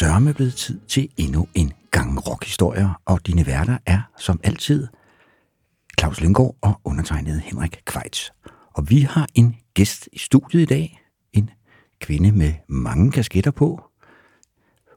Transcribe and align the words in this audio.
Sørme 0.00 0.34
blevet 0.34 0.54
tid 0.54 0.80
til 0.88 1.08
endnu 1.16 1.48
en 1.54 1.72
gang 1.90 2.28
rockhistorier, 2.28 3.00
og 3.04 3.26
dine 3.26 3.46
værter 3.46 3.78
er 3.86 4.00
som 4.18 4.40
altid 4.42 4.86
Claus 6.00 6.20
Lynggaard 6.20 6.56
og 6.60 6.80
undertegnet 6.84 7.40
Henrik 7.40 7.82
Kvejts. 7.84 8.32
Og 8.74 8.90
vi 8.90 9.00
har 9.00 9.26
en 9.34 9.56
gæst 9.74 10.08
i 10.12 10.18
studiet 10.18 10.62
i 10.62 10.64
dag, 10.64 11.02
en 11.32 11.50
kvinde 12.00 12.32
med 12.32 12.52
mange 12.68 13.12
kasketter 13.12 13.50
på, 13.50 13.82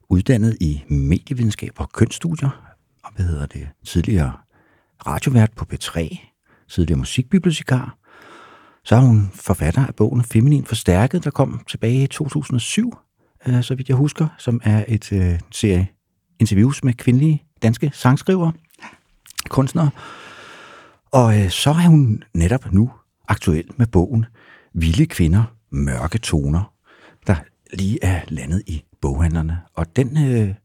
uddannet 0.09 0.57
i 0.61 0.83
medievidenskab 0.87 1.71
og 1.77 1.91
kønsstudier, 1.91 2.73
og 3.03 3.11
hvad 3.15 3.25
hedder 3.25 3.45
det, 3.45 3.67
tidligere 3.85 4.33
radiovært 5.07 5.51
på 5.55 5.65
P3, 5.73 6.17
tidligere 6.69 6.99
musikbibliotekar, 6.99 7.97
så 8.83 8.95
er 8.95 8.99
hun 8.99 9.31
forfatter 9.33 9.85
af 9.85 9.95
bogen 9.95 10.23
Feminin 10.23 10.65
Forstærket, 10.65 11.23
der 11.23 11.31
kom 11.31 11.61
tilbage 11.67 12.03
i 12.03 12.07
2007, 12.07 12.93
øh, 13.47 13.63
så 13.63 13.75
vidt 13.75 13.89
jeg 13.89 13.97
husker, 13.97 14.27
som 14.37 14.61
er 14.63 14.85
et 14.87 15.13
øh, 15.13 15.39
serie 15.51 15.87
interviews 16.39 16.83
med 16.83 16.93
kvindelige 16.93 17.43
danske 17.61 17.91
sangskrivere, 17.93 18.53
kunstnere. 19.49 19.89
Og 21.11 21.39
øh, 21.39 21.49
så 21.49 21.69
er 21.69 21.87
hun 21.87 22.23
netop 22.33 22.73
nu 22.73 22.91
aktuel 23.27 23.65
med 23.77 23.87
bogen 23.87 24.25
Vilde 24.73 25.05
Kvinder, 25.05 25.43
Mørke 25.71 26.17
Toner, 26.17 26.73
der 27.27 27.35
lige 27.73 27.99
er 28.01 28.21
landet 28.27 28.63
i 28.67 28.83
boghandlerne. 29.01 29.57
Og 29.73 29.95
den 29.95 30.17
øh, 30.17 30.55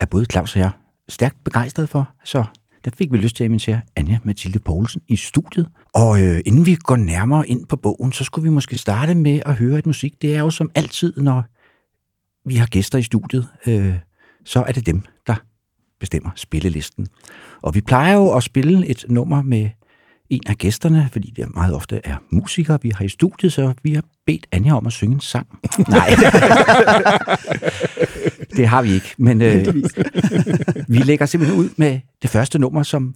er 0.00 0.06
både 0.06 0.24
Claus 0.24 0.56
og 0.56 0.60
jeg 0.60 0.70
stærkt 1.08 1.44
begejstret 1.44 1.88
for, 1.88 2.10
så 2.24 2.44
der 2.84 2.90
fik 2.98 3.12
vi 3.12 3.16
lyst 3.16 3.36
til 3.36 3.44
at 3.44 3.48
invitere 3.48 3.80
Anja 3.96 4.18
Mathilde 4.24 4.58
Poulsen 4.58 5.02
i 5.08 5.16
studiet. 5.16 5.68
Og 5.94 6.22
øh, 6.22 6.40
inden 6.46 6.66
vi 6.66 6.74
går 6.74 6.96
nærmere 6.96 7.48
ind 7.48 7.66
på 7.66 7.76
bogen, 7.76 8.12
så 8.12 8.24
skulle 8.24 8.42
vi 8.42 8.54
måske 8.54 8.78
starte 8.78 9.14
med 9.14 9.40
at 9.46 9.54
høre 9.54 9.78
et 9.78 9.86
musik. 9.86 10.22
Det 10.22 10.36
er 10.36 10.40
jo 10.40 10.50
som 10.50 10.70
altid, 10.74 11.12
når 11.16 11.44
vi 12.44 12.56
har 12.56 12.66
gæster 12.66 12.98
i 12.98 13.02
studiet, 13.02 13.48
øh, 13.66 13.94
så 14.44 14.62
er 14.62 14.72
det 14.72 14.86
dem, 14.86 15.02
der 15.26 15.34
bestemmer 16.00 16.30
spillelisten. 16.36 17.06
Og 17.62 17.74
vi 17.74 17.80
plejer 17.80 18.14
jo 18.14 18.36
at 18.36 18.42
spille 18.42 18.86
et 18.86 19.04
nummer 19.08 19.42
med 19.42 19.70
en 20.30 20.42
af 20.46 20.56
gæsterne, 20.56 21.08
fordi 21.12 21.32
det 21.36 21.54
meget 21.54 21.74
ofte 21.74 22.00
er 22.04 22.16
musikere, 22.30 22.78
vi 22.82 22.90
har 22.90 23.04
i 23.04 23.08
studiet, 23.08 23.52
så 23.52 23.74
vi 23.82 23.94
har 23.94 24.04
bedt 24.26 24.46
Anja 24.52 24.76
om 24.76 24.86
at 24.86 24.92
synge 24.92 25.14
en 25.14 25.20
sang. 25.20 25.46
Nej, 25.88 26.08
det 28.56 28.68
har 28.68 28.82
vi 28.82 28.92
ikke, 28.92 29.14
men 29.18 29.42
øh, 29.42 29.66
vi 30.94 30.98
lægger 30.98 31.26
simpelthen 31.26 31.60
ud 31.60 31.68
med 31.76 32.00
det 32.22 32.30
første 32.30 32.58
nummer, 32.58 32.82
som 32.82 33.14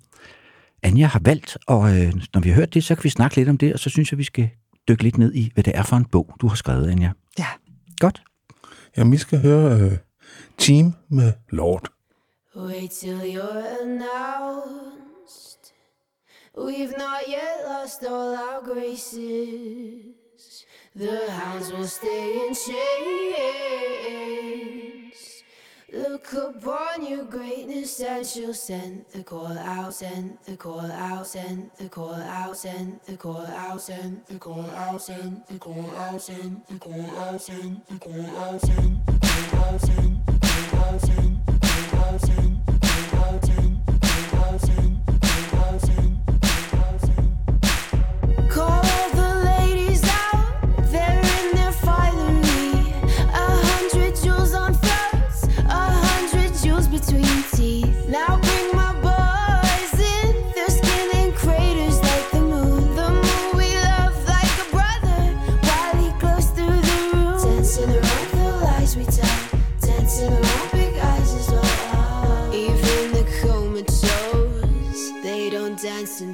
Anja 0.83 1.06
har 1.06 1.20
valgt, 1.25 1.58
og 1.67 1.98
øh, 1.98 2.12
når 2.34 2.41
vi 2.41 2.48
har 2.48 2.56
hørt 2.56 2.75
det, 2.75 2.84
så 2.84 2.95
kan 2.95 3.05
vi 3.05 3.08
snakke 3.08 3.36
lidt 3.36 3.48
om 3.48 3.58
det, 3.58 3.72
og 3.72 3.78
så 3.78 3.91
synes 3.91 4.12
jeg, 4.12 4.19
vi 4.19 4.25
skal 4.25 4.48
dykke 4.89 5.02
lidt 5.02 5.19
ned 5.19 5.34
i, 5.34 5.50
hvad 5.55 5.64
det 5.64 5.77
er 5.77 5.83
for 5.83 5.97
en 5.97 6.05
bog, 6.05 6.36
du 6.41 6.48
har 6.48 6.56
skrevet, 6.56 6.91
Anja. 6.91 7.11
Ja. 7.39 7.47
Godt. 8.00 8.22
Jamen, 8.97 9.12
vi 9.12 9.19
skal 9.19 9.39
høre 9.39 9.87
uh, 9.87 9.92
Team 10.59 10.92
med 11.08 11.33
Lord. 11.48 11.89
Wait 12.57 12.91
till 12.91 13.20
you're 13.20 13.83
announced. 13.83 15.73
We've 16.57 16.96
not 16.96 17.27
yet 17.29 17.64
lost 17.68 18.05
all 18.05 18.35
our 18.36 18.63
graces. 18.64 20.14
The 20.96 21.18
hounds 21.29 21.73
will 21.73 21.89
stay 21.89 22.33
in 22.48 22.55
chains. 22.55 22.85
Look 25.94 26.32
upon 26.32 27.06
your 27.06 27.22
greatness 27.22 28.00
and 28.00 28.27
she'll 28.27 28.52
send 28.52 29.05
the 29.12 29.22
call 29.22 29.56
out, 29.56 29.94
send 29.94 30.38
the 30.44 30.56
call 30.56 30.80
out, 30.80 31.24
send 31.24 31.70
the 31.78 31.88
call 31.88 32.16
out, 32.16 32.56
send 32.56 32.98
the 33.05 33.16
call 33.16 33.36
out, 33.46 33.80
send 33.80 34.24
the 34.27 34.34
call 34.36 34.66
out, 34.66 35.00
send 35.00 35.00
the 35.00 35.00
call 35.00 35.00
out, 35.00 35.00
send 35.00 35.44
the 35.48 35.58
call 35.60 35.90
out, 35.96 36.20
send 36.20 36.62
the 36.68 36.78
call 36.80 37.06
out, 37.16 37.40
send 37.40 37.80
the 37.86 37.98
call 38.00 38.27
out, 38.27 38.60
send 38.60 39.06
the 39.06 39.20
call 39.20 39.62
out, 39.62 39.80
send 39.80 40.27
the 40.27 40.66
call 40.72 40.84
out, 40.84 41.00
send 41.00 41.46
the 41.46 41.88
call 41.92 42.68
out, 42.68 42.73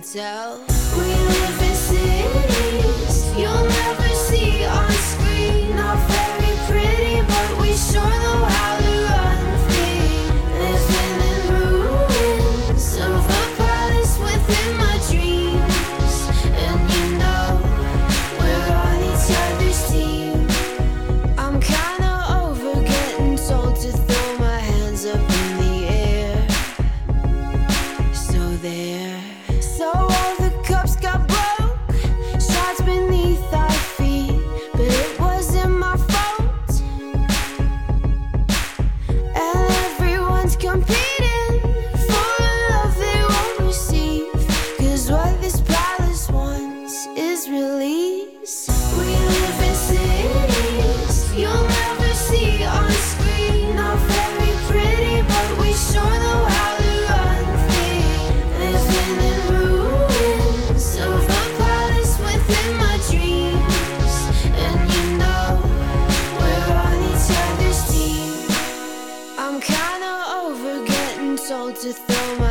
tell. 0.01 0.70
I'm 69.53 69.61
kinda 69.61 70.15
over 70.45 70.85
getting 70.87 71.37
told 71.37 71.75
to 71.81 71.93
throw 71.93 72.37
my 72.37 72.50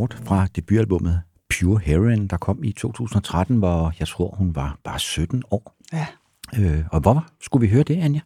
Lord 0.00 0.16
fra 0.24 0.46
debutalbummet 0.56 1.20
Pure 1.50 1.80
Heroin, 1.84 2.26
der 2.26 2.36
kom 2.36 2.64
i 2.64 2.72
2013, 2.72 3.56
hvor 3.56 3.92
jeg 3.98 4.08
tror, 4.08 4.34
hun 4.38 4.54
var 4.54 4.78
bare 4.84 4.98
17 4.98 5.42
år. 5.50 5.76
Ja. 5.92 6.06
Øh, 6.58 6.84
og 6.92 7.00
hvorfor 7.00 7.26
skulle 7.40 7.66
vi 7.66 7.72
høre 7.72 7.82
det, 7.82 7.96
Anja? 7.96 8.20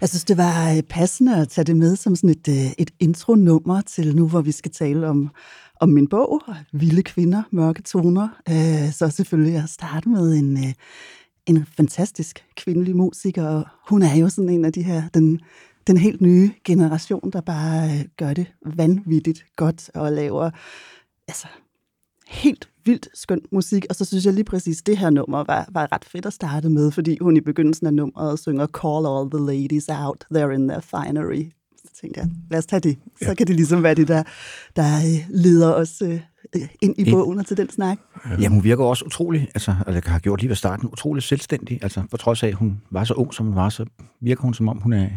Jeg 0.00 0.08
synes, 0.08 0.24
det 0.24 0.36
var 0.36 0.72
øh, 0.72 0.82
passende 0.82 1.36
at 1.36 1.48
tage 1.48 1.64
det 1.64 1.76
med 1.76 1.96
som 1.96 2.16
sådan 2.16 2.30
et, 2.30 2.48
øh, 2.48 2.72
et 2.78 2.90
intronummer 3.00 3.80
til 3.80 4.16
nu, 4.16 4.28
hvor 4.28 4.40
vi 4.40 4.52
skal 4.52 4.70
tale 4.70 5.08
om, 5.08 5.30
om 5.80 5.88
min 5.88 6.08
bog, 6.08 6.42
Vilde 6.72 7.02
kvinder, 7.02 7.42
mørke 7.50 7.82
toner. 7.82 8.28
Øh, 8.48 8.92
så 8.92 9.10
selvfølgelig 9.10 9.56
at 9.62 9.68
starte 9.68 10.08
med 10.08 10.34
en, 10.34 10.74
en 11.46 11.66
fantastisk 11.76 12.44
kvindelig 12.56 12.96
musiker, 12.96 13.62
hun 13.88 14.02
er 14.02 14.14
jo 14.14 14.28
sådan 14.28 14.50
en 14.50 14.64
af 14.64 14.72
de 14.72 14.82
her, 14.82 15.02
den, 15.14 15.40
den 15.88 15.96
helt 15.96 16.20
nye 16.20 16.50
generation, 16.64 17.30
der 17.32 17.40
bare 17.40 17.90
øh, 17.90 18.04
gør 18.16 18.34
det 18.34 18.46
vanvittigt 18.66 19.44
godt 19.56 19.90
og 19.94 20.12
laver 20.12 20.50
altså, 21.28 21.46
helt 22.28 22.68
vildt 22.84 23.08
skøn 23.14 23.40
musik, 23.52 23.86
og 23.90 23.96
så 23.96 24.04
synes 24.04 24.26
jeg 24.26 24.34
lige 24.34 24.44
præcis, 24.44 24.82
det 24.82 24.98
her 24.98 25.10
nummer 25.10 25.44
var, 25.44 25.68
var 25.72 25.92
ret 25.92 26.04
fedt 26.04 26.26
at 26.26 26.32
starte 26.32 26.68
med, 26.68 26.90
fordi 26.90 27.18
hun 27.20 27.36
i 27.36 27.40
begyndelsen 27.40 27.86
af 27.86 27.94
nummeret 27.94 28.38
synger 28.38 28.66
Call 28.66 29.06
all 29.06 29.30
the 29.30 29.58
ladies 29.58 29.88
out, 29.88 30.24
they're 30.34 30.50
in 30.50 30.68
their 30.68 30.80
finery. 30.80 31.52
Så 31.84 32.00
tænkte 32.00 32.20
jeg, 32.20 32.28
lad 32.50 32.58
os 32.58 32.66
tage 32.66 32.80
det. 32.80 32.98
Så 33.22 33.28
ja. 33.28 33.34
kan 33.34 33.46
det 33.46 33.56
ligesom 33.56 33.82
være 33.82 33.94
det, 33.94 34.08
der, 34.08 34.22
der 34.76 34.96
øh, 34.96 35.26
leder 35.28 35.72
os 35.74 36.02
øh, 36.02 36.20
ind 36.82 36.94
i 36.98 37.10
bogen 37.10 37.38
og 37.38 37.46
til 37.46 37.56
den 37.56 37.70
snak. 37.70 37.98
Ja, 38.40 38.48
hun 38.48 38.64
virker 38.64 38.84
også 38.84 39.04
utrolig, 39.04 39.48
altså, 39.54 39.74
eller 39.86 40.00
har 40.06 40.18
gjort 40.18 40.40
lige 40.40 40.48
ved 40.48 40.56
starten, 40.56 40.88
utrolig 40.92 41.22
selvstændig. 41.22 41.78
Altså, 41.82 42.02
for 42.10 42.16
trods 42.16 42.42
af, 42.42 42.48
at 42.48 42.54
hun 42.54 42.80
var 42.90 43.04
så 43.04 43.14
ung, 43.14 43.34
som 43.34 43.46
hun 43.46 43.54
var, 43.54 43.68
så 43.68 43.84
virker 44.20 44.42
hun 44.42 44.54
som 44.54 44.68
om, 44.68 44.78
hun 44.78 44.92
er 44.92 45.08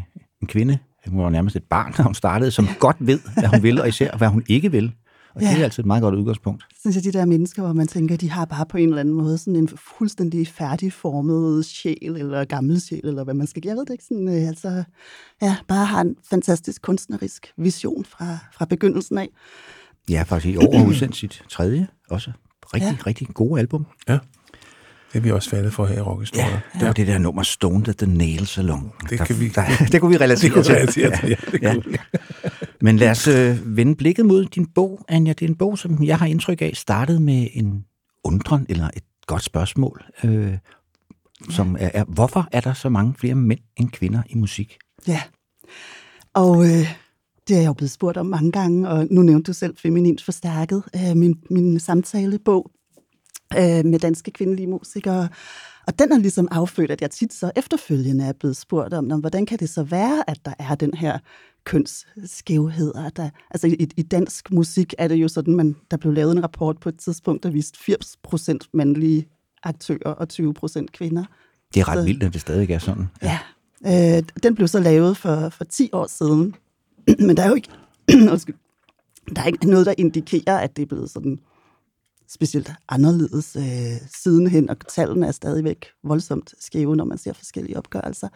en 0.41 0.47
kvinde. 0.47 0.77
Hun 1.07 1.23
var 1.23 1.29
nærmest 1.29 1.55
et 1.55 1.63
barn, 1.63 1.93
da 1.97 2.03
hun 2.03 2.13
startede, 2.13 2.51
som 2.51 2.67
godt 2.79 2.97
ved, 2.99 3.19
hvad 3.33 3.49
hun 3.49 3.63
vil, 3.63 3.81
og 3.81 3.87
især 3.87 4.17
hvad 4.17 4.27
hun 4.27 4.43
ikke 4.47 4.71
vil. 4.71 4.91
Og 5.35 5.41
ja. 5.41 5.49
det 5.49 5.59
er 5.59 5.63
altid 5.63 5.83
et 5.83 5.87
meget 5.87 6.01
godt 6.01 6.15
udgangspunkt. 6.15 6.65
Synes 6.79 6.95
jeg, 6.95 7.03
de 7.03 7.11
der 7.11 7.25
mennesker, 7.25 7.61
hvor 7.61 7.73
man 7.73 7.87
tænker, 7.87 8.17
de 8.17 8.29
har 8.29 8.45
bare 8.45 8.65
på 8.65 8.77
en 8.77 8.89
eller 8.89 8.99
anden 8.99 9.13
måde 9.13 9.37
sådan 9.37 9.55
en 9.55 9.69
fuldstændig 9.97 10.47
færdigformet 10.47 11.65
sjæl, 11.65 12.15
eller 12.17 12.45
gammel 12.45 12.81
sjæl, 12.81 13.01
eller 13.03 13.23
hvad 13.23 13.33
man 13.33 13.47
skal. 13.47 13.63
Jeg 13.65 13.75
ved 13.75 13.85
det 13.85 13.93
ikke. 13.93 14.03
Sådan, 14.03 14.27
øh, 14.27 14.47
altså, 14.47 14.83
ja, 15.41 15.55
bare 15.67 15.85
har 15.85 16.01
en 16.01 16.15
fantastisk 16.29 16.81
kunstnerisk 16.81 17.53
vision 17.57 18.05
fra, 18.05 18.37
fra 18.53 18.65
begyndelsen 18.65 19.17
af. 19.17 19.29
Ja, 20.09 20.23
faktisk 20.23 20.53
i 20.53 20.57
år 20.57 20.77
har 20.77 20.87
udsendt 20.87 21.15
sit 21.15 21.43
tredje 21.49 21.87
også. 22.09 22.31
Rigtig, 22.73 22.97
ja. 22.99 23.07
rigtig 23.07 23.27
gode 23.27 23.59
album. 23.59 23.85
Ja. 24.09 24.19
Det 25.13 25.17
er 25.17 25.23
vi 25.23 25.31
også 25.31 25.49
faldet 25.49 25.73
for 25.73 25.85
her 25.85 25.97
i 25.97 26.01
Rockhistorie. 26.01 26.45
Ja, 26.45 26.79
det 26.79 26.87
var 26.87 26.93
det 26.93 27.07
der 27.07 27.17
nummer 27.17 27.43
Stoned 27.43 27.87
at 27.87 27.97
the 27.97 28.07
Nail 28.17 28.47
Salon. 28.47 28.91
Det, 29.09 29.19
der, 29.19 29.25
kan 29.25 29.39
vi, 29.39 29.47
der, 29.47 29.63
det 29.91 30.01
kunne 30.01 30.11
vi 30.11 30.17
relatere 30.17 30.55
det 30.55 30.65
til. 30.65 30.75
relatere 30.75 31.17
til. 31.17 31.29
Ja, 31.29 31.51
det 31.51 31.61
ja. 31.61 31.73
kunne. 31.73 31.97
Men 32.81 32.97
lad 32.97 33.11
os 33.11 33.27
øh, 33.27 33.77
vende 33.77 33.95
blikket 33.95 34.25
mod 34.25 34.45
din 34.45 34.65
bog, 34.65 35.05
Anja. 35.07 35.33
Det 35.33 35.45
er 35.45 35.49
en 35.49 35.55
bog, 35.55 35.77
som 35.77 36.03
jeg 36.03 36.17
har 36.17 36.25
indtryk 36.25 36.61
af, 36.61 36.71
startede 36.73 37.19
med 37.19 37.47
en 37.53 37.85
undren 38.23 38.65
eller 38.69 38.89
et 38.95 39.03
godt 39.27 39.43
spørgsmål, 39.43 40.03
øh, 40.23 40.57
som 41.49 41.77
er, 41.79 41.89
er, 41.93 42.03
hvorfor 42.03 42.47
er 42.51 42.61
der 42.61 42.73
så 42.73 42.89
mange 42.89 43.13
flere 43.17 43.35
mænd 43.35 43.59
end 43.77 43.89
kvinder 43.89 44.21
i 44.29 44.35
musik? 44.35 44.77
Ja, 45.07 45.21
og 46.33 46.65
øh, 46.65 46.87
det 47.47 47.55
er 47.55 47.61
jeg 47.61 47.67
jo 47.67 47.73
blevet 47.73 47.91
spurgt 47.91 48.17
om 48.17 48.25
mange 48.25 48.51
gange, 48.51 48.89
og 48.89 49.07
nu 49.11 49.21
nævnte 49.21 49.47
du 49.47 49.53
selv 49.53 49.77
Feminint 49.77 50.23
Forstærket, 50.23 50.83
øh, 50.95 51.17
min, 51.17 51.39
min 51.49 51.79
samtalebog 51.79 52.71
øh, 53.57 53.85
med 53.85 53.99
danske 53.99 54.31
kvindelige 54.31 54.67
musikere. 54.67 55.29
Og 55.87 55.99
den 55.99 56.11
er 56.11 56.17
ligesom 56.17 56.47
affødt, 56.51 56.91
at 56.91 57.01
jeg 57.01 57.11
tit 57.11 57.33
så 57.33 57.51
efterfølgende 57.55 58.25
er 58.25 58.33
blevet 58.33 58.57
spurgt 58.57 58.93
om, 58.93 59.05
hvordan 59.19 59.45
kan 59.45 59.59
det 59.59 59.69
så 59.69 59.83
være, 59.83 60.29
at 60.29 60.39
der 60.45 60.53
er 60.59 60.75
den 60.75 60.93
her 60.93 61.19
kønsskævhed? 61.63 62.93
Der, 63.15 63.29
altså 63.51 63.67
i, 63.67 63.87
i 63.97 64.01
dansk 64.01 64.51
musik 64.51 64.93
er 64.97 65.07
det 65.07 65.15
jo 65.15 65.27
sådan, 65.27 65.55
man, 65.55 65.75
der 65.91 65.97
blev 65.97 66.13
lavet 66.13 66.31
en 66.35 66.43
rapport 66.43 66.77
på 66.79 66.89
et 66.89 66.97
tidspunkt, 66.99 67.43
der 67.43 67.49
viste 67.49 67.79
80 67.79 68.17
procent 68.23 68.67
mandlige 68.73 69.27
aktører 69.63 70.11
og 70.13 70.29
20 70.29 70.53
procent 70.53 70.91
kvinder. 70.91 71.23
Det 71.73 71.79
er 71.79 71.87
ret 71.89 71.97
Så- 71.97 72.03
vildt, 72.05 72.23
at 72.23 72.33
det 72.33 72.41
stadig 72.41 72.71
er 72.71 72.79
sådan. 72.79 73.07
Ja, 73.21 73.39
øh, 74.17 74.23
den 74.43 74.55
blev 74.55 74.67
så 74.67 74.79
lavet 74.79 75.17
for, 75.17 75.49
for 75.49 75.63
10 75.63 75.89
år 75.93 76.07
siden. 76.07 76.55
Men 77.27 77.37
der 77.37 77.43
er 77.43 77.47
jo 77.47 77.55
ikke, 77.55 77.69
der 79.35 79.41
er 79.41 79.45
ikke 79.45 79.69
noget, 79.69 79.85
der 79.85 79.93
indikerer, 79.97 80.57
at 80.57 80.75
det 80.75 80.81
er 80.81 80.85
blevet 80.87 81.09
sådan 81.09 81.39
specielt 82.33 82.71
anderledes 82.89 83.55
øh, 83.55 84.07
sidenhen, 84.21 84.69
og 84.69 84.77
tallene 84.87 85.27
er 85.27 85.31
stadigvæk 85.31 85.85
voldsomt 86.03 86.53
skæve, 86.59 86.95
når 86.95 87.05
man 87.05 87.17
ser 87.17 87.33
forskellige 87.33 87.77
opgørelser. 87.77 88.27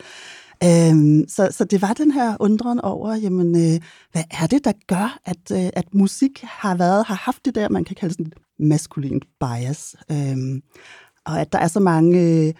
Øhm, 0.63 1.25
så, 1.27 1.47
så 1.51 1.63
det 1.63 1.81
var 1.81 1.94
den 1.94 2.12
her 2.12 2.38
undren 2.39 2.81
over, 2.81 3.15
jamen, 3.15 3.56
øh, 3.56 3.81
hvad 4.12 4.24
er 4.31 4.47
det, 4.47 4.65
der 4.65 4.71
gør, 4.88 5.19
at, 5.25 5.51
øh, 5.51 5.69
at 5.74 5.94
musik 5.94 6.42
har 6.44 6.75
været, 6.75 7.06
har 7.06 7.15
haft 7.15 7.45
det 7.45 7.56
der, 7.56 7.69
man 7.69 7.83
kan 7.83 7.95
kalde 7.95 8.13
sådan 8.13 8.25
et 8.25 8.33
maskulint 8.59 9.25
bias, 9.39 9.95
øhm, 10.12 10.62
og 11.25 11.42
at 11.42 11.51
der 11.51 11.59
er 11.59 11.68
så 11.68 11.80
mange 11.80 12.21
øh, 12.21 12.53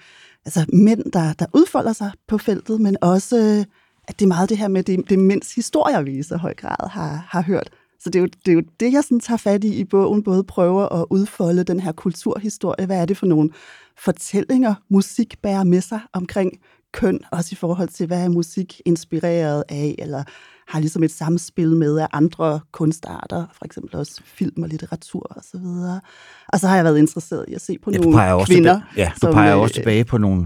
altså 0.46 0.66
mænd, 0.74 1.12
der, 1.12 1.34
der 1.34 1.46
udfolder 1.54 1.94
sig 1.94 2.12
på 2.28 2.38
feltet, 2.38 2.82
men 2.82 2.98
også, 3.02 3.38
øh, 3.38 3.66
at 4.08 4.20
det 4.20 4.26
er 4.26 4.28
meget 4.28 4.50
det 4.50 4.58
her 4.58 4.68
med, 4.68 4.84
det, 4.84 5.10
det 5.10 5.20
mænds 5.20 5.56
historier, 5.56 6.02
vi 6.02 6.18
i 6.18 6.24
så 6.24 6.38
høj 6.38 6.54
grad 6.54 6.90
har, 6.90 7.26
har 7.30 7.42
hørt. 7.42 7.70
Så 8.06 8.10
det 8.10 8.20
er, 8.20 8.22
jo, 8.24 8.28
det 8.46 8.52
er 8.52 8.56
jo 8.56 8.62
det, 8.80 8.94
jeg 8.94 9.04
sådan 9.04 9.20
tager 9.20 9.38
fat 9.38 9.64
i 9.64 9.80
i 9.80 9.84
bogen, 9.84 10.24
både 10.24 10.44
prøver 10.44 11.02
at 11.02 11.06
udfolde 11.10 11.64
den 11.64 11.80
her 11.80 11.92
kulturhistorie. 11.92 12.86
Hvad 12.86 12.98
er 13.02 13.06
det 13.06 13.18
for 13.18 13.26
nogle 13.26 13.50
fortællinger, 13.98 14.74
musik 14.90 15.36
bærer 15.44 15.64
med 15.64 15.82
sig 15.82 16.00
omkring 16.14 16.52
køn, 16.94 17.20
også 17.32 17.50
i 17.52 17.56
forhold 17.56 17.88
til, 17.90 18.08
hvad 18.08 18.24
er 18.24 18.30
musik 18.30 18.82
inspireret 18.86 19.64
af, 19.70 19.96
eller 19.98 20.24
har 20.68 20.80
ligesom 20.80 21.04
et 21.04 21.12
samspil 21.12 21.76
med 21.76 21.98
af 22.00 22.08
andre 22.14 22.60
kunstarter, 22.72 23.46
for 23.54 23.66
eksempel 23.66 23.96
også 23.96 24.22
film 24.26 24.64
og 24.64 24.70
litteratur 24.70 25.22
og 25.30 25.44
så 25.52 25.58
videre. 25.58 26.02
Og 26.48 26.60
så 26.60 26.68
har 26.68 26.76
jeg 26.76 26.86
været 26.86 26.98
interesseret 26.98 27.46
i 27.48 27.54
at 27.54 27.62
se 27.62 27.78
på 27.84 27.92
Ja, 27.92 27.98
nogle 27.98 28.14
peger 28.18 28.46
kvinder. 28.46 28.74
tilbage, 28.74 28.84
ja, 29.06 29.12
du 29.16 29.20
som, 29.20 29.34
peger 29.34 29.56
øh, 29.56 29.62
også 29.62 29.76
tilbage 29.76 30.06
på 30.06 30.18
nogle 30.18 30.46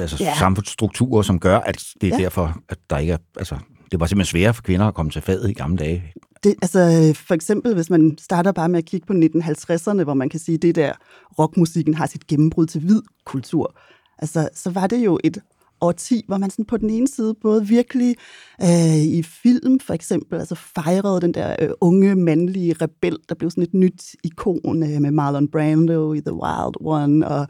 altså, 0.00 0.16
Ja. 0.24 0.34
samfundsstrukturer, 0.38 1.22
som 1.22 1.40
gør, 1.40 1.58
at 1.58 1.84
det 2.00 2.12
er 2.12 2.16
Ja. 2.18 2.22
derfor, 2.22 2.58
at 2.68 2.78
der 2.90 2.98
ikke 2.98 3.12
er... 3.12 3.18
Altså, 3.36 3.56
det 3.92 4.00
var 4.00 4.06
simpelthen 4.06 4.30
sværere 4.30 4.54
for 4.54 4.62
kvinder 4.62 4.86
at 4.86 4.94
komme 4.94 5.10
til 5.10 5.22
fadet 5.22 5.50
i 5.50 5.52
gamle 5.52 5.76
dage. 5.78 6.12
Det, 6.44 6.54
altså, 6.62 7.12
for 7.26 7.34
eksempel, 7.34 7.74
hvis 7.74 7.90
man 7.90 8.18
starter 8.18 8.52
bare 8.52 8.68
med 8.68 8.78
at 8.78 8.84
kigge 8.84 9.06
på 9.06 9.12
1950'erne, 9.12 10.02
hvor 10.02 10.14
man 10.14 10.28
kan 10.28 10.40
sige, 10.40 10.54
at 10.54 10.62
det 10.62 10.74
der 10.74 10.92
rockmusikken 11.38 11.94
har 11.94 12.06
sit 12.06 12.26
gennembrud 12.26 12.66
til 12.66 12.80
hvid 12.80 13.02
kultur, 13.24 13.78
altså, 14.18 14.48
så 14.54 14.70
var 14.70 14.86
det 14.86 15.04
jo 15.04 15.18
et 15.24 15.38
årti, 15.80 16.24
hvor 16.26 16.38
man 16.38 16.50
sådan 16.50 16.64
på 16.64 16.76
den 16.76 16.90
ene 16.90 17.08
side 17.08 17.34
både 17.42 17.66
virkelig 17.66 18.16
øh, 18.62 18.96
i 18.96 19.22
film 19.22 19.80
for 19.80 19.94
eksempel, 19.94 20.38
altså 20.38 20.54
fejrede 20.54 21.20
den 21.20 21.34
der 21.34 21.56
øh, 21.62 21.70
unge 21.80 22.14
mandlige 22.14 22.76
rebel, 22.82 23.16
der 23.28 23.34
blev 23.34 23.50
sådan 23.50 23.62
et 23.62 23.74
nyt 23.74 24.16
ikon 24.24 24.82
øh, 24.82 25.00
med 25.00 25.10
Marlon 25.10 25.48
Brando 25.48 26.12
i 26.12 26.20
The 26.20 26.32
Wild 26.32 26.74
One, 26.80 27.28
og 27.28 27.46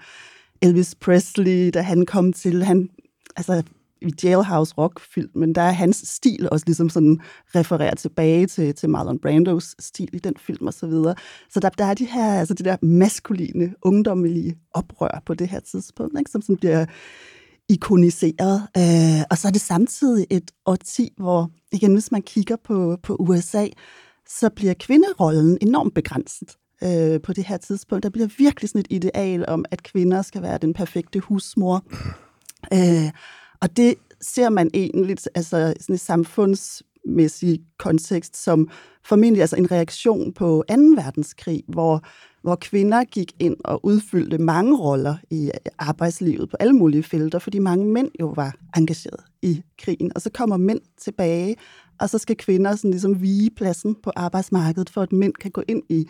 Elvis 0.62 0.94
Presley, 0.94 1.70
da 1.74 1.80
han 1.80 2.06
kom 2.06 2.32
til, 2.32 2.64
han, 2.64 2.88
altså 3.36 3.62
i 4.02 4.12
Jailhouse 4.24 4.74
Rock-filmen, 4.78 5.54
der 5.54 5.62
er 5.62 5.70
hans 5.70 5.96
stil 5.96 6.48
også 6.52 6.64
ligesom 6.66 6.88
sådan 6.88 7.20
refererer 7.54 7.94
tilbage 7.94 8.46
til, 8.46 8.74
til 8.74 8.90
Marlon 8.90 9.18
Brandos 9.18 9.74
stil 9.78 10.08
i 10.12 10.18
den 10.18 10.34
film 10.36 10.66
og 10.66 10.74
så 10.74 10.86
videre. 10.86 11.14
Så 11.50 11.60
der, 11.60 11.68
der 11.68 11.84
er 11.84 11.94
de 11.94 12.04
her, 12.04 12.38
altså 12.38 12.54
det 12.54 12.64
der 12.64 12.76
maskuline, 12.82 13.74
ungdommelige 13.82 14.58
oprør 14.74 15.22
på 15.26 15.34
det 15.34 15.48
her 15.48 15.60
tidspunkt, 15.60 16.18
ikke, 16.18 16.30
som 16.30 16.42
som 16.42 16.56
bliver 16.56 16.86
ikoniseret. 17.68 18.62
Øh, 18.76 19.24
og 19.30 19.38
så 19.38 19.48
er 19.48 19.52
det 19.52 19.60
samtidig 19.60 20.26
et 20.30 20.50
årti, 20.66 21.12
hvor, 21.16 21.50
igen, 21.72 21.92
hvis 21.92 22.12
man 22.12 22.22
kigger 22.22 22.56
på, 22.64 22.98
på 23.02 23.16
USA, 23.20 23.66
så 24.28 24.50
bliver 24.50 24.74
kvinderollen 24.74 25.58
enormt 25.60 25.94
begrænset 25.94 26.56
øh, 26.82 27.20
på 27.20 27.32
det 27.32 27.44
her 27.44 27.56
tidspunkt. 27.56 28.02
Der 28.02 28.10
bliver 28.10 28.28
virkelig 28.38 28.68
sådan 28.70 28.80
et 28.80 28.86
ideal 28.90 29.48
om, 29.48 29.64
at 29.70 29.82
kvinder 29.82 30.22
skal 30.22 30.42
være 30.42 30.58
den 30.58 30.74
perfekte 30.74 31.20
husmor. 31.20 31.84
Øh, 32.72 33.10
og 33.60 33.76
det 33.76 33.94
ser 34.20 34.48
man 34.48 34.70
egentlig 34.74 35.16
altså 35.34 35.74
sådan 35.80 35.94
et 35.94 36.00
samfundsmæssig 36.00 37.60
kontekst 37.78 38.36
som 38.36 38.68
formentlig 39.04 39.40
altså 39.40 39.56
en 39.56 39.70
reaktion 39.70 40.32
på 40.32 40.64
2. 40.68 40.74
verdenskrig, 40.74 41.62
hvor, 41.68 42.02
hvor 42.42 42.56
kvinder 42.56 43.04
gik 43.04 43.32
ind 43.38 43.56
og 43.64 43.84
udfyldte 43.84 44.38
mange 44.38 44.76
roller 44.76 45.16
i 45.30 45.44
øh, 45.44 45.72
arbejdslivet 45.78 46.50
på 46.50 46.56
alle 46.60 46.72
mulige 46.72 47.02
felter, 47.02 47.38
fordi 47.38 47.58
mange 47.58 47.86
mænd 47.86 48.10
jo 48.20 48.26
var 48.26 48.54
engageret 48.76 49.20
i 49.42 49.62
krigen. 49.78 50.12
Og 50.14 50.22
så 50.22 50.30
kommer 50.30 50.56
mænd 50.56 50.80
tilbage, 51.00 51.56
og 52.00 52.10
så 52.10 52.18
skal 52.18 52.36
kvinder 52.36 52.76
sådan 52.76 52.90
ligesom 52.90 53.22
vige 53.22 53.50
pladsen 53.50 53.94
på 54.02 54.12
arbejdsmarkedet, 54.16 54.90
for 54.90 55.02
at 55.02 55.12
mænd 55.12 55.34
kan 55.34 55.50
gå 55.50 55.62
ind 55.68 55.82
i 55.88 56.06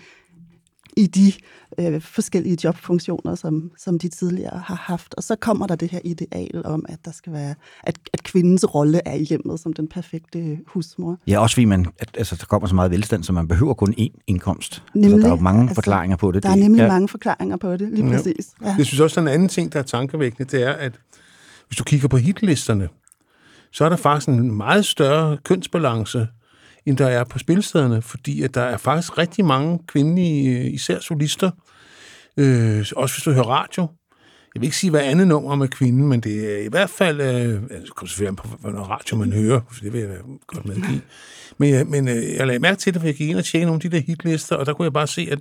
i 0.99 1.07
de 1.07 1.33
øh, 1.81 2.00
forskellige 2.00 2.59
jobfunktioner, 2.64 3.35
som, 3.35 3.71
som 3.78 3.99
de 3.99 4.09
tidligere 4.09 4.59
har 4.59 4.75
haft. 4.75 5.14
Og 5.14 5.23
så 5.23 5.37
kommer 5.37 5.67
der 5.67 5.76
det 5.76 5.90
her 5.90 6.00
ideal 6.05 6.62
om, 6.64 6.85
at 6.88 6.99
der 7.05 7.11
skal 7.12 7.33
være, 7.33 7.55
at, 7.83 7.99
at 8.12 8.23
kvindens 8.23 8.75
rolle 8.75 9.00
er 9.05 9.14
i 9.14 9.23
hjemmet 9.23 9.61
som 9.61 9.73
den 9.73 9.88
perfekte 9.88 10.59
husmor. 10.67 11.19
Ja, 11.26 11.38
også 11.40 11.55
fordi 11.55 11.64
man, 11.64 11.87
at, 11.99 12.09
altså, 12.19 12.37
der 12.37 12.45
kommer 12.47 12.69
så 12.69 12.75
meget 12.75 12.90
velstand, 12.90 13.25
så 13.25 13.33
man 13.33 13.49
behøver 13.49 13.75
kun 13.75 13.95
én 14.00 14.25
indkomst. 14.26 14.83
Nemlig, 14.95 15.12
altså, 15.12 15.26
der 15.26 15.33
er 15.33 15.37
jo 15.37 15.43
mange 15.43 15.61
altså, 15.61 15.75
forklaringer 15.75 16.17
på 16.17 16.33
det. 16.33 16.43
Der 16.43 16.50
er 16.50 16.57
nemlig 16.57 16.78
ja. 16.78 16.85
ja. 16.85 16.93
mange 16.93 17.09
forklaringer 17.09 17.57
på 17.57 17.73
det, 17.76 17.88
lige 17.93 18.07
Ja. 18.07 18.17
præcis. 18.17 18.55
Ja. 18.62 18.75
Jeg 18.78 18.87
synes 18.87 19.00
også, 19.00 19.21
at 19.21 19.25
en 19.25 19.28
anden 19.28 19.49
ting, 19.49 19.73
der 19.73 19.78
er 19.78 19.83
tankevækkende, 19.83 20.57
det 20.57 20.62
er, 20.62 20.73
at 20.73 21.00
hvis 21.69 21.76
du 21.76 21.85
kigger 21.85 22.09
på 22.09 22.17
hitlisterne, 22.17 22.88
så 23.73 23.85
er 23.85 23.88
der 23.88 23.97
faktisk 23.97 24.28
en 24.28 24.57
meget 24.57 24.85
større 24.85 25.38
kønsbalance 25.45 26.26
end 26.88 26.97
der 26.97 27.07
er 27.07 27.25
på 27.25 27.38
spilstederne, 27.38 28.02
fordi 28.02 28.42
at 28.42 28.54
der 28.54 28.62
er 28.62 28.76
faktisk 28.76 29.18
rigtig 29.18 29.45
mange 29.45 29.78
kvindelige, 29.87 30.59
øh, 30.59 30.75
især 30.75 31.00
solister, 31.00 31.50
øh, 32.37 32.87
også 32.97 33.16
hvis 33.16 33.23
du 33.25 33.33
hører 33.33 33.49
radio. 33.49 33.88
Jeg 34.54 34.61
vil 34.61 34.66
ikke 34.66 34.76
sige, 34.76 34.90
hvad 34.90 35.00
andet 35.00 35.28
nummer 35.28 35.54
med 35.54 35.68
kvinden, 35.68 36.09
men 36.09 36.21
det 36.21 36.54
er 36.54 36.64
i 36.64 36.68
hvert 36.68 36.90
fald, 36.90 37.21
øh, 37.21 37.62
altså, 37.71 37.92
kommer 37.95 38.09
selvfølgelig 38.09 38.37
på, 38.37 38.49
hvad 38.61 38.73
radio 38.73 39.16
man 39.16 39.33
hører, 39.33 39.61
for 39.71 39.80
det 39.80 39.92
vil 39.92 40.00
jeg 40.00 40.18
godt 40.47 40.66
medgive. 40.66 41.00
Men, 41.59 41.71
jeg, 41.71 41.87
men 41.87 42.09
øh, 42.09 42.35
jeg 42.35 42.47
lagde 42.47 42.61
mærke 42.61 42.78
til 42.78 42.95
det, 42.95 43.00
for 43.02 43.09
jeg 43.09 43.14
gik 43.14 43.28
ind 43.28 43.38
og 43.38 43.45
tjekkede 43.45 43.66
nogle 43.66 43.80
af 43.85 43.90
de 43.90 43.97
der 43.97 44.02
hitlister, 44.02 44.57
og 44.57 44.66
der 44.66 44.73
kunne 44.73 44.85
jeg 44.85 44.92
bare 44.92 45.07
se, 45.07 45.28
at 45.30 45.38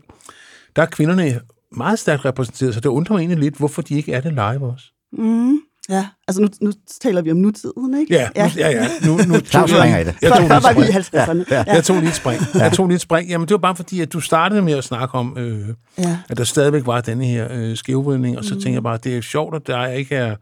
der 0.75 0.82
er 0.82 0.86
kvinderne 0.86 1.42
meget 1.72 2.00
stærkt 2.00 2.25
repræsenteret, 2.25 2.74
så 2.74 2.80
det 2.80 2.89
undrer 2.89 3.13
mig 3.13 3.20
egentlig 3.20 3.39
lidt, 3.39 3.58
hvorfor 3.58 3.82
de 3.82 3.96
ikke 3.96 4.13
er 4.13 4.22
det 4.22 4.32
live 4.34 4.72
også. 4.72 4.86
Mm. 5.13 5.60
Ja, 5.89 6.08
altså 6.27 6.41
nu, 6.41 6.48
nu 6.62 6.72
taler 7.01 7.22
vi 7.22 7.32
om 7.32 7.38
nutiden, 7.38 8.00
ikke? 8.00 8.13
Ja, 8.13 8.29
ja, 8.36 8.51
ja. 8.58 8.70
ja. 8.70 8.88
Nu, 9.06 9.17
nu 9.17 9.39
Claus 9.39 9.70
springer 9.70 10.00
i 10.00 10.03
det. 10.03 10.15
Jeg 10.22 10.32
tog 10.32 10.50
var 10.50 10.74
vi 10.74 10.82
i. 10.82 10.84
50'erne. 10.84 11.56
Ja, 11.56 11.63
Jeg 11.67 11.84
tog 11.84 12.00
lige 12.00 12.10
et 12.10 12.15
spring. 12.15 12.41
Jeg 12.53 12.74
tog 12.74 12.88
lige 12.88 12.96
et 12.96 13.01
spring. 13.01 13.29
Jamen, 13.29 13.48
det 13.48 13.53
var 13.53 13.58
bare 13.58 13.75
fordi, 13.75 14.01
at 14.01 14.13
du 14.13 14.20
startede 14.20 14.62
med 14.62 14.74
at 14.74 14.84
snakke 14.84 15.15
om, 15.15 15.38
øh, 15.38 15.67
ja. 15.98 16.17
at 16.29 16.38
der 16.38 16.44
stadigvæk 16.44 16.86
var 16.86 17.01
denne 17.01 17.25
her 17.25 17.48
øh, 17.51 17.77
skævvridning, 17.77 18.38
og 18.38 18.46
så 18.46 18.53
mm. 18.53 18.62
tænker 18.62 18.75
jeg 18.75 18.84
bare, 18.84 18.94
at 18.94 19.03
det 19.03 19.17
er 19.17 19.22
sjovt, 19.22 19.56
at 19.56 19.67
der 19.67 19.88
ikke 19.88 20.15
er 20.15 20.36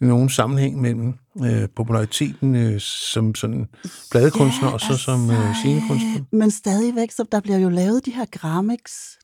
nogen 0.00 0.28
sammenhæng 0.28 0.80
mellem 0.80 1.14
øh, 1.44 1.68
populariteten 1.76 2.56
øh, 2.56 2.80
som 2.80 3.34
sådan 3.34 3.66
pladekunstner, 4.10 4.68
ja, 4.68 4.74
og 4.74 4.80
så 4.80 4.96
som 4.96 5.30
øh, 5.30 5.54
scenekunstner. 5.54 6.20
Men 6.32 6.50
stadigvæk, 6.50 7.10
så 7.10 7.24
der 7.32 7.40
bliver 7.40 7.58
jo 7.58 7.68
lavet 7.68 8.06
de 8.06 8.10
her 8.10 8.24
Grammix 8.32 8.80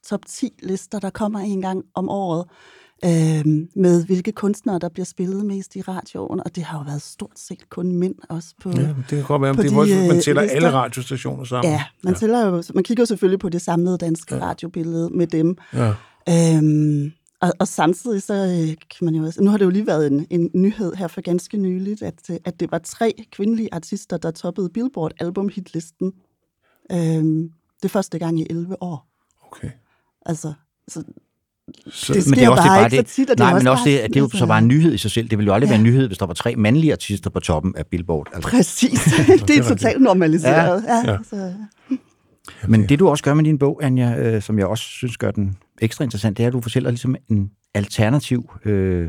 top 0.09 0.21
10 0.29 0.51
lister, 0.63 0.99
der 0.99 1.11
kommer 1.11 1.41
en 1.41 1.63
gang 1.63 1.83
om 1.95 2.09
året, 2.09 2.45
øh, 3.05 3.67
med 3.75 4.07
hvilke 4.07 4.33
kunstnere, 4.33 4.79
der 4.79 4.89
bliver 4.89 5.07
spillet 5.07 5.47
mest 5.47 5.77
i 5.77 5.81
radioen, 5.81 6.41
og 6.41 6.57
det 6.57 6.65
har 6.65 6.79
jo 6.79 6.85
været 6.85 7.03
stort 7.03 7.39
set 7.39 7.71
kun 7.71 7.93
mænd 7.93 8.15
også 8.29 8.55
på... 8.63 8.71
Ja, 8.71 8.81
det 8.81 9.09
kan 9.09 9.23
godt 9.23 9.43
være, 9.43 9.55
men 9.55 9.63
det 9.63 9.73
er 9.73 9.85
de, 9.85 10.09
man 10.09 10.17
øh, 10.17 10.23
tæller 10.23 10.43
lister. 10.43 10.57
alle 10.57 10.73
radiostationer 10.73 11.45
sammen. 11.45 11.73
Ja, 11.73 11.85
man, 12.05 12.15
tæller 12.15 12.47
jo, 12.47 12.63
man 12.75 12.85
kigger 12.85 13.03
jo 13.03 13.07
selvfølgelig 13.07 13.41
på 13.41 13.49
det 13.49 13.63
samlede 13.63 13.99
danske 13.99 14.35
ja. 14.35 14.45
radiobillede 14.45 15.11
med 15.11 15.27
dem. 15.27 15.57
ja. 15.73 15.95
Øhm, 16.29 17.13
og, 17.41 17.53
og 17.59 17.69
samtidig 17.69 18.23
så 18.23 18.35
øh, 18.35 18.77
kan 18.99 19.05
man 19.05 19.15
jo 19.15 19.25
også, 19.25 19.43
nu 19.43 19.51
har 19.51 19.59
det 19.59 19.65
jo 19.65 19.71
lige 19.71 19.87
været 19.87 20.07
en, 20.07 20.27
en 20.31 20.51
nyhed 20.55 20.95
her 20.95 21.09
for 21.09 21.21
ganske 21.21 21.57
nyligt, 21.57 22.03
at, 22.03 22.31
øh, 22.31 22.37
at 22.45 22.61
det 22.61 22.71
var 22.71 22.79
tre 22.79 23.25
kvindelige 23.33 23.69
artister, 23.73 24.17
der 24.17 24.31
toppede 24.31 24.69
Billboard 24.69 25.13
albumhitlisten. 25.21 26.13
Øhm, 26.93 27.51
det 27.83 27.91
første 27.91 28.19
gang 28.19 28.41
i 28.41 28.47
11 28.51 28.83
år. 28.83 29.09
Okay. 29.47 29.71
Altså, 30.27 30.53
så 30.89 31.05
Så, 31.91 32.13
Det 32.13 32.27
Men 32.27 32.39
det 32.39 32.43
er 32.43 32.45
sker 32.45 32.51
også 32.51 32.63
det, 32.63 32.69
bare 32.69 32.77
bare 32.79 32.87
ikke 32.87 32.97
det. 32.97 33.09
så 33.09 33.15
tit, 33.15 33.31
og 33.31 33.39
det 33.39 33.45
er 33.45 33.49
Nej, 33.49 33.53
men 33.59 33.67
også 33.67 33.71
også 33.71 33.85
det, 33.85 33.95
bare 33.97 34.03
at 34.05 34.11
det 34.11 34.17
er 34.17 34.21
jo 34.21 34.29
så 34.35 34.47
bare 34.47 34.59
en 34.59 34.69
nyhed 34.69 34.95
i 34.95 34.99
sig 34.99 35.11
selv. 35.11 35.29
Det 35.29 35.39
ville 35.39 35.47
jo 35.49 35.55
aldrig 35.55 35.67
Ja. 35.69 35.73
være 35.73 35.79
en 35.79 35.85
nyhed, 35.85 36.07
hvis 36.07 36.19
der 36.19 36.27
var 36.27 36.35
tre 36.35 36.57
mandlige 36.57 36.93
artister 36.93 37.31
på 37.31 37.41
toppen 37.41 37.75
af 37.77 37.87
Billboard. 37.87 38.29
Altså. 38.35 38.51
præcis, 38.51 39.01
det 39.49 39.59
er 39.59 39.63
totalt 39.69 40.03
normaliseret. 40.03 40.85
Ja. 40.89 40.95
Ja. 41.07 41.13
Ja, 41.13 41.19
så, 41.31 41.53
Men 42.69 42.89
det 42.89 42.99
du 42.99 43.09
også 43.09 43.25
gør 43.25 43.35
med 43.35 43.45
din 43.45 43.59
bog, 43.59 43.81
Anja, 43.85 44.19
øh, 44.19 44.43
som 44.43 44.59
jeg 44.59 44.67
også 44.67 44.85
synes 44.85 45.17
gør 45.17 45.31
den 45.31 45.57
ekstra 45.83 46.05
interessant, 46.05 46.37
det 46.37 46.43
er, 46.43 46.47
at 46.47 46.53
du 46.53 46.61
fortæller 46.61 46.91
ligesom 46.91 47.17
en 47.31 47.51
alternativ 47.75 48.51
øh, 48.65 49.09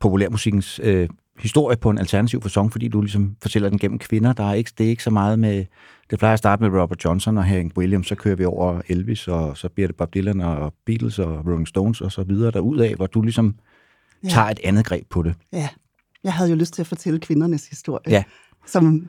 populærmusikkens 0.00 0.80
øh, 0.82 1.08
historie 1.38 1.76
på 1.76 1.90
en 1.90 1.98
alternativ 1.98 2.42
fasong, 2.42 2.72
fordi 2.72 2.88
du 2.88 3.00
ligesom 3.00 3.36
fortæller 3.42 3.68
den 3.68 3.78
gennem 3.78 3.98
kvinder. 3.98 4.32
Der 4.32 4.44
er 4.44 4.54
ikke, 4.54 4.70
det 4.78 4.86
er 4.86 4.90
ikke 4.90 5.02
så 5.02 5.10
meget 5.10 5.38
med... 5.38 5.64
Det 6.10 6.18
plejer 6.18 6.32
at 6.32 6.38
starte 6.38 6.62
med 6.62 6.80
Robert 6.80 7.04
Johnson 7.04 7.38
og 7.38 7.44
Hank 7.44 7.76
Williams, 7.78 8.06
så 8.08 8.14
kører 8.14 8.36
vi 8.36 8.44
over 8.44 8.80
Elvis, 8.88 9.28
og 9.28 9.56
så 9.56 9.68
bliver 9.68 9.86
det 9.88 9.96
Bob 9.96 10.14
Dylan 10.14 10.40
og 10.40 10.74
Beatles 10.86 11.18
og 11.18 11.46
Rolling 11.46 11.68
Stones 11.68 12.00
og 12.00 12.12
så 12.12 12.22
videre 12.22 12.50
derudad, 12.50 12.94
hvor 12.94 13.06
du 13.06 13.22
ligesom 13.22 13.54
Ja. 14.24 14.28
tager 14.28 14.46
et 14.46 14.60
andet 14.64 14.84
greb 14.86 15.06
på 15.10 15.22
det. 15.22 15.34
ja. 15.52 15.68
Jeg 16.24 16.32
havde 16.32 16.50
jo 16.50 16.56
lyst 16.56 16.74
til 16.74 16.82
at 16.82 16.86
fortælle 16.86 17.20
kvindernes 17.20 17.66
historie, 17.68 18.00
Ja. 18.10 18.24
som, 18.66 19.08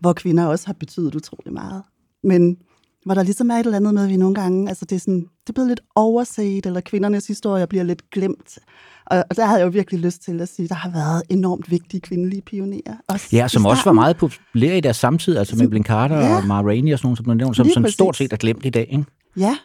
hvor 0.00 0.12
kvinder 0.12 0.46
også 0.46 0.66
har 0.66 0.72
betydet 0.72 1.14
utrolig 1.14 1.52
meget. 1.52 1.82
Men 2.22 2.56
hvor 3.04 3.14
der 3.14 3.22
ligesom 3.22 3.50
er 3.50 3.54
et 3.54 3.60
eller 3.66 3.76
andet 3.76 3.94
med, 3.94 4.02
at 4.04 4.08
vi 4.08 4.16
nogle 4.16 4.34
gange, 4.34 4.68
altså 4.68 4.84
det 4.84 4.96
er, 4.96 5.00
sådan, 5.00 5.20
det 5.20 5.48
er 5.48 5.52
blevet 5.52 5.68
lidt 5.68 5.80
overset, 5.94 6.66
eller 6.66 6.80
kvindernes 6.80 7.26
historie 7.26 7.66
bliver 7.66 7.84
lidt 7.84 8.10
glemt. 8.10 8.58
Og, 9.06 9.24
og 9.30 9.36
der 9.36 9.46
havde 9.46 9.58
jeg 9.58 9.64
jo 9.66 9.70
virkelig 9.70 10.00
lyst 10.00 10.22
til 10.22 10.40
at 10.40 10.48
sige, 10.48 10.64
at 10.64 10.70
der 10.70 10.76
har 10.76 10.90
været 10.90 11.22
enormt 11.28 11.70
vigtige 11.70 12.00
kvindelige 12.00 12.42
pionerer. 12.42 12.96
Også 13.08 13.26
Ja, 13.32 13.48
som 13.48 13.66
også 13.66 13.82
var 13.84 13.92
meget 13.92 14.16
populære 14.16 14.78
i 14.78 14.80
deres 14.80 14.96
samtid, 14.96 15.36
altså 15.36 15.56
med 15.56 15.64
Som- 15.64 15.70
Blink 15.70 15.86
Carter 15.86 16.16
Ja. 16.18 16.36
og 16.36 16.46
Ma 16.46 16.60
Rainey 16.62 16.92
og 16.92 16.98
sådan 16.98 17.06
nogle, 17.06 17.16
som, 17.16 17.24
du 17.24 17.34
nævnte, 17.34 17.56
som, 17.56 17.68
som 17.68 17.86
stort 17.88 18.16
set 18.16 18.32
er 18.32 18.36
glemt 18.36 18.64
i 18.66 18.70
dag. 18.70 18.88
Ikke? 18.90 19.04
Ja, 19.36 19.56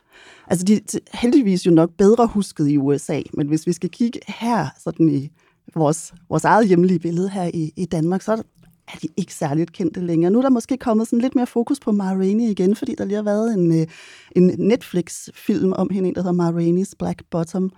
altså 0.48 0.66
de 0.66 0.74
er 0.76 0.80
heldigvis 1.14 1.66
jo 1.66 1.72
nok 1.72 1.90
bedre 1.98 2.28
husket 2.28 2.68
i 2.70 2.78
USA, 2.78 3.22
men 3.34 3.48
hvis 3.48 3.68
vi 3.68 3.74
skal 3.74 3.90
kigge 3.90 4.20
her, 4.28 4.68
sådan 4.84 5.10
i 5.10 5.30
vores, 5.76 6.14
vores 6.30 6.44
eget 6.44 6.68
hjemlige 6.68 7.00
billede 7.00 7.30
her 7.30 7.52
i, 7.54 7.72
i 7.78 7.86
Danmark, 7.86 8.22
så 8.22 8.32
er 8.94 8.98
de 9.02 9.08
ikke 9.18 9.34
særligt 9.34 9.72
kendte 9.74 10.02
længere. 10.02 10.32
Nu 10.32 10.38
er 10.38 10.42
der 10.42 10.50
måske 10.50 10.78
kommet 10.78 11.08
sådan 11.08 11.20
lidt 11.22 11.36
mere 11.36 11.48
fokus 11.48 11.80
på 11.80 11.92
Ma 11.92 12.04
Rainey 12.14 12.50
igen, 12.50 12.76
fordi 12.76 12.96
der 12.98 13.06
lige 13.06 13.16
har 13.16 13.24
været 13.24 13.54
en, 13.54 13.80
øh, 13.82 13.88
en 14.36 14.52
Netflix-film 14.58 15.74
om 15.74 15.90
hende, 15.90 16.10
en, 16.10 16.16
der 16.16 16.22
hedder 16.22 16.32
Ma 16.34 16.52
Rainey's 16.52 16.92
Black 17.00 17.22
Bottom. 17.32 17.72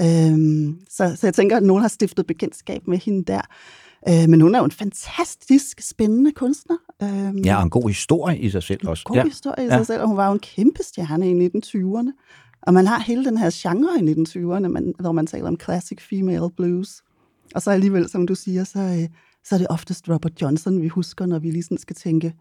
Øhm, 0.00 0.78
så, 0.90 1.16
så 1.16 1.26
jeg 1.26 1.34
tænker, 1.34 1.56
at 1.56 1.62
nogen 1.62 1.80
har 1.80 1.88
stiftet 1.88 2.26
bekendtskab 2.26 2.86
med 2.88 2.98
hende 2.98 3.24
der. 3.24 3.40
Øh, 4.08 4.28
men 4.28 4.40
hun 4.40 4.54
er 4.54 4.58
jo 4.58 4.64
en 4.64 4.70
fantastisk 4.70 5.80
spændende 5.80 6.32
kunstner. 6.32 6.76
Øhm, 7.02 7.38
Ja, 7.38 7.56
og 7.56 7.62
en 7.62 7.70
god 7.70 7.88
historie 7.88 8.38
i 8.38 8.50
sig 8.50 8.62
selv 8.62 8.88
også. 8.88 9.04
god 9.04 9.16
ja. 9.16 9.24
historie 9.24 9.64
i 9.64 9.68
Ja. 9.68 9.76
sig 9.76 9.86
selv, 9.86 10.02
og 10.02 10.08
hun 10.08 10.16
var 10.16 10.26
jo 10.26 10.32
en 10.32 10.38
kæmpe 10.38 10.82
stjerne 10.82 11.30
i 11.30 11.48
1920'erne. 11.58 12.10
Og 12.62 12.74
man 12.74 12.86
har 12.86 13.00
hele 13.00 13.24
den 13.24 13.38
her 13.38 13.50
genre 13.52 13.98
i 14.00 14.12
1920'erne, 14.12 14.68
man, 14.68 14.94
hvor 15.00 15.12
man 15.12 15.26
taler 15.26 15.48
om 15.48 15.60
classic 15.60 15.98
female 16.10 16.50
blues. 16.56 17.02
Og 17.54 17.62
så 17.62 17.70
alligevel, 17.70 18.08
som 18.08 18.26
du 18.26 18.34
siger, 18.34 18.64
så, 18.64 18.78
øh, 18.78 19.08
så 19.44 19.54
er 19.54 19.58
det 19.58 19.66
oftest 19.70 20.08
Robert 20.08 20.42
Johnson, 20.42 20.82
vi 20.82 20.88
husker, 20.88 21.26
når 21.26 21.38
vi 21.38 21.50
lige 21.50 21.62
sådan 21.62 21.78
skal 21.78 21.96
tænke, 21.96 22.34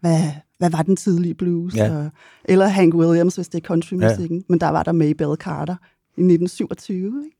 hvad, 0.00 0.20
hvad 0.58 0.70
var 0.70 0.82
den 0.82 0.96
tidlige 0.96 1.34
blues? 1.34 1.74
Ja. 1.76 1.96
Og, 1.96 2.10
eller 2.44 2.66
Hank 2.66 2.94
Williams, 2.94 3.34
hvis 3.34 3.48
det 3.48 3.58
er 3.62 3.66
countrymusikken. 3.66 4.36
Ja. 4.38 4.42
Men 4.48 4.60
der 4.60 4.68
var 4.68 4.82
der 4.82 4.92
Maybelle 4.92 5.34
Carter 5.36 5.76
i 6.16 6.20
1927, 6.20 7.06
ikke? 7.24 7.36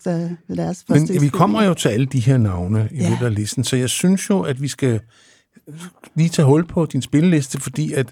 Så 0.00 0.28
ved 0.48 0.56
deres 0.56 0.84
første 0.88 1.12
Men 1.12 1.22
vi 1.22 1.28
kommer 1.28 1.62
jo 1.62 1.74
til 1.74 1.88
alle 1.88 2.06
de 2.06 2.20
her 2.20 2.36
navne 2.38 2.88
i 2.92 2.96
Ja. 2.96 3.08
løbet 3.10 3.26
af 3.26 3.34
listen, 3.34 3.64
så 3.64 3.76
jeg 3.76 3.88
synes 3.90 4.30
jo, 4.30 4.40
at 4.40 4.62
vi 4.62 4.68
skal 4.68 5.00
lige 6.14 6.28
tage 6.28 6.46
hul 6.46 6.66
på 6.66 6.86
din 6.86 7.02
spilleliste, 7.02 7.60
fordi 7.60 7.92
at 7.92 8.06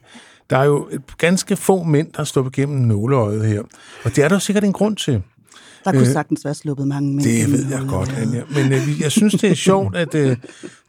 der 0.50 0.56
er 0.58 0.64
jo 0.64 0.88
ganske 1.18 1.56
få 1.56 1.82
mænd, 1.82 2.12
der 2.16 2.24
står 2.24 2.46
igennem 2.46 2.78
nåleøjet 2.80 3.46
her. 3.46 3.62
Og 4.04 4.16
det 4.16 4.24
er 4.24 4.28
der 4.28 4.36
jo 4.36 4.40
sikkert 4.40 4.64
en 4.64 4.72
grund 4.72 4.96
til. 4.96 5.22
Der 5.84 5.90
kunne 5.92 6.00
Øh, 6.00 6.12
sagtens 6.12 6.44
være 6.44 6.54
sluppet 6.54 6.88
mange 6.88 7.14
med. 7.14 7.24
Det 7.24 7.52
ved 7.52 7.66
jeg 7.70 7.84
godt, 7.88 8.12
Anja. 8.12 8.42
Men 8.54 8.72
øh, 8.72 9.00
jeg 9.00 9.12
synes, 9.12 9.32
det 9.34 9.50
er 9.50 9.54
sjovt, 9.54 9.96
at 9.96 10.14
øh, 10.14 10.36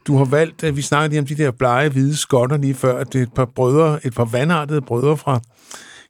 du 0.06 0.16
har 0.16 0.24
valgt, 0.24 0.64
at 0.64 0.76
vi 0.76 0.82
snakkede 0.82 1.08
lige 1.10 1.20
om 1.20 1.26
de 1.26 1.34
der 1.34 1.50
blege, 1.50 1.88
hvide 1.88 2.16
skotter 2.16 2.56
lige 2.56 2.74
før, 2.74 2.98
at 2.98 3.12
det 3.12 3.18
er 3.18 3.22
et 3.22 3.32
par 3.32 3.44
brødre, 3.44 4.06
et 4.06 4.14
par 4.14 4.24
vandartede 4.24 4.80
brødre 4.80 5.16
fra 5.16 5.40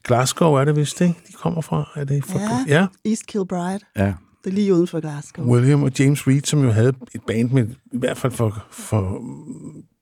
Glasgow, 0.05 0.53
er 0.53 0.65
det 0.65 0.75
vist, 0.75 1.01
ikke? 1.01 1.13
De 1.27 1.33
kommer 1.33 1.61
fra, 1.61 1.89
er 1.95 2.03
det 2.03 2.25
fra, 2.25 2.39
Ja. 2.39 2.79
ja. 2.79 2.87
East 3.05 3.25
Kilbride. 3.25 3.79
Ja. 3.97 4.13
Det 4.43 4.51
er 4.51 4.55
lige 4.55 4.73
uden 4.73 4.87
for 4.87 4.99
Glasgow. 4.99 5.45
William 5.45 5.83
og 5.83 5.91
James 5.99 6.27
Reed, 6.27 6.41
som 6.41 6.63
jo 6.63 6.71
havde 6.71 6.93
et 7.15 7.21
band 7.27 7.49
med, 7.51 7.67
i 7.93 7.97
hvert 7.97 8.17
fald 8.17 8.31
for, 8.33 8.65
for 8.71 9.21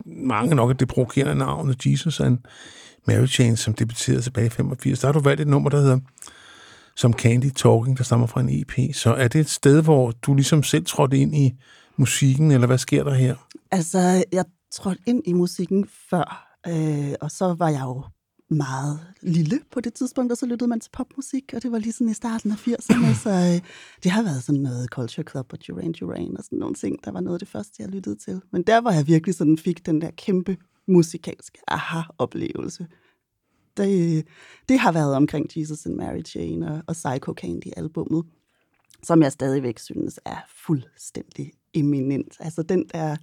mange 0.06 0.56
nok, 0.56 0.70
at 0.70 0.80
det 0.80 0.88
provokerende 0.88 1.36
navnet 1.36 1.86
Jesus 1.86 2.20
and 2.20 2.38
Mary 3.08 3.28
Chain, 3.28 3.58
som 3.58 3.74
debuterede 3.74 4.22
tilbage 4.22 4.48
i 4.48 4.50
85. 4.50 5.00
Der 5.00 5.08
har 5.08 5.12
du 5.14 5.20
valgt 5.20 5.42
et 5.42 5.48
nummer, 5.48 5.70
der 5.70 5.78
hedder 5.78 6.00
som 6.96 7.14
Candy 7.14 7.50
Talking, 7.56 7.98
der 7.98 8.04
stammer 8.04 8.28
fra 8.28 8.42
en 8.42 8.50
EP. 8.50 8.96
Så 8.96 9.14
er 9.14 9.28
det 9.28 9.42
et 9.42 9.50
sted, 9.50 9.82
hvor 9.84 10.12
du 10.12 10.34
ligesom 10.34 10.64
selv 10.64 10.86
trådte 10.86 11.18
ind 11.18 11.36
i 11.36 11.52
musikken, 11.98 12.52
eller 12.52 12.68
hvad 12.68 12.78
sker 12.78 13.04
der 13.04 13.14
her? 13.14 13.36
Altså, 13.72 14.24
jeg 14.32 14.46
trådte 14.74 15.02
ind 15.06 15.22
i 15.26 15.34
musikken 15.34 15.88
før, 16.10 16.56
øh, 16.68 17.14
og 17.22 17.32
så 17.32 17.54
var 17.60 17.70
jeg 17.70 17.82
jo 17.82 18.04
meget 18.54 19.00
lille 19.22 19.60
på 19.72 19.80
det 19.80 19.94
tidspunkt, 19.94 20.32
og 20.32 20.38
så 20.38 20.46
lyttede 20.46 20.68
man 20.68 20.80
til 20.80 20.90
popmusik, 20.94 21.54
og 21.56 21.64
det 21.64 21.72
var 21.72 21.78
lige 21.78 21.94
sådan 21.94 22.10
i 22.10 22.14
starten 22.14 22.52
af 22.52 22.68
80'erne, 22.68 23.16
så 23.24 23.30
øh, 23.30 23.70
det 24.04 24.12
har 24.12 24.24
været 24.24 24.44
sådan 24.44 24.62
noget 24.62 24.90
Culture 24.90 25.26
Club 25.32 25.54
og 25.54 25.68
Duran 25.68 25.92
Duran 25.92 26.38
og 26.38 26.44
sådan 26.44 26.60
nogle 26.60 26.76
ting, 26.76 27.06
der 27.06 27.12
var 27.12 27.20
noget 27.20 27.36
af 27.36 27.40
det 27.40 27.48
første, 27.48 27.74
jeg 27.80 27.90
lyttede 27.90 28.16
til. 28.16 28.42
Men 28.52 28.64
der 28.64 28.78
var 28.78 28.92
jeg 28.92 29.08
virkelig 29.08 29.36
sådan, 29.36 29.58
fik 29.58 29.86
den 29.86 30.02
der 30.02 30.12
kæmpe 30.12 30.58
musikalske 30.88 31.60
aha-oplevelse. 31.68 32.88
Det, 33.78 34.26
det 34.70 34.80
har 34.80 34.92
været 34.92 35.16
omkring 35.16 35.50
Jesus 35.56 35.86
and 35.86 35.96
Mary 35.96 36.22
Jane 36.36 36.72
og, 36.72 36.82
og 36.88 36.94
Psycho 36.94 37.34
Candy-albummet, 37.34 38.26
som 39.04 39.22
jeg 39.22 39.32
stadigvæk 39.32 39.80
synes 39.80 40.20
er 40.26 40.38
fuldstændig 40.66 41.52
eminent. 41.74 42.38
Altså 42.40 42.64
den 42.64 42.86
der 42.94 43.16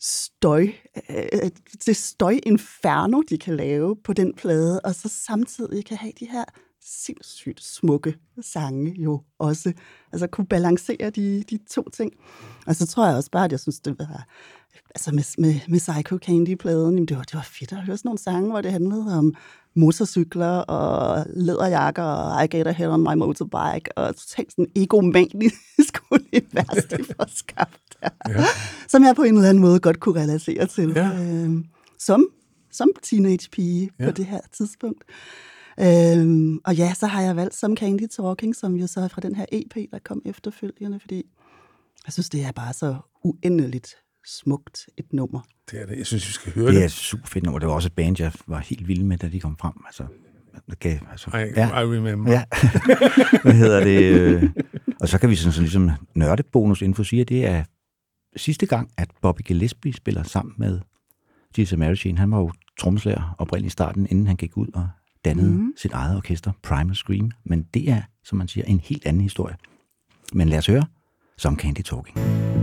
støj, 0.00 0.68
øh, 1.10 1.50
det 1.86 1.96
støjinferno, 1.96 3.22
de 3.28 3.38
kan 3.38 3.56
lave 3.56 3.96
på 4.04 4.12
den 4.12 4.34
plade, 4.34 4.80
og 4.80 4.94
så 4.94 5.08
samtidig 5.08 5.84
kan 5.84 5.96
have 5.96 6.12
de 6.20 6.26
her 6.26 6.44
sindssygt 6.82 7.64
smukke 7.64 8.16
sange 8.40 8.94
jo 8.98 9.22
også. 9.38 9.72
Altså 10.12 10.26
kunne 10.26 10.46
balancere 10.46 11.10
de, 11.10 11.44
de 11.50 11.58
to 11.70 11.88
ting. 11.88 12.12
Og 12.66 12.76
så 12.76 12.86
tror 12.86 13.06
jeg 13.06 13.16
også 13.16 13.30
bare, 13.30 13.44
at 13.44 13.52
jeg 13.52 13.60
synes, 13.60 13.80
det 13.80 13.98
var 13.98 14.26
altså 14.94 15.14
med, 15.14 15.24
med, 15.38 15.54
med 15.68 15.78
Psycho 15.78 16.18
Candy-pladen, 16.18 16.94
jamen 16.94 17.06
det 17.06 17.16
var, 17.16 17.22
det 17.22 17.34
var 17.34 17.48
fedt 17.52 17.72
at 17.72 17.78
høre 17.78 17.96
sådan 17.96 18.08
nogle 18.08 18.18
sange, 18.18 18.50
hvor 18.50 18.60
det 18.60 18.72
handlede 18.72 19.18
om 19.18 19.34
motorcykler 19.74 20.58
og 20.58 21.26
læderjakker 21.34 22.02
og 22.02 22.44
I 22.44 22.46
get 22.56 22.66
ahead 22.66 22.88
on 22.88 23.00
my 23.00 23.14
motorbike 23.14 23.98
og 23.98 24.16
totalt 24.16 24.52
sådan 24.52 24.66
egomanisk 24.76 25.94
univers, 26.10 26.84
de 26.90 27.04
får 27.04 27.36
skabt 27.36 27.80
der. 28.02 28.08
Ja. 28.28 28.44
Som 28.88 29.04
jeg 29.04 29.16
på 29.16 29.22
en 29.22 29.34
eller 29.34 29.48
anden 29.48 29.62
måde 29.62 29.80
godt 29.80 30.00
kunne 30.00 30.20
relatere 30.20 30.66
til. 30.66 30.92
Ja. 30.96 31.10
Øh, 31.22 31.64
som 31.98 32.28
som 32.70 32.88
teenage-pige 33.02 33.90
ja. 33.98 34.04
På 34.04 34.10
det 34.10 34.26
her 34.26 34.40
tidspunkt. 34.52 35.04
Øhm, 35.80 36.60
og 36.64 36.74
ja, 36.74 36.94
så 36.94 37.06
har 37.06 37.22
jeg 37.22 37.36
valgt 37.36 37.54
Some 37.54 37.76
Candy 37.76 38.06
Talking, 38.06 38.56
som 38.56 38.74
jo 38.74 38.86
så 38.86 39.00
er 39.00 39.08
fra 39.08 39.20
den 39.20 39.34
her 39.34 39.46
EP, 39.52 39.90
der 39.90 39.98
kom 40.04 40.22
efterfølgende, 40.24 41.00
fordi 41.00 41.26
jeg 42.06 42.12
synes, 42.12 42.28
det 42.28 42.44
er 42.44 42.52
bare 42.52 42.72
så 42.72 42.96
uendeligt 43.24 43.94
smukt 44.26 44.78
et 44.98 45.12
nummer. 45.12 45.40
Det 45.70 45.80
er 45.82 45.86
det. 45.86 45.98
Jeg 45.98 46.06
synes, 46.06 46.28
vi 46.28 46.32
skal 46.32 46.52
høre 46.52 46.66
Det 46.66 46.74
det. 46.74 46.80
er 46.80 46.84
et 46.84 46.90
super 46.92 47.26
fedt 47.26 47.44
nummer. 47.44 47.58
Det 47.58 47.68
var 47.68 47.74
også 47.74 47.88
et 47.88 47.92
band, 47.92 48.16
jeg 48.20 48.32
var 48.46 48.58
helt 48.58 48.88
vild 48.88 49.02
med, 49.04 49.18
da 49.18 49.28
de 49.28 49.40
kom 49.40 49.56
frem. 49.58 49.72
Altså, 49.86 50.04
det 50.70 50.78
gav, 50.78 50.98
altså, 51.10 51.30
I, 51.30 51.38
ja, 51.56 51.80
I 51.80 51.84
remember. 51.84 52.32
ja. 52.32 52.44
Hvad 53.42 53.52
hedder 53.54 53.84
det? 53.84 54.02
øh, 54.02 54.50
Og 55.00 55.08
så 55.08 55.18
kan 55.18 55.30
vi 55.30 55.34
sådan, 55.36 55.52
sådan 55.52 55.64
ligesom 55.64 55.90
nørdebonus 56.14 56.82
info 56.82 57.04
sige, 57.04 57.20
at 57.22 57.28
det 57.28 57.46
er 57.46 57.64
sidste 58.36 58.66
gang, 58.66 58.90
at 58.96 59.10
Bobby 59.22 59.40
Gillespie 59.44 59.92
spiller 59.92 60.22
sammen 60.22 60.54
med 60.58 60.80
Jesus 61.58 61.78
Mary. 61.78 62.16
Han 62.16 62.30
var 62.30 62.38
jo 62.38 62.52
trommeslager 62.78 63.34
oprindeligt 63.38 63.72
i 63.72 63.72
starten, 63.72 64.06
inden 64.10 64.26
han 64.26 64.36
gik 64.36 64.56
ud 64.56 64.66
og 64.74 64.88
dannede 65.24 65.50
mm. 65.50 65.72
sit 65.76 65.92
eget 65.92 66.16
orkester, 66.16 66.52
Primal 66.62 66.94
Scream. 66.96 67.30
Men 67.44 67.62
det 67.62 67.88
er, 67.90 68.02
som 68.24 68.38
man 68.38 68.48
siger, 68.48 68.64
en 68.64 68.80
helt 68.80 69.06
anden 69.06 69.22
historie. 69.22 69.56
Men 70.32 70.48
lad 70.48 70.58
os 70.58 70.66
høre 70.66 70.86
Some 71.38 71.56
Candy 71.56 71.80
Talking. 71.82 72.18
Jesus 72.18 72.59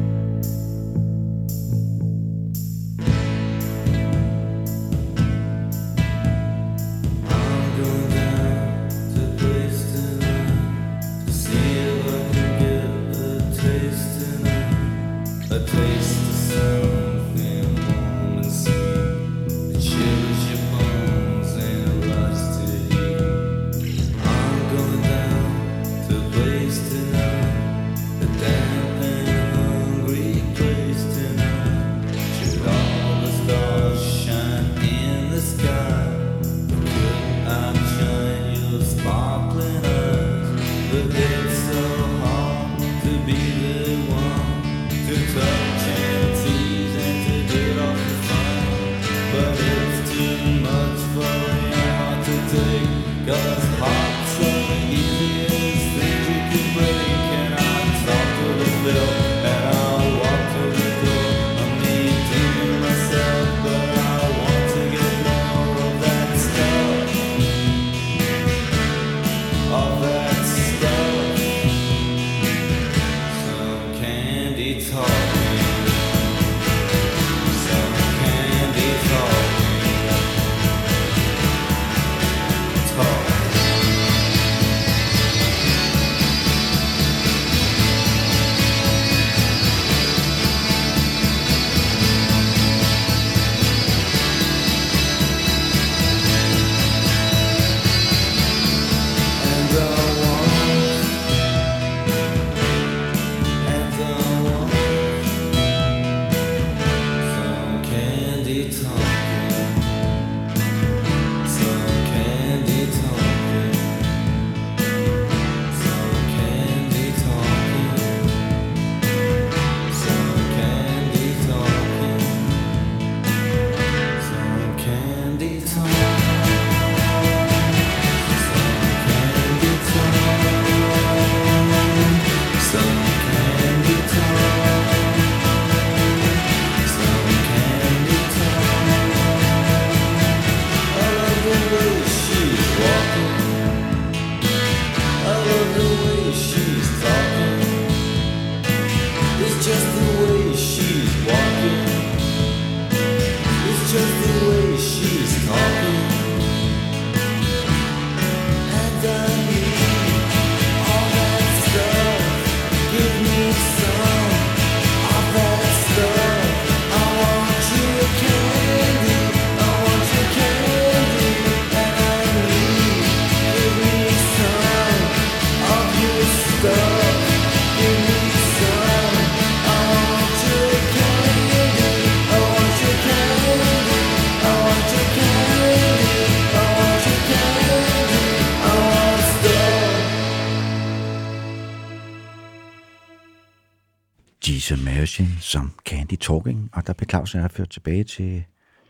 Candy 195.87 196.15
Talking, 196.15 196.69
og 196.73 196.87
der 196.87 196.93
blev 196.93 197.09
Claus 197.09 197.35
og 197.35 197.41
jeg 197.41 197.51
ført 197.51 197.69
tilbage 197.69 198.03
til 198.03 198.43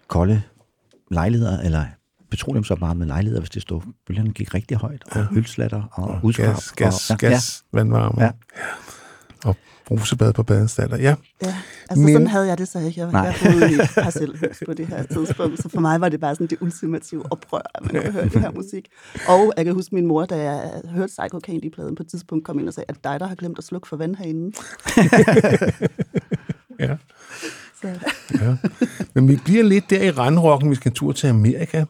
kolde 0.07 0.41
lejligheder, 1.11 1.59
eller 1.61 1.85
petroleumsopvarmede 2.31 3.07
lejligheder, 3.07 3.41
hvis 3.41 3.49
det 3.49 3.61
stod. 3.61 3.81
Bølgerne 4.07 4.33
gik 4.33 4.53
rigtig 4.53 4.77
højt, 4.77 5.03
og 5.11 5.25
hølslatter 5.25 5.83
og 5.91 6.19
udskrab. 6.23 6.47
Gas, 6.55 6.71
gas, 6.71 7.11
og, 7.11 7.17
gas, 7.17 7.63
vandvarme. 7.73 8.23
Ja. 8.23 8.31
Og 9.45 9.55
brusebad 9.85 10.33
på 10.33 10.43
badeanstalter. 10.43 10.97
Ja, 10.97 11.15
Ja, 11.43 11.55
altså 11.89 12.05
Men- 12.05 12.13
sådan 12.13 12.27
havde 12.27 12.47
jeg 12.47 12.57
det 12.57 12.67
så 12.67 12.79
ikke. 12.79 12.99
Jeg, 13.01 13.11
Nej. 13.11 13.21
jeg 13.21 13.35
boede 13.43 13.71
i 13.71 13.73
et 13.73 13.89
parcelhus 13.95 14.63
på 14.65 14.73
det 14.73 14.87
her 14.87 15.03
tidspunkt, 15.03 15.61
så 15.61 15.69
for 15.69 15.79
mig 15.79 16.01
var 16.01 16.09
det 16.09 16.19
bare 16.19 16.35
sådan 16.35 16.47
det 16.47 16.57
ultimative 16.61 17.31
oprør, 17.31 17.61
at 17.75 17.93
man 17.93 18.01
kunne 18.01 18.11
høre 18.13 18.23
det 18.29 18.41
her 18.41 18.51
musik. 18.51 18.87
Og 19.27 19.53
jeg 19.57 19.65
kan 19.65 19.73
huske 19.73 19.95
min 19.95 20.05
mor, 20.07 20.25
da 20.25 20.41
jeg 20.51 20.71
hørte 20.89 21.07
Psycho 21.19 21.39
Candy-pladen 21.47 21.95
på 21.95 22.03
et 22.03 22.09
tidspunkt, 22.09 22.45
kom 22.45 22.59
ind 22.59 22.67
og 22.67 22.73
sagde, 22.73 22.85
at 22.89 23.03
dig, 23.03 23.19
der 23.19 23.27
har 23.27 23.35
glemt 23.35 23.57
at 23.57 23.63
slukke 23.63 23.87
for 23.87 23.97
vandhanen. 23.97 24.53
ja. 26.79 26.95
Så, 27.81 27.87
Ja. 28.41 28.55
Men 29.13 29.27
vi 29.27 29.35
bliver 29.35 29.63
lidt 29.63 29.89
der 29.89 30.03
i 30.03 30.11
randrocken. 30.11 30.69
Vi 30.69 30.75
skal 30.75 30.89
en 30.91 30.95
tur 30.95 31.11
til 31.11 31.27
Amerika. 31.27 31.85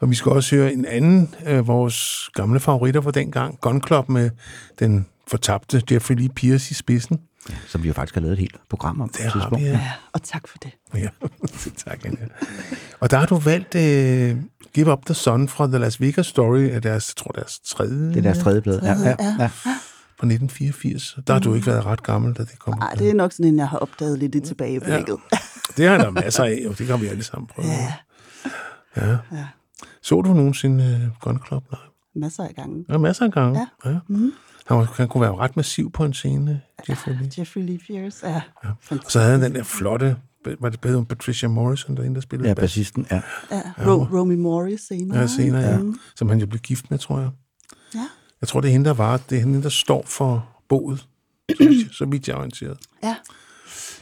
Og 0.00 0.10
vi 0.10 0.14
skal 0.14 0.32
også 0.32 0.56
høre 0.56 0.72
en 0.72 0.84
anden 0.84 1.34
af 1.38 1.66
vores 1.66 2.28
gamle 2.34 2.60
favoritter 2.60 3.00
fra 3.00 3.10
dengang. 3.10 3.60
Gun 3.60 3.82
Club 3.86 4.08
med 4.08 4.30
den 4.78 5.06
fortabte 5.28 5.82
Jeffrey 5.90 6.16
Lee 6.16 6.28
Pierce 6.28 6.70
i 6.70 6.74
spidsen. 6.74 7.20
Som 7.66 7.82
vi 7.82 7.88
jo 7.88 7.94
faktisk 7.94 8.14
har 8.14 8.20
lavet 8.20 8.32
et 8.32 8.38
helt 8.38 8.56
program 8.70 9.00
om 9.00 9.08
Det 9.08 9.26
et 9.26 9.32
har 9.32 9.56
vi, 9.56 9.64
ja. 9.64 9.70
ja, 9.70 9.90
og 10.12 10.22
tak 10.22 10.48
for 10.48 10.58
det. 10.58 10.70
ja. 10.94 11.08
tak, 11.86 12.04
Anja. 12.04 12.24
Og 13.00 13.10
der 13.10 13.18
har 13.18 13.26
du 13.26 13.36
valgt 13.36 13.74
uh, 13.74 14.42
Give 14.74 14.92
Up 14.92 15.04
the 15.06 15.14
Sun 15.14 15.48
fra 15.48 15.66
The 15.66 15.78
Las 15.78 16.00
Vegas 16.00 16.26
Story 16.26 16.70
af 16.70 16.82
deres, 16.82 17.08
jeg 17.08 17.16
tror, 17.16 17.30
deres 17.30 17.60
tredje 17.66 18.08
Det 18.08 18.16
er 18.16 18.20
deres 18.22 18.38
tredje 18.38 18.60
blad. 18.60 18.80
Ja, 18.82 18.94
ja, 19.08 19.16
ja. 19.40 19.50
Fra 20.20 20.26
1984. 20.26 21.18
Der 21.26 21.32
har 21.32 21.40
du 21.40 21.54
ikke 21.54 21.66
været 21.66 21.86
ret 21.86 22.02
gammel, 22.02 22.34
da 22.34 22.42
det 22.42 22.58
kom 22.58 22.74
Nej, 22.78 22.94
det 22.94 23.10
er 23.10 23.14
nok 23.14 23.32
sådan 23.32 23.46
en, 23.46 23.58
jeg 23.58 23.68
har 23.68 23.78
opdaget 23.78 24.18
lidt 24.18 24.34
i 24.34 24.40
tilbageblikket. 24.40 25.16
Ja. 25.32 25.38
Det 25.76 25.88
har 25.88 25.98
der 25.98 26.10
masser 26.10 26.44
af, 26.44 26.62
og 26.68 26.78
det 26.78 26.86
kan 26.86 27.00
vi 27.00 27.06
alle 27.06 27.22
sammen 27.22 27.46
prøve. 27.46 27.68
Ja. 27.68 27.92
Ja. 28.96 29.10
Ja. 29.32 29.46
Så 30.02 30.20
du 30.22 30.34
nogensinde 30.34 31.10
uh, 31.12 31.20
Gun 31.20 31.40
Club 31.46 31.64
live? 31.70 32.22
Masser 32.22 32.44
af 32.44 32.54
gange. 32.54 32.84
Ja, 32.88 32.98
masser 32.98 33.24
af 33.24 33.32
gange. 33.32 33.66
Ja. 33.84 33.90
ja. 33.90 33.98
Mhm. 34.08 34.32
Han, 34.66 34.76
var, 34.76 34.92
han 34.96 35.08
kunne 35.08 35.20
være 35.20 35.36
ret 35.36 35.56
massiv 35.56 35.92
på 35.92 36.04
en 36.04 36.12
scene, 36.14 36.60
Jeffrey 36.88 37.12
Lee. 37.12 37.30
Jeffrey 37.38 37.62
Lee 37.62 37.78
Pierce, 37.78 38.26
ja. 38.28 38.40
ja. 38.64 38.70
Og 38.90 38.98
så 39.10 39.20
havde 39.20 39.32
han 39.32 39.42
den 39.42 39.54
der 39.54 39.62
flotte, 39.62 40.16
var 40.60 40.68
det 40.68 40.80
bedre 40.80 41.04
Patricia 41.04 41.48
Morrison, 41.48 41.96
derinde, 41.96 42.14
der 42.14 42.20
spillede 42.20 42.48
Ja, 42.48 42.54
bas, 42.54 42.62
bassisten, 42.62 43.06
ja. 43.10 43.20
ja. 43.50 43.60
Ro- 43.78 44.18
Romy 44.18 44.34
Morris 44.34 44.80
senere. 44.80 45.18
ja, 45.20 45.26
senere, 45.26 45.62
ja. 45.62 45.78
Mm. 45.78 45.98
Som 46.16 46.28
han 46.28 46.38
jo 46.38 46.46
blev 46.46 46.60
gift 46.60 46.90
med, 46.90 46.98
tror 46.98 47.20
jeg. 47.20 47.30
Jeg 48.40 48.48
tror, 48.48 48.60
det 48.60 48.68
er 48.68 48.72
hende, 48.72 48.86
der 48.86 48.94
var, 48.94 49.16
det 49.16 49.36
er 49.36 49.40
hende, 49.40 49.62
der 49.62 49.68
står 49.68 50.02
for 50.06 50.48
boet, 50.68 51.06
så 51.92 52.06
vidt- 52.10 52.28
jeg 52.28 52.34
er 52.34 52.38
orienteret. 52.38 52.76
Ja. 53.02 53.16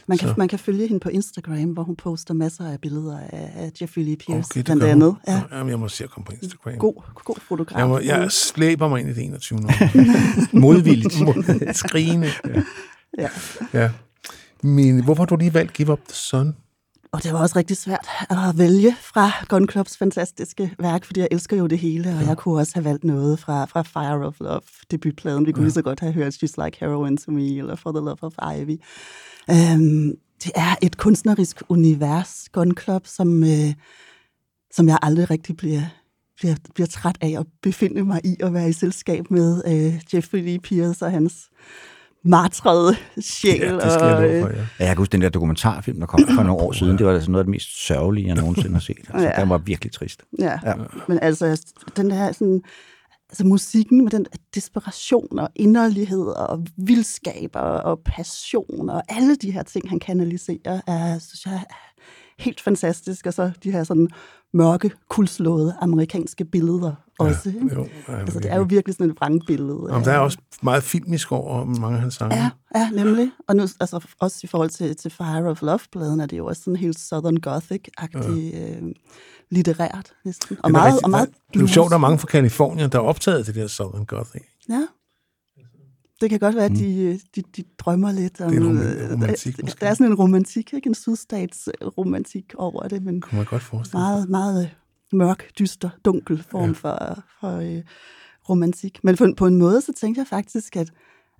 Man 0.09 0.17
kan, 0.17 0.27
Så. 0.27 0.33
man 0.37 0.47
kan 0.47 0.59
følge 0.59 0.87
hende 0.87 0.99
på 0.99 1.09
Instagram, 1.09 1.63
hvor 1.69 1.83
hun 1.83 1.95
poster 1.95 2.33
masser 2.33 2.71
af 2.71 2.81
billeder 2.81 3.19
af, 3.19 3.51
af 3.55 3.71
Jeffrey 3.81 4.03
Lee 4.03 4.15
Pierce, 4.17 4.47
Okay, 4.51 4.63
blandt 4.63 4.83
andet. 4.83 5.09
hun. 5.09 5.17
Ja. 5.27 5.41
Jamen, 5.57 5.69
jeg 5.69 5.79
må 5.79 5.87
se 5.87 6.03
at 6.03 6.09
komme 6.09 6.25
på 6.25 6.31
Instagram. 6.41 6.77
God, 6.77 6.93
god 7.25 7.35
fotograf. 7.47 7.79
Jeg, 7.79 7.87
må, 7.87 7.99
jeg 7.99 8.31
slæber 8.31 8.87
mig 8.89 8.99
ind 8.99 9.09
i 9.09 9.13
det 9.13 9.23
21. 9.23 9.59
år. 9.59 9.71
Modvilligt. 10.59 11.21
Mod- 11.21 11.73
Skrigende. 11.73 12.27
Ja. 12.47 12.61
Ja. 13.19 13.29
ja. 13.73 13.89
Men 14.63 15.03
hvorfor 15.03 15.21
har 15.23 15.25
du 15.27 15.35
lige 15.35 15.53
valgt 15.53 15.73
Give 15.73 15.91
Up 15.91 15.99
the 16.07 16.15
Sun? 16.15 16.55
Og 17.17 17.23
det 17.23 17.33
var 17.33 17.39
også 17.39 17.55
rigtig 17.55 17.77
svært 17.77 18.07
at 18.29 18.57
vælge 18.57 18.95
fra 19.01 19.31
Gun 19.47 19.69
Clubs 19.69 19.97
fantastiske 19.97 20.75
værk, 20.79 21.05
fordi 21.05 21.19
jeg 21.19 21.27
elsker 21.31 21.57
jo 21.57 21.67
det 21.67 21.79
hele, 21.79 22.09
og 22.09 22.27
jeg 22.27 22.37
kunne 22.37 22.59
også 22.59 22.71
have 22.75 22.85
valgt 22.85 23.03
noget 23.03 23.39
fra, 23.39 23.65
fra 23.65 23.81
Fire 23.81 24.27
of 24.27 24.39
Love, 24.39 24.61
debutpladen. 24.91 25.45
Vi 25.45 25.51
kunne 25.51 25.65
lige 25.65 25.73
så 25.73 25.81
godt 25.81 25.99
have 25.99 26.13
hørt 26.13 26.33
She's 26.33 26.63
Like 26.63 26.77
Heroin 26.79 27.17
to 27.17 27.31
Me, 27.31 27.57
eller 27.57 27.75
For 27.75 27.91
the 27.91 27.99
Love 27.99 28.17
of 28.21 28.33
Ivy. 28.57 28.77
Øhm, 29.49 30.11
det 30.43 30.51
er 30.55 30.75
et 30.81 30.97
kunstnerisk 30.97 31.61
univers, 31.69 32.49
Gun 32.51 32.77
Club, 32.77 33.07
som, 33.07 33.43
øh, 33.43 33.73
som 34.71 34.87
jeg 34.87 34.97
aldrig 35.01 35.29
rigtig 35.29 35.57
bliver, 35.57 35.83
bliver, 36.37 36.55
bliver 36.73 36.87
træt 36.87 37.17
af 37.21 37.35
at 37.39 37.45
befinde 37.61 38.03
mig 38.03 38.21
i 38.23 38.35
og 38.43 38.53
være 38.53 38.69
i 38.69 38.73
selskab 38.73 39.31
med 39.31 39.61
øh, 39.67 40.01
Jeffrey 40.13 40.43
Lee 40.43 40.59
Pierce 40.59 41.05
og 41.05 41.11
hans 41.11 41.49
martrede 42.23 42.95
sjæl. 43.19 43.59
Ja, 43.59 43.73
det 43.73 43.91
skal 43.91 44.05
jeg 44.05 44.15
og, 44.15 44.21
love 44.21 44.33
øh, 44.33 44.41
for, 44.41 44.49
ja. 44.49 44.55
Ja, 44.55 44.65
jeg 44.79 44.87
kan 44.87 44.97
huske 44.97 45.11
den 45.11 45.21
der 45.21 45.29
dokumentarfilm, 45.29 45.99
der 45.99 46.07
kom 46.07 46.19
for 46.35 46.43
nogle 46.43 46.61
år 46.63 46.71
siden. 46.71 46.97
Det 46.97 47.05
var 47.05 47.13
altså 47.13 47.31
noget 47.31 47.39
af 47.39 47.45
det 47.45 47.51
mest 47.51 47.85
sørgelige, 47.87 48.27
jeg 48.27 48.35
nogensinde 48.43 48.73
har 48.73 48.79
set. 48.79 48.97
Altså, 49.09 49.27
Ja. 49.35 49.41
Den 49.41 49.49
var 49.49 49.57
virkelig 49.57 49.93
trist. 49.93 50.23
Ja. 50.39 50.45
Ja. 50.45 50.69
ja, 50.69 50.73
men 51.07 51.19
altså, 51.21 51.61
den 51.97 52.09
der 52.09 52.31
sådan, 52.31 52.61
altså 53.29 53.45
musikken 53.45 54.03
med 54.03 54.11
den 54.11 54.25
desperation 54.55 55.39
og 55.39 55.49
inderlighed 55.55 56.25
og 56.25 56.65
vildskab 56.77 57.49
og, 57.53 57.71
og 57.71 57.99
passion 58.05 58.89
og 58.89 59.03
alle 59.09 59.35
de 59.35 59.51
her 59.51 59.63
ting, 59.63 59.89
han 59.89 59.99
kanaliserer, 59.99 60.81
er, 60.87 61.19
synes 61.19 61.45
jeg, 61.45 61.53
er 61.53 61.87
helt 62.39 62.61
fantastisk. 62.61 63.25
Og 63.25 63.33
så 63.33 63.51
de 63.63 63.71
her 63.71 63.83
sådan 63.83 64.09
mørke, 64.53 64.91
kulslåede 65.09 65.75
amerikanske 65.81 66.45
billeder 66.45 66.93
også. 67.19 67.49
ikke? 67.49 67.75
Jo, 67.75 67.87
ja, 68.07 68.19
altså, 68.19 68.39
det 68.39 68.51
er 68.51 68.57
jo 68.57 68.65
virkelig 68.69 68.95
sådan 68.95 69.09
et 69.11 69.17
vrangbillede. 69.19 69.85
Jamen, 69.89 70.05
der 70.05 70.11
er 70.11 70.19
også 70.19 70.37
meget 70.63 70.83
filmisk 70.83 71.31
over 71.31 71.65
mange 71.65 71.95
af 71.95 72.01
hans 72.01 72.13
sange. 72.13 72.35
Ja, 72.35 72.49
ja, 72.75 72.89
nemlig. 72.89 73.31
Og 73.47 73.55
nu, 73.55 73.61
altså, 73.79 74.05
også 74.19 74.39
i 74.43 74.47
forhold 74.47 74.69
til, 74.69 74.95
til 74.95 75.11
Fire 75.11 75.45
of 75.45 75.61
Love-pladen, 75.61 76.19
er 76.19 76.25
det 76.25 76.37
jo 76.37 76.45
også 76.45 76.61
sådan 76.61 76.75
helt 76.75 76.99
Southern 76.99 77.37
Gothic-agtigt 77.47 78.55
ja. 78.57 78.75
øh, 78.75 78.81
litterært, 79.51 80.11
næsten. 80.25 80.57
Og 80.63 80.69
Det 80.69 80.69
er 80.69 80.71
meget, 80.79 80.85
rigtigt. 80.85 81.03
og 81.03 81.09
meget 81.09 81.29
det 81.53 81.55
er 81.55 81.61
jo 81.61 81.67
sjovt, 81.67 81.85
der 81.91 81.97
blues. 81.97 82.01
mange 82.01 82.19
fra 82.19 82.27
Kalifornien, 82.27 82.89
der 82.91 82.97
har 82.97 83.05
optaget 83.05 83.47
det 83.47 83.55
der 83.55 83.67
Southern 83.67 84.05
Gothic. 84.05 84.41
Ja. 84.69 84.87
Det 86.21 86.29
kan 86.29 86.39
godt 86.39 86.55
være, 86.55 86.65
at 86.65 86.71
de, 86.71 87.19
de, 87.35 87.41
de 87.57 87.63
drømmer 87.79 88.11
lidt 88.11 88.41
om... 88.41 88.51
Det 88.51 88.57
er 88.61 88.65
øh, 89.05 89.11
romantik 89.13 89.57
der, 89.57 89.63
måske. 89.63 89.79
der 89.79 89.87
er 89.87 89.93
sådan 89.93 90.11
en 90.11 90.15
romantik, 90.17 90.73
ikke? 90.73 90.87
En 90.87 90.93
sydstatsromantik 90.95 92.53
over 92.57 92.87
det, 92.87 93.03
men 93.03 93.21
Kunne 93.21 93.35
man 93.37 93.45
godt 93.45 93.63
forestille 93.63 93.91
sig. 93.91 93.99
meget, 93.99 94.29
meget 94.29 94.63
øh, 95.13 95.17
mørk, 95.17 95.45
dyster, 95.59 95.89
dunkel 96.05 96.43
form 96.51 96.61
Ja. 96.61 96.67
ja. 96.67 96.73
for, 96.73 97.23
for 97.39 97.57
øh, 97.57 97.81
romantik. 98.49 98.99
Men 99.03 99.17
på, 99.17 99.27
på 99.37 99.45
en 99.47 99.55
måde, 99.57 99.81
så 99.81 99.93
tænkte 99.99 100.19
jeg 100.19 100.27
faktisk, 100.27 100.75
at 100.75 100.91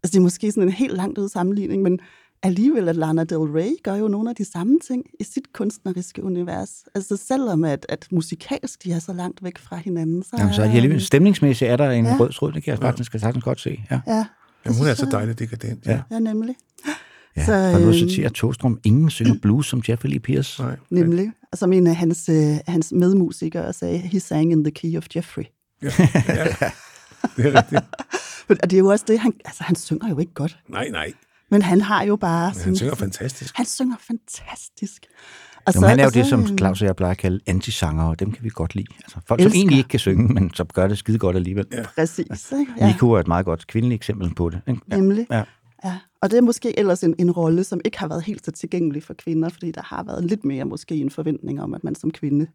altså 0.03 0.11
det 0.11 0.15
er 0.17 0.21
måske 0.21 0.51
sådan 0.51 0.63
en 0.63 0.73
helt 0.73 0.93
langt 0.93 1.17
ud 1.17 1.29
sammenligning, 1.29 1.81
men 1.83 1.99
alligevel, 2.43 2.89
at 2.89 2.95
Lana 2.95 3.23
Del 3.23 3.37
Rey 3.37 3.71
gør 3.83 3.95
jo 3.95 4.07
nogle 4.07 4.29
af 4.29 4.35
de 4.35 4.45
samme 4.45 4.79
ting 4.87 5.05
i 5.19 5.23
sit 5.23 5.53
kunstneriske 5.53 6.23
univers. 6.23 6.83
Altså 6.95 7.17
selvom 7.17 7.63
at, 7.63 7.85
at 7.89 8.07
musikalsk 8.11 8.83
de 8.83 8.91
er 8.91 8.99
så 8.99 9.13
langt 9.13 9.43
væk 9.43 9.57
fra 9.57 9.75
hinanden, 9.75 10.23
så, 10.23 10.29
Jamen, 10.37 10.53
så 10.53 10.61
er 10.61 10.65
alligevel 10.65 11.01
stemningsmæssigt 11.01 11.71
er 11.71 11.77
der 11.77 11.91
en 11.91 12.05
ja. 12.05 12.11
Ja. 12.11 12.17
rød 12.19 12.29
tråd. 12.31 12.51
Det 12.51 12.63
kan 12.63 12.71
jeg 12.71 12.79
faktisk, 12.79 13.11
kan 13.11 13.19
sagtens 13.19 13.43
godt 13.43 13.59
se. 13.59 13.83
Ja. 13.91 14.01
Ja, 14.07 14.25
Jamen, 14.67 14.77
hun 14.79 14.87
er 14.87 14.93
så 14.93 15.05
jeg. 15.05 15.11
dejligt 15.11 15.39
dekadent. 15.39 15.85
Ja. 15.85 16.01
Ja. 16.11 16.19
nemlig. 16.19 16.55
Ja. 17.37 17.45
Så, 17.45 17.45
Så, 17.45 17.71
og 17.75 17.81
nu 17.81 17.87
øhm, 17.87 17.93
citerer 17.93 18.29
Togstrøm, 18.29 18.79
ingen 18.83 19.09
synger 19.09 19.35
blues 19.43 19.67
som 19.67 19.81
Jeffrey 19.89 20.09
Lee 20.09 20.19
Pierce. 20.19 20.61
Nej. 20.63 20.75
Nemlig. 20.89 21.31
Og 21.51 21.57
som 21.57 21.73
en 21.73 21.87
af 21.87 21.95
hans, 21.95 22.29
øh, 22.29 22.55
hans 22.67 22.91
medmusikere 22.91 23.73
sagde, 23.73 23.97
he 23.97 24.19
sang 24.19 24.51
in 24.51 24.63
the 24.63 24.71
key 24.71 24.97
of 24.97 25.05
Jeffrey. 25.15 25.43
Ja. 25.81 25.91
ja. 26.27 26.45
Det 27.37 27.45
er 27.45 27.57
rigtigt. 27.57 27.81
Og 28.63 28.71
det 28.71 28.73
er 28.73 28.79
jo 28.79 28.87
også 28.87 29.05
det, 29.07 29.19
han, 29.19 29.33
altså 29.45 29.63
han 29.63 29.75
synger 29.75 30.09
jo 30.09 30.19
ikke 30.19 30.33
godt, 30.33 30.57
Nej, 30.69 30.87
nej. 30.89 31.13
men 31.51 31.61
han 31.61 31.81
har 31.81 32.03
jo 32.03 32.15
bare... 32.15 32.51
Men 32.55 32.63
han 32.63 32.75
synger 32.75 32.95
fantastisk. 32.95 33.57
Han 33.57 33.65
synger 33.65 33.95
fantastisk. 34.07 35.05
Og 35.67 35.73
Jamen, 35.73 35.89
han 35.89 35.99
er 35.99 36.03
jo 36.03 36.07
og 36.07 36.13
det, 36.13 36.25
som 36.25 36.57
Claus 36.57 36.81
og 36.81 36.87
jeg 36.87 36.95
plejer 36.95 37.11
at 37.11 37.17
kalde 37.17 37.39
antisanger, 37.47 38.03
og 38.03 38.19
dem 38.19 38.31
kan 38.31 38.43
vi 38.43 38.49
godt 38.53 38.75
lide. 38.75 38.87
Altså, 39.03 39.17
folk, 39.27 39.41
Elsker. 39.41 39.49
som 39.51 39.57
egentlig 39.57 39.77
ikke 39.77 39.87
kan 39.87 39.99
synge, 39.99 40.33
men 40.33 40.53
som 40.53 40.67
gør 40.73 40.87
det 40.87 40.97
skide 40.97 41.19
godt 41.19 41.35
alligevel. 41.35 41.65
Ja. 41.71 41.83
Præcis, 41.95 42.51
ikke? 42.59 42.73
Ja. 42.77 42.87
Nico 42.87 43.11
er 43.11 43.19
et 43.19 43.27
meget 43.27 43.45
godt 43.45 43.67
kvindeligt 43.67 43.99
eksempel 43.99 44.35
på 44.35 44.49
det. 44.49 44.61
Ikke? 44.67 44.81
Ja. 44.91 44.95
Nemlig. 44.95 45.27
Ja. 45.31 45.43
Ja. 45.85 45.97
Og 46.21 46.31
det 46.31 46.37
er 46.37 46.41
måske 46.41 46.79
ellers 46.79 47.03
en, 47.03 47.15
en 47.19 47.31
rolle, 47.31 47.63
som 47.63 47.81
ikke 47.85 47.99
har 47.99 48.07
været 48.07 48.23
helt 48.23 48.45
så 48.45 48.51
tilgængelig 48.51 49.03
for 49.03 49.13
kvinder, 49.13 49.49
fordi 49.49 49.71
der 49.71 49.81
har 49.83 50.03
været 50.03 50.23
lidt 50.23 50.45
mere 50.45 50.65
måske 50.65 50.95
en 50.95 51.09
forventning 51.09 51.61
om, 51.61 51.73
at 51.73 51.83
man 51.83 51.95
som 51.95 52.11
kvinde 52.11 52.47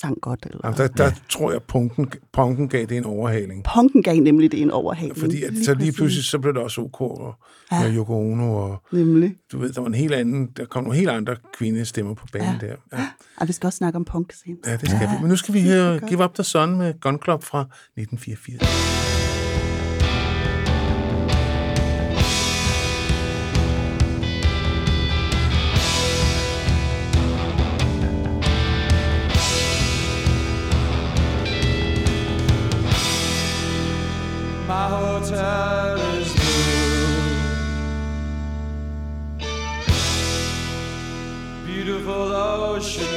sang 0.00 0.18
godt. 0.22 0.40
Eller... 0.46 0.60
Jamen, 0.64 0.78
der, 0.78 0.86
der 0.88 1.10
tror 1.30 1.52
jeg, 1.52 1.62
punken, 1.62 2.10
punken 2.32 2.68
gav 2.68 2.86
det 2.86 2.96
en 2.96 3.04
overhaling. 3.04 3.64
Punken 3.74 4.02
gav 4.02 4.16
nemlig 4.20 4.52
det 4.52 4.62
en 4.62 4.70
overhaling. 4.70 5.16
Fordi 5.18 5.42
at, 5.42 5.52
så 5.64 5.74
lige 5.74 5.78
præcis. 5.78 5.96
pludselig, 5.96 6.24
så 6.24 6.38
blev 6.38 6.54
det 6.54 6.62
også 6.62 6.80
OK 6.80 7.00
og, 7.00 7.34
Ja. 7.72 7.76
ja. 7.76 7.86
og 7.88 7.94
Yoko 7.94 8.18
Ono, 8.32 8.54
og 8.56 8.82
Nemlig. 8.92 9.34
du 9.52 9.58
ved, 9.58 9.72
der 9.72 9.80
var 9.80 9.88
en 9.88 9.94
helt 9.94 10.14
anden, 10.14 10.48
der 10.56 10.64
kom 10.64 10.84
nogle 10.84 10.98
helt 10.98 11.10
andre 11.10 11.36
kvindestemmer 11.58 12.14
på 12.14 12.26
banen 12.32 12.48
Ja. 12.62 12.66
der. 12.66 12.74
Ja, 12.98 13.08
Og 13.36 13.48
vi 13.48 13.52
skal 13.52 13.66
også 13.66 13.76
snakke 13.76 13.96
om 13.96 14.04
punk 14.04 14.32
senere. 14.32 14.58
ja 14.66 14.76
det 14.76 14.88
skal 14.90 15.00
ja. 15.02 15.10
vi. 15.16 15.20
Men 15.20 15.28
nu 15.30 15.36
skal 15.36 15.54
vi 15.54 15.62
høre. 15.62 16.00
Give 16.08 16.24
Up 16.24 16.34
the 16.34 16.44
Sun 16.44 16.76
med 16.78 16.94
Gun 17.00 17.18
Club 17.24 17.42
fra 17.42 17.60
1984. 17.60 19.13
Ocean 42.74 43.13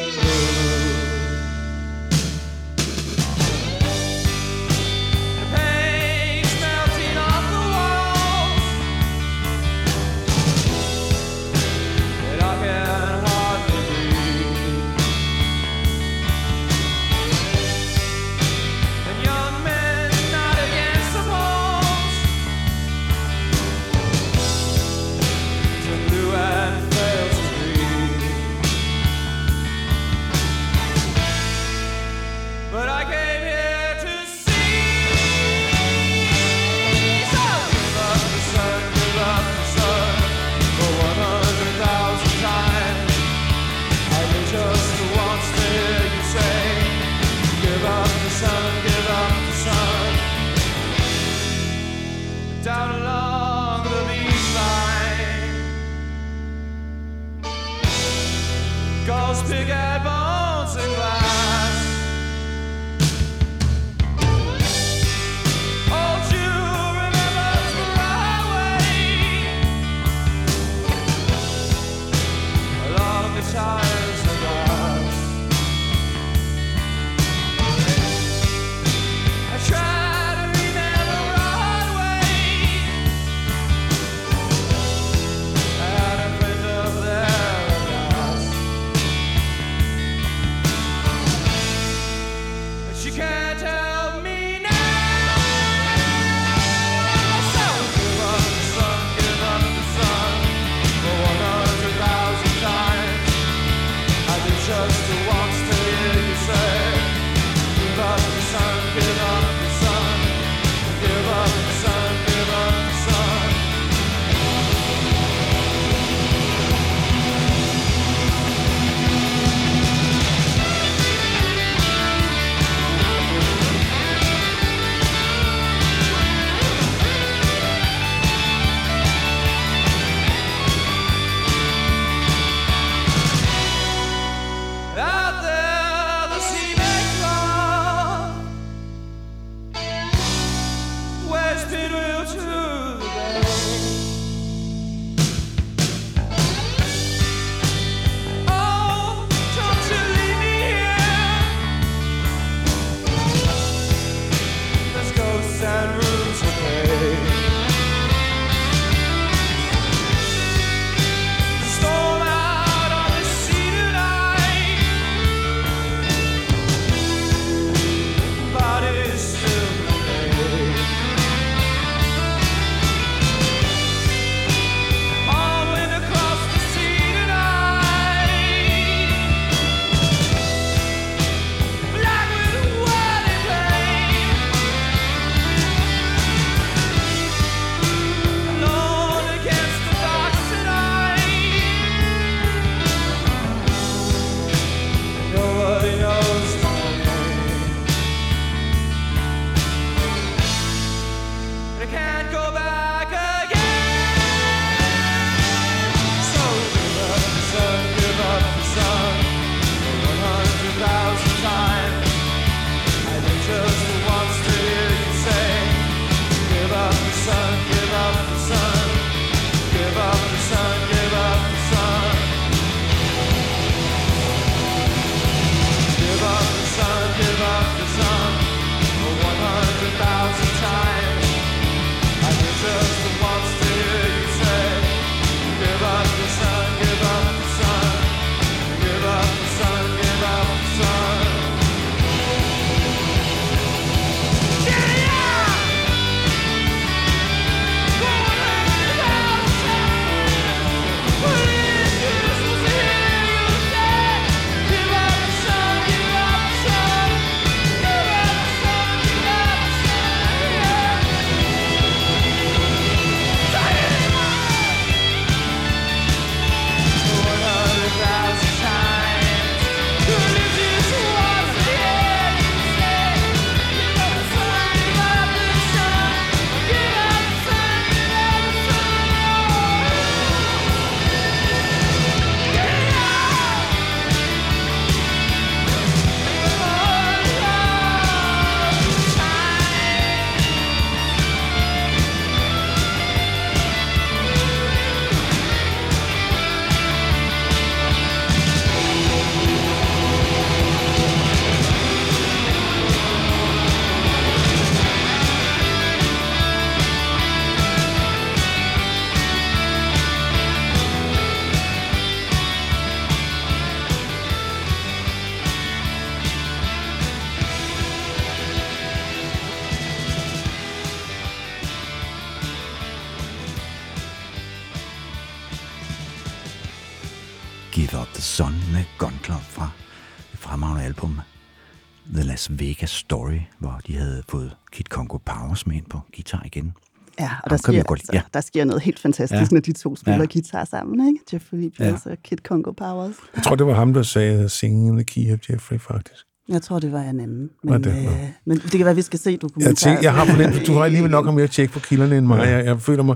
på 335.89 335.99
guitar 336.15 336.41
igen. 336.45 336.73
Ja, 337.19 337.23
og 337.23 337.29
Ham 337.29 337.41
der 337.49 337.57
sker, 337.57 337.83
godt 337.83 337.99
altså. 337.99 338.11
Ja. 338.13 338.21
der 338.33 338.41
sker 338.41 338.65
noget 338.65 338.81
helt 338.81 338.99
fantastisk, 338.99 339.51
Ja. 339.51 339.55
når 339.55 339.61
de 339.61 339.73
to 339.73 339.95
spiller 339.95 340.15
Ja. 340.17 340.21
ja. 340.21 340.27
guitar 340.33 340.65
sammen, 340.65 341.07
ikke? 341.07 341.19
Jeffrey 341.33 341.57
Lee 341.59 341.71
Ja. 341.79 341.83
Pills 341.85 342.05
og 342.05 342.17
Kid 342.23 342.37
Congo 342.37 342.71
Powers. 342.71 343.15
Jeg 343.35 343.43
tror, 343.43 343.55
det 343.55 343.67
var 343.67 343.73
ham, 343.73 343.93
der 343.93 344.03
sagde 344.03 344.49
Singing 344.49 344.87
in 344.87 344.93
the 344.95 345.03
Key 345.03 345.33
of 345.33 345.39
Jeffrey, 345.49 345.79
faktisk. 345.79 346.23
Jeg 346.49 346.61
tror, 346.61 346.79
det 346.79 346.91
var 346.91 347.01
en 347.01 347.19
anden. 347.19 347.49
Var 347.63 347.71
Men, 347.73 347.83
det? 347.83 347.91
Øh, 347.97 348.17
men 348.45 348.57
det 348.57 348.71
kan 348.71 348.85
være, 348.85 348.95
vi 348.95 349.01
skal 349.01 349.19
se 349.19 349.29
Jeg, 349.31 349.41
dokumentaren. 349.41 349.75
tænker, 349.75 350.01
jeg 350.01 350.13
har 350.13 350.25
fornemt, 350.25 350.67
du 350.67 350.73
har 350.73 350.83
alligevel 350.83 351.11
nok 351.11 351.33
mere 351.35 351.47
tjek 351.47 351.71
på 351.71 351.79
kilderne 351.79 352.17
end 352.17 352.25
mig. 352.25 352.47
Jeg, 352.47 352.65
jeg 352.65 352.81
føler 352.81 353.03
mig 353.03 353.15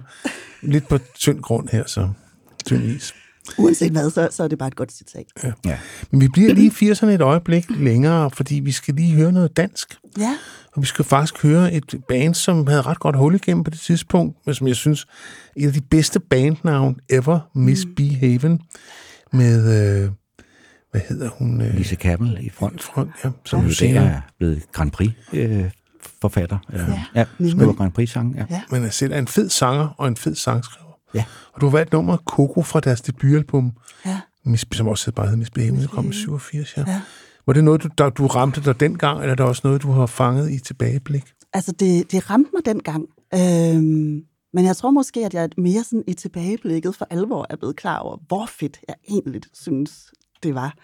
lidt 0.61 0.87
på 0.87 0.97
tynd 1.19 1.39
grund 1.41 1.67
her, 1.71 1.83
så 1.87 2.09
tynd 2.65 2.83
is. 2.83 3.13
Uanset 3.57 3.91
hvad, 3.91 4.09
så, 4.11 4.27
så 4.31 4.43
er 4.43 4.47
det 4.47 4.57
bare 4.57 4.67
et 4.67 4.75
godt 4.75 4.91
citat. 4.91 5.25
Ja. 5.65 5.77
Men 6.11 6.21
vi 6.21 6.27
bliver 6.27 6.53
lige 6.53 6.67
i 6.81 6.91
80'erne 6.91 7.05
et 7.05 7.21
øjeblik 7.21 7.65
længere, 7.69 8.31
fordi 8.31 8.55
vi 8.55 8.71
skal 8.71 8.93
lige 8.93 9.13
høre 9.15 9.31
noget 9.31 9.57
dansk. 9.57 9.95
Ja, 10.19 10.37
Og 10.75 10.81
vi 10.81 10.87
skal 10.87 11.05
faktisk 11.05 11.41
høre 11.43 11.73
et 11.73 11.95
band, 12.07 12.35
som 12.35 12.67
havde 12.67 12.81
ret 12.81 12.99
godt 12.99 13.15
hul 13.15 13.35
igennem 13.35 13.63
på 13.63 13.71
det 13.71 13.79
tidspunkt, 13.79 14.37
men 14.45 14.55
som 14.55 14.67
jeg 14.67 14.75
synes 14.75 15.03
er 15.03 15.07
et 15.55 15.67
af 15.67 15.73
de 15.73 15.81
bedste 15.81 16.19
bandnavn 16.19 16.99
ever, 17.09 17.39
Misbehaven, 17.55 18.61
med, 19.33 20.03
øh, 20.03 20.09
hvad 20.91 21.01
hedder 21.09 21.29
hun? 21.29 21.61
Øh, 21.61 21.75
Lise 21.75 21.95
Kappel 21.95 22.37
i 22.41 22.49
front, 22.49 22.83
Front, 22.83 23.09
ja, 23.23 23.29
som 23.29 23.33
som 23.45 23.59
jo 23.59 23.67
ja. 23.67 23.73
singer. 23.73 24.01
er 24.01 24.21
blevet 24.37 24.71
Grand 24.71 24.91
Prix 24.91 25.11
øh, 25.33 25.69
forfatter. 26.21 26.57
Ja, 26.73 26.79
ja 27.15 27.25
skriver. 27.49 27.73
Grand 27.73 27.91
Prix 27.91 28.09
sang. 28.09 28.35
Ja. 28.35 28.45
Ja. 28.49 28.61
Men 28.71 28.83
er 28.83 28.89
selv 28.89 29.13
er 29.13 29.19
en 29.19 29.27
fed 29.27 29.49
sanger 29.49 29.87
og 29.97 30.07
en 30.07 30.15
fed 30.15 30.35
sangskriver. 30.35 30.91
Ja. 31.13 31.25
Og 31.53 31.61
du 31.61 31.65
har 31.65 31.71
valgt 31.71 31.93
nummeret 31.93 32.19
Coco 32.25 32.61
fra 32.61 32.79
deres 32.79 33.01
debutalbum, 33.01 33.71
ja. 34.05 34.19
Mis- 34.47 34.63
som 34.73 34.87
også 34.87 35.11
bare 35.11 35.25
hedder 35.25 35.37
Misbehaven, 35.37 35.79
det 35.79 35.89
kom 35.89 36.09
i 36.09 36.13
87, 36.13 36.77
ja. 36.77 36.83
Ja. 36.87 37.01
Var 37.45 37.53
det 37.53 37.63
noget, 37.63 37.83
du, 37.83 37.89
der, 37.97 38.09
du 38.09 38.27
ramte 38.27 38.61
dig 38.65 38.79
dengang, 38.79 39.19
eller 39.19 39.31
er 39.31 39.35
det 39.35 39.45
også 39.45 39.61
noget, 39.63 39.81
du 39.81 39.91
har 39.91 40.05
fanget 40.05 40.51
i 40.51 40.59
tilbageblik? 40.59 41.23
Altså, 41.53 41.71
det, 41.71 42.11
det 42.11 42.29
ramte 42.29 42.49
mig 42.53 42.65
dengang. 42.65 43.07
Øhm, 43.33 44.25
men 44.53 44.65
jeg 44.65 44.75
tror 44.75 44.91
måske, 44.91 45.25
at 45.25 45.33
jeg 45.33 45.49
mere 45.57 45.83
sådan 45.83 46.03
i 46.07 46.13
tilbageblikket 46.13 46.95
for 46.95 47.07
alvor 47.09 47.47
er 47.49 47.55
blevet 47.55 47.75
klar 47.75 47.97
over, 47.99 48.17
hvor 48.27 48.45
fedt 48.45 48.79
jeg 48.87 48.95
egentlig 49.09 49.41
synes, 49.53 50.11
det 50.43 50.55
var. 50.55 50.75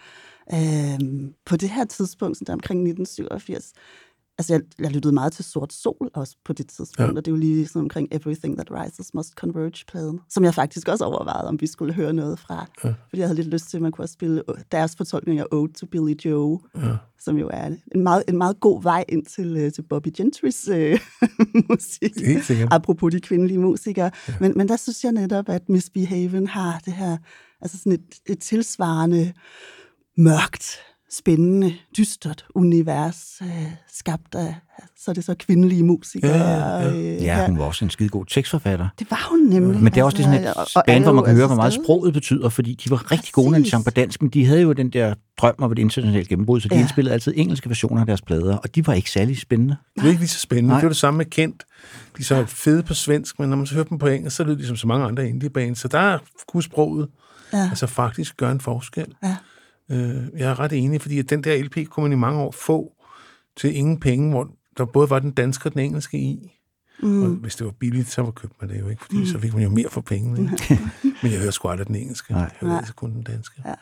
Øhm, 0.54 1.32
på 1.46 1.56
det 1.56 1.70
her 1.70 1.84
tidspunkt, 1.84 2.36
sådan 2.36 2.46
der 2.46 2.52
omkring 2.52 2.80
1987, 2.80 3.72
altså 4.38 4.52
jeg, 4.54 4.60
jeg 4.78 4.90
lyttede 4.90 5.14
meget 5.14 5.32
til 5.32 5.44
Sort 5.44 5.72
Sol 5.72 6.10
også 6.14 6.36
på 6.44 6.52
det 6.52 6.68
tidspunkt, 6.68 7.12
Ja. 7.12 7.16
og 7.16 7.24
det 7.24 7.30
er 7.30 7.32
jo 7.32 7.36
lige 7.36 7.66
sådan 7.66 7.82
omkring 7.82 8.08
Everything 8.12 8.56
That 8.56 8.68
Rises 8.70 9.14
Must 9.14 9.32
Converge-pladen, 9.34 10.20
som 10.30 10.44
jeg 10.44 10.54
faktisk 10.54 10.88
også 10.88 11.04
overvejede, 11.04 11.48
om 11.48 11.60
vi 11.60 11.66
skulle 11.66 11.92
høre 11.94 12.12
noget 12.12 12.38
fra. 12.38 12.66
Ja. 12.84 12.88
Fordi 13.08 13.20
jeg 13.20 13.28
havde 13.28 13.36
lidt 13.36 13.48
lyst 13.48 13.70
til, 13.70 13.76
at 13.76 13.82
man 13.82 13.92
kunne 13.92 14.04
også 14.04 14.12
spille 14.12 14.42
deres 14.72 14.96
fortolkning 14.96 15.40
af 15.40 15.44
Ode 15.52 15.72
to 15.72 15.86
Billy 15.86 16.14
Joe, 16.24 16.58
Ja. 16.76 16.96
som 17.20 17.36
jo 17.38 17.50
er 17.52 17.66
en 17.94 18.02
meget, 18.02 18.22
en 18.28 18.36
meget 18.38 18.60
god 18.60 18.82
vej 18.82 19.04
ind 19.08 19.26
til, 19.26 19.56
øh, 19.56 19.72
til 19.72 19.82
Bobby 19.82 20.08
Gentrys 20.16 20.68
øh, 20.68 21.00
musik. 21.70 22.12
Apropos 22.70 23.12
de 23.12 23.20
kvindelige 23.20 23.58
musikere. 23.58 24.10
Ja. 24.28 24.34
Men, 24.40 24.52
men 24.56 24.68
der 24.68 24.76
synes 24.76 25.04
jeg 25.04 25.12
netop, 25.12 25.48
at 25.48 25.68
Miss 25.68 25.90
Behaven 25.90 26.46
har 26.46 26.80
det 26.84 26.92
her, 26.92 27.16
altså 27.60 27.78
sådan 27.78 27.92
et, 27.92 28.02
et 28.26 28.38
tilsvarende 28.40 29.32
mørkt, 30.16 30.78
spændende, 31.12 31.74
dystert 31.96 32.44
univers, 32.54 33.42
øh, 33.42 33.48
skabt 33.92 34.34
af, 34.34 34.54
så 35.00 35.10
er 35.10 35.14
det 35.14 35.24
så 35.24 35.34
kvindelige 35.38 35.82
musikere. 35.82 36.30
Ja, 36.36 36.78
ja, 36.78 36.88
ja. 36.88 36.96
Øh, 36.96 37.22
Ja, 37.22 37.46
hun 37.46 37.58
var 37.58 37.64
også 37.64 37.84
en 37.84 37.90
skide 37.90 38.08
god 38.08 38.26
tekstforfatter. 38.26 38.88
Det 38.98 39.10
var 39.10 39.26
hun 39.30 39.40
nemlig. 39.40 39.82
Men 39.82 39.92
det 39.92 40.00
er 40.00 40.04
også 40.04 40.16
altså, 40.16 40.32
sådan 40.32 40.44
et 40.44 40.54
og- 40.54 40.66
og 40.76 40.82
band, 40.86 41.04
hvor 41.04 41.12
man 41.12 41.24
kan 41.24 41.32
høre, 41.34 41.42
altså 41.42 41.54
hvor 41.54 41.62
meget 41.62 41.72
sproget 41.84 42.12
betyder, 42.14 42.48
fordi 42.48 42.74
de 42.84 42.90
var 42.90 43.12
rigtig 43.12 43.32
gode, 43.32 43.50
når 43.50 43.58
de 43.58 43.62
Præcis. 43.62 43.70
sang 43.70 43.84
på 43.84 43.90
dansk, 43.90 44.22
men 44.22 44.30
de 44.30 44.46
havde 44.46 44.60
jo 44.62 44.72
den 44.72 44.90
der 44.90 45.14
drøm 45.38 45.54
om 45.58 45.72
et 45.72 45.78
internationalt 45.78 46.28
gennembrud, 46.28 46.60
så 46.60 46.68
de 46.68 46.74
Ja. 46.74 46.80
indspillede 46.80 47.14
altid 47.14 47.32
engelske 47.36 47.68
versioner 47.68 48.00
af 48.00 48.06
deres 48.06 48.22
plader, 48.22 48.56
og 48.56 48.74
de 48.74 48.86
var 48.86 48.92
ikke 48.92 49.10
særlig 49.10 49.38
spændende. 49.38 49.76
Det 49.96 50.04
er 50.04 50.08
ikke 50.08 50.20
lige 50.20 50.28
så 50.28 50.38
spændende. 50.40 50.68
Nej. 50.68 50.76
Det 50.76 50.82
er 50.84 50.86
jo 50.86 50.90
det 50.90 50.96
samme 50.96 51.18
med 51.18 51.26
Kent. 51.26 51.62
De 52.16 52.20
er 52.20 52.24
så 52.24 52.44
fede 52.46 52.82
på 52.82 52.94
svensk, 52.94 53.38
men 53.38 53.48
når 53.48 53.56
man 53.56 53.66
så 53.66 53.74
hører 53.74 53.84
dem 53.86 53.98
på 53.98 54.06
engelsk, 54.06 54.36
så 54.36 54.44
lyder 54.44 54.56
de 54.56 54.66
som 54.66 54.76
så 54.76 54.86
mange 54.86 55.06
andre 55.06 55.28
indie-bands. 55.28 55.78
Så 55.80 55.88
der 55.88 56.18
kunne 56.48 56.62
sproget 56.62 57.08
Ja. 57.52 57.58
altså 57.70 57.86
faktisk 57.86 58.36
gøre 58.36 58.52
en 58.52 58.60
forskel. 58.60 59.06
Ja. 59.22 59.36
Øh, 59.90 60.40
jeg 60.40 60.50
er 60.50 60.60
ret 60.60 60.72
enig, 60.72 61.00
fordi 61.00 61.18
at 61.18 61.30
den 61.30 61.44
der 61.44 61.62
LP 61.62 61.88
kunne 61.88 62.02
man 62.02 62.12
i 62.12 62.20
mange 62.20 62.40
år 62.40 62.50
få 62.50 62.92
til 63.56 63.76
ingen 63.76 64.00
penge, 64.00 64.30
hvor 64.30 64.50
der 64.78 64.84
både 64.84 65.10
var 65.10 65.18
den 65.18 65.30
danske 65.30 65.68
og 65.68 65.72
den 65.72 65.80
engelske 65.80 66.18
i. 66.18 66.52
Mm. 67.02 67.22
Og 67.22 67.28
hvis 67.28 67.56
det 67.56 67.64
var 67.64 67.72
billigt, 67.72 68.08
så 68.08 68.22
var 68.22 68.30
købt 68.30 68.52
man 68.60 68.70
det 68.70 68.80
jo 68.80 68.88
ikke, 68.88 69.02
fordi 69.02 69.18
mm. 69.18 69.26
så 69.26 69.38
fik 69.38 69.54
man 69.54 69.62
jo 69.62 69.68
mere 69.68 69.90
for 69.90 70.00
pengene. 70.00 70.40
Ikke? 70.40 70.82
Men 71.22 71.32
jeg 71.32 71.40
hører 71.40 71.50
sgu 71.50 71.68
aldrig 71.68 71.86
den 71.86 71.96
engelske. 71.96 72.32
Nej. 72.32 72.40
Jeg 72.40 72.50
hører 72.60 72.72
Nej. 72.72 72.78
altså 72.78 72.94
kun 72.94 73.12
den 73.12 73.22
danske. 73.22 73.62
Ja. 73.64 73.74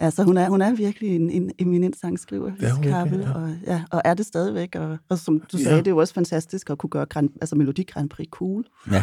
Altså, 0.00 0.22
hun 0.24 0.36
er, 0.36 0.48
hun 0.48 0.62
er 0.62 0.74
virkelig 0.74 1.16
en, 1.16 1.30
en 1.30 1.50
eminent 1.58 2.00
sangskriver, 2.00 2.48
er 2.48 2.52
virkelig, 2.60 2.90
Kappel, 2.92 3.20
ja. 3.20 3.32
og, 3.32 3.50
ja, 3.66 3.82
og 3.90 4.02
er 4.04 4.14
det 4.14 4.26
stadigvæk. 4.26 4.74
Og, 4.74 4.98
og 5.08 5.18
som 5.18 5.40
du 5.52 5.56
Ja. 5.58 5.62
sagde, 5.64 5.78
det 5.78 5.86
er 5.86 5.90
jo 5.90 5.96
også 5.96 6.14
fantastisk 6.14 6.70
at 6.70 6.78
kunne 6.78 6.90
gøre 6.90 7.06
Grand, 7.06 7.30
altså 7.40 7.56
Melodi 7.56 7.82
Grand 7.82 8.08
Prix 8.10 8.28
cool. 8.30 8.64
Ja. 8.90 9.02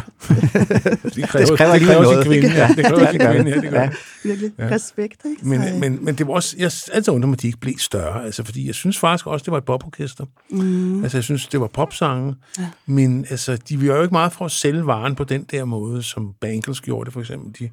Det 1.14 1.24
kræver, 1.28 1.46
det 1.46 1.58
kræver 1.82 2.02
noget. 2.02 2.26
kvinde. 2.26 2.48
Ja, 2.48 2.68
det 2.76 2.84
kræver 2.84 3.00
Ja, 3.02 3.10
sin 3.10 3.20
kvinde. 3.20 3.50
Ja, 3.50 3.60
det 3.60 3.70
gør 3.70 3.80
Ja. 3.80 3.90
Virkelig 4.24 4.52
ja. 4.58 4.68
respekt, 4.70 5.24
ikke? 5.24 5.48
Men, 5.48 5.62
Så, 5.62 5.68
men, 5.80 6.04
men 6.04 6.14
det 6.14 6.26
var 6.26 6.32
også, 6.32 6.56
jeg 6.58 6.70
altid 6.92 7.12
undrer 7.12 7.26
mig, 7.28 7.34
at 7.34 7.42
de 7.42 7.46
ikke 7.46 7.58
blev 7.60 7.74
større, 7.78 8.24
altså, 8.24 8.44
fordi 8.44 8.66
jeg 8.66 8.74
synes 8.74 8.98
faktisk 8.98 9.26
også, 9.26 9.44
det 9.44 9.52
var 9.52 9.58
et 9.58 9.64
poporkester. 9.64 10.24
Mm. 10.50 11.02
Altså, 11.02 11.16
jeg 11.18 11.24
synes, 11.24 11.46
det 11.48 11.60
var 11.60 11.66
popsange, 11.66 12.34
ja. 12.58 12.68
men 12.86 13.26
altså, 13.30 13.56
de 13.68 13.88
var 13.88 13.96
jo 13.96 14.02
ikke 14.02 14.14
meget 14.14 14.32
for 14.32 14.44
at 14.44 14.50
sælge 14.50 14.86
varen 14.86 15.14
på 15.14 15.24
den 15.24 15.44
der 15.50 15.64
måde, 15.64 16.02
som 16.02 16.34
Bangles 16.40 16.80
gjorde 16.80 17.04
det, 17.04 17.12
for 17.12 17.20
eksempel. 17.20 17.54
De, 17.66 17.70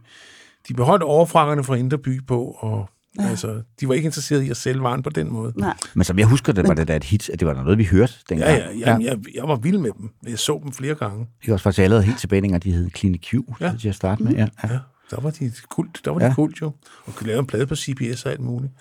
de 0.68 0.74
beholdt 0.74 1.04
overfrakkerne 1.04 1.64
fra 1.64 1.76
Indre 1.76 1.98
By 1.98 2.26
på, 2.28 2.44
og 2.60 2.90
ja. 3.20 3.28
altså, 3.30 3.62
de 3.80 3.88
var 3.88 3.94
ikke 3.94 4.06
interesserede 4.06 4.46
i 4.46 4.50
at 4.50 4.58
sælge 4.58 4.82
varen 4.84 5.04
på 5.04 5.10
den 5.10 5.32
måde. 5.34 5.54
Nej, 5.56 5.78
Men 5.94 6.04
som 6.04 6.20
jeg 6.20 6.28
husker, 6.28 6.54
det 6.54 6.68
var 6.68 6.74
det 6.74 6.88
da 6.88 6.96
et 6.96 7.04
hit, 7.04 7.30
at 7.30 7.40
det 7.40 7.48
var 7.48 7.54
noget, 7.54 7.78
vi 7.78 7.86
hørte 7.86 8.14
dengang. 8.30 8.52
Ja, 8.52 8.70
ja, 8.72 8.78
ja, 8.78 8.98
jeg, 9.02 9.18
jeg 9.36 9.44
var 9.48 9.56
vild 9.56 9.78
med 9.78 9.92
dem. 9.98 10.10
Jeg 10.28 10.40
så 10.40 10.60
dem 10.64 10.72
flere 10.74 10.96
gange. 10.96 11.20
Det 11.42 11.48
var 11.48 11.54
også 11.54 11.64
faktisk 11.64 11.84
allerede 11.84 12.04
helt 12.06 12.20
tilbage, 12.20 12.42
dengang 12.42 12.64
de 12.64 12.72
hed 12.72 12.90
Clinic 12.98 13.22
Q, 13.22 13.34
Ja. 13.34 13.66
ja. 13.68 13.76
til 13.80 13.90
at 13.90 13.96
starte 13.96 14.24
med. 14.24 14.32
Ja. 14.34 14.48
ja. 14.64 14.68
Ja, 14.74 14.80
der 15.12 15.22
var 15.22 15.30
de 15.30 15.52
kult, 15.70 16.02
der 16.06 16.12
var 16.12 16.22
Ja. 16.24 16.30
de 16.30 16.34
kult 16.36 16.62
jo. 16.62 16.72
Og 17.06 17.16
kunne 17.16 17.28
lave 17.28 17.40
en 17.40 17.46
plade 17.48 17.68
på 17.68 17.76
CBS 17.76 18.26
og 18.26 18.32
alt 18.32 18.40
muligt. 18.42 18.72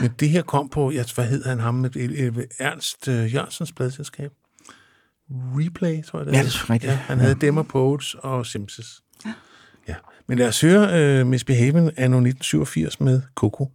Men 0.00 0.10
det 0.20 0.28
her 0.28 0.42
kom 0.42 0.68
på, 0.68 0.90
ja, 0.90 1.04
hvad 1.14 1.24
hed 1.26 1.44
han 1.44 1.60
ham, 1.60 1.74
med 1.74 1.96
øh, 1.96 2.26
øh, 2.36 2.44
Ernst 2.58 3.08
øh, 3.08 3.34
Jørgensens 3.34 3.72
pladselskab? 3.72 4.30
Replay, 5.30 6.02
tror 6.04 6.18
jeg 6.18 6.26
det 6.26 6.32
Ja, 6.32 6.38
hed. 6.38 6.46
det 6.46 6.54
er 6.54 6.70
rigtigt. 6.70 6.92
Ja, 6.92 6.96
han 6.96 7.18
havde 7.18 7.34
Demmer 7.34 7.62
Poets 7.62 8.14
og 8.18 8.46
Simpsons. 8.46 9.02
Ja. 9.26 9.32
Men 10.28 10.38
lad 10.38 10.48
os 10.48 10.60
høre 10.60 11.20
uh, 11.20 11.26
Miss 11.26 11.44
Behaven 11.44 11.90
anno 11.96 12.16
1987 12.16 13.00
med 13.00 13.20
Coco. 13.34 13.70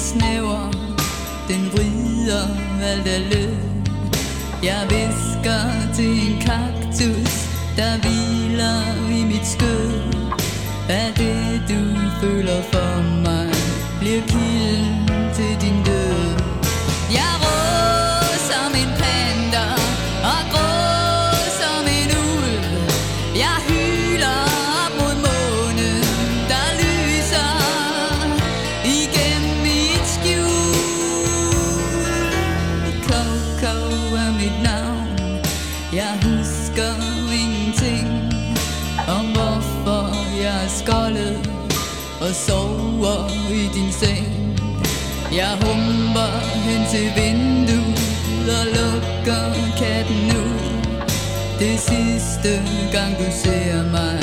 Snæver. 0.00 0.70
Den 1.48 1.72
vrider 1.72 2.44
alt 2.82 3.06
af 3.06 3.34
løb 3.34 3.88
Jeg 4.62 4.86
vidste 4.90 5.29
der 7.80 7.96
hviler 7.98 8.80
i 9.10 9.24
mit 9.24 9.46
skød. 9.46 9.92
Er 10.88 11.08
det 11.16 11.62
du 11.68 11.80
føler 12.20 12.62
for 12.62 13.02
mig? 13.24 13.50
Bliver 14.00 14.22
kilden 14.26 14.59
jeg 45.32 45.52
humper 45.62 46.30
hen 46.66 46.82
til 46.90 47.08
vinduet 47.16 48.48
og 48.58 48.66
lukker 48.76 49.44
katten 49.78 50.36
ud 50.42 50.60
Det 51.58 51.80
sidste 51.80 52.62
gang 52.92 53.18
du 53.18 53.28
ser 53.42 53.90
mig, 53.90 54.19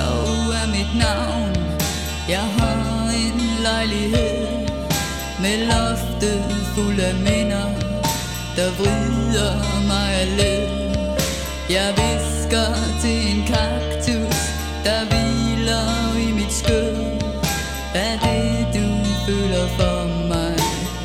Coco 0.00 0.50
er 0.60 0.66
mit 0.76 0.92
navn. 1.04 1.52
Jeg 2.28 2.46
har 2.58 3.10
en 3.22 3.38
lejlighed 3.62 4.46
Med 5.42 5.56
loftet 5.70 6.44
fuld 6.74 7.00
af 7.00 7.14
minder 7.14 7.68
Der 8.56 8.70
vrider 8.78 9.52
mig 9.88 10.08
af 10.22 10.28
led. 10.38 10.68
Jeg 11.70 11.88
visker 12.00 12.68
til 13.02 13.18
en 13.32 13.40
kaktus 13.46 14.40
Der 14.84 15.00
hviler 15.10 15.86
i 16.28 16.32
mit 16.32 16.52
skød. 16.52 16.96
Er 17.94 18.14
det 18.24 18.66
du 18.74 18.88
føler 19.26 19.66
for 19.78 20.28
mig? 20.28 20.54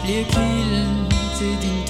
Bliver 0.03 0.23
kilden 0.23 1.11
til 1.37 1.53
din 1.63 1.84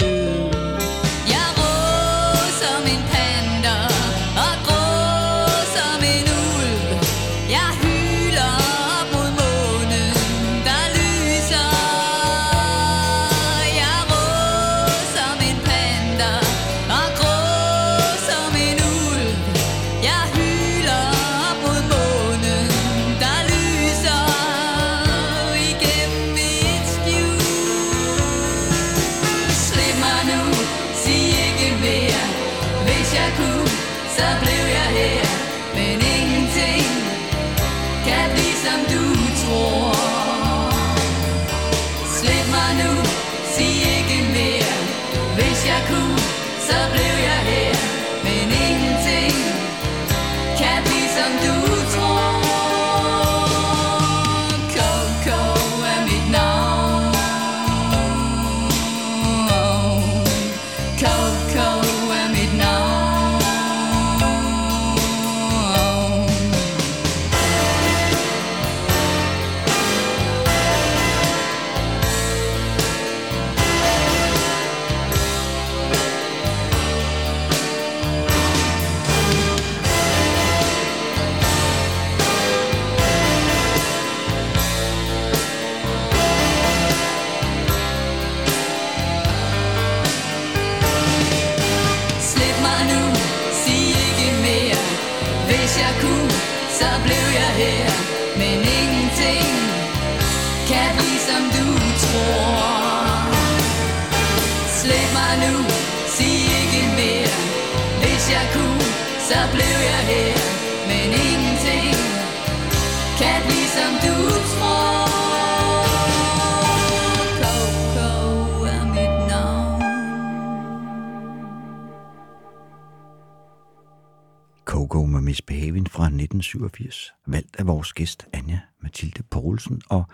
fra 126.06 126.14
1987, 126.14 127.12
valgt 127.26 127.56
af 127.58 127.66
vores 127.66 127.92
gæst 127.92 128.26
Anja 128.32 128.58
Mathilde 128.82 129.22
Poulsen. 129.22 129.82
Og 129.88 130.04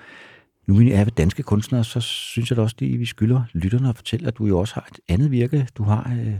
nu 0.67 0.75
er 0.75 1.05
ved 1.05 1.13
danske 1.13 1.43
kunstnere, 1.43 1.85
så 1.85 2.01
synes 2.01 2.51
jeg 2.51 2.57
da 2.57 2.63
også, 2.63 2.77
at 2.83 2.87
vi 2.87 3.07
skylder 3.07 3.43
lytterne 3.53 3.89
at 3.89 3.97
fortælle, 3.97 4.29
at 4.29 4.39
du 4.39 4.47
jo 4.47 4.59
også 4.59 4.75
har 4.75 4.89
et 4.91 5.01
andet 5.09 5.31
virke. 5.31 5.69
Du 5.77 5.83
har 5.83 6.13
øh, 6.19 6.35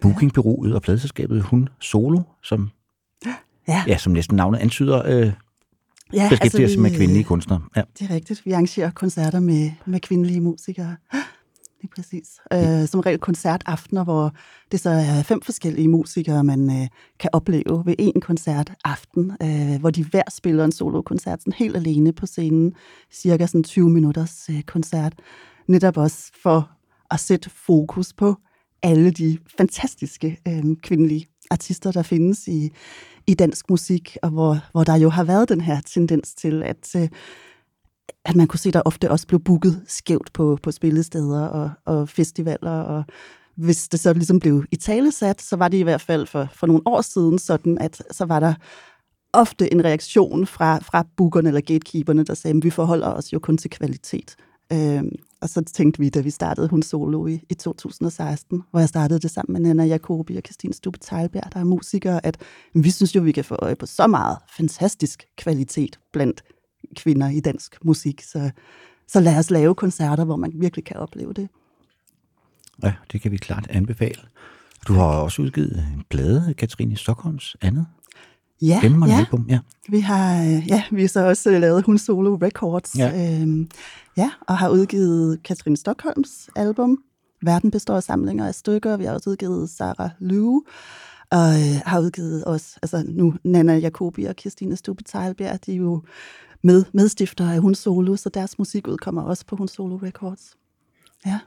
bookingbyrået 0.00 0.74
og 0.74 0.82
pladselskabet 0.82 1.42
Hun 1.42 1.68
Solo, 1.80 2.22
som, 2.42 2.70
Ja, 3.68 3.84
ja, 3.86 3.98
som 3.98 4.12
næsten 4.12 4.36
navnet 4.36 4.58
antyder, 4.58 5.02
øh, 5.06 5.32
ja 6.12 6.28
beskæftiger 6.30 6.68
sig 6.68 6.76
vi, 6.76 6.82
med 6.82 6.96
kvindelige 6.96 7.24
kunstnere. 7.24 7.62
Ja. 7.76 7.82
Det 7.98 8.10
er 8.10 8.14
rigtigt. 8.14 8.46
Vi 8.46 8.52
arrangerer 8.52 8.90
koncerter 8.90 9.40
med, 9.40 9.70
med 9.86 10.00
kvindelige 10.00 10.40
musikere. 10.40 10.96
Lige 11.84 11.92
præcis. 11.96 12.40
Øh, 12.52 12.88
som 12.88 13.00
regel 13.00 13.18
koncertaftener, 13.18 14.04
hvor 14.04 14.32
det 14.72 14.80
så 14.80 14.90
er 14.90 15.22
fem 15.22 15.42
forskellige 15.42 15.88
musikere, 15.88 16.44
man 16.44 16.70
øh, 16.70 16.88
kan 17.20 17.30
opleve 17.32 17.82
ved 17.86 17.94
en 17.98 18.20
koncert 18.20 18.72
aften, 18.84 19.32
øh, 19.42 19.80
hvor 19.80 19.90
de 19.90 20.04
hver 20.04 20.22
spiller 20.30 20.64
en 20.64 20.72
solokoncert 20.72 21.40
sådan 21.40 21.52
helt 21.52 21.76
alene 21.76 22.12
på 22.12 22.26
scenen. 22.26 22.74
Cirka 23.12 23.46
sådan 23.46 23.64
20 23.64 23.90
minutters 23.90 24.48
øh, 24.50 24.62
koncert. 24.62 25.12
Netop 25.68 25.96
også 25.96 26.30
for 26.42 26.70
at 27.10 27.20
sætte 27.20 27.50
fokus 27.50 28.12
på 28.12 28.34
alle 28.82 29.10
de 29.10 29.38
fantastiske 29.58 30.40
øh, 30.48 30.64
kvindelige 30.82 31.26
artister, 31.50 31.92
der 31.92 32.02
findes 32.02 32.48
i, 32.48 32.70
i 33.26 33.34
dansk 33.34 33.70
musik, 33.70 34.16
og 34.22 34.30
hvor, 34.30 34.58
hvor 34.72 34.84
der 34.84 34.96
jo 34.96 35.08
har 35.08 35.24
været 35.24 35.48
den 35.48 35.60
her 35.60 35.80
tendens 35.80 36.34
til, 36.34 36.62
at 36.62 36.96
øh, 36.96 37.08
at 38.24 38.36
man 38.36 38.46
kunne 38.46 38.58
se, 38.58 38.70
der 38.70 38.82
ofte 38.84 39.10
også 39.10 39.26
blev 39.26 39.40
booket 39.40 39.82
skævt 39.86 40.32
på, 40.32 40.58
på 40.62 40.70
spillesteder 40.70 41.46
og, 41.46 41.70
og 41.84 42.08
festivaler, 42.08 42.70
og 42.70 43.04
hvis 43.56 43.88
det 43.88 44.00
så 44.00 44.12
ligesom 44.12 44.40
blev 44.40 44.64
i 44.70 44.76
talesat, 44.76 45.42
så 45.42 45.56
var 45.56 45.68
det 45.68 45.78
i 45.78 45.82
hvert 45.82 46.00
fald 46.00 46.26
for, 46.26 46.48
for 46.54 46.66
nogle 46.66 46.82
år 46.86 47.00
siden 47.00 47.38
sådan, 47.38 47.78
at 47.78 48.02
så 48.10 48.24
var 48.24 48.40
der 48.40 48.54
ofte 49.32 49.72
en 49.72 49.84
reaktion 49.84 50.46
fra, 50.46 50.78
fra 50.78 51.06
bookerne 51.16 51.48
eller 51.48 51.60
gatekeeperne, 51.60 52.24
der 52.24 52.34
sagde, 52.34 52.56
at 52.56 52.64
vi 52.64 52.70
forholder 52.70 53.08
os 53.08 53.32
jo 53.32 53.38
kun 53.38 53.56
til 53.56 53.70
kvalitet. 53.70 54.36
Øhm, 54.72 55.12
og 55.40 55.48
så 55.48 55.64
tænkte 55.64 56.00
vi, 56.00 56.08
da 56.08 56.20
vi 56.20 56.30
startede 56.30 56.68
Hun 56.68 56.82
Solo 56.82 57.26
i, 57.26 57.40
i 57.50 57.54
2016, 57.54 58.62
hvor 58.70 58.80
jeg 58.80 58.88
startede 58.88 59.20
det 59.20 59.30
sammen 59.30 59.52
med 59.52 59.60
Nana 59.60 59.84
Jacobi 59.84 60.36
og 60.36 60.42
Christine 60.46 60.74
Stubbe 60.74 60.98
Teilberg, 60.98 61.52
der 61.52 61.60
er 61.60 61.64
musikere, 61.64 62.26
at 62.26 62.36
vi 62.74 62.90
synes 62.90 63.16
jo, 63.16 63.22
vi 63.22 63.32
kan 63.32 63.44
få 63.44 63.54
øje 63.54 63.76
på 63.76 63.86
så 63.86 64.06
meget 64.06 64.38
fantastisk 64.56 65.24
kvalitet 65.36 65.98
blandt 66.12 66.42
kvinder 66.96 67.28
i 67.28 67.40
dansk 67.40 67.84
musik. 67.84 68.22
Så, 68.22 68.50
så 69.08 69.20
lad 69.20 69.38
os 69.38 69.50
lave 69.50 69.74
koncerter, 69.74 70.24
hvor 70.24 70.36
man 70.36 70.52
virkelig 70.54 70.84
kan 70.84 70.96
opleve 70.96 71.32
det. 71.32 71.48
ja, 72.82 72.92
det 73.12 73.20
kan 73.20 73.32
vi 73.32 73.36
klart 73.36 73.66
anbefale. 73.70 74.20
Du 74.88 74.94
har 74.94 75.04
også 75.04 75.42
udgivet 75.42 75.86
en 75.94 76.04
plade, 76.10 76.54
Katrine 76.58 76.96
Stockholms 76.96 77.56
andet. 77.60 77.86
Ja, 78.62 78.80
ja. 78.82 79.18
album, 79.18 79.46
ja. 79.48 79.58
Vi 79.88 80.00
har, 80.00 80.42
ja, 80.68 80.82
vi 80.90 81.00
har 81.00 81.08
så 81.08 81.26
også 81.26 81.50
øh, 81.50 81.60
lavet 81.60 81.82
Hun 81.82 81.98
Solo 81.98 82.34
Records. 82.34 82.98
Ja. 82.98 83.40
Øhm, 83.40 83.68
ja, 84.16 84.30
og 84.40 84.58
har 84.58 84.68
udgivet 84.68 85.42
Katrine 85.42 85.76
Stockholms 85.76 86.50
album. 86.56 86.98
Verden 87.42 87.70
består 87.70 87.96
af 87.96 88.02
samlinger 88.02 88.46
af 88.46 88.54
stykker. 88.54 88.96
Vi 88.96 89.04
har 89.04 89.14
også 89.14 89.30
udgivet 89.30 89.70
Sarah 89.70 90.10
Lue. 90.18 90.62
Og 91.30 91.48
øh, 91.52 91.80
har 91.86 92.00
udgivet 92.00 92.44
også, 92.44 92.78
altså 92.82 93.04
nu 93.08 93.34
Nana 93.44 93.76
Jacobi 93.76 94.24
og 94.24 94.36
Kirstine 94.36 94.76
Stube 94.76 95.02
Teilberg, 95.02 95.66
de 95.66 95.72
er 95.72 95.76
jo 95.76 96.02
med, 96.64 96.84
medstifter 96.92 97.50
af 97.50 97.58
Hun 97.58 97.74
Solo, 97.74 98.16
så 98.16 98.28
deres 98.28 98.58
musik 98.58 98.88
udkommer 98.88 99.22
også 99.22 99.46
på 99.46 99.56
Hun 99.56 99.68
Solo 99.68 99.96
Records. 99.96 100.40
Ja. 101.26 101.38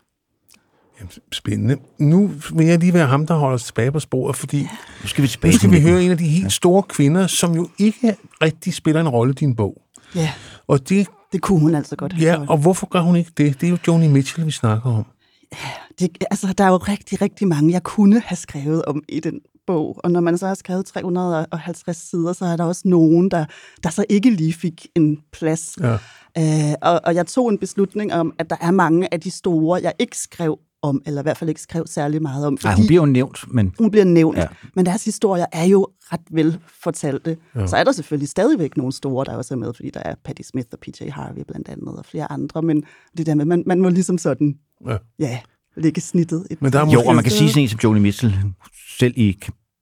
Jamen, 1.00 1.12
spændende. 1.32 1.78
Nu 2.00 2.32
vil 2.56 2.68
jeg 2.68 2.80
lige 2.80 2.94
være 2.94 3.08
ham, 3.08 3.28
der 3.28 3.36
holder 3.36 3.56
os 3.56 3.64
tilbage 3.64 3.92
på 3.92 4.00
sporet, 4.00 4.36
fordi 4.36 4.62
Nu 5.02 5.08
skal 5.08 5.22
vi 5.22 5.28
tilbage 5.28 5.52
nu 5.54 5.58
skal 5.58 5.72
vi 5.72 5.82
høre 5.82 6.04
en 6.04 6.12
af 6.12 6.18
de 6.18 6.28
helt 6.28 6.52
store 6.52 6.84
kvinder, 6.84 7.28
som 7.28 7.56
jo 7.56 7.70
ikke 7.78 8.16
rigtig 8.42 8.74
spiller 8.74 9.02
en 9.02 9.10
rolle 9.10 9.32
i 9.32 9.36
din 9.36 9.56
bog. 9.56 9.82
Ja, 10.16 10.34
Og, 10.68 10.90
det, 10.90 11.08
det 11.32 11.42
kunne 11.42 11.60
hun 11.60 11.76
altså 11.76 11.96
godt 11.96 12.14
have 12.14 12.30
ja, 12.32 12.36
gjort. 12.38 12.50
og 12.50 12.58
hvorfor 12.58 12.88
gør 12.88 13.00
hun 13.02 13.16
ikke 13.16 13.32
det? 13.38 13.62
Det 13.62 13.68
er 13.68 13.72
jo 13.72 13.78
Joni 13.88 14.08
Mitchell, 14.08 14.46
vi 14.46 14.52
snakker 14.52 14.90
om. 14.90 15.06
det, 16.00 16.18
altså, 16.32 16.54
der 16.58 16.64
er 16.64 16.68
jo 16.70 16.78
rigtig, 16.78 17.22
rigtig 17.22 17.48
mange, 17.48 17.72
jeg 17.72 17.84
kunne 17.84 18.20
have 18.26 18.38
skrevet 18.38 18.86
om 18.86 19.04
i 19.10 19.20
den 19.20 19.40
bog. 19.68 20.00
Og 20.04 20.12
når 20.12 20.20
man 20.22 20.38
så 20.38 20.48
har 20.48 20.54
skrevet 20.54 20.86
350 20.86 21.98
sider, 22.10 22.34
så 22.34 22.46
er 22.46 22.56
der 22.58 22.64
også 22.64 22.82
nogen, 22.86 23.32
der, 23.32 23.46
der 23.84 23.90
så 23.90 24.06
ikke 24.10 24.30
lige 24.30 24.54
fik 24.54 24.88
en 24.96 25.20
plads. 25.32 25.78
Ja. 25.82 25.94
Øh, 26.38 26.74
og, 26.82 27.02
og 27.04 27.16
jeg 27.16 27.28
tog 27.28 27.50
en 27.50 27.58
beslutning 27.58 28.14
om, 28.14 28.34
at 28.40 28.50
der 28.50 28.56
er 28.62 28.72
mange 28.72 29.14
af 29.14 29.22
de 29.22 29.32
store, 29.32 29.80
jeg 29.84 29.94
ikke 30.00 30.18
skrev 30.18 30.60
om, 30.82 31.02
eller 31.06 31.22
i 31.22 31.24
hvert 31.24 31.38
fald 31.38 31.50
ikke 31.50 31.62
skrev 31.62 31.88
særlig 31.88 32.22
meget 32.22 32.46
om. 32.48 32.58
Nej, 32.64 32.76
hun 32.76 32.88
bliver 32.88 33.02
jo 33.02 33.06
nævnt, 33.06 33.54
men 33.54 33.74
hun 33.80 33.92
bliver 33.92 34.04
nævnt, 34.06 34.38
Ja. 34.38 34.48
men 34.76 34.86
deres 34.86 35.06
historier 35.06 35.46
er 35.52 35.64
jo 35.66 35.88
ret 36.00 36.22
vel 36.32 36.60
fortalte. 36.84 37.38
Ja. 37.56 37.68
Så 37.68 37.76
er 37.78 37.84
der 37.84 37.92
selvfølgelig 37.92 38.30
stadigvæk 38.30 38.78
nogle 38.78 38.94
store, 38.94 39.26
der 39.26 39.36
også 39.36 39.54
er 39.54 39.58
med, 39.58 39.74
fordi 39.74 39.90
der 39.90 40.00
er 40.06 40.16
Patti 40.26 40.44
Smith 40.44 40.68
og 40.72 40.80
PJ 40.80 41.10
Harvey 41.10 41.42
blandt 41.48 41.70
andet, 41.70 41.96
og 41.98 42.06
flere 42.06 42.32
andre, 42.32 42.62
men 42.62 42.84
det 43.18 43.26
der 43.26 43.36
med, 43.36 43.46
man, 43.46 43.64
man 43.66 43.82
må 43.82 43.90
ligesom 43.90 44.18
sådan, 44.18 44.56
Ja. 44.88 44.98
ja, 45.20 45.40
lægge 45.78 46.02
snittet. 46.02 46.48
Et 46.52 46.62
Men 46.62 46.72
der 46.74 46.86
er 46.86 46.92
jo, 46.92 47.02
og 47.02 47.16
man 47.16 47.24
kan 47.24 47.32
sige 47.32 47.50
sådan 47.50 47.64
en 47.64 47.70
som 47.70 47.80
Joni 47.84 48.00
Mitchell, 48.00 48.34
selv 49.00 49.14
i, 49.16 49.38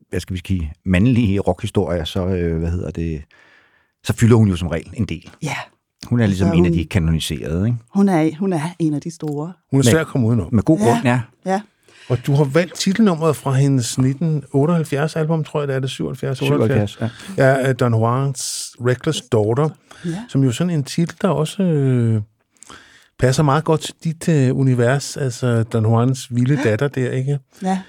hvad 0.10 0.20
skal 0.20 0.34
vi 0.36 0.42
sige, 0.48 0.74
mandlige 0.86 1.40
rockhistorier, 1.40 2.04
så, 2.04 2.26
øh, 2.28 2.60
hvad 2.60 2.70
hedder 2.72 2.92
det, 2.92 3.22
så 4.04 4.14
fylder 4.14 4.36
hun 4.36 4.48
jo 4.50 4.56
som 4.56 4.68
regel 4.68 4.90
en 4.98 5.06
del. 5.06 5.30
Ja, 5.44 5.56
Hun 6.06 6.20
er 6.20 6.26
ligesom 6.26 6.48
Altså, 6.48 6.58
en 6.58 6.66
af 6.66 6.72
hun- 6.72 6.78
de 6.80 6.86
kanoniserede, 6.86 7.66
ikke? 7.68 7.78
hun 7.94 8.10
er, 8.10 8.30
hun 8.40 8.54
er 8.54 8.62
en 8.80 8.94
af 8.94 9.02
de 9.02 9.12
store. 9.12 9.54
Hun 9.72 9.80
er 9.80 9.84
svær 9.84 10.00
at 10.02 10.08
komme 10.08 10.28
udenom. 10.28 10.50
Med 10.52 10.64
god 10.64 10.80
grund, 10.80 11.00
ja. 11.04 11.22
Ja, 11.46 11.62
Og 12.10 12.18
du 12.26 12.34
har 12.34 12.44
valgt 12.44 12.76
titelnummeret 12.76 13.36
fra 13.36 13.52
hendes 13.54 13.98
1978-album, 14.00 15.44
tror 15.44 15.60
jeg, 15.62 15.68
det 15.68 15.76
er 15.76 15.80
det 15.80 15.90
77, 15.90 16.42
78. 16.42 16.92
77, 16.92 17.38
ja. 17.38 17.58
Ja, 17.66 17.74
Don 17.74 17.94
Juans 17.94 18.76
Reckless 18.86 19.22
Daughter, 19.22 19.70
Ja. 20.06 20.24
som 20.30 20.44
jo 20.44 20.52
sådan 20.52 20.74
en 20.74 20.84
titel, 20.84 21.16
der 21.22 21.28
også 21.28 21.64
øh, 21.64 22.22
passer 23.20 23.44
meget 23.44 23.64
godt 23.64 23.82
til 23.82 23.94
dit 24.04 24.30
øh, 24.30 24.56
univers, 24.58 25.18
altså 25.18 25.64
Don 25.64 25.84
Juans 25.84 26.36
vilde 26.36 26.60
datter 26.64 26.88
der, 26.88 27.12
ikke? 27.12 27.40
ja. 27.64 27.80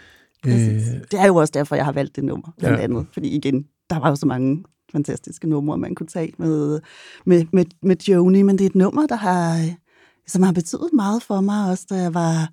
Præcis. 0.42 0.88
Øh. 0.88 1.00
Det 1.10 1.20
er 1.20 1.26
jo 1.26 1.36
også 1.36 1.52
derfor, 1.54 1.76
jeg 1.76 1.84
har 1.84 1.92
valgt 1.92 2.16
det 2.16 2.24
nummer, 2.24 2.48
blandt 2.58 2.74
Ja. 2.74 2.78
ja. 2.78 2.84
andet. 2.84 3.06
Fordi 3.12 3.28
igen, 3.28 3.66
der 3.90 3.98
var 3.98 4.08
jo 4.08 4.16
så 4.16 4.26
mange 4.26 4.64
fantastiske 4.92 5.48
numre, 5.48 5.78
man 5.78 5.94
kunne 5.94 6.06
tage 6.06 6.32
med, 6.38 6.80
med, 7.26 7.44
med, 7.52 7.64
med 7.82 7.96
Joni, 8.08 8.42
men 8.42 8.58
det 8.58 8.64
er 8.64 8.68
et 8.70 8.74
nummer, 8.74 9.06
der 9.06 9.16
har, 9.16 9.70
som 10.26 10.42
har 10.42 10.52
betydet 10.52 10.90
meget 10.92 11.22
for 11.22 11.40
mig, 11.40 11.70
også 11.70 11.86
da 11.90 11.94
jeg 11.94 12.14
var 12.14 12.50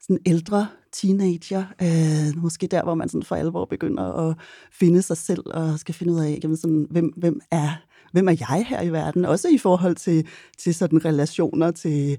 sådan 0.00 0.18
ældre 0.26 0.66
teenager. 0.92 1.64
Øh, 1.82 2.42
måske 2.42 2.66
der, 2.66 2.82
hvor 2.82 2.94
man 2.94 3.08
sådan 3.08 3.22
for 3.22 3.36
alvor 3.36 3.64
begynder 3.64 4.30
at 4.30 4.36
finde 4.72 5.02
sig 5.02 5.16
selv 5.16 5.42
og 5.46 5.78
skal 5.78 5.94
finde 5.94 6.12
ud 6.12 6.20
af, 6.20 6.38
jamen 6.42 6.56
sådan, 6.56 6.86
hvem, 6.90 7.12
hvem 7.16 7.40
er 7.50 7.68
hvem 8.12 8.28
er 8.28 8.36
jeg 8.40 8.66
her 8.68 8.82
i 8.82 8.92
verden? 8.92 9.24
Også 9.24 9.48
i 9.48 9.58
forhold 9.58 9.94
til, 9.94 10.26
til 10.58 10.74
sådan 10.74 11.04
relationer 11.04 11.70
til 11.70 12.18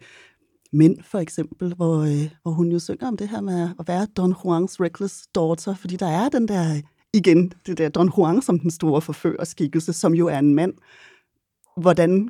mænd, 0.74 0.98
for 1.04 1.20
eksempel, 1.20 1.74
hvor, 1.74 2.00
øh, 2.00 2.30
hvor 2.42 2.52
hun 2.52 2.72
jo 2.72 2.80
synger 2.80 3.08
om 3.08 3.18
det 3.18 3.30
her 3.30 3.42
med 3.42 3.70
at 3.80 3.88
være 3.88 4.08
Don 4.18 4.36
Juans 4.46 4.82
reckless 4.82 5.28
daughter, 5.36 5.76
fordi 5.76 5.96
der 5.96 6.08
er 6.08 6.30
den 6.30 6.48
der, 6.48 6.82
igen, 7.14 7.54
det 7.66 7.78
der 7.78 7.90
Don 7.90 8.12
Juan 8.18 8.42
som 8.42 8.60
den 8.60 8.72
store 8.72 9.02
forførerskikkelse, 9.02 9.94
som 9.94 10.14
jo 10.14 10.28
er 10.28 10.40
en 10.40 10.56
mand. 10.56 10.74
Hvordan 11.78 12.30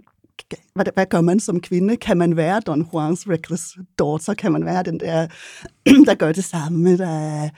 hvad, 0.73 0.85
hvad 0.93 1.05
gør 1.05 1.21
man 1.21 1.39
som 1.39 1.61
kvinde? 1.61 1.97
Kan 1.97 2.17
man 2.17 2.35
være 2.35 2.59
Don 2.59 2.89
Juans 2.93 3.29
reckless 3.29 3.77
daughter? 3.99 4.33
Kan 4.33 4.51
man 4.51 4.65
være 4.65 4.83
den 4.83 4.99
der, 4.99 5.27
der 6.07 6.15
gør 6.15 6.31
det 6.31 6.43
samme, 6.43 6.97
der 6.97 7.09
er 7.09 7.49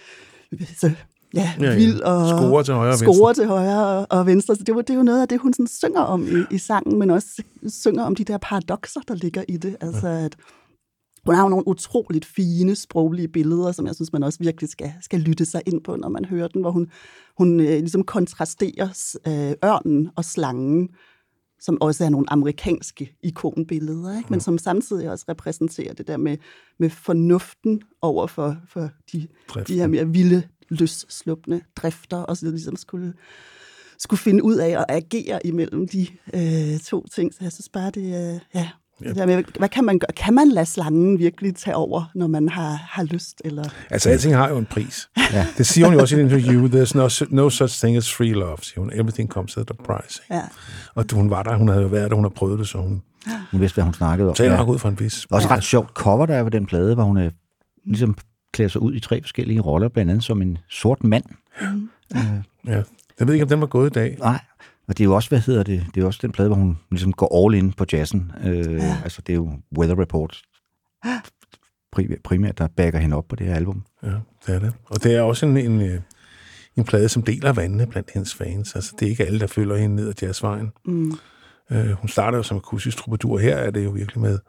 så, 0.78 0.88
ja, 0.88 0.96
Ja, 1.34 1.54
ja. 1.60 1.76
vild 1.76 2.02
og 2.02 2.28
Scorer 2.28 2.64
til 2.64 2.74
højre 2.74 2.92
og 2.92 2.98
scorer 2.98 3.34
til 3.34 3.48
højre 3.48 3.88
og, 3.88 4.08
og 4.10 4.26
venstre. 4.26 4.56
Så 4.56 4.64
det, 4.64 4.76
var, 4.76 4.82
det 4.82 4.90
er 4.90 4.98
jo 4.98 5.04
noget 5.04 5.22
af 5.22 5.28
det, 5.28 5.40
hun 5.40 5.54
sådan 5.54 5.68
synger 5.68 6.02
om 6.02 6.28
i, 6.28 6.56
i 6.56 6.58
sangen, 6.58 7.00
men 7.00 7.10
også 7.10 7.44
synger 7.68 8.04
om 8.04 8.16
de 8.16 8.24
der 8.24 8.38
paradoxer, 8.38 9.02
der 9.08 9.16
ligger 9.16 9.44
i 9.48 9.58
det. 9.58 9.78
Altså, 9.82 10.08
at 10.08 10.36
hun 11.28 11.36
har 11.36 11.44
jo 11.44 11.50
nogle 11.50 11.68
utroligt 11.68 12.26
fine 12.26 12.76
sproglige 12.76 13.28
billeder, 13.28 13.72
som 13.72 13.88
jeg 13.88 13.96
synes, 13.96 14.14
man 14.14 14.24
også 14.24 14.40
virkelig 14.40 14.70
skal, 14.70 14.94
skal 15.02 15.20
lytte 15.20 15.46
sig 15.46 15.62
ind 15.66 15.84
på, 15.84 15.96
når 15.96 16.10
man 16.10 16.26
hører 16.26 16.48
den, 16.48 16.62
hvor 16.62 16.72
hun, 16.72 16.92
hun 17.38 17.60
øh, 17.60 17.66
ligesom 17.66 18.04
kontrasterer 18.04 19.16
øh, 19.28 19.70
ørnen 19.70 20.10
og 20.16 20.26
slangen, 20.26 20.90
som 21.60 21.82
også 21.82 22.06
er 22.06 22.10
nogle 22.10 22.26
amerikanske 22.30 23.16
ikonbilleder, 23.24 24.18
ikke? 24.18 24.30
men 24.30 24.40
som 24.40 24.58
samtidig 24.58 25.10
også 25.10 25.26
repræsenterer 25.30 25.94
det 25.94 26.08
der 26.08 26.18
med, 26.18 26.38
med 26.80 26.90
fornuften 26.90 27.82
over 28.02 28.28
for, 28.28 28.58
for 28.70 28.90
de, 29.12 29.28
de 29.68 29.74
her 29.80 29.88
mere 29.88 30.08
vilde, 30.08 30.44
løsslupne 30.70 31.62
drifter, 31.76 32.18
og 32.18 32.38
så 32.38 32.50
ligesom 32.50 32.76
skulle, 32.76 33.14
skulle 33.98 34.20
finde 34.20 34.44
ud 34.44 34.56
af 34.56 34.70
at 34.70 34.86
agere 34.90 35.48
imellem 35.48 35.88
de 35.88 36.08
øh, 36.34 36.80
to 36.80 37.08
ting. 37.08 37.34
Så 37.34 37.40
jeg 37.42 37.52
synes 37.52 37.70
bare, 37.70 37.92
det 37.92 38.16
er... 38.16 38.36
Øh, 38.36 38.40
ja, 38.56 38.70
det 39.00 39.16
der 39.16 39.26
med, 39.26 39.44
hvad 39.60 39.70
kan 39.70 39.84
man 39.84 40.00
gøre? 40.00 40.14
Kan 40.16 40.34
man 40.34 40.48
lade 40.50 40.66
slangen 40.66 41.20
virkelig 41.20 41.56
tage 41.56 41.76
over, 41.76 42.12
når 42.16 42.28
man 42.28 42.50
har, 42.50 42.70
har 42.90 43.04
lyst? 43.04 43.42
Eller? 43.46 43.64
Altså, 43.90 44.10
alting 44.10 44.36
har 44.36 44.50
jo 44.50 44.58
en 44.58 44.66
pris. 44.66 45.10
Ja. 45.34 45.48
Det 45.58 45.66
siger 45.68 45.86
hun 45.88 45.94
jo 45.96 46.02
også 46.02 46.16
i 46.16 46.20
et 46.20 46.24
interview. 46.24 46.68
There's 46.68 46.98
no, 46.98 47.10
no 47.44 47.50
such 47.50 47.80
thing 47.80 47.98
as 47.98 48.14
free 48.14 48.32
love, 48.32 48.58
siger 48.62 48.80
hun. 48.80 48.92
Everything 48.94 49.30
comes 49.30 49.58
at 49.58 49.72
a 49.72 49.74
price. 49.74 50.22
Ja. 50.32 50.42
Og 50.96 51.06
hun 51.14 51.30
var 51.30 51.44
der, 51.44 51.56
hun 51.56 51.68
havde 51.68 51.82
jo 51.82 51.88
været 51.88 52.10
der, 52.10 52.16
hun 52.16 52.26
har 52.26 52.30
prøvet 52.30 52.60
det, 52.60 52.68
så 52.68 52.78
hun 52.78 53.02
Hun 53.52 53.62
vidste, 53.62 53.76
hvad 53.76 53.84
hun 53.84 53.94
snakkede 53.94 54.30
om. 54.30 54.36
taler 54.36 54.58
nok 54.58 54.68
ud 54.70 54.80
fra 54.80 54.90
en 54.90 55.00
vis. 55.00 55.26
Også 55.32 55.48
ret 55.48 55.64
sjovt 55.64 55.90
cover, 55.94 56.26
der 56.26 56.36
er 56.36 56.44
på 56.44 56.50
den 56.50 56.66
plade, 56.66 56.94
hvor 56.96 57.04
hun 57.04 57.18
øh, 57.18 57.32
ligesom 57.86 58.18
klæder 58.54 58.70
sig 58.70 58.82
ud 58.82 58.94
i 58.96 59.00
tre 59.00 59.22
forskellige 59.22 59.60
roller, 59.62 59.88
blandt 59.90 60.12
andet 60.12 60.24
som 60.24 60.42
en 60.42 60.58
sort 60.70 61.04
mand. 61.04 61.24
Ja. 62.68 62.84
Jeg 63.20 63.28
ved 63.28 63.34
ikke, 63.34 63.44
om 63.44 63.50
den 63.50 63.62
var 63.62 63.68
gået 63.68 63.90
i 63.90 63.94
dag. 63.94 64.18
Nej, 64.20 64.40
og 64.88 64.98
det 64.98 65.00
er 65.00 65.06
jo 65.06 65.16
også, 65.16 65.30
hvad 65.30 65.40
hedder 65.40 65.64
det, 65.64 65.80
det 65.88 65.98
er 65.98 66.02
jo 66.02 66.08
også 66.08 66.20
den 66.22 66.32
plade, 66.32 66.50
hvor 66.50 66.58
hun 66.58 66.78
ligesom 66.92 67.14
går 67.14 67.46
all 67.46 67.56
in 67.56 67.74
på 67.74 67.86
jazzen. 67.92 68.32
Øh, 68.44 68.74
ja. 68.74 68.98
Altså, 69.04 69.22
det 69.22 69.34
er 69.34 69.38
jo 69.38 69.52
Weather 69.78 70.00
Report 70.02 70.42
pri- 71.96 72.22
primært, 72.24 72.58
der 72.58 72.68
backer 72.68 73.00
hende 73.00 73.18
op 73.18 73.28
på 73.28 73.36
det 73.36 73.48
her 73.48 73.56
album. 73.56 73.84
Ja, 74.04 74.14
det 74.48 74.56
er 74.56 74.60
det. 74.60 74.74
Og 74.86 75.04
det 75.04 75.16
er 75.16 75.22
også 75.22 75.46
en, 75.46 75.58
en, 75.58 75.82
øh, 75.82 76.00
en 76.76 76.84
plade, 76.84 77.10
som 77.10 77.24
deler 77.24 77.54
vandene 77.54 77.88
blandt 77.88 78.12
hendes 78.14 78.36
fans. 78.36 78.76
Altså, 78.76 78.94
det 79.00 79.06
er 79.06 79.10
ikke 79.10 79.26
alle, 79.26 79.40
der 79.40 79.48
følger 79.48 79.78
hende 79.78 79.96
ned 79.96 80.08
ad 80.08 80.14
jazzvejen. 80.22 80.72
Mm. 80.86 81.14
Øh, 81.72 81.90
hun 81.90 82.10
starter 82.10 82.38
jo 82.38 82.44
som 82.44 82.58
akustisk 82.58 82.98
troubadour. 82.98 83.40
Her 83.40 83.56
er 83.56 83.72
det 83.72 83.84
jo 83.84 83.90
virkelig 83.90 84.22
med, 84.22 84.40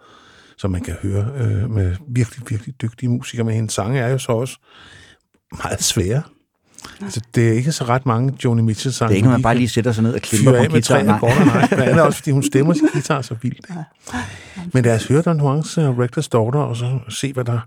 som 0.59 0.71
man 0.71 0.83
kan 0.83 0.95
høre, 0.95 1.33
øh, 1.37 1.71
med 1.71 1.97
virkelig, 2.09 2.51
virkelig 2.51 2.83
dygtige 2.83 3.09
musikere. 3.09 3.45
Men 3.45 3.55
hendes 3.55 3.73
sange 3.73 4.01
er 4.01 4.09
jo 4.09 4.19
så 4.19 4.33
også 4.33 4.59
meget 5.63 5.83
svære. 5.83 6.23
Altså, 7.03 7.21
det 7.35 7.49
er 7.49 7.53
ikke 7.53 7.73
så 7.73 7.85
ret 7.85 8.07
mange 8.07 8.35
Joni 8.45 8.63
Mitchell-sange. 8.63 9.09
Det 9.09 9.15
er 9.15 9.17
ikke, 9.17 9.29
man 9.29 9.43
bare 9.43 9.55
lige 9.55 9.69
sætter 9.69 9.93
sig 9.93 10.03
ned 10.03 10.15
og 10.15 10.21
klimper 10.21 10.51
fyre 10.51 10.59
på 10.59 10.63
af 10.63 10.67
en 10.67 10.73
med 10.73 10.83
tre 10.83 10.95
guitar. 10.95 11.07
Nej. 11.07 11.15
akkorder. 11.15 11.45
Nej, 11.45 11.69
blandt 11.69 11.85
andet 11.85 12.03
også, 12.03 12.19
fordi 12.19 12.31
hun 12.31 12.43
stemmer 12.43 12.75
sin 12.75 12.89
guitar 12.93 13.23
så 13.23 13.35
vildt. 13.43 13.67
Ikke? 13.71 14.71
Men 14.73 14.85
lad 14.85 14.95
os 14.95 15.07
høre 15.07 15.23
Don 15.23 15.41
Juans 15.41 15.79
uh, 15.79 15.99
Reckless 15.99 16.29
Daughter, 16.29 16.61
og 16.61 16.77
så 16.77 16.99
se, 17.09 17.33
hvad 17.33 17.45
der, 17.45 17.61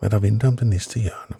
hvad 0.00 0.10
der 0.10 0.18
venter 0.18 0.48
om 0.48 0.56
det 0.56 0.66
næste 0.66 1.00
hjørne. 1.00 1.36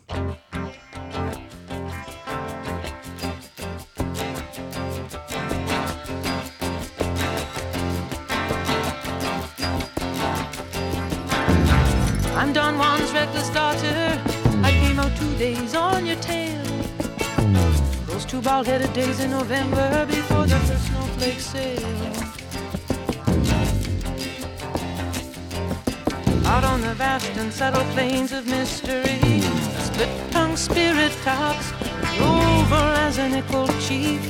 Two 18.35 18.43
bald-headed 18.43 18.93
days 18.93 19.21
in 19.21 19.31
November 19.31 20.07
before 20.07 20.45
the 20.45 20.59
first 20.67 20.87
snowflake 20.89 21.39
sail. 21.39 21.79
Out 26.45 26.65
on 26.65 26.81
the 26.81 26.95
vast 26.95 27.31
and 27.37 27.53
subtle 27.53 27.85
plains 27.95 28.33
of 28.33 28.45
mystery, 28.49 29.39
a 29.39 29.81
split-tongued 29.81 30.59
spirit 30.59 31.13
talks 31.23 31.73
over 32.19 32.85
as 33.07 33.19
an 33.19 33.37
equal 33.37 33.69
chief, 33.79 34.21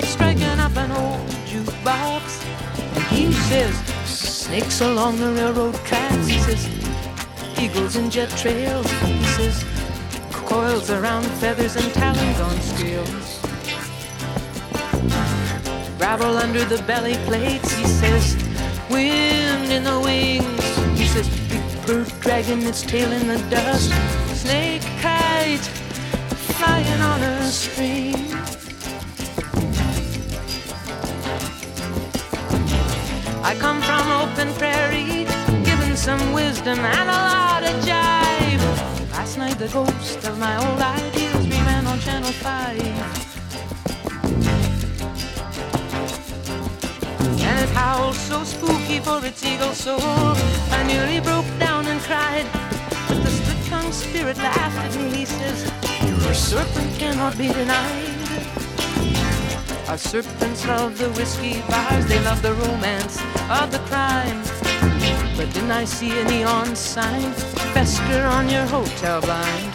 striking 0.00 0.58
up 0.58 0.76
an 0.76 0.90
old 0.90 1.28
jukebox. 1.46 2.44
And 2.96 3.04
he 3.04 3.32
says, 3.32 3.76
snakes 4.04 4.80
along 4.80 5.20
the 5.20 5.30
railroad 5.30 5.76
tracks. 5.86 6.26
He 6.26 6.40
says, 6.40 6.68
eagles 7.56 7.94
and 7.94 8.10
jet 8.10 8.30
trails. 8.30 8.90
He 8.90 9.22
says, 9.38 9.64
coils 10.48 10.90
around 10.90 11.24
feathers 11.42 11.76
and 11.76 11.92
talons 11.92 12.40
on 12.40 12.56
scales. 12.62 13.40
Gravel 15.98 16.38
under 16.38 16.64
the 16.64 16.82
belly 16.86 17.16
plates. 17.26 17.70
He 17.76 17.84
says, 17.84 18.34
wind 18.88 19.70
in 19.70 19.84
the 19.84 20.00
wings. 20.00 20.66
He 20.98 21.06
says, 21.06 21.28
big 21.50 21.86
bird 21.86 22.10
dragging 22.20 22.62
its 22.62 22.80
tail 22.80 23.12
in 23.12 23.28
the 23.28 23.38
dust. 23.50 23.92
Snake 24.42 24.80
kite 25.02 25.66
flying 26.56 27.00
on 27.02 27.20
a 27.22 27.44
string. 27.50 28.14
I 33.44 33.54
come 33.64 33.82
from 33.82 34.04
open 34.22 34.48
prairie, 34.54 35.26
given 35.62 35.94
some 35.94 36.32
wisdom 36.32 36.78
and 36.78 37.10
a 37.10 37.12
lot 37.12 37.62
of 37.64 37.84
jive. 37.84 38.07
Night 39.38 39.58
the 39.58 39.68
ghost 39.68 40.24
of 40.26 40.36
my 40.36 40.56
old 40.56 40.80
ideals 40.80 41.48
ran 41.48 41.86
on 41.86 42.00
Channel 42.00 42.32
5. 42.32 42.82
And 47.46 47.60
it 47.60 47.68
howled 47.68 48.16
so 48.16 48.42
spooky 48.42 48.98
for 48.98 49.24
its 49.24 49.44
eagle 49.44 49.74
soul. 49.74 50.00
I 50.02 50.82
nearly 50.88 51.20
broke 51.20 51.46
down 51.60 51.86
and 51.86 52.00
cried. 52.00 52.46
But 53.06 53.22
the 53.22 53.30
split-tongued 53.30 53.94
spirit 53.94 54.38
laughed 54.38 54.76
at 54.76 54.96
me. 55.00 55.18
He 55.18 55.24
says, 55.24 55.70
Your 56.24 56.34
serpent 56.34 56.98
cannot 56.98 57.38
be 57.38 57.46
denied. 57.46 58.10
Our 59.88 59.98
serpents 59.98 60.66
love 60.66 60.98
the 60.98 61.10
whiskey 61.10 61.62
bars, 61.70 62.06
they 62.06 62.18
love 62.24 62.42
the 62.42 62.54
romance 62.54 63.22
of 63.48 63.70
the 63.70 63.78
crime. 63.86 64.42
But 65.38 65.54
didn't 65.54 65.70
I 65.70 65.84
see 65.84 66.10
a 66.18 66.24
neon 66.24 66.74
sign 66.74 67.32
fester 67.72 68.24
on 68.24 68.48
your 68.48 68.66
hotel 68.66 69.20
blind? 69.20 69.72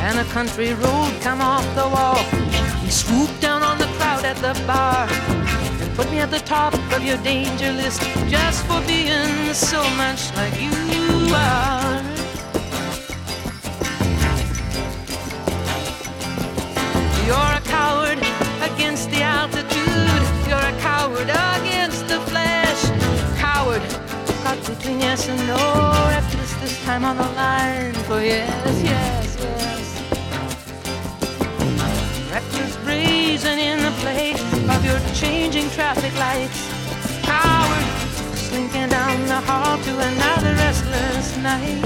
And 0.00 0.18
a 0.18 0.24
country 0.32 0.72
road 0.72 1.12
come 1.20 1.42
off 1.42 1.66
the 1.74 1.86
wall. 1.86 2.16
He 2.80 2.90
swooped 2.90 3.38
down 3.42 3.62
on 3.62 3.76
the 3.76 3.84
crowd 3.98 4.24
at 4.24 4.36
the 4.36 4.54
bar 4.66 5.06
and 5.82 5.94
put 5.94 6.10
me 6.10 6.20
at 6.20 6.30
the 6.30 6.38
top 6.38 6.72
of 6.94 7.04
your 7.04 7.18
danger 7.18 7.70
list 7.70 8.00
just 8.30 8.64
for 8.64 8.80
being 8.86 9.52
so 9.52 9.82
much 10.00 10.34
like 10.36 10.58
you 10.58 10.72
are. 11.34 12.00
You're 17.26 17.52
a 17.60 17.64
coward 17.76 18.20
against 18.72 19.10
the 19.10 19.20
altitude. 19.20 20.22
You're 20.48 20.68
a 20.72 20.80
coward 20.80 21.28
against 21.28 22.08
the. 22.08 22.37
Between 24.88 25.02
yes 25.02 25.28
and 25.28 25.46
no. 25.46 25.56
Reckless 26.08 26.54
this 26.62 26.82
time 26.86 27.04
on 27.04 27.18
the 27.18 27.28
line 27.36 27.92
for 28.08 28.22
yes, 28.22 28.82
yes, 28.82 29.36
yes. 29.38 29.86
Reckless 32.32 32.76
brazen 32.84 33.58
in 33.58 33.82
the 33.82 33.90
play 34.00 34.32
of 34.32 34.82
your 34.86 34.98
changing 35.12 35.68
traffic 35.76 36.14
lights. 36.16 36.70
Coward 37.22 37.84
slinking 38.34 38.88
down 38.88 39.26
the 39.26 39.42
hall 39.48 39.76
to 39.76 39.92
another 40.10 40.54
restless 40.54 41.36
night 41.36 41.84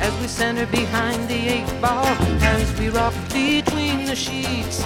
as 0.00 0.18
we 0.22 0.26
center 0.26 0.64
behind 0.68 1.28
the 1.28 1.48
eight 1.48 1.80
ball, 1.82 2.06
as 2.40 2.72
we 2.78 2.88
rock 2.88 3.12
between 3.30 4.06
the 4.06 4.16
sheets, 4.16 4.82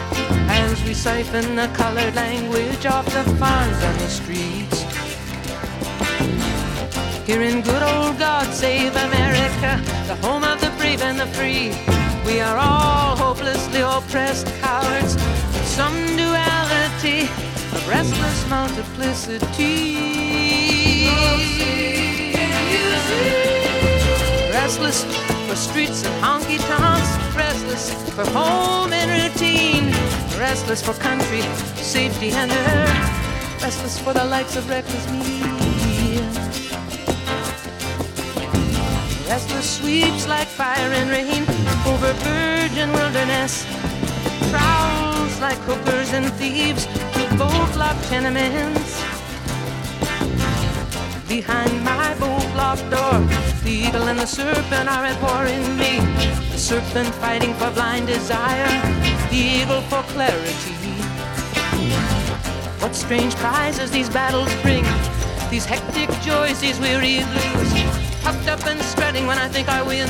as 0.51 0.83
we 0.83 0.95
siphon 0.95 1.55
the 1.55 1.69
colored 1.75 2.17
language 2.17 2.87
off 2.87 3.07
the 3.07 3.23
farms 3.37 3.81
and 3.85 4.01
the 4.01 4.09
streets. 4.09 4.82
Here 7.27 7.43
in 7.43 7.63
good 7.63 7.83
old 7.85 8.19
God 8.19 8.53
Save 8.53 8.97
America, 8.97 9.81
the 10.09 10.17
home 10.27 10.43
of 10.43 10.61
the 10.61 10.73
brave 10.77 11.03
and 11.03 11.21
the 11.21 11.27
free, 11.29 11.71
we 12.27 12.41
are 12.41 12.57
all 12.57 13.17
hopelessly 13.17 13.81
oppressed 13.81 14.49
cowards, 14.61 15.13
some 15.63 15.95
duality 16.17 17.23
of 17.75 17.89
restless 17.89 18.49
multiplicity. 18.51 19.97
Restless 24.51 25.05
for 25.47 25.55
streets 25.55 26.05
and 26.05 26.15
honky 26.25 26.59
tonks, 26.67 27.37
restless 27.37 27.93
for 28.17 28.27
home 28.31 28.93
and 28.93 29.09
routine, 29.23 29.93
restless 30.41 30.83
for 30.83 30.95
country, 30.95 31.43
safety 31.77 32.31
and 32.33 32.51
earth, 32.51 33.63
restless 33.63 33.97
for 33.97 34.13
the 34.13 34.25
likes 34.25 34.57
of 34.57 34.69
reckless 34.69 35.09
me. 35.13 35.52
Restless 39.33 39.79
sweeps 39.79 40.29
like 40.29 40.47
fire 40.47 40.93
and 40.93 41.09
rain 41.09 41.45
over 41.87 42.13
virgin 42.13 42.93
wilderness. 42.93 43.65
Prowls 44.51 45.41
like 45.41 45.57
hookers 45.65 46.13
and 46.13 46.31
thieves 46.35 46.85
to 46.85 47.37
bolt 47.39 47.75
locked 47.75 48.05
tenements. 48.11 49.01
Behind 51.27 51.83
my 51.83 52.15
bolt 52.21 52.45
locked 52.55 52.91
door, 52.91 53.21
the 53.65 53.71
eagle 53.71 54.07
and 54.09 54.19
the 54.19 54.27
serpent 54.27 54.87
are 54.87 55.07
at 55.07 55.19
war 55.23 55.47
in 55.47 55.65
me. 55.79 55.97
The 56.53 56.59
serpent 56.59 57.09
fighting 57.15 57.55
for 57.55 57.71
blind 57.71 58.09
desire, 58.09 58.69
the 59.31 59.41
eagle 59.61 59.81
for 59.89 60.03
clarity. 60.13 60.75
What 62.83 62.95
strange 62.95 63.35
prizes 63.37 63.91
these 63.91 64.11
battles 64.11 64.53
bring, 64.61 64.85
these 65.49 65.65
hectic 65.65 66.11
joys, 66.21 66.61
these 66.61 66.79
weary 66.79 67.25
blues. 67.25 68.02
Puffed 68.23 68.49
up 68.49 68.65
and 68.67 68.81
spreading 68.83 69.27
when 69.27 69.37
I 69.39 69.49
think 69.49 69.69
I 69.69 69.83
win, 69.83 70.07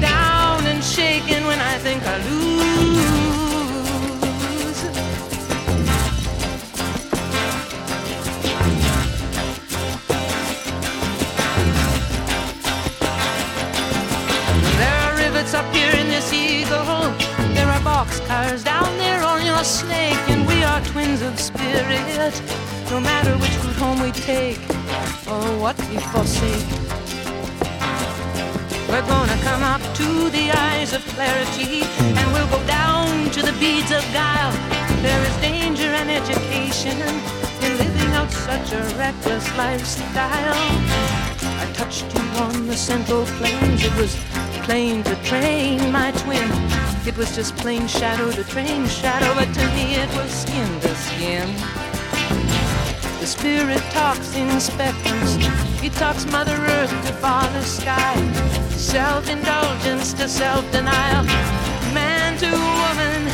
down 0.00 0.64
and 0.66 0.82
shaking 0.82 1.44
when 1.46 1.58
I 1.58 1.78
think 1.78 2.02
I 2.06 2.16
lose. 2.28 3.16
There 14.78 14.98
are 15.04 15.16
rivets 15.16 15.52
up 15.54 15.66
here 15.74 15.90
in 15.90 16.08
this 16.08 16.32
eagle. 16.32 16.84
There 17.52 17.66
are 17.66 17.80
boxcars 17.80 18.62
down 18.64 18.96
there 18.96 19.22
on 19.24 19.44
your 19.44 19.64
snake, 19.64 20.22
and 20.28 20.46
we 20.46 20.62
are 20.62 20.80
twins 20.82 21.20
of 21.20 21.38
spirit. 21.40 22.40
No 22.90 23.00
matter 23.00 23.36
which 23.38 23.56
route 23.64 23.76
home 23.76 24.00
we 24.00 24.12
take, 24.12 24.60
or 25.26 25.58
what 25.58 25.76
we 25.88 25.96
forsake. 25.98 27.05
We're 28.96 29.08
gonna 29.08 29.36
come 29.42 29.62
up 29.62 29.82
to 29.96 30.30
the 30.30 30.50
eyes 30.52 30.94
of 30.94 31.04
clarity, 31.08 31.82
and 32.00 32.32
we'll 32.32 32.48
go 32.48 32.66
down 32.66 33.30
to 33.32 33.42
the 33.42 33.52
beads 33.60 33.90
of 33.90 34.02
guile. 34.10 34.52
There 35.02 35.22
is 35.22 35.36
danger 35.42 35.90
and 36.00 36.10
education 36.10 36.96
in 37.60 37.76
living 37.76 38.12
out 38.14 38.30
such 38.30 38.72
a 38.72 38.80
reckless 38.96 39.46
lifestyle. 39.54 40.56
I 41.60 41.70
touched 41.74 42.06
you 42.14 42.22
on 42.40 42.68
the 42.68 42.76
central 42.76 43.26
plains. 43.36 43.84
It 43.84 43.94
was 43.96 44.16
plain 44.64 45.02
to 45.02 45.14
train 45.24 45.92
my 45.92 46.12
twin. 46.12 46.50
It 47.06 47.18
was 47.18 47.36
just 47.36 47.54
plain 47.56 47.86
shadow 47.88 48.32
to 48.32 48.44
train 48.44 48.86
shadow, 48.86 49.34
but 49.34 49.52
to 49.52 49.66
me 49.74 49.96
it 49.96 50.08
was 50.16 50.30
skin 50.30 50.80
to 50.80 50.94
skin. 50.94 51.85
The 53.26 53.32
spirit 53.32 53.82
talks 53.90 54.36
in 54.36 54.46
spectrums. 54.60 55.34
He 55.80 55.88
talks 55.90 56.24
Mother 56.26 56.54
Earth 56.54 56.92
to 57.06 57.12
Father 57.14 57.60
Sky. 57.62 58.14
Self-indulgence 58.70 60.12
to 60.12 60.28
self-denial. 60.28 61.24
Man 61.92 62.38
to 62.38 62.46
woman. 62.46 63.28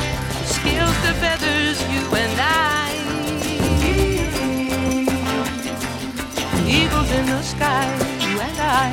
Scales 0.47 0.97
to 1.05 1.12
feathers, 1.20 1.78
you 1.93 2.01
and 2.16 2.40
I. 2.40 2.88
Eagles 6.66 7.11
in 7.12 7.26
the 7.26 7.43
sky, 7.43 7.84
you 8.24 8.40
and 8.40 8.59
I. 8.59 8.90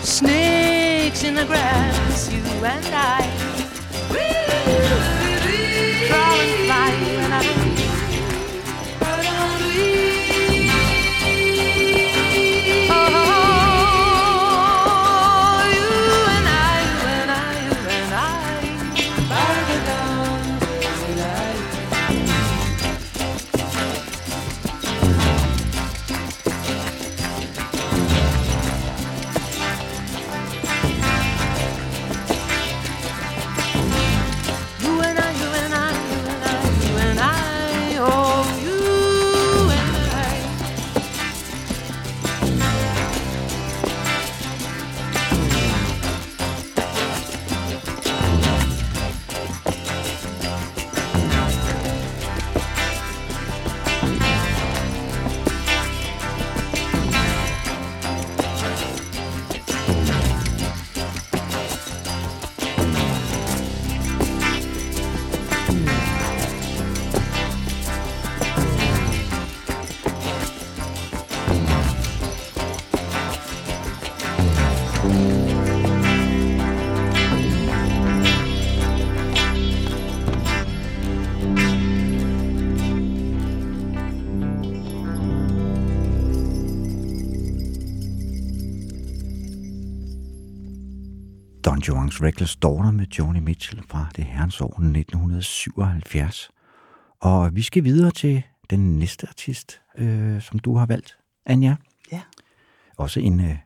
Snakes 0.00 1.24
in 1.24 1.34
the 1.34 1.44
grass, 1.44 2.30
you 2.32 2.44
and 2.64 2.86
I. 2.94 3.39
Juans 91.90 92.22
Reckless 92.22 92.56
Daughter 92.56 92.90
med 92.90 93.06
Joni 93.18 93.40
Mitchell 93.40 93.82
fra 93.88 94.06
det 94.16 94.24
herrens 94.24 94.60
år 94.60 94.66
1977. 94.82 96.50
Og 97.20 97.50
vi 97.56 97.62
skal 97.62 97.84
videre 97.84 98.10
til 98.10 98.42
den 98.70 98.98
næste 98.98 99.26
artist, 99.28 99.80
øh, 99.98 100.42
som 100.42 100.58
du 100.58 100.76
har 100.76 100.86
valgt, 100.86 101.16
Anja. 101.46 101.76
Ja. 102.12 102.20
Også 102.96 103.20
en, 103.20 103.40
øh, 103.40 103.56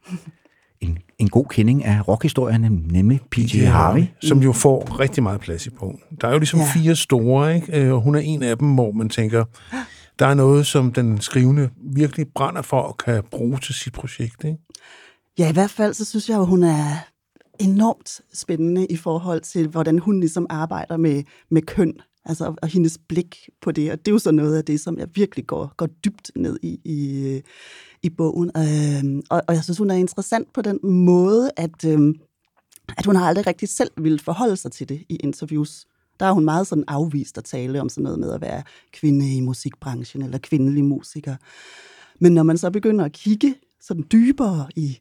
en, 0.81 0.99
en 1.19 1.29
god 1.29 1.47
kending 1.51 1.85
af 1.85 2.09
rockhistorien, 2.09 2.61
nemlig 2.91 3.21
P.J. 3.31 3.65
Harvey. 3.67 4.05
Som 4.23 4.39
jo 4.43 4.53
får 4.53 5.01
rigtig 5.01 5.23
meget 5.23 5.41
plads 5.41 5.67
i 5.67 5.71
bogen. 5.71 5.99
Der 6.21 6.29
er 6.29 6.33
jo 6.33 6.39
ligesom 6.39 6.61
Ja. 6.61 6.67
fire 6.75 6.97
store, 6.97 7.55
ikke? 7.57 7.81
Øh, 7.81 7.93
og 7.95 8.01
hun 8.01 8.15
er 8.15 8.21
en 8.21 8.43
af 8.43 8.59
dem, 8.59 8.75
hvor 8.75 8.93
man 8.93 9.09
tænker, 9.09 9.45
der 10.19 10.27
er 10.27 10.35
noget, 10.35 10.67
som 10.67 10.93
den 10.93 11.21
skrivende 11.21 11.71
virkelig 11.95 12.27
brænder 12.35 12.63
for 12.63 12.81
og 12.81 12.97
kan 12.97 13.23
bruge 13.31 13.59
til 13.59 13.75
sit 13.75 13.93
projekt. 13.93 14.45
Ikke? 14.45 14.59
Ja, 15.39 15.51
i 15.51 15.53
hvert 15.53 15.71
fald 15.71 15.95
så 15.95 16.05
synes 16.05 16.29
jeg 16.29 16.37
jo, 16.37 16.45
hun 16.45 16.63
er 16.63 16.87
enormt 17.61 18.21
spændende 18.33 18.87
i 18.87 18.97
forhold 18.97 19.41
til, 19.41 19.69
hvordan 19.69 19.99
hun 19.99 20.21
ligesom 20.21 20.47
arbejder 20.51 20.97
med, 20.97 21.23
med 21.51 21.63
køn, 21.63 21.95
altså 22.25 22.55
og 22.63 22.69
hendes 22.69 22.99
blik 23.09 23.49
på 23.63 23.73
det. 23.73 23.93
Og 23.93 23.99
det 23.99 24.09
er 24.09 24.13
jo 24.13 24.19
så 24.19 24.33
noget 24.33 24.57
af 24.57 24.65
det, 24.65 24.81
som 24.81 24.99
jeg 24.99 25.09
virkelig 25.15 25.47
går, 25.47 25.75
går 25.77 25.87
dybt 25.87 26.31
ned 26.37 26.59
i 26.63 26.81
i, 26.85 27.41
i 28.03 28.11
bogen. 28.11 28.51
Øhm, 28.57 29.23
og, 29.31 29.43
og 29.49 29.55
jeg 29.55 29.65
synes, 29.65 29.79
hun 29.79 29.91
er 29.91 29.95
interessant 29.95 30.53
på 30.53 30.63
den 30.63 30.79
måde, 30.83 31.51
at, 31.57 31.85
øhm, 31.87 32.15
at 32.99 33.07
hun 33.07 33.17
har 33.17 33.27
aldrig 33.27 33.47
rigtig 33.47 33.69
selv 33.69 33.91
ville 33.97 34.19
forholde 34.19 34.57
sig 34.57 34.73
til 34.73 34.89
det 34.89 35.03
i 35.09 35.17
interviews. 35.17 35.87
Der 36.21 36.27
er 36.27 36.33
hun 36.33 36.45
meget 36.45 36.67
sådan 36.67 36.85
afvist 36.89 37.39
at 37.39 37.45
tale 37.45 37.81
om 37.81 37.89
sådan 37.89 38.03
noget 38.03 38.19
med 38.19 38.33
at 38.33 38.41
være 38.41 38.63
kvinde 38.93 39.37
i 39.37 39.41
musikbranchen 39.41 40.23
eller 40.23 40.39
kvindelig 40.39 40.85
musiker. 40.85 41.37
Men 42.21 42.33
når 42.33 42.43
man 42.43 42.59
så 42.59 42.71
begynder 42.71 43.05
at 43.05 43.13
kigge 43.13 43.55
sådan 43.81 44.05
dybere 44.13 44.69
i 44.77 44.99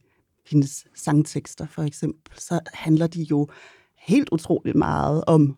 hendes 0.51 0.85
sangtekster 0.95 1.67
for 1.67 1.83
eksempel, 1.83 2.33
så 2.39 2.59
handler 2.73 3.07
de 3.07 3.23
jo 3.23 3.47
helt 3.97 4.29
utroligt 4.31 4.75
meget 4.75 5.23
om 5.27 5.57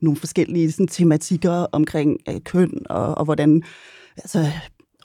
nogle 0.00 0.16
forskellige 0.16 0.72
sådan, 0.72 0.86
tematikker 0.86 1.52
omkring 1.52 2.16
øh, 2.28 2.40
køn 2.40 2.72
og, 2.90 3.18
og 3.18 3.24
hvordan 3.24 3.62
altså, 4.16 4.46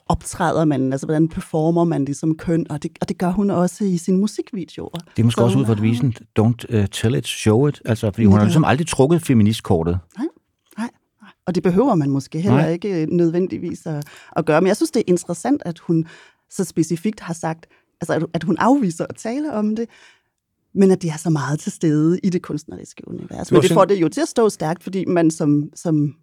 optræder 0.08 0.64
man, 0.64 0.92
altså 0.92 1.06
hvordan 1.06 1.28
performer 1.28 1.84
man 1.84 2.04
ligesom 2.04 2.36
køn, 2.36 2.66
og 2.70 2.82
det, 2.82 2.90
og 3.00 3.08
det 3.08 3.18
gør 3.18 3.30
hun 3.30 3.50
også 3.50 3.84
i 3.84 3.96
sine 3.96 4.18
musikvideoer. 4.18 4.90
Det 5.16 5.18
er 5.18 5.24
måske 5.24 5.38
Så 5.38 5.44
også 5.44 5.58
ud 5.58 5.64
fra 5.64 5.74
har- 5.74 5.80
devisen, 5.82 6.14
don't 6.40 6.76
uh, 6.78 6.84
tell 6.92 7.14
it, 7.14 7.26
show 7.26 7.66
it. 7.68 7.82
Altså, 7.84 8.10
fordi 8.10 8.24
hun 8.24 8.32
har 8.32 8.38
Netop. 8.38 8.46
ligesom 8.46 8.64
aldrig 8.64 8.86
trukket 8.86 9.22
feministkortet. 9.22 9.98
Nej, 10.18 10.26
nej. 10.78 10.90
Og 11.46 11.54
det 11.54 11.62
behøver 11.62 11.94
man 11.94 12.10
måske 12.10 12.40
heller 12.40 12.56
Nej. 12.56 12.62
Nej. 12.64 12.72
ikke 12.72 13.02
øh, 13.02 13.08
nødvendigvis 13.10 13.86
at, 13.86 14.04
at 14.36 14.46
gøre. 14.46 14.60
Men 14.60 14.68
jeg 14.68 14.76
synes, 14.76 14.90
det 14.90 15.00
er 15.00 15.04
interessant, 15.06 15.62
at 15.64 15.78
hun 15.78 16.06
så 16.50 16.64
specifikt 16.64 17.20
har 17.20 17.34
sagt, 17.34 17.66
altså 18.00 18.14
at, 18.14 18.26
at 18.34 18.42
hun 18.42 18.56
afviser 18.58 19.06
at 19.08 19.16
tale 19.16 19.52
om 19.52 19.76
det, 19.76 19.88
men 20.74 20.90
at 20.90 21.02
det 21.02 21.10
er 21.10 21.16
så 21.16 21.30
meget 21.30 21.60
til 21.60 21.72
stede 21.72 22.18
i 22.22 22.30
det 22.30 22.42
kunstneriske 22.42 23.08
univers. 23.08 23.52
Men 23.52 23.62
det 23.62 23.72
får 23.72 23.84
det 23.84 24.00
jo 24.00 24.08
til 24.08 24.20
at 24.20 24.28
stå 24.28 24.48
stærkt, 24.48 24.82
fordi 24.82 25.04
man 25.04 25.30
som, 25.30 25.70
som 25.74 26.14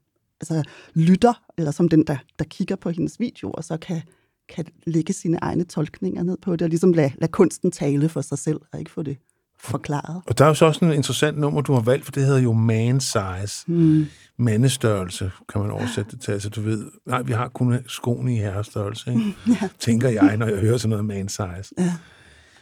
altså, 0.42 0.64
lytter, 0.94 1.34
eller 1.58 1.72
som 1.72 1.90
den, 1.90 2.04
der, 2.04 2.18
der 2.40 2.46
kigger 2.46 2.76
på 2.76 2.90
hendes 2.90 3.20
videoer, 3.20 3.62
så 3.62 3.78
kan, 3.78 4.02
kan 4.50 4.66
lægge 4.86 5.14
sine 5.14 5.38
egne 5.42 5.64
tolkninger 5.64 6.24
ned 6.24 6.38
på 6.38 6.52
det, 6.52 6.62
og 6.62 6.70
ligesom 6.70 6.94
lade, 6.94 7.12
lade 7.18 7.32
kunsten 7.32 7.72
tale 7.72 8.10
for 8.10 8.22
sig 8.22 8.38
selv, 8.38 8.62
og 8.72 8.80
ikke 8.80 8.92
få 8.92 9.04
det 9.04 9.18
forklaret. 9.64 10.22
Og 10.26 10.38
der 10.38 10.44
er 10.44 10.48
jo 10.48 10.54
så 10.54 10.66
også 10.66 10.86
en 10.86 10.92
interessant 10.92 11.38
nummer, 11.38 11.62
du 11.62 11.74
har 11.74 11.82
valgt, 11.82 12.06
for 12.06 12.12
det 12.12 12.26
hedder 12.26 12.40
jo 12.40 12.54
man 12.54 13.00
size. 13.00 13.64
Mm. 13.68 14.06
Mandestørrelse, 14.38 15.32
kan 15.50 15.62
man 15.62 15.72
oversætte 15.72 16.12
det 16.12 16.22
til. 16.22 16.32
Altså, 16.32 16.50
du 16.50 16.62
ved, 16.62 16.86
nej, 17.06 17.22
vi 17.22 17.34
har 17.34 17.48
kun 17.48 17.78
skoene 17.88 18.36
i 18.36 18.38
herrestørrelse, 18.38 19.10
ikke? 19.10 19.36
ja. 19.62 19.70
tænker 19.80 20.10
jeg, 20.10 20.38
når 20.38 20.48
jeg 20.48 20.58
hører 20.58 20.78
sådan 20.78 20.90
noget 20.90 21.06
man 21.06 21.30
size. 21.30 21.74
Ja. 21.78 21.94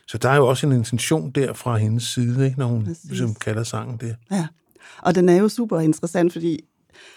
Så 0.07 0.17
der 0.17 0.29
er 0.29 0.35
jo 0.35 0.47
også 0.47 0.67
en 0.67 0.73
intention 0.73 1.31
der 1.31 1.53
fra 1.53 1.77
hendes 1.77 2.03
side, 2.03 2.45
ikke? 2.45 2.59
når 2.59 2.67
hun 2.67 2.85
Præcis. 2.85 3.09
ligesom 3.09 3.35
kalder 3.35 3.63
sangen 3.63 3.97
det. 3.97 4.15
Ja, 4.31 4.47
og 5.01 5.15
den 5.15 5.29
er 5.29 5.35
jo 5.35 5.49
super 5.49 5.79
interessant, 5.79 6.33
fordi 6.33 6.59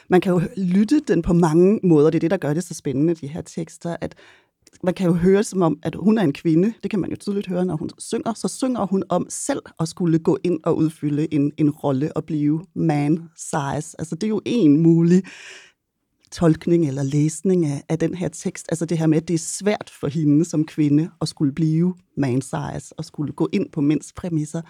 man 0.08 0.20
kan 0.20 0.32
jo 0.32 0.42
lytte 0.56 1.00
den 1.08 1.22
på 1.22 1.32
mange 1.32 1.80
måder. 1.82 2.10
Det 2.10 2.18
er 2.18 2.20
det, 2.20 2.30
der 2.30 2.36
gør 2.36 2.54
det 2.54 2.64
så 2.64 2.74
spændende, 2.74 3.14
de 3.14 3.26
her 3.26 3.42
tekster, 3.42 3.96
at 4.00 4.14
man 4.82 4.94
kan 4.94 5.06
jo 5.06 5.12
høre 5.12 5.44
som 5.44 5.62
om, 5.62 5.78
at 5.82 5.94
hun 5.94 6.18
er 6.18 6.22
en 6.22 6.32
kvinde. 6.32 6.72
Det 6.82 6.90
kan 6.90 7.00
man 7.00 7.10
jo 7.10 7.16
tydeligt 7.16 7.46
høre, 7.46 7.64
når 7.64 7.76
hun 7.76 7.90
synger. 7.98 8.34
Så 8.34 8.48
synger 8.48 8.86
hun 8.86 9.02
om 9.08 9.26
selv 9.28 9.62
at 9.80 9.88
skulle 9.88 10.18
gå 10.18 10.38
ind 10.44 10.60
og 10.64 10.76
udfylde 10.76 11.34
en, 11.34 11.52
en 11.56 11.70
rolle 11.70 12.16
og 12.16 12.24
blive 12.24 12.64
man 12.74 13.28
size. 13.36 13.96
Altså 13.98 14.14
det 14.14 14.24
er 14.24 14.28
jo 14.28 14.40
en 14.44 14.82
mulig 14.82 15.22
tolkning 16.32 16.88
eller 16.88 17.02
læsning 17.02 17.66
af, 17.66 17.82
af 17.88 17.98
den 17.98 18.14
her 18.14 18.28
tekst. 18.28 18.66
Altså 18.68 18.86
det 18.86 18.98
her 18.98 19.06
med, 19.06 19.16
at 19.16 19.28
det 19.28 19.34
er 19.34 19.38
svært 19.38 19.92
for 20.00 20.08
hende 20.08 20.44
som 20.44 20.66
kvinde 20.66 21.10
at 21.20 21.28
skulle 21.28 21.52
blive 21.52 21.94
man 22.16 22.42
size 22.42 22.94
og 22.96 23.04
skulle 23.04 23.32
gå 23.32 23.48
ind 23.52 23.70
på 23.70 23.80
mænds 23.80 24.12
præmisser. 24.12 24.62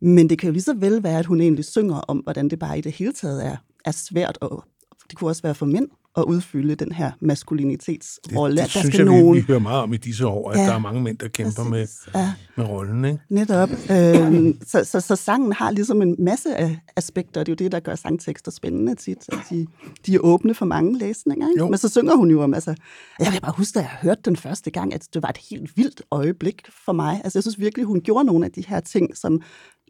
Men 0.00 0.28
det 0.28 0.38
kan 0.38 0.46
jo 0.46 0.52
lige 0.52 0.62
så 0.62 0.74
vel 0.74 1.02
være, 1.02 1.18
at 1.18 1.26
hun 1.26 1.40
egentlig 1.40 1.64
synger 1.64 1.96
om, 1.96 2.18
hvordan 2.18 2.48
det 2.48 2.58
bare 2.58 2.78
i 2.78 2.80
det 2.80 2.92
hele 2.92 3.12
taget 3.12 3.46
er, 3.46 3.56
er 3.84 3.90
svært, 3.90 4.38
og 4.40 4.64
det 5.10 5.18
kunne 5.18 5.30
også 5.30 5.42
være 5.42 5.54
for 5.54 5.66
mænd, 5.66 5.88
at 6.16 6.22
udfylde 6.22 6.74
den 6.74 6.92
her 6.92 7.10
maskulinitetsrolle. 7.20 8.56
Det, 8.56 8.64
det 8.64 8.74
der 8.74 8.80
synes 8.80 8.94
skal 8.94 9.06
jeg, 9.06 9.14
nogen... 9.20 9.34
vi, 9.34 9.40
vi 9.40 9.46
hører 9.46 9.58
meget 9.58 9.82
om 9.82 9.92
i 9.92 9.96
disse 9.96 10.26
år, 10.26 10.50
at 10.50 10.58
Ja. 10.58 10.64
der 10.64 10.72
er 10.74 10.78
mange 10.78 11.02
mænd, 11.02 11.18
der 11.18 11.28
kæmper 11.28 11.64
med, 11.64 11.80
Præcis. 11.86 12.08
Ja, 12.14 12.32
med 12.56 12.64
rollen. 12.64 13.04
Ikke? 13.04 13.18
netop. 13.30 13.68
Øhm, 13.90 14.58
så, 14.66 14.84
så, 14.84 15.00
så 15.00 15.16
sangen 15.16 15.52
har 15.52 15.70
ligesom 15.70 16.02
en 16.02 16.16
masse 16.18 16.56
af 16.56 16.78
aspekter, 16.96 17.40
og 17.40 17.46
det 17.46 17.52
er 17.52 17.54
jo 17.54 17.64
det, 17.64 17.72
der 17.72 17.80
gør 17.80 17.94
sangtekster 17.94 18.50
spændende 18.50 18.94
tit, 18.94 19.18
at 19.32 19.38
de, 19.50 19.66
de 20.06 20.14
er 20.14 20.18
åbne 20.18 20.54
for 20.54 20.66
mange 20.66 20.98
læsninger. 20.98 21.48
Ikke? 21.48 21.58
Jo. 21.58 21.68
Men 21.68 21.78
så 21.78 21.88
synger 21.88 22.14
hun 22.16 22.30
jo 22.30 22.42
om, 22.42 22.54
altså, 22.54 22.74
jeg 23.20 23.32
vil 23.32 23.40
bare 23.40 23.54
huske, 23.56 23.74
da 23.74 23.80
jeg 23.80 23.90
hørte 24.02 24.20
den 24.24 24.36
første 24.36 24.70
gang, 24.70 24.94
at 24.94 25.08
det 25.14 25.22
var 25.22 25.28
et 25.28 25.38
helt 25.50 25.76
vildt 25.76 26.02
øjeblik 26.10 26.62
for 26.84 26.92
mig. 26.92 27.20
Altså, 27.24 27.38
jeg 27.38 27.42
synes 27.44 27.58
virkelig, 27.58 27.84
hun 27.86 28.00
gjorde 28.00 28.24
nogle 28.24 28.44
af 28.46 28.52
de 28.52 28.64
her 28.68 28.80
ting, 28.80 29.16
som 29.16 29.40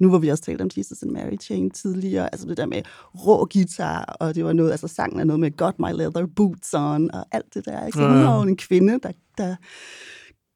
nu 0.01 0.09
hvor 0.09 0.19
vi 0.19 0.29
også 0.29 0.45
talt 0.45 0.61
om 0.61 0.71
Jesus 0.77 1.03
and 1.03 1.11
Mary 1.11 1.37
Chain 1.43 1.71
tidligere, 1.71 2.29
altså 2.33 2.47
det 2.49 2.57
der 2.57 2.67
med 2.67 2.83
rå 3.27 3.49
guitar, 3.53 4.17
og 4.21 4.35
det 4.35 4.45
var 4.45 4.53
noget, 4.53 4.71
altså 4.71 4.89
sangen 4.89 5.21
er 5.21 5.25
noget 5.25 5.41
med 5.41 5.57
Got 5.57 5.75
My 5.79 5.93
Leather 5.93 6.27
Boots 6.37 6.75
On, 6.75 7.11
og 7.15 7.25
alt 7.33 7.55
det 7.55 7.65
der. 7.65 7.87
Ikke? 7.87 7.99
Så 7.99 8.09
hun 8.09 8.19
Ja. 8.19 8.25
var 8.25 8.43
en 8.43 8.57
kvinde, 8.57 8.99
der, 9.03 9.11
der 9.39 9.57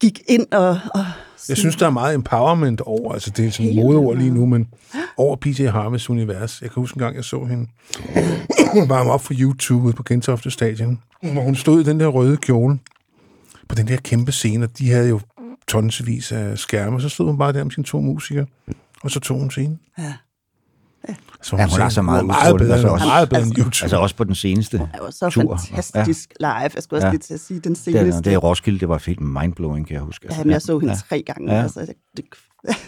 gik 0.01 0.21
ind 0.27 0.47
og... 0.51 0.69
og 0.69 1.05
Jeg 1.49 1.57
synes, 1.57 1.75
der 1.75 1.85
er 1.85 1.89
meget 1.89 2.15
empowerment 2.15 2.81
over, 2.81 3.13
altså 3.13 3.29
det 3.37 3.47
er 3.47 3.51
sådan 3.51 3.71
et 3.71 3.75
modeord 3.75 4.17
lige 4.17 4.31
nu, 4.31 4.45
men 4.45 4.67
over 5.17 5.35
P.J. 5.35 5.61
Harveys 5.67 6.09
univers. 6.09 6.61
Jeg 6.61 6.71
kan 6.71 6.81
huske 6.81 6.97
en 6.97 6.99
gang, 6.99 7.15
jeg 7.15 7.23
så 7.23 7.45
hende 7.45 7.67
varme 8.93 9.11
op 9.11 9.21
for 9.21 9.33
YouTube 9.39 9.85
ude 9.85 9.93
på 9.93 10.03
Gentofte 10.03 10.51
Stadion, 10.51 10.99
hvor 11.21 11.41
hun 11.41 11.55
stod 11.55 11.81
i 11.81 11.83
den 11.83 11.99
der 11.99 12.07
røde 12.07 12.37
kjole 12.37 12.79
på 13.69 13.75
den 13.75 13.87
der 13.87 13.97
kæmpe 13.97 14.31
scene, 14.31 14.65
og 14.65 14.77
de 14.77 14.89
havde 14.91 15.09
jo 15.09 15.19
tonsvis 15.67 16.31
af 16.31 16.57
skærme, 16.57 17.01
så 17.01 17.09
stod 17.09 17.25
hun 17.25 17.37
bare 17.37 17.53
der 17.53 17.63
med 17.63 17.71
sine 17.71 17.83
to 17.83 17.99
musikere, 17.99 18.45
og 19.03 19.11
så 19.11 19.19
tog 19.19 19.39
hun 19.39 19.51
scenen. 19.51 19.79
Ja. 19.99 20.13
Så 21.41 21.55
Ja, 21.55 21.67
hun 21.67 21.79
har 21.81 21.89
så 21.89 22.01
meget 22.01 22.21
hun 22.21 22.29
var 22.29 22.33
meget 22.35 22.57
bedre, 22.57 22.73
altså 22.73 22.87
også- 22.87 23.05
meget 23.05 23.29
bedre 23.29 23.41
end 23.41 23.47
altså- 23.51 23.61
YouTube. 23.63 23.83
Altså 23.83 23.97
også 23.97 24.15
på 24.15 24.23
den 24.23 24.35
seneste 24.35 24.77
er 24.93 24.97
jo 24.97 25.11
så 25.11 25.29
tur. 25.29 25.57
fantastisk 25.57 26.33
live. 26.39 26.49
Jeg 26.51 26.71
skulle 26.79 26.97
også 26.97 27.07
Ja. 27.07 27.11
lige 27.11 27.19
til 27.19 27.33
at 27.33 27.39
sige, 27.39 27.59
den 27.59 27.69
Ja, 27.69 27.69
det, 27.69 27.77
seneste. 27.77 28.21
det 28.21 28.33
er 28.33 28.37
Roskilde, 28.37 28.79
det 28.79 28.89
var 28.89 29.03
helt 29.05 29.21
mindblowing, 29.21 29.87
kan 29.87 29.93
jeg 29.93 30.01
huske. 30.03 30.25
Altså, 30.25 30.39
Jamen, 30.39 30.51
jeg 30.51 30.61
så 30.61 30.79
hende 30.79 30.93
ja. 30.93 30.99
tre 31.09 31.21
gange. 31.21 31.53
Ja. 31.55 31.61
Altså, 31.61 31.79
det, 31.79 31.93
det, 32.17 32.25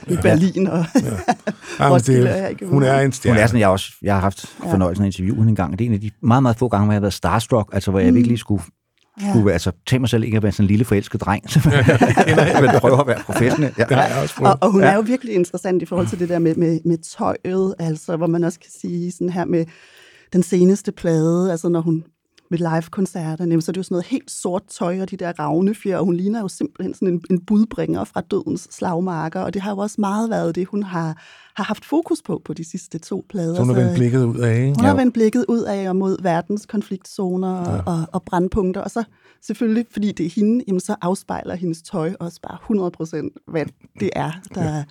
i 0.08 0.16
Berlin 0.28 0.68
og 0.68 0.86
Ja, 0.96 1.02
men 1.80 1.90
Roskilde 1.94 2.28
er 2.30 2.42
det, 2.44 2.50
ikke 2.50 2.66
hun 2.68 2.84
er 2.84 2.98
en 3.00 3.06
Hun 3.06 3.12
stjerne. 3.12 3.40
er 3.40 3.48
sådan, 3.48 3.60
jeg, 3.60 3.68
har 3.68 3.72
også, 3.72 3.92
jeg 4.02 4.14
har 4.14 4.22
haft 4.22 4.46
fornøjelsen 4.46 5.04
af 5.04 5.08
at 5.08 5.14
interviewe 5.14 5.38
hende 5.38 5.50
en 5.50 5.56
gang, 5.56 5.80
det 5.80 5.86
er 5.86 5.90
en 5.90 5.94
af 5.94 6.02
de 6.02 6.12
meget, 6.22 6.44
meget 6.44 6.58
få 6.58 6.68
gange, 6.68 6.86
hvor 6.86 6.94
jeg 6.94 6.98
har 6.98 7.02
været 7.02 7.14
starstruck, 7.14 7.70
altså 7.74 7.92
hvor 7.92 8.00
jeg 8.00 8.14
virkelig 8.14 8.40
skulle, 8.40 8.64
Ja. 9.22 9.30
skulle 9.30 9.54
altså, 9.54 9.72
tage 9.88 10.00
mig 10.00 10.10
selv 10.10 10.24
ikke 10.24 10.38
at 10.38 10.44
være 10.44 10.52
sådan 10.52 10.64
en 10.64 10.68
lille 10.68 10.86
forelsket 10.86 11.22
dreng, 11.22 11.44
men 11.66 12.70
prøve 12.82 13.00
at 13.02 13.08
være 13.08 13.22
professionel. 13.26 13.74
Ja. 13.78 13.84
Det 13.84 13.96
har 13.98 14.08
jeg 14.08 14.18
også 14.22 14.36
prøvet. 14.36 14.54
Og, 14.54 14.58
og 14.62 14.72
hun 14.72 14.82
Ja. 14.82 14.88
ja. 14.88 14.92
er 14.92 14.96
jo 14.96 15.02
virkelig 15.02 15.34
interessant 15.36 15.82
i 15.82 15.86
forhold 15.86 16.08
til 16.08 16.20
det 16.20 16.30
der 16.30 16.40
med, 16.40 16.56
med, 16.56 16.80
med 16.86 16.98
tøjet, 17.18 17.76
altså 17.80 18.18
hvor 18.18 18.28
man 18.28 18.44
også 18.44 18.60
kan 18.60 18.72
sige 18.82 19.12
sådan 19.12 19.30
her 19.30 19.46
med 19.46 19.66
den 20.34 20.44
seneste 20.44 20.92
plade, 20.92 21.52
altså 21.52 21.70
når 21.70 21.82
hun 21.82 22.04
med 22.52 22.58
live-koncerterne, 22.60 23.62
så 23.62 23.72
er 23.72 23.74
det 23.74 23.78
jo 23.78 23.84
sådan 23.84 23.94
noget 23.96 24.06
helt 24.06 24.32
sort 24.32 24.64
tøj 24.80 25.02
og 25.02 25.12
de 25.12 25.18
der 25.18 25.40
ravne 25.40 25.76
fjer, 25.76 25.98
og 25.98 26.06
hun 26.06 26.16
ligner 26.16 26.40
jo 26.42 26.48
simpelthen 26.48 26.94
sådan 26.94 27.08
en, 27.08 27.22
en 27.30 27.46
budbringer 27.46 28.04
fra 28.04 28.22
dødens 28.22 28.68
slagmarker, 28.72 29.40
og 29.42 29.54
det 29.54 29.62
har 29.62 29.72
jo 29.72 29.78
også 29.78 29.96
meget 30.00 30.30
været 30.30 30.56
det, 30.56 30.68
hun 30.68 30.84
har, 30.84 31.24
har 31.56 31.64
haft 31.64 31.86
fokus 31.86 32.22
på 32.22 32.42
på 32.46 32.54
de 32.54 32.70
sidste 32.70 33.00
to 33.00 33.26
plader. 33.30 33.56
Så 33.56 33.62
hun 33.62 33.76
har 33.76 33.82
vendt 33.82 33.96
blikket 33.96 34.26
ud 34.26 34.40
af, 34.40 34.56
ikke? 34.56 34.76
Hun 34.76 34.86
har 34.86 34.96
vendt 34.96 35.14
blikket 35.14 35.46
ud 35.48 35.62
af 35.62 35.90
og 35.90 35.96
mod 35.96 36.18
verdens 36.22 36.66
konfliktzoner 36.66 37.56
og, 37.56 37.76
ja. 37.76 37.84
og, 37.86 38.06
og 38.14 38.24
brandpunkter. 38.24 38.82
Og 38.82 38.92
så 38.92 39.04
selvfølgelig, 39.42 39.86
fordi 39.92 40.12
det 40.12 40.26
er 40.26 40.30
hende, 40.30 40.64
jamen, 40.68 40.80
så 40.80 40.96
afspejler 41.02 41.56
hendes 41.56 41.82
tøj 41.82 42.14
også 42.20 42.40
bare 42.42 42.58
100 42.62 42.92
procent, 42.92 43.34
hvad 43.48 43.66
det 44.00 44.10
er, 44.16 44.32
der, 44.56 44.76
ja. 44.76 44.84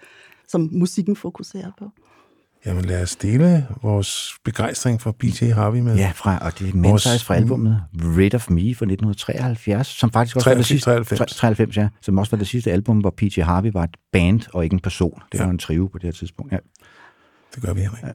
som 0.49 0.69
musikken 0.73 1.17
fokuserer 1.17 1.71
på. 1.79 1.91
Jamen 2.67 2.85
lad 2.85 3.03
os 3.03 3.17
dele 3.17 3.67
vores 3.83 4.35
begejstring 4.45 5.01
for 5.01 5.13
B.J. 5.13 5.45
Harvey 5.53 5.81
med. 5.81 5.97
Ja, 5.97 6.13
fra, 6.15 6.39
og 6.39 6.59
det 6.59 6.69
er 6.69 6.77
Mensize 6.77 7.25
fra 7.25 7.35
albumet 7.35 7.83
Rid 7.95 8.35
of 8.35 8.51
Me 8.51 8.61
fra 8.61 8.85
1973, 8.85 9.87
som 9.87 10.11
faktisk 10.13 10.37
også 10.37 10.51
var 10.51 10.55
det 10.57 10.67
93, 10.67 10.69
sidste... 10.69 10.91
93. 10.91 11.37
93, 11.37 11.77
ja. 11.77 11.89
Som 12.01 12.19
også 12.19 12.31
var 12.31 12.39
det 12.39 12.49
sidste 12.49 12.73
album, 12.73 12.99
hvor 12.99 13.11
P.J. 13.17 13.41
Harvey 13.41 13.71
var 13.73 13.83
et 13.85 13.97
band 14.13 14.41
og 14.55 14.65
ikke 14.65 14.75
en 14.75 14.81
person. 14.81 15.23
Det 15.33 15.39
Ja. 15.39 15.45
var 15.45 15.51
en 15.51 15.59
trio 15.59 15.87
på 15.93 15.99
det 15.99 16.05
her 16.05 16.13
tidspunkt, 16.13 16.53
ja. 16.53 16.59
Det 17.55 17.63
gør 17.63 17.73
vi, 17.73 17.81
Henrik. 17.81 18.03
Ja. 18.03 18.09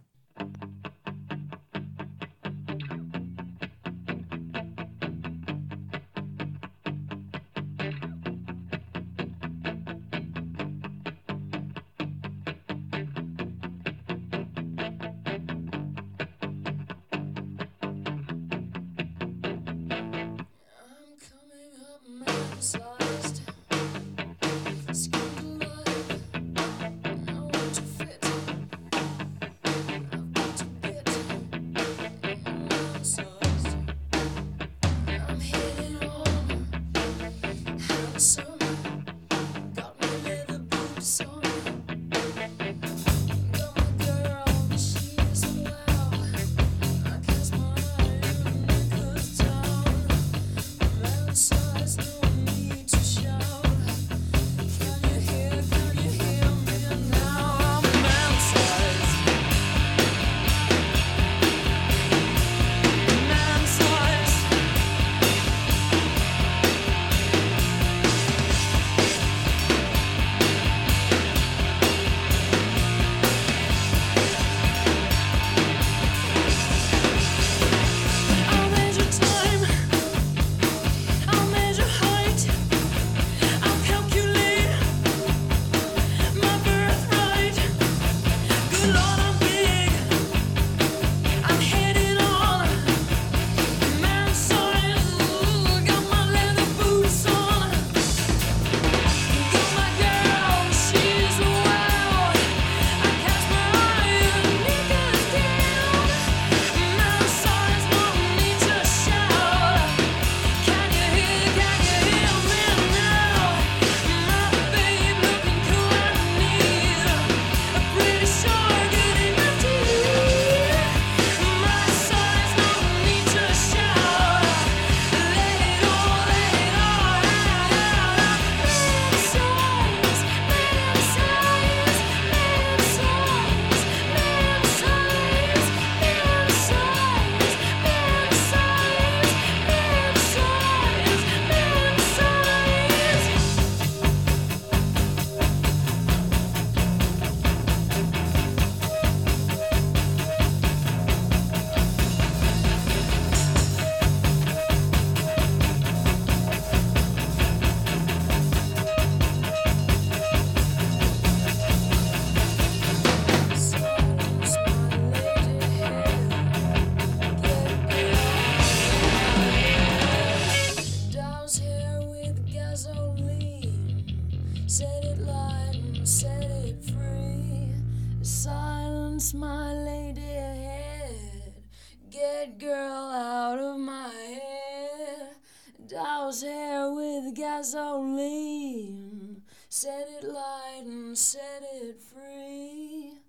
Set 189.81 189.89
it 190.19 190.23
light 190.23 190.85
and 190.93 191.15
set 191.15 191.63
it 191.81 191.95
free. 192.13 193.19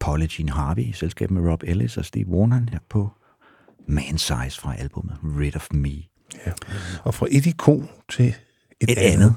Polly 0.00 0.26
Jean 0.38 0.48
Harvey 0.48 0.82
i 0.82 0.92
selskab 0.92 1.30
med 1.30 1.50
Rob 1.50 1.62
Ellis 1.66 1.96
og 1.96 2.04
Steve 2.04 2.26
Warner 2.28 2.60
her 2.70 2.78
på 2.88 3.10
Man 3.88 4.18
Size 4.18 4.60
fra 4.60 4.74
albumet 4.76 5.18
Rid 5.22 5.56
of 5.56 5.68
Me. 5.70 5.90
Ja. 6.46 6.52
Og 7.04 7.14
fra 7.14 7.26
et 7.30 7.46
ikon 7.46 7.88
til 8.10 8.34
et, 8.80 8.90
Et 8.90 8.98
andet, 8.98 9.34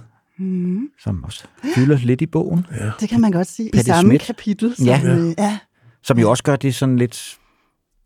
som 0.99 1.24
også 1.24 1.47
fylder 1.76 1.97
lidt 1.97 2.22
i 2.22 2.26
bogen. 2.26 2.65
Ja. 2.72 2.91
Det 2.99 3.09
kan 3.09 3.22
man 3.22 3.32
godt 3.32 3.47
sige. 3.47 3.67
I 3.67 3.72
Patti 3.72 3.86
samme 3.86 4.09
Smith. 4.09 4.26
kapitel. 4.26 4.76
Som, 4.76 4.86
Ja. 4.86 5.01
øh, 5.05 5.34
ja. 5.38 5.59
Som 6.03 6.19
jo 6.19 6.30
også 6.30 6.43
gør 6.43 6.55
det 6.55 6.76
sådan 6.76 6.97
lidt... 6.97 7.38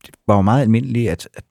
Det 0.05 0.15
var 0.27 0.35
jo 0.35 0.41
meget 0.41 0.61
almindeligt, 0.61 1.09
at, 1.11 1.29
at 1.33 1.43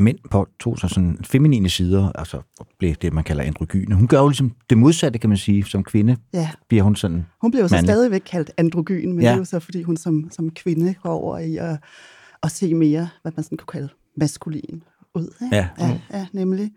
mænd 0.00 0.18
påtog 0.30 0.78
sig 0.78 0.90
sådan 0.90 1.18
feminine 1.24 1.68
sider, 1.68 2.12
altså 2.14 2.42
blev 2.78 2.94
det, 2.94 3.12
man 3.12 3.24
kalder 3.24 3.42
androgyne. 3.44 3.94
Hun 3.94 4.06
gør 4.08 4.20
jo 4.20 4.28
ligesom 4.28 4.52
det 4.70 4.78
modsatte, 4.78 5.18
kan 5.18 5.28
man 5.30 5.36
sige. 5.38 5.64
Som 5.64 5.84
kvinde 5.84 6.16
ja. 6.32 6.50
bliver 6.68 6.82
hun 6.82 6.96
sådan... 6.96 7.26
Hun 7.40 7.50
bliver 7.50 7.64
jo 7.64 7.68
så 7.68 7.74
Mandlig. 7.74 7.94
stadigvæk 7.94 8.20
kaldt 8.26 8.50
androgyn, 8.56 9.12
men 9.12 9.20
Ja. 9.22 9.28
det 9.28 9.34
er 9.34 9.38
jo 9.38 9.44
så, 9.44 9.60
fordi 9.60 9.82
hun 9.82 9.96
som, 9.96 10.28
som 10.30 10.50
kvinde 10.50 10.94
går 11.02 11.10
over 11.10 11.38
i 11.38 11.56
at, 11.56 11.78
at 12.42 12.50
se 12.50 12.74
mere, 12.74 13.08
hvad 13.22 13.32
man 13.36 13.44
sådan 13.44 13.58
kunne 13.58 13.72
kalde 13.72 13.88
maskulin 14.16 14.82
ud. 15.14 15.34
Ikke? 15.44 15.56
Ja. 15.56 15.68
ja, 15.78 16.00
ja, 16.12 16.26
nemlig. 16.32 16.70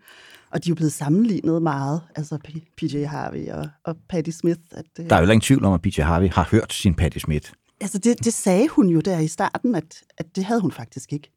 Og 0.50 0.64
de 0.64 0.68
er 0.68 0.70
jo 0.70 0.74
blevet 0.74 0.92
sammenlignet 0.92 1.62
meget, 1.62 2.00
altså 2.16 2.38
PJ 2.76 3.04
Harvey 3.04 3.48
og, 3.48 3.68
og 3.84 3.96
Patti 4.08 4.30
Smith. 4.30 4.60
At, 4.72 4.84
øh, 5.00 5.10
Der 5.10 5.16
er 5.16 5.20
jo 5.20 5.24
ingen 5.26 5.40
tvivl 5.40 5.64
om, 5.64 5.72
at 5.72 5.82
PJ 5.82 6.00
Harvey 6.00 6.28
har 6.30 6.48
hørt 6.50 6.72
sin 6.72 6.94
Patti 6.94 7.18
Smith. 7.20 7.52
Altså 7.80 7.98
det, 7.98 8.24
det 8.24 8.34
sagde 8.34 8.68
hun 8.68 8.88
jo 8.88 9.00
der 9.00 9.18
i 9.18 9.26
starten, 9.28 9.74
at, 9.74 9.94
at 10.18 10.36
det 10.36 10.44
havde 10.44 10.60
hun 10.60 10.70
faktisk 10.72 11.12
ikke. 11.12 11.30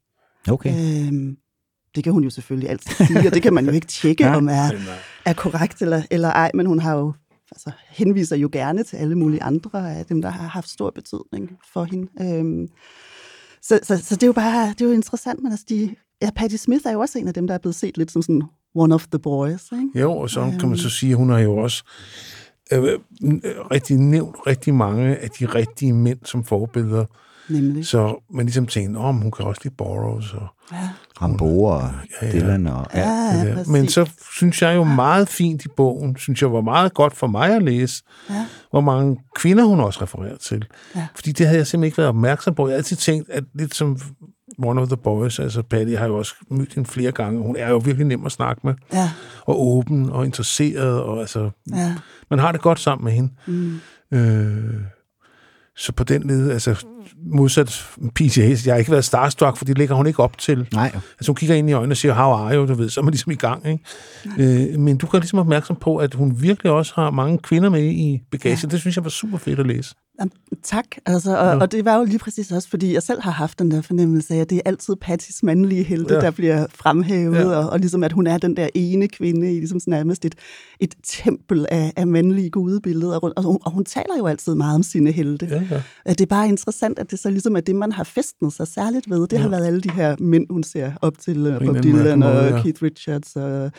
Okay. 0.50 1.06
Øhm, 1.08 1.36
det 1.94 2.04
kan 2.04 2.12
hun 2.12 2.24
jo 2.24 2.30
selvfølgelig 2.30 2.70
altid 2.70 3.06
sige, 3.06 3.26
og 3.28 3.34
det 3.34 3.42
kan 3.42 3.54
man 3.54 3.66
jo 3.66 3.72
ikke 3.72 3.86
tjekke, 3.86 4.24
Ja. 4.26 4.36
om 4.36 4.48
er, 4.48 4.70
er 5.24 5.32
korrekt 5.32 5.82
eller, 5.82 6.02
eller 6.10 6.28
ej, 6.28 6.50
men 6.54 6.66
hun 6.66 6.78
har 6.78 6.94
jo 6.96 7.12
altså, 7.52 7.70
henviser 7.88 8.36
jo 8.36 8.48
gerne 8.52 8.82
til 8.82 8.96
alle 8.96 9.14
mulige 9.14 9.42
andre 9.42 9.96
af 9.96 10.06
dem, 10.06 10.22
der 10.22 10.28
har 10.30 10.46
haft 10.48 10.68
stor 10.68 10.90
betydning 10.90 11.58
for 11.72 11.84
hende. 11.84 12.08
Øhm, 12.20 12.68
så, 13.62 13.80
så, 13.82 13.96
så 13.96 14.14
det 14.14 14.22
er 14.22 14.26
jo 14.26 14.32
bare 14.32 14.68
det 14.68 14.80
er 14.80 14.84
jo 14.84 14.92
interessant, 14.92 15.42
men 15.42 15.52
altså 15.52 15.66
de, 15.68 15.94
ja, 16.22 16.30
Patti 16.36 16.56
Smith 16.56 16.82
er 16.86 16.92
jo 16.92 17.00
også 17.00 17.18
en 17.18 17.28
af 17.28 17.34
dem, 17.34 17.46
der 17.46 17.54
er 17.54 17.58
blevet 17.58 17.74
set 17.74 17.98
lidt 17.98 18.10
som 18.10 18.22
sådan 18.22 18.42
one 18.74 18.94
of 18.94 19.06
the 19.06 19.18
boys, 19.18 19.72
ikke? 19.72 20.00
Jo, 20.00 20.12
og 20.12 20.30
så 20.30 20.52
kan 20.60 20.68
man 20.68 20.78
så 20.78 20.90
sige, 20.90 21.10
at 21.12 21.16
hun 21.16 21.30
har 21.30 21.38
jo 21.38 21.56
også 21.56 21.84
øh, 22.72 22.82
øh, 22.82 22.98
rigtig 23.70 23.96
nævnt 23.96 24.36
rigtig 24.46 24.74
mange 24.74 25.16
af 25.16 25.30
de 25.30 25.46
rigtige 25.46 25.92
mænd 25.92 26.18
som 26.24 26.44
forbilleder. 26.44 27.04
Nemlig. 27.50 27.86
Så 27.86 28.22
man 28.34 28.46
ligesom 28.46 28.66
tænkte, 28.66 28.98
om 28.98 29.16
hun 29.16 29.30
kan 29.30 29.44
også 29.44 29.60
lide 29.64 29.74
Burroughs. 29.78 30.32
Og, 30.34 30.46
Ja, 30.72 30.88
Rambo 31.22 31.64
og 31.64 31.90
Dylan 32.32 32.66
og... 32.66 32.86
Ja. 32.94 33.00
ja, 33.08 33.54
præcis. 33.54 33.68
Men 33.68 33.88
så 33.88 34.10
synes 34.34 34.62
jeg 34.62 34.76
jo 34.76 34.84
meget 34.84 35.28
fint 35.28 35.64
i 35.64 35.68
bogen, 35.76 36.16
synes 36.16 36.42
jeg 36.42 36.52
var 36.52 36.60
meget 36.60 36.94
godt 36.94 37.16
for 37.16 37.26
mig 37.26 37.56
at 37.56 37.62
læse, 37.62 38.02
Ja. 38.30 38.46
hvor 38.70 38.80
mange 38.80 39.16
kvinder 39.36 39.64
hun 39.64 39.80
også 39.80 40.02
refererer 40.02 40.36
til. 40.36 40.64
Ja. 40.96 41.06
Fordi 41.14 41.32
det 41.32 41.46
havde 41.46 41.58
jeg 41.58 41.66
simpelthen 41.66 41.86
ikke 41.86 41.98
været 41.98 42.08
opmærksom 42.08 42.54
på. 42.54 42.66
Jeg 42.68 42.72
har 42.72 42.76
altid 42.76 42.96
tænkt, 42.96 43.30
at 43.30 43.44
lidt 43.54 43.74
som 43.74 43.98
One 44.62 44.80
of 44.80 44.88
the 44.88 44.96
Boys, 44.96 45.38
altså 45.38 45.62
Patty, 45.62 45.90
jeg 45.92 45.98
har 46.00 46.06
jo 46.06 46.18
også 46.18 46.34
mødt 46.50 46.74
hende 46.74 46.88
flere 46.88 47.12
gange. 47.12 47.42
Hun 47.42 47.56
er 47.56 47.68
jo 47.70 47.76
virkelig 47.78 48.06
nem 48.06 48.26
at 48.26 48.32
snakke 48.32 48.60
med, 48.64 48.74
Ja, 48.92 49.10
og 49.46 49.66
åben 49.66 50.10
og 50.10 50.24
interesseret, 50.24 51.00
og 51.02 51.20
altså, 51.20 51.50
ja. 51.74 51.94
man 52.30 52.38
har 52.38 52.52
det 52.52 52.60
godt 52.60 52.80
sammen 52.80 53.04
med 53.04 53.12
hende. 53.12 53.32
Mm. 53.46 53.80
Øh, 54.12 54.74
så 55.78 55.92
på 55.92 56.04
den 56.04 56.22
led, 56.22 56.50
altså 56.50 56.84
modsat 57.26 57.86
Hayes, 58.18 58.66
jeg 58.66 58.74
har 58.74 58.78
ikke 58.78 58.90
været 58.90 59.04
starstruck, 59.04 59.56
for 59.56 59.64
det 59.64 59.78
ligger 59.78 59.94
hun 59.94 60.06
ikke 60.06 60.22
op 60.22 60.38
til. 60.38 60.68
Nej, 60.72 60.90
Altså 60.94 61.30
hun 61.30 61.36
kigger 61.36 61.54
ind 61.54 61.70
i 61.70 61.72
øjnene 61.72 61.92
og 61.92 61.96
siger, 61.96 62.14
how 62.14 62.32
are 62.32 62.56
you, 62.56 62.66
du 62.66 62.74
ved, 62.74 62.88
så 62.88 63.00
er 63.00 63.04
man 63.04 63.12
ligesom 63.12 63.32
i 63.32 63.34
gang, 63.34 63.66
ikke? 63.66 64.72
Øh, 64.72 64.80
men 64.80 64.96
du 64.96 65.06
kan 65.06 65.20
ligesom 65.20 65.38
opmærksom 65.38 65.76
på, 65.76 65.96
at 65.96 66.14
hun 66.14 66.42
virkelig 66.42 66.72
også 66.72 66.92
har 66.94 67.10
mange 67.10 67.38
kvinder 67.38 67.68
med 67.70 67.84
i 67.84 68.20
bagagen. 68.30 68.58
Ja. 68.62 68.68
Det 68.68 68.80
synes 68.80 68.96
jeg 68.96 69.04
var 69.04 69.10
super 69.10 69.38
fedt 69.38 69.58
at 69.60 69.66
læse. 69.66 69.94
Jamen, 70.20 70.32
tak. 70.62 70.84
Altså, 71.06 71.36
og, 71.38 71.46
Ja. 71.46 71.56
og 71.60 71.72
det 71.72 71.84
var 71.84 71.96
jo 71.98 72.04
lige 72.04 72.18
præcis 72.18 72.52
også, 72.52 72.68
fordi 72.68 72.94
jeg 72.94 73.02
selv 73.02 73.20
har 73.20 73.30
haft 73.30 73.58
den 73.58 73.70
der 73.70 73.82
fornemmelse 73.82 74.34
af, 74.34 74.38
at 74.38 74.50
det 74.50 74.56
er 74.56 74.62
altid 74.64 74.96
Pattys 75.00 75.42
mandlige 75.42 75.82
helte, 75.82 76.14
Ja. 76.14 76.20
der 76.20 76.30
bliver 76.30 76.66
fremhævet, 76.74 77.36
Ja. 77.36 77.44
og, 77.56 77.70
og 77.70 77.78
ligesom 77.78 78.04
at 78.04 78.12
hun 78.12 78.26
er 78.26 78.38
den 78.38 78.56
der 78.56 78.68
ene 78.74 79.08
kvinde 79.08 79.52
i 79.52 79.58
ligesom 79.58 79.80
sådan 79.80 79.90
nærmest 79.92 80.24
et, 80.24 80.34
et 80.80 80.94
tempel 81.04 81.66
af, 81.70 81.92
af 81.96 82.06
mandlige 82.06 82.50
gudebilleder. 82.50 83.18
rundt. 83.18 83.36
Og 83.38 83.42
hun, 83.44 83.58
og 83.64 83.70
hun 83.72 83.84
taler 83.84 84.16
jo 84.18 84.26
altid 84.26 84.54
meget 84.54 84.74
om 84.74 84.82
sine 84.82 85.12
helte. 85.12 85.46
Ja, 85.46 85.62
ja. 86.06 86.10
Det 86.12 86.20
er 86.20 86.26
bare 86.26 86.48
interessant, 86.48 86.98
at 86.98 87.10
det 87.10 87.18
så 87.18 87.30
ligesom 87.30 87.56
er 87.56 87.60
det, 87.60 87.76
man 87.76 87.92
har 87.92 88.04
festnet 88.04 88.52
sig 88.52 88.68
særligt 88.68 89.10
ved. 89.10 89.20
Det 89.20 89.32
ja. 89.32 89.38
har 89.38 89.48
været 89.48 89.66
alle 89.66 89.80
de 89.80 89.90
her 89.90 90.16
mænd, 90.18 90.46
hun 90.50 90.62
ser 90.62 90.92
op 91.02 91.18
til, 91.18 91.46
uh, 91.46 91.62
en 91.62 91.66
Bob 91.66 91.82
Dylan 91.82 92.22
og 92.22 92.44
ja. 92.44 92.62
Keith 92.62 92.82
Richards 92.82 93.36
og 93.36 93.70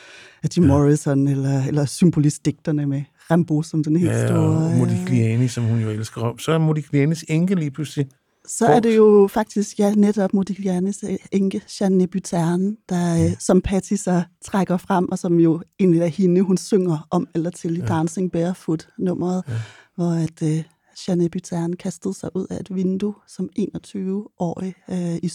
Jim 0.58 0.64
ja. 0.64 0.68
Morrison, 0.68 1.28
eller, 1.28 1.64
eller 1.68 1.86
symbolistdigterne 1.86 2.86
med 2.86 3.02
Rambo 3.32 3.62
som 3.62 3.84
den 3.84 3.96
helt 3.96 4.12
Ja, 4.12 4.28
store. 4.28 4.40
og 4.40 4.72
øh, 4.72 4.78
Modigliani, 4.78 5.48
som 5.48 5.64
hun 5.64 5.80
jo 5.82 5.90
elsker 5.90 6.22
om. 6.22 6.40
Så 6.40 6.52
er 6.52 6.58
Modiglianis 6.58 7.26
enke 7.30 7.56
lige 7.56 7.72
pludselig. 7.72 8.08
Så 8.48 8.66
er 8.66 8.80
det 8.80 8.96
jo 8.98 9.30
faktisk 9.32 9.80
ja, 9.80 9.94
netop 9.96 10.34
Modiglianis 10.34 11.04
øh, 11.10 11.18
enke, 11.32 11.62
Jeanne 11.82 12.08
Buterne, 12.08 12.76
der, 12.90 13.26
øh, 13.26 13.32
som 13.40 13.62
Patty 13.62 13.94
så 13.94 14.24
trækker 14.46 14.78
frem, 14.78 15.12
og 15.12 15.20
som 15.20 15.40
jo 15.40 15.62
egentlig 15.80 16.02
er 16.02 16.08
hende, 16.08 16.42
hun 16.42 16.58
synger 16.58 17.08
om 17.12 17.28
eller 17.36 17.50
til 17.50 17.78
i 17.78 17.82
Dancing 17.82 18.32
Barefoot-nummeret, 18.32 19.44
ja. 19.48 19.54
hvor 19.96 20.12
at 20.12 20.44
øh, 20.58 20.64
Jeanne 21.08 21.30
Buterne 21.30 21.76
kastede 21.76 22.14
sig 22.14 22.30
ud 22.36 22.46
af 22.50 22.60
et 22.60 22.76
vindue 22.76 23.14
som 23.28 23.50
21-årig 23.60 24.74
øh, 24.90 25.16
i 25.24 25.30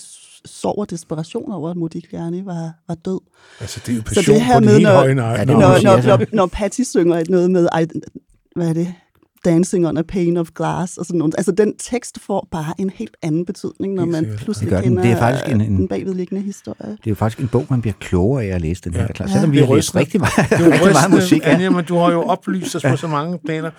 sorg 0.45 0.79
og 0.79 0.91
desperation 0.91 1.53
over, 1.53 1.71
at 1.71 1.77
Modigliani 1.77 2.45
var, 2.45 2.73
var 2.89 2.95
død. 2.95 3.21
Altså, 3.61 3.81
det 3.87 3.93
er 3.93 3.97
jo 3.97 4.03
Så 4.03 4.15
passion 4.15 4.35
det 4.35 4.45
her 4.45 4.55
på 4.55 4.65
med, 4.65 4.73
helt 4.73 4.83
når, 4.83 4.93
høje 4.93 5.15
når, 5.15 5.45
når, 5.45 5.69
altså. 5.69 6.09
når, 6.09 6.27
når 6.33 6.47
Patty 6.47 6.83
synger 6.83 7.17
et 7.17 7.31
noget 7.31 7.51
med, 7.51 7.69
ej, 7.73 7.87
hvad 8.57 8.69
er 8.69 8.73
det, 8.73 8.95
Dancing 9.45 9.87
on 9.87 9.97
a 9.97 10.03
Pane 10.03 10.41
of 10.41 10.49
Glass, 10.55 10.97
og 10.97 11.07
sådan 11.07 11.19
noget. 11.19 11.35
Altså, 11.39 11.53
den 11.53 11.75
tekst 11.79 12.21
får 12.21 12.49
bare 12.51 12.75
en 12.79 12.91
helt 12.91 13.17
anden 13.23 13.47
betydning, 13.47 13.95
når 13.95 14.05
man 14.05 14.27
pludselig 14.37 14.71
Det 14.71 14.79
den. 14.79 14.85
kender 14.85 15.03
Det 15.03 15.11
er 15.13 15.17
faktisk 15.19 15.55
en- 15.55 15.61
en- 15.61 15.77
den 15.77 15.89
bagvedliggende 15.89 16.43
historie. 16.43 16.91
det 16.91 16.99
er 17.07 17.11
jo 17.11 17.15
faktisk 17.15 17.41
en 17.41 17.49
bog, 17.49 17.67
man 17.71 17.81
bliver 17.81 17.95
klogere 18.01 18.45
af 18.45 18.55
at 18.55 18.61
læse 18.61 18.83
den 18.83 18.95
her. 18.95 19.03
Ja. 19.03 19.13
Klar. 19.13 19.27
Selvom 19.27 19.53
vi 19.53 19.57
Det 19.57 19.63
er 19.63 19.67
har 19.67 19.75
læst 19.75 19.95
rigtig 19.95 20.21
meget, 20.21 20.33
Det 20.51 20.61
er 20.61 20.73
rigtig 20.73 20.93
meget 20.93 21.11
musik. 21.11 21.43
Ja. 21.43 21.55
Anja, 21.55 21.71
men 21.71 21.85
du 21.85 21.97
har 21.97 22.13
jo 22.13 22.23
oplyst 22.23 22.77
os 22.77 22.83
på 22.83 22.97
så 22.97 23.07
mange 23.09 23.39
planer. 23.47 23.71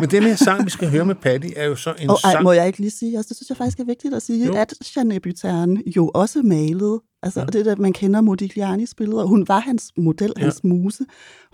Men 0.00 0.10
den 0.10 0.22
her 0.22 0.34
sang, 0.36 0.64
vi 0.64 0.70
skal 0.70 0.90
høre 0.90 1.04
med 1.04 1.14
Patty, 1.14 1.48
er 1.56 1.66
jo 1.66 1.76
så 1.76 1.94
en 2.00 2.10
Og 2.10 2.16
ej, 2.24 2.30
sang... 2.32 2.42
må 2.42 2.52
jeg 2.52 2.66
ikke 2.66 2.78
lige 2.78 2.90
sige, 2.90 3.18
også, 3.18 3.28
det 3.28 3.36
synes 3.36 3.48
jeg 3.48 3.56
faktisk 3.56 3.78
er 3.78 3.84
vigtigt 3.84 4.14
at 4.14 4.22
sige, 4.22 4.46
Jo. 4.46 4.54
at 4.54 4.74
Jeanne 4.96 5.20
Buterne 5.20 5.82
jo 5.96 6.10
også 6.14 6.42
malede, 6.42 7.00
altså 7.22 7.40
ja. 7.40 7.46
det 7.46 7.64
der, 7.66 7.76
man 7.76 7.92
kender 7.92 8.20
Modiglianis 8.20 8.94
billeder, 8.94 9.24
hun 9.24 9.44
var 9.48 9.58
hans 9.60 9.92
model, 9.96 10.32
Ja. 10.36 10.40
ja. 10.40 10.44
hans 10.46 10.64
muse. 10.64 11.04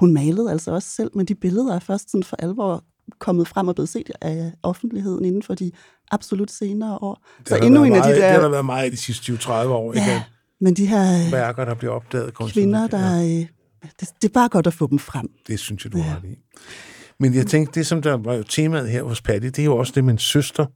Hun 0.00 0.12
malede 0.12 0.50
altså 0.50 0.70
også 0.70 0.88
selv, 0.88 1.10
men 1.14 1.26
de 1.26 1.34
billeder 1.34 1.74
er 1.74 1.78
først 1.78 2.10
sådan 2.10 2.22
for 2.22 2.36
alvor 2.38 2.84
kommet 3.18 3.48
frem 3.48 3.68
og 3.68 3.74
blevet 3.74 3.88
set 3.88 4.10
af 4.20 4.52
offentligheden 4.62 5.24
inden 5.24 5.42
for 5.42 5.54
de 5.54 5.72
absolut 6.10 6.50
senere 6.50 6.98
år. 7.02 7.24
Det 7.38 7.48
Så 7.48 7.56
der 7.56 7.62
endnu 7.62 7.80
været 7.80 7.90
en 7.90 7.96
af 7.96 8.02
de 8.02 8.08
meget, 8.08 8.16
Det 8.16 8.24
har 8.24 8.32
der 8.32 8.40
der 8.42 8.48
været 8.48 8.64
meget 8.64 8.86
i 8.88 8.90
de 8.90 8.96
sidste 8.96 9.32
20-30 9.32 9.50
år, 9.52 9.92
ikke? 9.92 10.06
ja, 10.06 10.22
men 10.60 10.74
de 10.74 10.86
her 10.86 11.30
Værker, 11.30 11.64
der 11.64 11.74
bliver 11.74 11.92
opdaget. 11.92 12.34
kunstigt. 12.34 12.62
kvinder, 12.64 12.86
der... 12.86 13.22
øh, 13.22 13.46
Det, 14.00 14.08
det 14.22 14.28
er 14.28 14.32
bare 14.32 14.48
godt 14.48 14.66
at 14.66 14.74
få 14.74 14.86
dem 14.86 14.98
frem. 14.98 15.28
Det 15.46 15.58
synes 15.58 15.84
jeg, 15.84 15.92
du 15.92 15.98
har 15.98 16.16
ret 16.16 16.24
i. 16.24 16.36
Men 17.20 17.34
jeg 17.34 17.46
tænkte, 17.46 17.78
det 17.80 17.86
som 17.86 18.02
der 18.02 18.16
var 18.16 18.34
jo 18.34 18.42
temaet 18.42 18.90
her 18.90 19.02
hos 19.02 19.22
Patty, 19.22 19.46
det 19.46 19.58
er 19.58 19.64
jo 19.64 19.76
også 19.76 19.92
det 19.96 20.04
med 20.04 20.12
en 20.12 20.18
søster. 20.18 20.66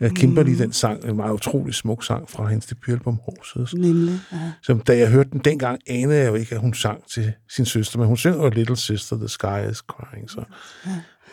Jeg 0.00 0.10
Kimberly, 0.10 0.50
Mm. 0.50 0.56
den 0.56 0.72
sang, 0.72 1.04
en 1.04 1.16
meget 1.16 1.32
utrolig 1.32 1.74
smuk 1.74 2.04
sang 2.04 2.30
fra 2.30 2.46
hendes 2.46 2.66
debutalbum 2.66 3.20
Horses. 3.24 3.74
Nemlig. 3.74 4.20
Ja. 4.32 4.38
Så 4.62 4.74
da 4.86 4.98
jeg 4.98 5.08
hørte 5.10 5.30
den 5.30 5.40
dengang, 5.40 5.78
anede 5.86 6.18
jeg 6.18 6.26
jo 6.28 6.34
ikke, 6.34 6.54
at 6.54 6.60
hun 6.60 6.74
sang 6.74 7.02
til 7.10 7.32
sin 7.50 7.64
søster, 7.64 7.98
men 7.98 8.08
hun 8.08 8.16
synger 8.16 8.38
jo 8.44 8.48
Little 8.50 8.76
Sister, 8.76 9.16
The 9.16 9.28
Sky 9.28 9.70
is 9.70 9.76
Crying, 9.76 10.30
så 10.30 10.44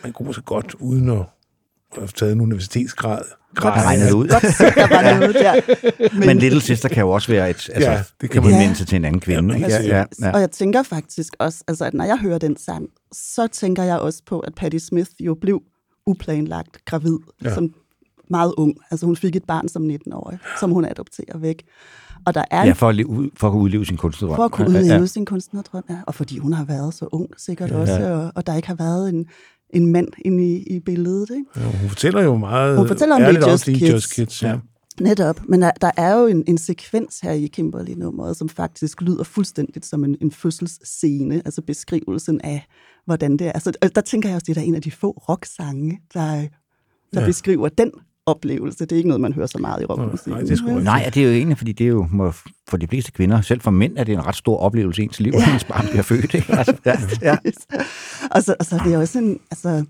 man 0.02 0.12
kunne 0.12 0.26
måske 0.26 0.42
godt, 0.42 0.74
uden 0.74 1.08
at 1.10 1.24
have 1.98 2.08
taget 2.08 2.32
en 2.32 2.40
universitetsgrad, 2.40 3.22
Godt 3.54 3.74
regnet 3.74 4.12
ud. 4.12 4.28
Godt 4.28 4.42
se, 4.56 4.64
der 4.64 4.88
var 4.88 5.18
noget 5.18 5.34
der. 5.34 5.54
Men, 6.18 6.26
Men 6.26 6.38
Little 6.38 6.60
Sister 6.60 6.88
kan 6.88 7.00
jo 7.00 7.10
også 7.10 7.32
være 7.32 7.50
et, 7.50 7.70
altså, 7.72 7.90
Ja, 7.90 7.92
ja, 7.92 8.02
det 8.20 8.30
kan 8.30 8.38
et 8.38 8.44
man- 8.44 8.52
henvendelse 8.52 8.84
til 8.84 8.96
en 8.96 9.04
anden 9.04 9.20
kvinde. 9.20 9.54
Ja, 9.58 9.78
ikke? 9.78 9.88
ja, 9.94 10.04
ja. 10.22 10.30
Og 10.32 10.40
jeg 10.40 10.50
tænker 10.50 10.82
faktisk 10.82 11.32
også, 11.38 11.64
altså, 11.68 11.84
at 11.84 11.94
når 11.94 12.04
jeg 12.04 12.18
hører 12.18 12.38
den 12.38 12.56
sang, 12.56 12.88
så 13.12 13.46
tænker 13.46 13.82
jeg 13.82 13.98
også 13.98 14.22
på, 14.26 14.40
at 14.40 14.54
Patti 14.54 14.78
Smith 14.78 15.10
jo 15.20 15.34
blev 15.40 15.62
uplanlagt 16.06 16.84
gravid, 16.84 17.18
Ja. 17.42 17.48
ja. 17.48 17.54
som 17.54 17.74
meget 18.30 18.54
ung. 18.56 18.74
Altså 18.90 19.06
hun 19.06 19.16
fik 19.16 19.36
et 19.36 19.44
barn 19.44 19.68
som 19.68 19.90
19-årig, 19.90 20.38
som 20.60 20.70
hun 20.70 20.84
adopterer 20.84 21.38
væk. 21.38 21.62
Og 22.26 22.34
der 22.34 22.44
er 22.50 22.64
ja 22.66 22.72
for, 22.72 22.88
at, 22.88 22.94
leve, 22.94 23.30
for 23.36 23.46
at 23.46 23.52
kunne 23.52 23.62
udleve 23.62 23.86
sin 23.86 23.96
kunstnerdrøm. 23.96 24.36
for 24.36 24.44
at 24.44 24.50
kunne 24.52 24.70
Ja, 24.72 24.78
udleve 24.80 25.00
ja. 25.00 25.06
sin 25.06 25.24
kunstnerdrøm, 25.24 25.84
ja. 25.90 25.96
Og 26.06 26.14
fordi 26.14 26.38
hun 26.38 26.52
har 26.52 26.64
været 26.64 26.94
så 26.94 27.08
ung, 27.12 27.28
sikkert 27.36 27.70
Ja. 27.70 27.74
ja. 27.76 27.80
også, 27.80 28.12
og, 28.12 28.32
og 28.34 28.46
der 28.46 28.54
ikke 28.54 28.68
har 28.68 28.74
været 28.74 29.08
en, 29.08 29.26
en 29.70 29.92
mand 29.92 30.08
inde 30.24 30.44
i, 30.52 30.62
i 30.76 30.80
billedet, 30.80 31.30
ikke? 31.30 31.44
Ja, 31.56 31.78
hun 31.80 31.88
fortæller 31.88 32.22
jo 32.22 32.36
meget 32.36 32.78
Hun 32.78 32.88
fortæller 32.88 33.14
om 33.14 33.22
det 33.22 33.46
Just 33.46 33.64
Kids. 33.64 33.82
Just 33.92 34.14
Kids. 34.14 34.42
Ja. 34.42 34.58
Netop, 35.00 35.40
men 35.48 35.62
der, 35.62 35.70
der 35.80 35.90
er 35.96 36.14
jo 36.20 36.26
en, 36.26 36.44
en 36.46 36.58
sekvens 36.58 37.20
her 37.20 37.30
i 37.32 37.46
Kimberly-nummeret, 37.46 38.36
som 38.36 38.48
faktisk 38.48 39.02
lyder 39.02 39.24
fuldstændigt 39.24 39.86
som 39.86 40.04
en, 40.04 40.16
en 40.20 40.30
fødselsscene, 40.30 41.42
altså 41.44 41.62
beskrivelsen 41.62 42.40
af, 42.40 42.66
hvordan 43.04 43.36
det 43.36 43.46
er. 43.46 43.52
Altså, 43.52 43.72
der 43.94 44.00
tænker 44.00 44.28
jeg 44.28 44.36
også, 44.36 44.44
det 44.48 44.56
er 44.56 44.60
en 44.60 44.74
af 44.74 44.82
de 44.82 44.90
få 44.90 45.10
rocksange, 45.28 46.00
der, 46.14 46.20
der 46.20 46.46
Ja. 47.14 47.20
ja. 47.20 47.26
beskriver 47.26 47.68
den 47.68 47.90
oplevelse. 48.26 48.78
Det 48.84 48.92
er 48.92 48.96
ikke 48.96 49.08
noget, 49.08 49.20
man 49.20 49.32
hører 49.32 49.46
så 49.46 49.58
meget 49.58 49.82
i 49.82 49.84
rockmusik. 49.84 50.26
Nej, 50.26 50.40
det 50.40 50.60
er. 50.60 50.80
Nej, 50.80 51.10
det 51.14 51.22
er 51.22 51.26
jo 51.26 51.32
egentlig, 51.32 51.58
fordi 51.58 51.72
det 51.72 51.84
er 51.84 51.88
jo 51.88 52.32
for 52.68 52.76
de 52.76 52.86
fleste 52.86 53.12
kvinder, 53.12 53.40
selv 53.40 53.60
for 53.60 53.70
mænd, 53.70 53.92
er 53.96 54.04
det 54.04 54.12
en 54.12 54.26
ret 54.26 54.36
stor 54.36 54.56
oplevelse 54.56 55.02
i 55.02 55.04
ens 55.04 55.20
liv, 55.20 55.32
at 55.36 55.54
ens 55.54 55.64
barn 55.64 55.86
bliver 55.90 56.02
født. 56.02 56.34
Ikke? 56.34 56.52
Altså, 56.52 56.76
ja, 56.84 56.96
ja. 57.30 57.36
og, 58.30 58.42
så, 58.42 58.54
og 58.60 58.66
så 58.66 58.76
er 58.76 58.82
det 58.82 58.96
også 58.96 59.18
en, 59.18 59.38
altså, 59.50 59.84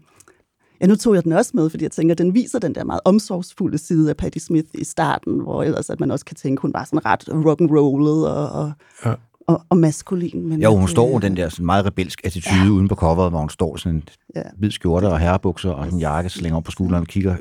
ja, 0.80 0.87
nu 0.87 0.97
tog 0.97 1.14
jeg 1.14 1.24
den 1.24 1.32
også 1.32 1.51
med, 1.55 1.70
fordi 1.70 1.85
jeg 1.85 1.91
tænker, 1.91 2.14
at 2.14 2.18
den 2.18 2.35
viser 2.35 2.59
den 2.59 2.74
der 2.74 2.85
meget 2.85 3.01
omsorgsfulde 3.05 3.78
side 3.78 4.11
af 4.11 4.16
Patti 4.16 4.39
Smith 4.39 4.68
i 4.74 4.85
starten, 4.85 5.41
hvor 5.41 5.62
ellers 5.62 5.91
at 5.91 6.01
man 6.01 6.11
også 6.11 6.24
kan 6.24 6.37
tænke, 6.37 6.62
hun 6.62 6.72
var 6.74 6.85
sådan 6.85 7.05
ret 7.07 7.24
rock 7.47 7.61
and 7.61 7.70
rollet 7.70 8.28
og, 8.28 8.49
og, 8.51 8.72
Ja. 9.05 9.11
ja. 9.11 9.14
og, 9.49 9.62
og 9.68 9.76
maskulin. 9.76 10.49
Men 10.49 10.62
Jo, 10.62 10.76
hun 10.76 10.89
står 10.89 11.07
øh, 11.07 11.12
med 11.12 11.20
den 11.20 11.37
der 11.37 11.49
sådan 11.49 11.66
meget 11.66 11.87
rebelsk 11.87 12.20
attitude 12.24 12.61
ja. 12.64 12.70
uden 12.70 12.89
på 12.89 12.95
coveret, 12.95 13.30
hvor 13.30 13.39
hun 13.41 13.51
står 13.51 13.76
sådan 13.76 13.97
en 13.97 14.03
Ja. 14.37 14.43
hvid 14.59 14.70
skjorte 14.70 15.05
og 15.09 15.18
herrebukser 15.18 15.70
og 15.70 15.89
en 15.89 15.99
jakke 15.99 16.30
slænger 16.30 16.57
op 16.57 16.64
på 16.64 16.70
skulderen 16.70 17.01
og 17.03 17.07
kigger 17.09 17.37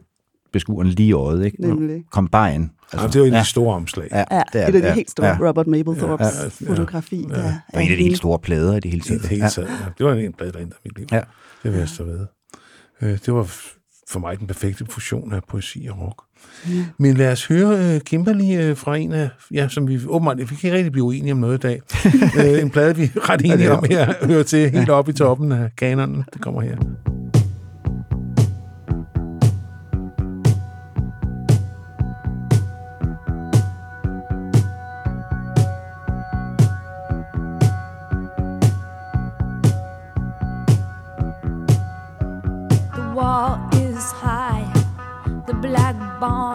beskueren 0.54 0.88
lige 0.90 1.08
i 1.10 1.14
øjet. 1.14 1.46
Ikke? 1.46 1.62
Nemlig. 1.62 2.04
Kom 2.12 2.28
bare 2.28 2.56
ind. 2.56 2.70
Altså, 2.94 3.08
det 3.08 3.16
er 3.16 3.20
jo 3.20 3.26
en 3.26 3.34
af 3.34 3.44
de 3.44 3.50
store 3.50 3.76
omslag. 3.76 4.08
ja, 4.12 4.24
Ja, 4.32 4.42
det 4.54 4.62
er 4.64 4.68
et 4.68 4.76
af 4.76 4.82
de 4.82 4.88
ja, 4.88 4.94
helt 4.94 5.12
store, 5.12 5.28
Ja. 5.28 5.38
Robert 5.50 5.68
Mapplethorpes 5.68 6.26
Ja, 6.28 6.32
ja, 6.38 6.44
ja, 6.44 6.50
ja, 6.62 6.70
fotografi. 6.70 7.26
Ja, 7.30 7.40
ja. 7.40 7.56
Og 7.74 7.84
en 7.84 7.92
af 7.92 7.98
de 7.98 8.04
helt 8.04 8.18
store 8.18 8.40
plader 8.40 8.76
i 8.76 8.80
det 8.80 8.92
hele 8.92 9.02
taget. 9.04 9.22
det 9.22 9.30
hele 9.30 9.50
taget. 9.50 9.68
Ja. 9.68 9.86
Det 9.98 10.06
var 10.06 10.14
en 10.14 10.34
plade, 10.34 10.52
der 10.52 10.62
ændrede 10.62 10.80
mit 10.86 10.98
liv. 10.98 11.08
Ja. 11.12 11.22
Det 11.64 11.72
vil 11.72 11.80
jeg 11.80 11.90
stå 11.90 12.04
ved. 12.04 12.20
Øh, 13.02 13.18
Det 13.26 13.34
var 13.34 13.44
for 14.10 14.20
mig 14.20 14.40
den 14.40 14.48
perfekte 14.48 14.86
fusion 14.90 15.34
af 15.34 15.42
poesi 15.50 15.88
og 15.92 16.02
rock. 16.02 16.22
Ja. 16.70 16.86
Men 17.00 17.18
lad 17.18 17.32
os 17.32 17.46
høre 17.48 17.96
uh, 17.96 18.02
Kimberly 18.02 18.72
uh, 18.72 18.78
fra 18.78 18.96
en 18.98 19.12
af, 19.12 19.30
ja, 19.54 19.68
som 19.68 19.88
vi 19.88 20.00
åbenbart, 20.08 20.38
vi 20.38 20.46
kan 20.46 20.56
ikke 20.64 20.78
rigtig 20.78 20.92
blive 20.92 21.06
uenige 21.06 21.32
om 21.32 21.38
noget 21.38 21.58
i 21.58 21.68
dag. 21.68 21.82
uh, 22.56 22.62
en 22.64 22.70
plade, 22.70 22.96
vi 22.96 23.04
er 23.04 23.30
ret 23.30 23.42
enige 23.46 23.72
om 23.72 23.84
her, 23.90 24.14
hører 24.26 24.44
til 24.44 24.70
helt 24.78 24.90
oppe 24.90 25.12
i 25.12 25.14
toppen 25.14 25.52
af 25.52 25.70
kanonen. 25.78 26.24
Det 26.34 26.42
kommer 26.42 26.62
her. 26.62 26.78
Black 46.24 46.32
barn, 46.32 46.53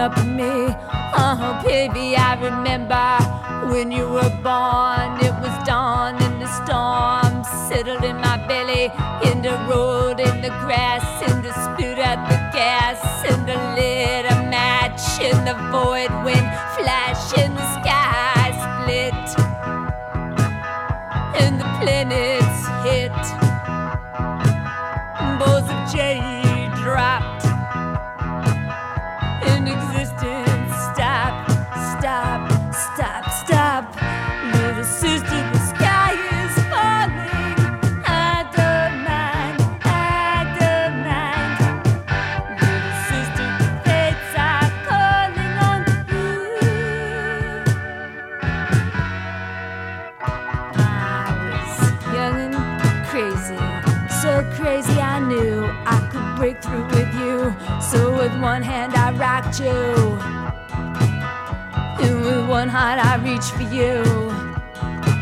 up 0.00 0.16
at 0.16 0.26
me. 0.26 0.74
Oh, 1.14 1.60
baby, 1.62 2.16
I 2.16 2.32
remember 2.40 3.08
when 3.70 3.92
you 3.92 4.08
were 4.08 4.32
born. 4.40 5.10
It 5.20 5.34
was 5.44 5.54
dawn 5.66 6.16
and 6.24 6.40
the 6.40 6.48
storm 6.60 7.44
settled 7.68 8.02
in 8.02 8.16
my 8.16 8.38
belly, 8.48 8.88
in 9.30 9.42
the 9.42 9.56
road, 9.68 10.18
in 10.18 10.40
the 10.40 10.54
grass, 10.64 11.04
in 11.28 11.42
the 11.42 11.52
spit 11.52 11.98
out 11.98 12.20
the 12.30 12.40
gas, 12.56 12.98
in 13.30 13.44
the 13.44 13.58
lit 13.76 14.24
a 14.24 14.36
match, 14.48 15.04
in 15.20 15.36
the 15.44 15.56
void 15.70 16.12
wind 16.24 16.48
flash, 16.76 17.36
in 17.36 17.54
the 17.54 17.66
sky 17.74 17.89
Rocked 59.50 59.60
you, 59.60 59.74
and 62.06 62.20
with 62.24 62.48
one 62.48 62.68
heart 62.68 63.04
I 63.04 63.16
reached 63.16 63.50
for 63.50 63.62
you. 63.62 64.04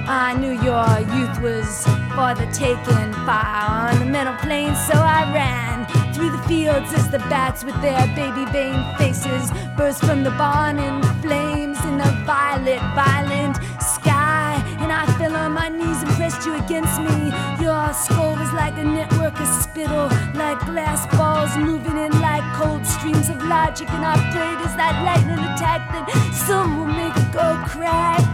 I 0.07 0.37
knew 0.39 0.53
your 0.53 0.85
youth 1.17 1.41
was 1.41 1.87
for 2.13 2.35
the 2.35 2.47
taking, 2.53 3.13
fire 3.25 3.95
on 3.95 3.99
the 4.01 4.05
metal 4.05 4.35
plane, 4.35 4.75
so 4.75 4.95
I 4.95 5.33
ran 5.33 5.87
through 6.13 6.31
the 6.31 6.43
fields 6.47 6.93
as 6.93 7.09
the 7.11 7.21
bats 7.31 7.65
with 7.65 7.81
their 7.81 8.07
baby 8.09 8.45
vein 8.53 8.85
faces 8.99 9.51
burst 9.79 10.05
from 10.05 10.25
the 10.25 10.31
barn 10.33 10.79
in 10.79 11.03
flames 11.23 11.83
in 11.87 11.97
the 11.97 12.11
violet, 12.27 12.81
violent 12.95 13.57
sky. 13.81 14.63
And 14.81 14.93
I 14.93 15.07
fell 15.17 15.35
on 15.37 15.53
my 15.53 15.71
knees 15.71 16.05
you 16.45 16.55
against 16.55 17.01
me. 17.01 17.33
Your 17.61 17.93
skull 17.95 18.39
is 18.39 18.53
like 18.53 18.77
a 18.77 18.85
network 18.85 19.41
of 19.41 19.49
spittle, 19.49 20.09
like 20.35 20.59
glass 20.67 21.07
balls 21.17 21.57
moving 21.57 21.97
in 21.97 22.13
like 22.21 22.45
cold 22.55 22.87
streams 22.87 23.29
of 23.31 23.43
logic. 23.45 23.89
And 23.91 24.05
I 24.05 24.15
prayed 24.33 24.61
as 24.67 24.77
that 24.77 24.95
lightning 25.05 25.39
attack 25.39 25.81
that 25.93 26.07
some 26.47 26.79
will 26.79 26.93
make 27.01 27.17
it 27.17 27.33
go 27.33 27.49
crack. 27.67 28.29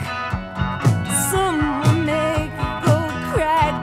Some 1.30 1.58
will 1.80 2.00
make 2.04 2.50
it 2.50 2.74
go 2.84 2.98
crack. 3.30 3.76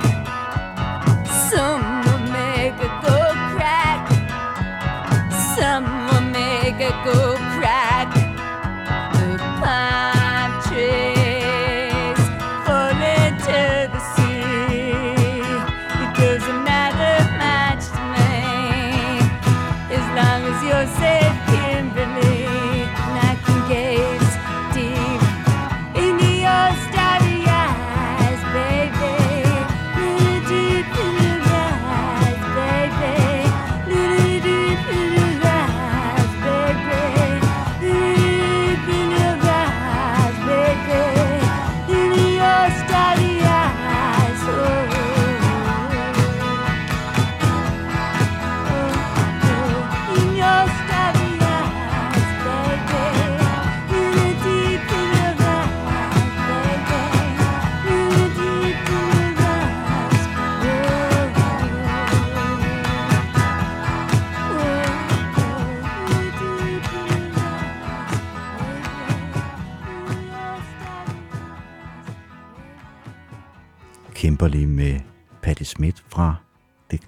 Some 1.49 1.83
will 2.03 2.25
make 2.31 2.75
it 2.87 2.95
go 3.07 3.17
crack. 3.55 4.01
Some 5.55 5.85
will 6.07 6.27
make 6.31 6.79
it 6.81 6.97
go 7.05 7.35
crack. 7.35 7.50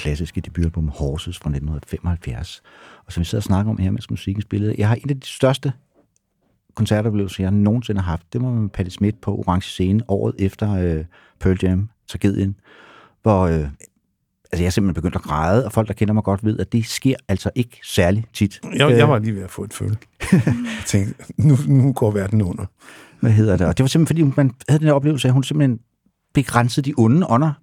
Klassiske 0.03 0.41
debutalbum 0.41 0.87
Horses 0.87 1.37
fra 1.37 1.49
1975. 1.49 2.61
Og 3.05 3.13
som 3.13 3.21
vi 3.21 3.25
sidder 3.25 3.39
og 3.39 3.43
snakker 3.43 3.71
om 3.71 3.77
her, 3.77 3.91
mens 3.91 4.09
musikken 4.09 4.41
spillede, 4.41 4.75
jeg 4.77 4.87
har 4.87 4.95
en 4.95 5.09
af 5.09 5.19
de 5.19 5.27
største 5.27 5.73
koncertoplevelser, 6.75 7.43
jeg 7.43 7.51
nogensinde 7.51 8.01
har 8.01 8.11
haft. 8.11 8.33
Det 8.33 8.41
var 8.41 8.49
med 8.49 8.69
Patti 8.69 8.91
Smith 8.91 9.17
på 9.21 9.35
Orange 9.35 9.61
Scene 9.69 10.03
året 10.07 10.35
efter 10.39 10.71
øh, 10.73 11.05
Pearl 11.39 11.57
Jam, 11.63 11.89
tragedien, 12.07 12.55
hvor 13.21 13.41
øh, 13.41 13.53
altså 13.53 13.69
jeg 14.53 14.65
er 14.65 14.69
simpelthen 14.69 14.93
begyndt 14.93 15.15
at 15.15 15.21
græde, 15.21 15.65
og 15.65 15.71
folk, 15.71 15.87
der 15.87 15.93
kender 15.93 16.13
mig 16.13 16.23
godt, 16.23 16.45
ved, 16.45 16.59
at 16.59 16.71
det 16.71 16.85
sker 16.85 17.15
altså 17.27 17.49
ikke 17.55 17.79
særlig 17.83 18.25
tit. 18.33 18.59
Jeg, 18.75 18.91
Øh, 18.91 18.97
jeg 18.97 19.09
var 19.09 19.19
lige 19.19 19.35
ved 19.35 19.43
at 19.43 19.51
få 19.51 19.63
et 19.63 19.73
følge. 19.73 19.97
jeg 20.31 20.83
tænkte, 20.85 21.23
nu, 21.37 21.55
nu 21.67 21.93
går 21.93 22.11
verden 22.11 22.41
under. 22.41 22.65
hvad 23.19 23.31
hedder 23.31 23.57
det? 23.57 23.67
Og 23.67 23.77
det 23.77 23.83
var 23.83 23.87
simpelthen, 23.87 24.25
fordi 24.25 24.41
man 24.41 24.51
havde 24.69 24.79
den 24.79 24.87
her 24.87 24.93
oplevelse, 24.93 25.27
at 25.27 25.33
hun 25.33 25.43
simpelthen 25.43 25.79
begrænsede 26.33 26.89
de 26.89 26.93
onde 26.97 27.27
ånder 27.29 27.53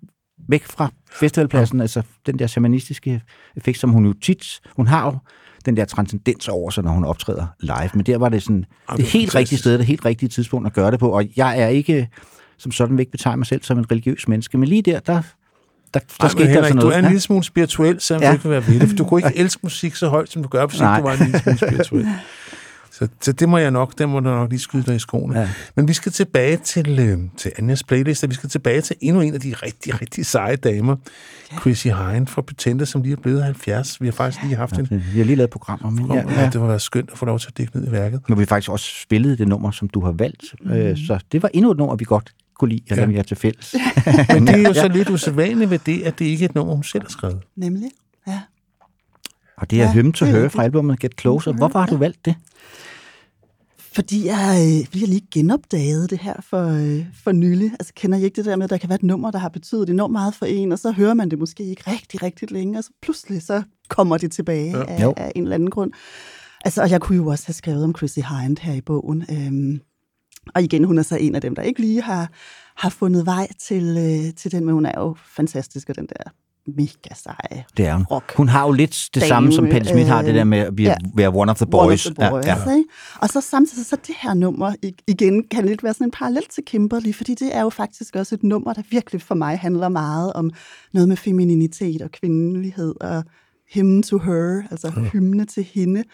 væk 0.50 0.64
fra 0.64 0.92
festivalpladsen, 1.12 1.78
ja. 1.78 1.82
altså 1.82 2.02
den 2.26 2.38
der 2.38 2.46
shamanistiske 2.46 3.22
effekt, 3.56 3.78
som 3.78 3.90
hun 3.90 4.06
jo 4.06 4.12
tit, 4.12 4.60
hun 4.76 4.86
har 4.86 5.04
jo 5.04 5.18
den 5.64 5.76
der 5.76 5.84
transcendens 5.84 6.48
over 6.48 6.70
sig, 6.70 6.84
når 6.84 6.90
hun 6.90 7.04
optræder 7.04 7.46
live, 7.60 7.90
men 7.94 8.06
der 8.06 8.18
var 8.18 8.28
det 8.28 8.42
sådan, 8.42 8.64
Ej, 8.88 8.96
det 8.96 9.04
det 9.04 9.12
helt 9.12 9.14
rigtige 9.14 9.32
fantastisk. 9.32 9.60
sted, 9.62 9.78
det 9.78 9.86
helt 9.86 10.04
rigtige 10.04 10.28
tidspunkt 10.28 10.66
at 10.66 10.72
gøre 10.72 10.90
det 10.90 11.00
på, 11.00 11.08
og 11.08 11.24
jeg 11.36 11.60
er 11.60 11.68
ikke, 11.68 12.08
som 12.58 12.72
sådan 12.72 12.96
vil 12.96 13.00
ikke 13.00 13.12
betegne 13.12 13.36
mig 13.36 13.46
selv 13.46 13.62
som 13.62 13.78
en 13.78 13.90
religiøs 13.90 14.28
menneske, 14.28 14.58
men 14.58 14.68
lige 14.68 14.82
der, 14.82 15.00
der, 15.00 15.12
der, 15.14 15.20
der 15.94 16.00
Ej, 16.20 16.28
skete 16.28 16.46
Henrik, 16.46 16.56
altså 16.56 16.74
du 16.74 16.80
noget. 16.80 16.94
er 16.94 16.98
en 16.98 17.04
lille 17.04 17.20
smule 17.20 17.44
spirituel, 17.44 18.00
selvom 18.00 18.22
ja. 18.22 18.26
Ja. 18.28 18.32
du 18.32 18.34
ikke 18.34 18.42
vil 18.42 18.52
være 18.52 18.66
ved 18.66 18.80
det, 18.80 18.88
for 18.88 18.96
du 18.96 19.04
kunne 19.04 19.20
ikke 19.28 19.38
elske 19.38 19.60
musik 19.62 19.94
så 19.94 20.08
højt, 20.08 20.30
som 20.30 20.42
du 20.42 20.48
gør, 20.48 20.66
hvis 20.66 20.80
Nej. 20.80 20.96
ikke 20.96 21.08
du 21.10 21.16
var 21.16 21.24
en 21.24 21.24
lille 21.24 21.38
smule 21.38 21.58
spirituel. 21.58 22.06
Så, 23.00 23.08
så 23.20 23.32
det 23.32 23.48
må 23.48 23.58
jeg 23.58 23.70
nok, 23.70 23.98
det 23.98 24.08
må 24.08 24.20
du 24.20 24.24
nok 24.24 24.50
lige 24.50 24.60
skyde 24.60 24.82
dig 24.82 24.96
i 24.96 24.98
skoene. 24.98 25.40
Ja. 25.40 25.48
Men 25.76 25.88
vi 25.88 25.92
skal 25.92 26.12
tilbage 26.12 26.56
til, 26.56 26.98
øh, 26.98 27.18
til 27.36 27.52
Anjas 27.58 27.84
playlist, 27.84 28.24
og 28.24 28.30
vi 28.30 28.34
skal 28.34 28.48
tilbage 28.50 28.80
til 28.80 28.96
endnu 29.00 29.20
en 29.20 29.34
af 29.34 29.40
de 29.40 29.54
rigtig, 29.62 30.00
rigtig 30.00 30.26
seje 30.26 30.56
damer, 30.56 30.96
ja. 31.52 31.58
Chrissy 31.58 31.86
Hine 31.86 32.26
fra 32.26 32.42
Pretender, 32.42 32.84
som 32.84 33.02
lige 33.02 33.12
er 33.12 33.16
blevet 33.16 33.44
70. 33.44 34.00
Vi 34.00 34.06
har 34.06 34.12
faktisk 34.12 34.42
lige 34.42 34.56
haft 34.56 34.78
en 34.78 35.04
Vi 35.12 35.18
har 35.18 35.24
lige 35.24 35.36
lavet 35.36 35.50
programmer, 35.50 35.90
men 35.90 36.06
ja, 36.06 36.14
ja, 36.14 36.32
ja. 36.32 36.40
ja. 36.40 36.50
det 36.50 36.60
var 36.60 36.66
været 36.66 36.82
skønt 36.82 37.10
at 37.12 37.18
få 37.18 37.24
lov 37.24 37.38
til 37.38 37.48
at 37.48 37.58
dække 37.58 37.78
ned 37.78 37.88
i 37.88 37.92
værket. 37.92 38.20
Men 38.28 38.38
vi 38.38 38.42
har 38.42 38.46
faktisk 38.46 38.70
også 38.70 38.86
spillet 39.02 39.38
det 39.38 39.48
nummer, 39.48 39.70
som 39.70 39.88
du 39.88 40.00
har 40.04 40.12
valgt, 40.12 40.44
mm. 40.60 40.70
øh, 40.72 40.96
så 41.06 41.18
det 41.32 41.42
var 41.42 41.50
endnu 41.54 41.70
et 41.70 41.78
nummer, 41.78 41.96
vi 41.96 42.04
godt 42.04 42.32
kunne 42.58 42.70
lide, 42.70 42.82
eller 42.88 43.02
Ja. 43.02 43.08
vi 43.08 43.16
har 43.16 43.22
til 43.22 43.36
fælles. 43.36 43.74
Men 44.34 44.46
det 44.46 44.54
er 44.54 44.68
jo 44.68 44.74
så 44.74 44.88
lidt 44.88 45.10
usædvanligt 45.10 45.70
ved 45.70 45.78
det, 45.86 46.02
at 46.02 46.18
det 46.18 46.24
ikke 46.24 46.44
er 46.44 46.48
et 46.48 46.54
nummer, 46.54 46.74
hun 46.74 46.84
selv 46.84 47.02
har 47.02 47.10
skrevet. 47.10 47.38
Nemlig. 47.56 47.90
Ja. 48.26 48.40
Og 49.56 49.70
det 49.70 49.76
er 49.78 49.82
Ja, 49.82 49.88
ja, 49.88 49.94
Hymn 49.94 50.12
to 50.12 50.26
er 50.26 50.30
Her 50.30 50.48
fra 50.48 50.64
albumet 50.64 51.00
Get 51.00 51.20
Closer. 51.20 51.52
Hvorfor 51.52 51.78
har 51.78 51.86
du 51.86 51.96
valgt 51.96 52.24
det? 52.24 52.34
Fordi 53.92 54.26
jeg, 54.26 54.78
øh, 54.80 54.86
fordi 54.86 55.00
jeg 55.00 55.08
lige 55.08 55.26
genopdagede 55.32 56.08
det 56.08 56.18
her 56.18 56.34
for, 56.40 56.66
øh, 56.68 57.06
for 57.24 57.32
nylig. 57.32 57.70
Altså 57.72 57.92
kender 57.96 58.18
I 58.18 58.24
ikke 58.24 58.36
det 58.36 58.44
der 58.44 58.56
med, 58.56 58.64
at 58.64 58.70
der 58.70 58.76
kan 58.76 58.88
være 58.88 58.96
et 58.96 59.02
nummer, 59.02 59.30
der 59.30 59.38
har 59.38 59.48
betydet 59.48 59.90
enormt 59.90 60.12
meget 60.12 60.34
for 60.34 60.46
en, 60.46 60.72
og 60.72 60.78
så 60.78 60.90
hører 60.92 61.14
man 61.14 61.30
det 61.30 61.38
måske 61.38 61.62
ikke 61.64 61.82
rigtig, 61.86 62.22
rigtig 62.22 62.50
længe, 62.52 62.78
og 62.78 62.84
så 62.84 62.90
pludselig 63.02 63.42
så 63.42 63.62
kommer 63.88 64.18
det 64.18 64.32
tilbage 64.32 64.70
Ja. 64.70 64.78
ja. 64.78 64.84
af, 64.86 65.02
Jo. 65.02 65.14
af 65.16 65.32
en 65.36 65.42
eller 65.42 65.54
anden 65.54 65.70
grund. 65.70 65.92
Altså, 66.64 66.82
og 66.82 66.90
jeg 66.90 67.00
kunne 67.00 67.16
jo 67.16 67.26
også 67.26 67.46
have 67.46 67.54
skrevet 67.54 67.84
om 67.84 67.94
Chrissy 67.96 68.18
Hind 68.18 68.58
her 68.58 68.72
i 68.72 68.80
bogen. 68.80 69.24
Øhm, 69.30 69.80
og 70.54 70.62
igen, 70.62 70.84
hun 70.84 70.98
er 70.98 71.02
så 71.02 71.16
en 71.16 71.34
af 71.34 71.40
dem, 71.40 71.54
der 71.54 71.62
ikke 71.62 71.80
lige 71.80 72.02
har, 72.02 72.30
har 72.76 72.90
fundet 72.90 73.26
vej 73.26 73.48
til, 73.60 73.96
øh, 73.98 74.34
til 74.34 74.52
den, 74.52 74.64
men 74.64 74.74
hun 74.74 74.86
er 74.86 75.00
jo 75.00 75.16
fantastisk, 75.36 75.88
og 75.88 75.96
den 75.96 76.06
der 76.06 76.30
mega 76.76 77.14
seje 77.14 77.64
Det 77.76 77.86
er 77.86 77.94
hun. 77.94 78.04
rock. 78.04 78.34
Hun 78.36 78.48
har 78.48 78.66
jo 78.66 78.72
lidt 78.72 79.08
det 79.14 79.20
Dame, 79.22 79.28
samme, 79.28 79.52
som 79.52 79.66
Patti 79.68 79.88
Smith 79.88 80.08
har, 80.08 80.22
det 80.22 80.34
der 80.34 80.44
med 80.44 80.58
at 80.58 80.76
blive, 80.76 80.88
ja. 80.90 80.96
være 81.14 81.28
one 81.34 81.50
of 81.50 81.56
the 81.56 81.66
One 81.72 81.86
boys. 81.88 82.06
of 82.06 82.12
the 82.14 82.30
boys 82.30 82.46
Ja, 82.46 82.56
ja. 82.70 82.82
Og 83.20 83.28
så 83.28 83.40
samtidig 83.40 83.86
så 83.86 83.96
det 84.06 84.14
her 84.22 84.34
nummer, 84.34 84.74
igen, 85.08 85.44
kan 85.50 85.64
lidt 85.66 85.82
være 85.84 85.94
sådan 85.94 86.06
en 86.06 86.10
parallel 86.10 86.44
til 86.50 86.62
Kimberly, 86.66 87.12
fordi 87.14 87.34
det 87.34 87.56
er 87.56 87.62
jo 87.62 87.70
faktisk 87.70 88.16
også 88.16 88.34
et 88.34 88.42
nummer, 88.42 88.72
der 88.72 88.82
virkelig 88.90 89.22
for 89.22 89.34
mig 89.34 89.58
handler 89.58 89.88
meget 89.88 90.32
om 90.32 90.50
noget 90.92 91.08
med 91.08 91.16
femininitet 91.16 92.02
og 92.02 92.10
kvindelighed 92.10 92.94
og 93.00 93.24
hymn 93.74 94.02
to 94.02 94.18
her, 94.18 94.62
altså 94.70 94.92
ja. 94.96 95.02
hymne 95.02 95.44
til 95.44 95.64
hende. 95.74 96.04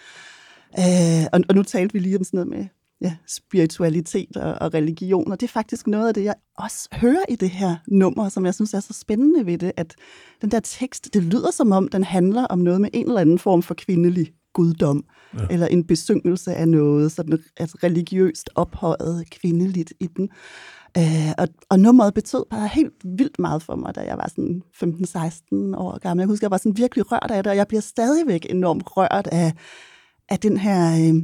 Øh, 0.79 1.25
og, 1.33 1.41
og 1.49 1.55
nu 1.55 1.63
talte 1.63 1.93
vi 1.93 1.99
lige 1.99 2.17
om 2.19 2.25
sådan 2.25 2.39
noget 2.39 2.49
med 2.59 2.67
ja, 3.01 3.17
spiritualitet 3.27 4.37
og, 4.37 4.55
og 4.61 4.75
religion, 4.75 5.33
og 5.33 5.41
det 5.41 5.47
er 5.47 5.53
faktisk 5.53 5.87
noget 5.87 6.09
af 6.09 6.15
det, 6.15 6.25
jeg 6.25 6.35
også 6.59 6.89
hører 6.93 7.25
i 7.29 7.37
det 7.37 7.51
her 7.51 7.77
nummer, 7.89 8.29
som 8.29 8.47
jeg 8.47 8.55
synes 8.55 8.75
er 8.75 8.81
så 8.81 8.93
spændende 8.93 9.47
ved 9.47 9.59
det, 9.59 9.73
at 9.77 9.95
den 10.43 10.51
der 10.51 10.61
tekst, 10.61 11.15
det 11.15 11.23
lyder 11.23 11.51
som 11.51 11.73
om, 11.73 11.89
den 11.89 12.05
handler 12.05 12.45
om 12.45 12.59
noget 12.59 12.81
med 12.81 12.91
en 12.93 13.07
eller 13.07 13.21
anden 13.21 13.39
form 13.39 13.63
for 13.63 13.75
kvindelig 13.75 14.33
guddom, 14.55 15.05
ja. 15.35 15.47
eller 15.51 15.67
en 15.67 15.85
besyngelse 15.85 16.55
af 16.55 16.69
noget, 16.69 17.13
sådan 17.13 17.33
et 17.61 17.85
religiøst 17.85 18.51
ophøjet 18.55 19.31
kvindeligt 19.31 19.93
i 20.01 20.07
den. 20.07 20.29
Øh, 20.99 21.33
og, 21.39 21.49
og 21.71 21.81
nummeret 21.81 22.15
betød 22.15 22.45
bare 22.51 22.69
helt 22.69 22.95
vildt 23.05 23.39
meget 23.39 23.63
for 23.63 23.77
mig, 23.77 23.95
da 23.95 24.01
jeg 24.01 24.19
var 24.19 24.29
sådan 24.29 24.63
15-16 24.75 25.77
år 25.77 25.99
gammel. 25.99 26.23
Jeg 26.23 26.29
husker, 26.29 26.47
jeg 26.47 26.51
var 26.51 26.57
sådan 26.57 26.77
virkelig 26.77 27.13
rørt 27.13 27.31
af 27.31 27.43
det, 27.43 27.51
og 27.51 27.57
jeg 27.57 27.67
bliver 27.67 27.81
stadigvæk 27.81 28.47
enormt 28.51 28.97
rørt 28.97 29.27
af, 29.27 29.53
af 30.29 30.39
den 30.39 30.57
her... 30.57 31.11
Øh, 31.15 31.23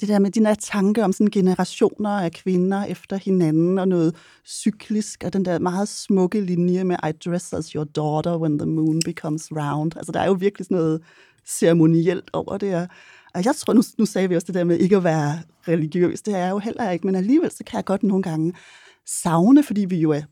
det 0.00 0.08
der 0.08 0.18
med 0.18 0.30
de 0.30 0.40
der 0.40 0.54
tanke 0.54 1.04
om 1.04 1.12
sådan 1.12 1.30
generationer 1.30 2.10
af 2.10 2.32
kvinder 2.32 2.84
efter 2.84 3.16
hinanden, 3.16 3.78
og 3.78 3.88
noget 3.88 4.14
cyklisk, 4.46 5.24
og 5.24 5.32
den 5.32 5.44
der 5.44 5.58
meget 5.58 5.88
smukke 5.88 6.40
linje 6.40 6.84
med 6.84 6.96
I 7.08 7.12
dress 7.12 7.52
as 7.52 7.68
your 7.68 7.84
daughter 7.84 8.38
when 8.38 8.58
the 8.58 8.66
moon 8.66 9.00
becomes 9.04 9.52
round. 9.52 9.96
Altså, 9.96 10.12
der 10.12 10.20
er 10.20 10.26
jo 10.26 10.32
virkelig 10.32 10.64
sådan 10.64 10.76
noget 10.76 11.02
ceremonielt 11.46 12.30
over 12.32 12.58
det. 12.58 12.74
Og 12.74 12.88
og 13.34 13.44
jeg 13.44 13.56
tror, 13.56 13.72
nu, 13.72 13.82
nu 13.98 14.06
sagde 14.06 14.28
vi 14.28 14.36
også 14.36 14.46
det 14.46 14.54
der 14.54 14.64
med 14.64 14.78
ikke 14.78 14.96
at 14.96 15.04
være 15.04 15.42
religiøs, 15.68 16.22
det 16.22 16.34
er 16.34 16.38
jeg 16.38 16.50
jo 16.50 16.58
heller 16.58 16.90
ikke, 16.90 17.06
men 17.06 17.14
alligevel 17.14 17.50
så 17.50 17.64
kan 17.64 17.76
jeg 17.76 17.84
godt 17.84 18.02
nogle 18.02 18.22
gange 18.22 18.54
savne, 19.06 19.62
fordi 19.62 19.84
vi 19.84 19.96
jo 19.96 20.10
er, 20.10 20.22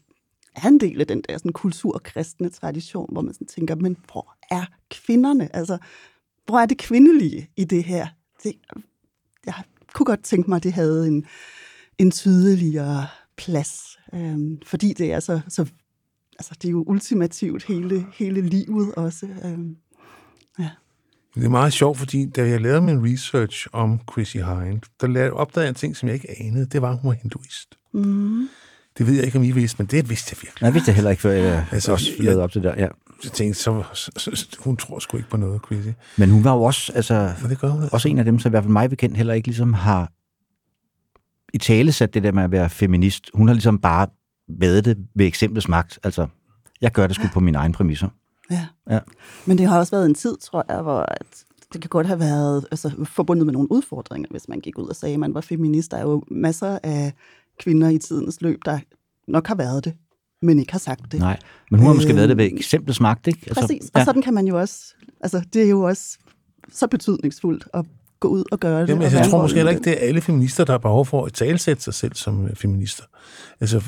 er 0.56 0.68
en 0.68 0.80
del 0.80 1.01
af 1.01 1.06
den 1.06 1.22
der 1.28 1.39
sådan 1.39 1.52
kulturkristne 1.52 2.48
tradition, 2.48 3.09
hvor 3.12 3.20
man 3.20 3.35
sådan 3.35 3.47
tænker, 3.47 3.74
men 3.74 3.97
hvor 4.12 4.35
er 4.51 4.64
kvinderne? 4.90 5.56
Altså, 5.56 5.78
hvor 6.47 6.59
er 6.59 6.66
det 6.66 6.78
kvindelige 6.78 7.51
i 7.56 7.64
det 7.64 7.85
her? 7.85 8.06
Det, 8.43 8.52
kunne 9.94 10.06
godt 10.06 10.23
tænke 10.24 10.51
mig, 10.51 10.56
at 10.56 10.62
det 10.62 10.73
havde 10.73 11.06
en, 11.09 11.24
en 11.98 12.10
tydeligere 12.10 13.06
plads, 13.36 13.98
øhm, 14.15 14.59
fordi 14.66 14.93
det 14.93 15.12
er 15.12 15.20
så, 15.20 15.40
så 15.48 15.66
altså 16.39 16.55
det 16.62 16.69
er 16.69 16.73
jo 16.73 16.85
ultimativt 16.86 17.65
hele, 17.65 18.06
hele 18.15 18.40
livet 18.40 18.94
også. 18.94 19.28
Øhm, 19.44 19.77
Det 21.35 21.44
er 21.44 21.48
meget 21.48 21.73
sjovt, 21.73 21.98
fordi 21.98 22.27
da 22.27 22.48
jeg 22.48 22.60
lavede 22.60 22.81
min 22.82 23.12
research 23.12 23.66
om 23.73 24.01
Chrissy 24.12 24.36
Hind, 24.36 24.81
der 25.01 25.31
opdagede 25.31 25.65
jeg 25.65 25.69
en 25.69 25.74
ting, 25.74 25.97
som 25.97 26.09
jeg 26.09 26.15
ikke 26.15 26.40
anede. 26.40 26.66
Det 26.66 26.82
var, 26.82 26.90
at 26.93 26.98
hun 26.98 27.09
var 27.09 27.15
hinduist. 27.15 27.78
mm, 27.93 28.48
Det 28.98 29.06
ved 29.06 29.14
jeg 29.14 29.24
ikke, 29.24 29.38
om 29.38 29.44
I 29.44 29.50
vidste, 29.50 29.76
men 29.78 29.86
det 29.86 30.10
vidste 30.10 30.28
jeg 30.32 30.38
virkelig. 30.42 30.62
Nej, 30.62 30.66
jeg 30.66 30.74
vidste 30.74 30.86
det 30.86 30.94
heller 30.94 31.10
ikke, 31.10 31.20
før 31.22 31.30
jeg 31.30 31.44
Altså, 31.58 31.74
altså, 31.74 31.92
også 31.92 32.10
jeg- 32.16 32.24
lavede 32.24 32.42
op 32.42 32.52
til 32.52 32.62
det 32.62 32.68
der. 32.76 32.82
Ja. 32.82 32.88
Jeg 33.24 33.32
tænkte, 33.32 33.60
så, 33.60 33.82
så, 33.94 34.10
så, 34.16 34.46
hun 34.60 34.76
tror 34.76 34.98
sgu 34.98 35.16
ikke 35.16 35.30
på 35.30 35.36
noget, 35.36 35.60
Chrissy. 35.66 35.88
Men 36.16 36.30
hun 36.30 36.44
var 36.44 36.54
jo 36.54 36.62
også, 36.62 36.92
altså, 36.92 37.32
det 37.48 37.58
gør 37.60 37.68
hun. 37.68 37.88
også 37.92 38.08
en 38.08 38.18
af 38.18 38.24
dem, 38.24 38.38
som 38.38 38.50
i 38.50 38.52
hvert 38.52 38.62
fald 38.64 38.72
mig 38.72 38.90
bekendt 38.90 39.16
heller 39.16 39.34
ikke 39.34 39.48
ligesom 39.48 39.72
har 39.72 40.12
i 41.54 41.58
tale 41.58 41.92
sat 41.92 42.14
det 42.14 42.22
der 42.22 42.32
med 42.32 42.42
at 42.42 42.50
være 42.50 42.70
feminist. 42.70 43.30
Hun 43.34 43.48
har 43.48 43.54
ligesom 43.54 43.78
bare 43.78 44.06
været 44.48 44.84
det 44.84 44.96
ved 45.14 45.26
eksemplets 45.26 45.68
magt. 45.68 45.98
Altså, 46.02 46.26
jeg 46.80 46.92
gør 46.92 47.06
det 47.06 47.16
sgu 47.16 47.26
på 47.32 47.40
mine 47.40 47.58
egne 47.58 47.74
præmisser. 47.74 48.08
ja. 48.50 48.66
Ja. 48.90 48.98
Men 49.46 49.58
det 49.58 49.66
har 49.66 49.78
også 49.78 49.96
været 49.96 50.06
en 50.06 50.14
tid, 50.14 50.36
tror 50.36 50.64
jeg, 50.68 50.82
hvor 50.82 51.00
at 51.00 51.26
det 51.72 51.80
kan 51.80 51.88
godt 51.88 52.06
have 52.06 52.18
været 52.20 52.66
altså, 52.70 52.90
forbundet 53.04 53.46
med 53.46 53.52
nogle 53.52 53.72
udfordringer, 53.72 54.28
hvis 54.30 54.48
man 54.48 54.60
gik 54.60 54.78
ud 54.78 54.88
og 54.88 54.96
sagde, 54.96 55.12
at 55.14 55.20
man 55.20 55.34
var 55.34 55.40
feminist. 55.40 55.90
Der 55.90 55.96
er 55.96 56.02
jo 56.02 56.22
masser 56.30 56.78
af 56.82 57.12
kvinder 57.59 57.89
i 57.89 57.98
tidens 57.98 58.40
løb, 58.40 58.59
der 58.64 58.78
nok 59.28 59.47
har 59.47 59.55
været 59.55 59.85
det, 59.85 59.94
men 60.43 60.59
ikke 60.59 60.72
har 60.72 60.78
sagt 60.78 61.12
det. 61.12 61.20
Nej, 61.20 61.39
men 61.70 61.80
hun 61.80 61.86
har 61.86 61.94
måske 61.94 62.10
Øh, 62.10 62.16
været 62.16 62.28
det 62.28 62.36
ved 62.36 62.44
eksemplets 62.44 63.01
magt, 63.01 63.26
ikke? 63.26 63.40
Altså, 63.47 63.60
Præcis, 63.60 63.90
og 63.94 64.05
sådan 64.05 64.22
kan 64.22 64.35
man 64.35 64.47
jo 64.47 64.59
også, 64.59 64.94
altså 65.20 65.43
det 65.52 65.62
er 65.62 65.68
jo 65.68 65.82
også 65.82 66.18
så 66.72 66.86
betydningsfuldt 66.86 67.68
at 67.74 67.85
gå 68.20 68.28
ud 68.28 68.44
og 68.52 68.60
gøre 68.60 68.82
det. 68.82 68.89
Jamen, 68.89 69.02
altså, 69.02 69.18
jeg 69.18 69.28
tror 69.30 69.43
måske 69.43 69.56
heller 69.56 69.72
ikke, 69.72 69.85
det 69.85 70.02
er 70.02 70.09
alle 70.09 70.20
feminister, 70.20 70.64
der 70.64 70.72
har 70.72 70.78
behov 70.78 71.06
for 71.06 71.24
at 71.24 71.32
talsætte 71.32 71.82
sig 71.82 71.94
selv 71.94 72.14
som 72.14 72.44
øh, 72.47 72.56
feminister. 72.56 73.05
Altså, 73.60 73.82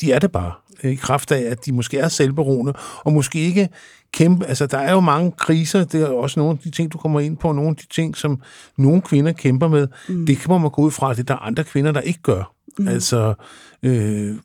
de 0.00 0.12
er 0.12 0.18
det 0.18 0.32
bare, 0.32 0.52
i 0.84 0.94
kraft 0.94 1.32
af, 1.32 1.40
at 1.40 1.66
de 1.66 1.72
måske 1.72 1.98
er 1.98 2.08
selvberoende, 2.08 2.72
og 3.04 3.12
måske 3.12 3.38
ikke 3.38 3.68
kæmpe... 4.12 4.46
Altså, 4.46 4.66
der 4.66 4.78
er 4.78 4.92
jo 4.92 5.00
mange 5.00 5.32
kriser, 5.32 5.84
det 5.84 6.02
er 6.02 6.08
også 6.08 6.40
nogle 6.40 6.52
af 6.52 6.58
de 6.58 6.70
ting, 6.70 6.92
du 6.92 6.98
kommer 6.98 7.20
ind 7.20 7.36
på, 7.36 7.52
nogle 7.52 7.70
af 7.70 7.76
de 7.76 7.86
ting, 7.86 8.16
som 8.16 8.42
nogle 8.78 9.02
kvinder 9.02 9.32
kæmper 9.32 9.68
med. 9.68 9.88
Mm. 10.08 10.26
Det 10.26 10.38
kan 10.38 10.60
man 10.60 10.70
gå 10.70 10.82
ud 10.82 10.90
fra, 10.90 11.10
at 11.10 11.16
det 11.16 11.30
er 11.30 11.34
der 11.34 11.42
andre 11.42 11.64
kvinder, 11.64 11.92
der 11.92 12.00
ikke 12.00 12.22
gør. 12.22 12.54
Mm. 12.78 12.88
Altså, 12.88 13.34
øh, 13.82 14.36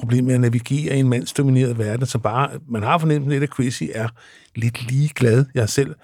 problemet 0.00 0.24
med 0.24 0.34
at 0.34 0.40
navigere 0.40 0.96
i 0.96 1.00
en 1.00 1.08
mandsdomineret 1.08 1.78
verden, 1.78 2.06
så 2.06 2.18
bare, 2.18 2.50
man 2.68 2.82
har 2.82 2.98
fornemt 2.98 3.28
lidt, 3.28 3.42
at 3.42 3.52
Chrissy 3.54 3.84
er 3.94 4.08
lidt 4.54 4.90
ligeglad. 4.90 5.44
Jeg 5.54 5.68
selv 5.68 5.94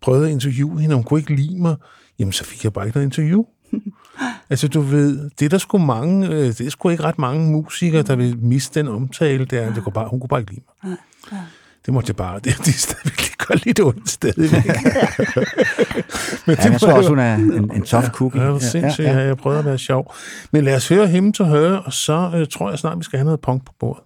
prøvet 0.00 0.26
at 0.26 0.32
interviewe 0.32 0.80
hende, 0.80 0.92
og 0.92 0.96
hun 0.96 1.04
kunne 1.04 1.20
ikke 1.20 1.34
lide 1.34 1.62
mig. 1.62 1.76
Jamen, 2.18 2.32
så 2.32 2.44
fik 2.44 2.64
jeg 2.64 2.72
bare 2.72 2.86
ikke 2.86 2.98
noget 2.98 3.06
interview. 3.06 3.44
altså, 4.50 4.68
du 4.68 4.80
ved, 4.80 5.30
det 5.38 5.44
er 5.44 5.48
der 5.48 5.58
sgu 5.58 5.78
mange, 5.78 6.28
øh, 6.28 6.46
det 6.46 6.60
er 6.60 6.70
sgu 6.70 6.88
ikke 6.88 7.02
ret 7.02 7.18
mange 7.18 7.50
musikere, 7.50 8.02
der 8.02 8.16
vil 8.16 8.38
miste 8.38 8.80
den 8.80 8.88
omtale 8.88 9.44
der. 9.44 9.74
Det 9.74 9.84
kunne 9.84 9.92
bare, 9.92 10.08
hun 10.08 10.20
kunne 10.20 10.28
bare 10.28 10.40
ikke 10.40 10.52
lide 10.52 10.64
mig 10.84 10.96
det 11.86 11.94
måtte 11.94 12.10
jeg 12.10 12.16
bare, 12.16 12.34
det, 12.44 12.44
det 12.58 12.68
er 12.68 12.72
stadigvæk 12.72 13.32
det 13.42 13.46
gør 13.48 13.54
lidt 13.64 13.80
ondt 13.80 14.10
stadigvæk. 14.10 14.66
Men 16.46 16.56
ja, 16.56 16.70
jeg 16.70 16.80
tror 16.80 16.92
også, 16.92 17.08
hun 17.08 17.18
er 17.18 17.34
en, 17.34 17.70
en 17.74 17.82
tough 17.82 18.08
cookie. 18.08 18.42
Ja, 18.42 18.48
det 18.48 18.54
er 18.54 18.58
sindssygt, 18.58 19.06
ja, 19.06 19.18
ja. 19.18 19.26
jeg 19.26 19.36
prøver 19.36 19.58
at 19.58 19.64
være 19.64 19.78
sjov. 19.78 20.14
Men 20.52 20.64
lad 20.64 20.76
os 20.76 20.88
høre 20.88 21.06
him 21.06 21.32
til 21.32 21.44
høre, 21.44 21.82
og 21.82 21.92
så 21.92 22.30
øh, 22.34 22.46
tror 22.46 22.70
jeg 22.70 22.78
snart, 22.78 22.98
vi 22.98 23.04
skal 23.04 23.18
have 23.18 23.24
noget 23.24 23.40
punk 23.40 23.66
på 23.66 23.72
bordet. 23.78 24.02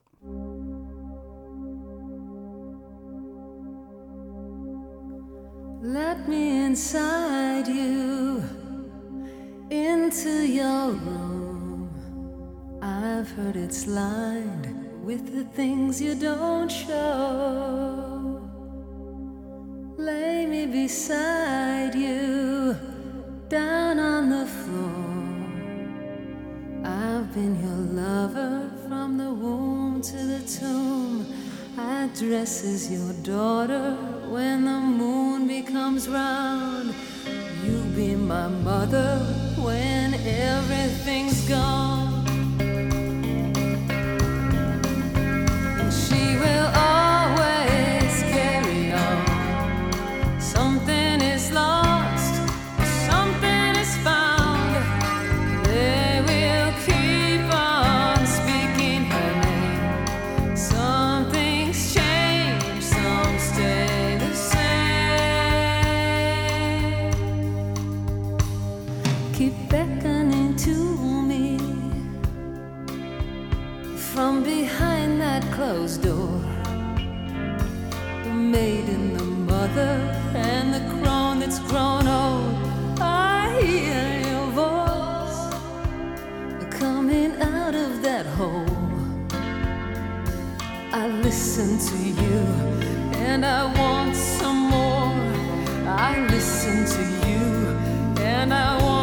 Let 5.83 6.29
me 6.29 6.67
inside 6.67 7.69
you 7.69 8.43
into 9.71 10.29
your 10.29 10.93
room. 11.07 11.89
I've 12.83 13.31
heard 13.37 13.57
it's 13.57 13.87
lined 13.87 14.86
with 15.07 15.33
the 15.33 15.45
things 15.55 16.03
you 16.03 16.17
don't 16.17 16.69
show. 16.69 18.43
Lay 19.97 20.47
me 20.47 20.67
beside 20.67 21.95
you 21.95 22.77
down 23.49 24.01
on 24.01 24.29
the 24.31 24.47
floor. 24.47 25.47
I've 26.85 27.33
been 27.33 27.55
your 27.63 27.83
lover 28.03 28.69
from 28.89 29.17
the 29.17 29.33
womb 29.33 30.03
to 30.03 30.17
the 30.33 30.43
tomb. 30.59 31.25
I 31.79 32.11
dress 32.19 32.65
as 32.65 32.91
your 32.91 33.13
daughter 33.23 33.97
when 34.29 34.65
the 34.65 34.81
moon 34.81 35.47
becomes 35.47 36.09
round. 36.09 36.93
You 37.63 37.79
be 37.95 38.17
my 38.17 38.49
mother 38.49 39.21
when 39.57 40.15
everything's 40.15 41.49
gone. 41.49 42.06
all 46.75 47.06
I 90.91 91.07
listen 91.23 91.79
to 91.79 92.23
you 92.23 92.39
and 93.27 93.45
I 93.45 93.67
want 93.79 94.17
some 94.17 94.71
more. 94.71 95.13
I 95.87 96.27
listen 96.31 96.87
to 96.87 97.29
you 97.29 97.77
and 98.25 98.55
I 98.55 98.83
want. 98.83 98.96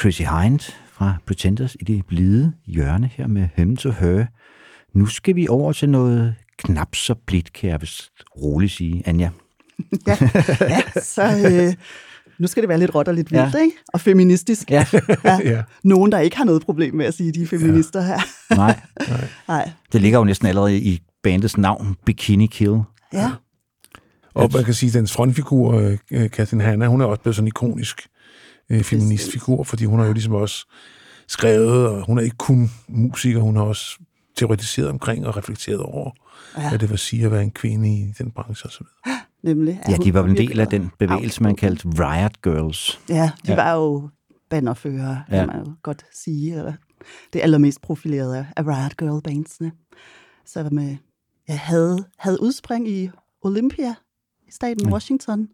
Chrissy 0.00 0.22
Hind 0.22 0.60
fra 0.92 1.14
Pretenders 1.26 1.76
i 1.80 1.84
det 1.84 2.06
blide 2.06 2.52
hjørne 2.66 3.10
her 3.16 3.26
med 3.26 3.48
Him 3.54 3.76
to 3.76 3.90
Her. 3.90 4.26
Nu 4.94 5.06
skal 5.06 5.36
vi 5.36 5.48
over 5.48 5.72
til 5.72 5.88
noget 5.88 6.34
knap 6.58 6.94
så 6.94 7.14
blidt, 7.14 7.52
kan 7.52 7.70
jeg 7.70 7.80
roligt 8.36 8.72
sige, 8.72 9.02
Anja. 9.06 9.30
ja, 10.06 10.16
ja 10.60 10.82
så 11.02 11.22
øh, 11.22 11.74
nu 12.38 12.46
skal 12.46 12.62
det 12.62 12.68
være 12.68 12.78
lidt 12.78 12.94
råt 12.94 13.08
og 13.08 13.14
lidt 13.14 13.32
vildt, 13.32 13.54
ja. 13.54 13.60
ikke? 13.60 13.76
Og 13.92 14.00
feministisk. 14.00 14.70
Ja. 14.70 14.86
ja. 15.24 15.38
ja. 15.44 15.62
Nogen, 15.84 16.12
der 16.12 16.18
ikke 16.18 16.36
har 16.36 16.44
noget 16.44 16.62
problem 16.62 16.94
med 16.94 17.06
at 17.06 17.14
sige, 17.14 17.32
de 17.32 17.42
er 17.42 17.46
feminister 17.46 18.00
ja. 18.00 18.06
her. 18.06 18.18
Nej. 18.56 18.80
Nej. 19.08 19.28
Nej. 19.48 19.70
Det 19.92 20.00
ligger 20.00 20.18
jo 20.18 20.24
næsten 20.24 20.48
allerede 20.48 20.78
i 20.78 21.02
bandets 21.22 21.58
navn, 21.58 21.96
Bikini 22.06 22.46
Kill. 22.46 22.80
Ja. 23.12 23.30
Og 24.34 24.50
man 24.54 24.64
kan 24.64 24.74
sige, 24.74 24.88
at 24.88 24.94
dens 24.94 25.12
frontfigur, 25.12 25.96
øh, 26.10 26.30
Katrin 26.30 26.60
Hanna, 26.60 26.86
hun 26.86 27.00
er 27.00 27.04
også 27.04 27.22
blevet 27.22 27.36
sådan 27.36 27.48
ikonisk 27.48 28.06
øh, 28.70 28.82
feministfigur, 28.82 29.62
fordi 29.64 29.84
hun 29.84 29.98
har 29.98 30.06
jo 30.06 30.12
ligesom 30.12 30.32
også 30.32 30.66
skrevet, 31.28 31.86
og 31.88 32.06
hun 32.06 32.18
er 32.18 32.22
ikke 32.22 32.36
kun 32.36 32.70
musiker, 32.88 33.40
hun 33.40 33.56
har 33.56 33.62
også 33.62 33.98
teoretiseret 34.36 34.88
omkring 34.88 35.26
og 35.26 35.36
reflekteret 35.36 35.80
over, 35.80 36.10
ja. 36.58 36.68
hvad 36.68 36.78
det 36.78 36.90
vil 36.90 36.98
sige 36.98 37.24
at 37.24 37.30
være 37.32 37.42
en 37.42 37.50
kvinde 37.50 37.94
i 37.94 38.12
den 38.18 38.30
branche 38.30 38.66
osv. 38.68 38.82
Nemlig. 39.42 39.80
Ja, 39.88 39.96
de 39.96 40.14
var 40.14 40.24
en 40.24 40.36
del 40.36 40.60
af 40.60 40.66
den 40.66 40.90
bevægelse, 40.98 41.42
man 41.42 41.56
kaldte 41.56 41.88
Riot 41.88 42.42
Girls. 42.42 43.00
Ja, 43.08 43.30
de 43.46 43.50
Ja. 43.52 43.54
var 43.54 43.74
jo 43.74 44.08
bannerfører, 44.50 45.16
kan 45.28 45.34
Ja. 45.34 45.40
ja. 45.40 45.46
man 45.46 45.56
jo 45.66 45.74
godt 45.82 46.04
sige. 46.12 46.58
Eller 46.58 46.72
det 47.32 47.40
allermest 47.40 47.82
profilerede 47.82 48.46
af 48.56 48.62
Riot 48.66 48.96
Girl-bandsene. 48.96 49.72
Så 50.46 50.68
med, 50.72 50.96
jeg 51.48 51.58
havde, 51.58 52.04
havde 52.18 52.42
udspring 52.42 52.88
i 52.88 53.10
Olympia 53.42 53.94
i 54.48 54.50
staten 54.50 54.86
Ja. 54.88 54.92
Washington 54.92 55.48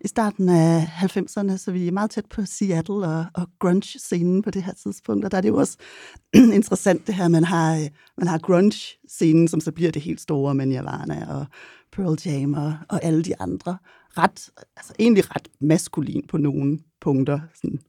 i 0.00 0.08
starten 0.08 0.48
af 0.48 0.80
90'erne, 0.80 1.56
så 1.56 1.72
vi 1.72 1.88
er 1.88 1.92
meget 1.92 2.10
tæt 2.10 2.26
på 2.26 2.44
Seattle 2.44 2.94
og, 2.94 3.24
og 3.34 3.48
grunge-scenen 3.58 4.42
på 4.42 4.50
det 4.50 4.62
her 4.62 4.72
tidspunkt. 4.72 5.24
Og 5.24 5.30
der 5.30 5.36
er 5.36 5.40
det 5.40 5.48
jo 5.48 5.56
også 5.56 5.78
interessant 6.58 7.06
det 7.06 7.14
her, 7.14 7.28
man 7.28 7.44
har, 7.44 7.76
øh, 7.76 7.88
man 8.18 8.26
har 8.26 8.38
grunge-scenen, 8.38 9.48
som 9.48 9.60
så 9.60 9.72
bliver 9.72 9.90
det 9.90 10.02
helt 10.02 10.20
store 10.20 10.54
med 10.54 10.66
Nirvana 10.66 11.38
og 11.38 11.46
Pearl 11.92 12.18
Jam 12.26 12.54
og, 12.54 12.74
og 12.88 13.04
alle 13.04 13.22
de 13.22 13.40
andre. 13.40 13.78
Ret, 14.18 14.50
altså 14.76 14.92
egentlig 14.98 15.34
ret 15.34 15.48
maskulin 15.60 16.24
på 16.28 16.36
nogle 16.36 16.78
punkter, 17.00 17.40
sådan 17.54 17.80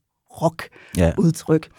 rock-udtryk. 0.42 1.72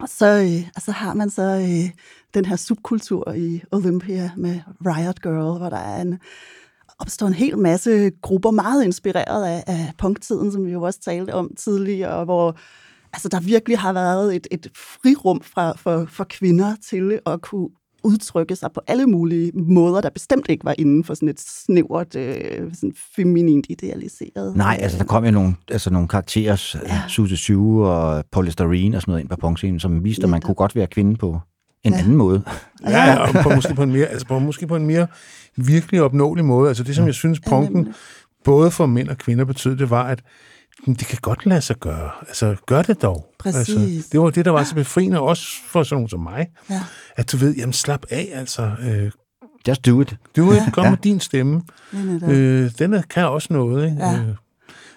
Og 0.00 0.08
så, 0.08 0.26
øh, 0.26 0.68
og 0.76 0.82
så 0.82 0.92
har 0.92 1.14
man 1.14 1.30
så 1.30 1.42
øh, 1.42 1.90
den 2.34 2.44
her 2.44 2.56
subkultur 2.56 3.32
i 3.32 3.62
Olympia 3.72 4.30
med 4.36 4.60
Riot 4.86 5.22
Girl, 5.22 5.58
hvor 5.58 5.70
der 5.70 5.76
er 5.76 6.02
en, 6.02 6.18
opstår 7.00 7.26
en 7.26 7.34
hel 7.34 7.58
masse 7.58 8.10
grupper, 8.22 8.50
meget 8.50 8.84
inspireret 8.84 9.44
af, 9.44 9.64
af 9.66 9.92
punktiden, 9.98 10.52
som 10.52 10.66
vi 10.66 10.72
jo 10.72 10.82
også 10.82 11.00
talte 11.00 11.34
om 11.34 11.50
tidligere, 11.58 12.24
hvor 12.24 12.56
altså, 13.12 13.28
der 13.28 13.40
virkelig 13.40 13.78
har 13.78 13.92
været 13.92 14.36
et, 14.36 14.46
et 14.50 14.66
frirum 14.76 15.40
fra, 15.40 15.72
for, 15.76 16.06
for 16.08 16.24
kvinder 16.24 16.74
til 16.90 17.18
at 17.26 17.40
kunne 17.40 17.68
udtrykke 18.04 18.56
sig 18.56 18.70
på 18.74 18.80
alle 18.86 19.06
mulige 19.06 19.52
måder, 19.54 20.00
der 20.00 20.10
bestemt 20.10 20.46
ikke 20.48 20.64
var 20.64 20.74
inden 20.78 21.04
for 21.04 21.14
sådan 21.14 21.28
et 21.28 21.40
snævert, 21.40 22.16
øh, 22.16 22.74
sådan 22.74 22.92
feminint 23.16 23.66
idealiseret. 23.68 24.56
Nej, 24.56 24.78
altså 24.80 24.98
der 24.98 25.04
kom 25.04 25.24
jo 25.24 25.30
nogle, 25.30 25.54
altså, 25.70 25.90
nogle 25.90 26.08
karakterer, 26.08 26.76
ja. 26.88 27.02
Susie 27.08 27.36
Sue 27.36 27.88
og 27.88 28.24
Polystyrene 28.32 28.96
og 28.96 29.02
sådan 29.02 29.12
noget 29.12 29.20
ind 29.20 29.28
på 29.28 29.36
punkscenen, 29.36 29.80
som 29.80 30.04
viste, 30.04 30.22
at 30.22 30.28
man 30.28 30.36
Netop. 30.36 30.46
kunne 30.46 30.54
godt 30.54 30.76
være 30.76 30.86
kvinde 30.86 31.16
på 31.16 31.40
en 31.84 31.92
Ja. 31.92 31.98
anden 31.98 32.16
måde. 32.16 32.42
Ja, 32.84 32.90
ja, 33.04 33.16
og 33.16 33.28
på, 33.42 33.48
måske, 33.54 33.74
på 33.74 33.82
en 33.82 33.92
mere, 33.92 34.06
altså 34.06 34.26
på, 34.26 34.38
måske 34.38 34.66
på 34.66 34.76
en 34.76 34.86
mere 34.86 35.06
virkelig 35.56 36.02
opnåelig 36.02 36.44
måde. 36.44 36.68
Altså 36.68 36.82
det, 36.82 36.96
som 36.96 37.06
jeg 37.06 37.14
synes, 37.14 37.40
punken, 37.40 37.76
nemlig. 37.76 37.94
både 38.44 38.70
for 38.70 38.86
mænd 38.86 39.08
og 39.08 39.18
kvinder 39.18 39.44
betød, 39.44 39.76
det 39.76 39.90
var, 39.90 40.02
at 40.04 40.22
mm, 40.86 40.94
det 40.96 41.06
kan 41.06 41.18
godt 41.22 41.46
lade 41.46 41.60
sig 41.60 41.76
gøre. 41.76 42.10
Altså, 42.28 42.56
gør 42.66 42.82
det 42.82 43.02
dog. 43.02 43.26
Præcis. 43.38 43.68
Altså, 43.76 44.08
det 44.12 44.20
var 44.20 44.30
det, 44.30 44.44
der 44.44 44.50
var 44.50 44.64
så 44.64 44.74
befriende, 44.74 45.20
også 45.20 45.46
for 45.68 45.82
sådan 45.82 45.94
nogen 45.96 46.08
som 46.08 46.20
mig. 46.20 46.46
Ja. 46.70 46.80
At 47.16 47.32
du 47.32 47.36
ved, 47.36 47.54
jamen 47.54 47.72
slap 47.72 48.04
af, 48.10 48.28
altså. 48.34 48.70
Øh, 48.82 49.10
Just 49.68 49.86
do 49.86 50.00
it. 50.00 50.16
du 50.36 50.52
ja. 50.52 50.70
kom 50.72 50.84
Ja. 50.84 50.90
med 50.90 50.98
din 50.98 51.20
stemme. 51.20 51.62
Ja. 51.92 51.98
Øh, 52.32 52.70
den 52.78 52.94
er- 52.94 53.02
kan 53.02 53.26
også 53.26 53.48
noget, 53.50 53.84
ikke? 53.84 53.96
Ja. 54.06 54.12
Øh, 54.14 54.28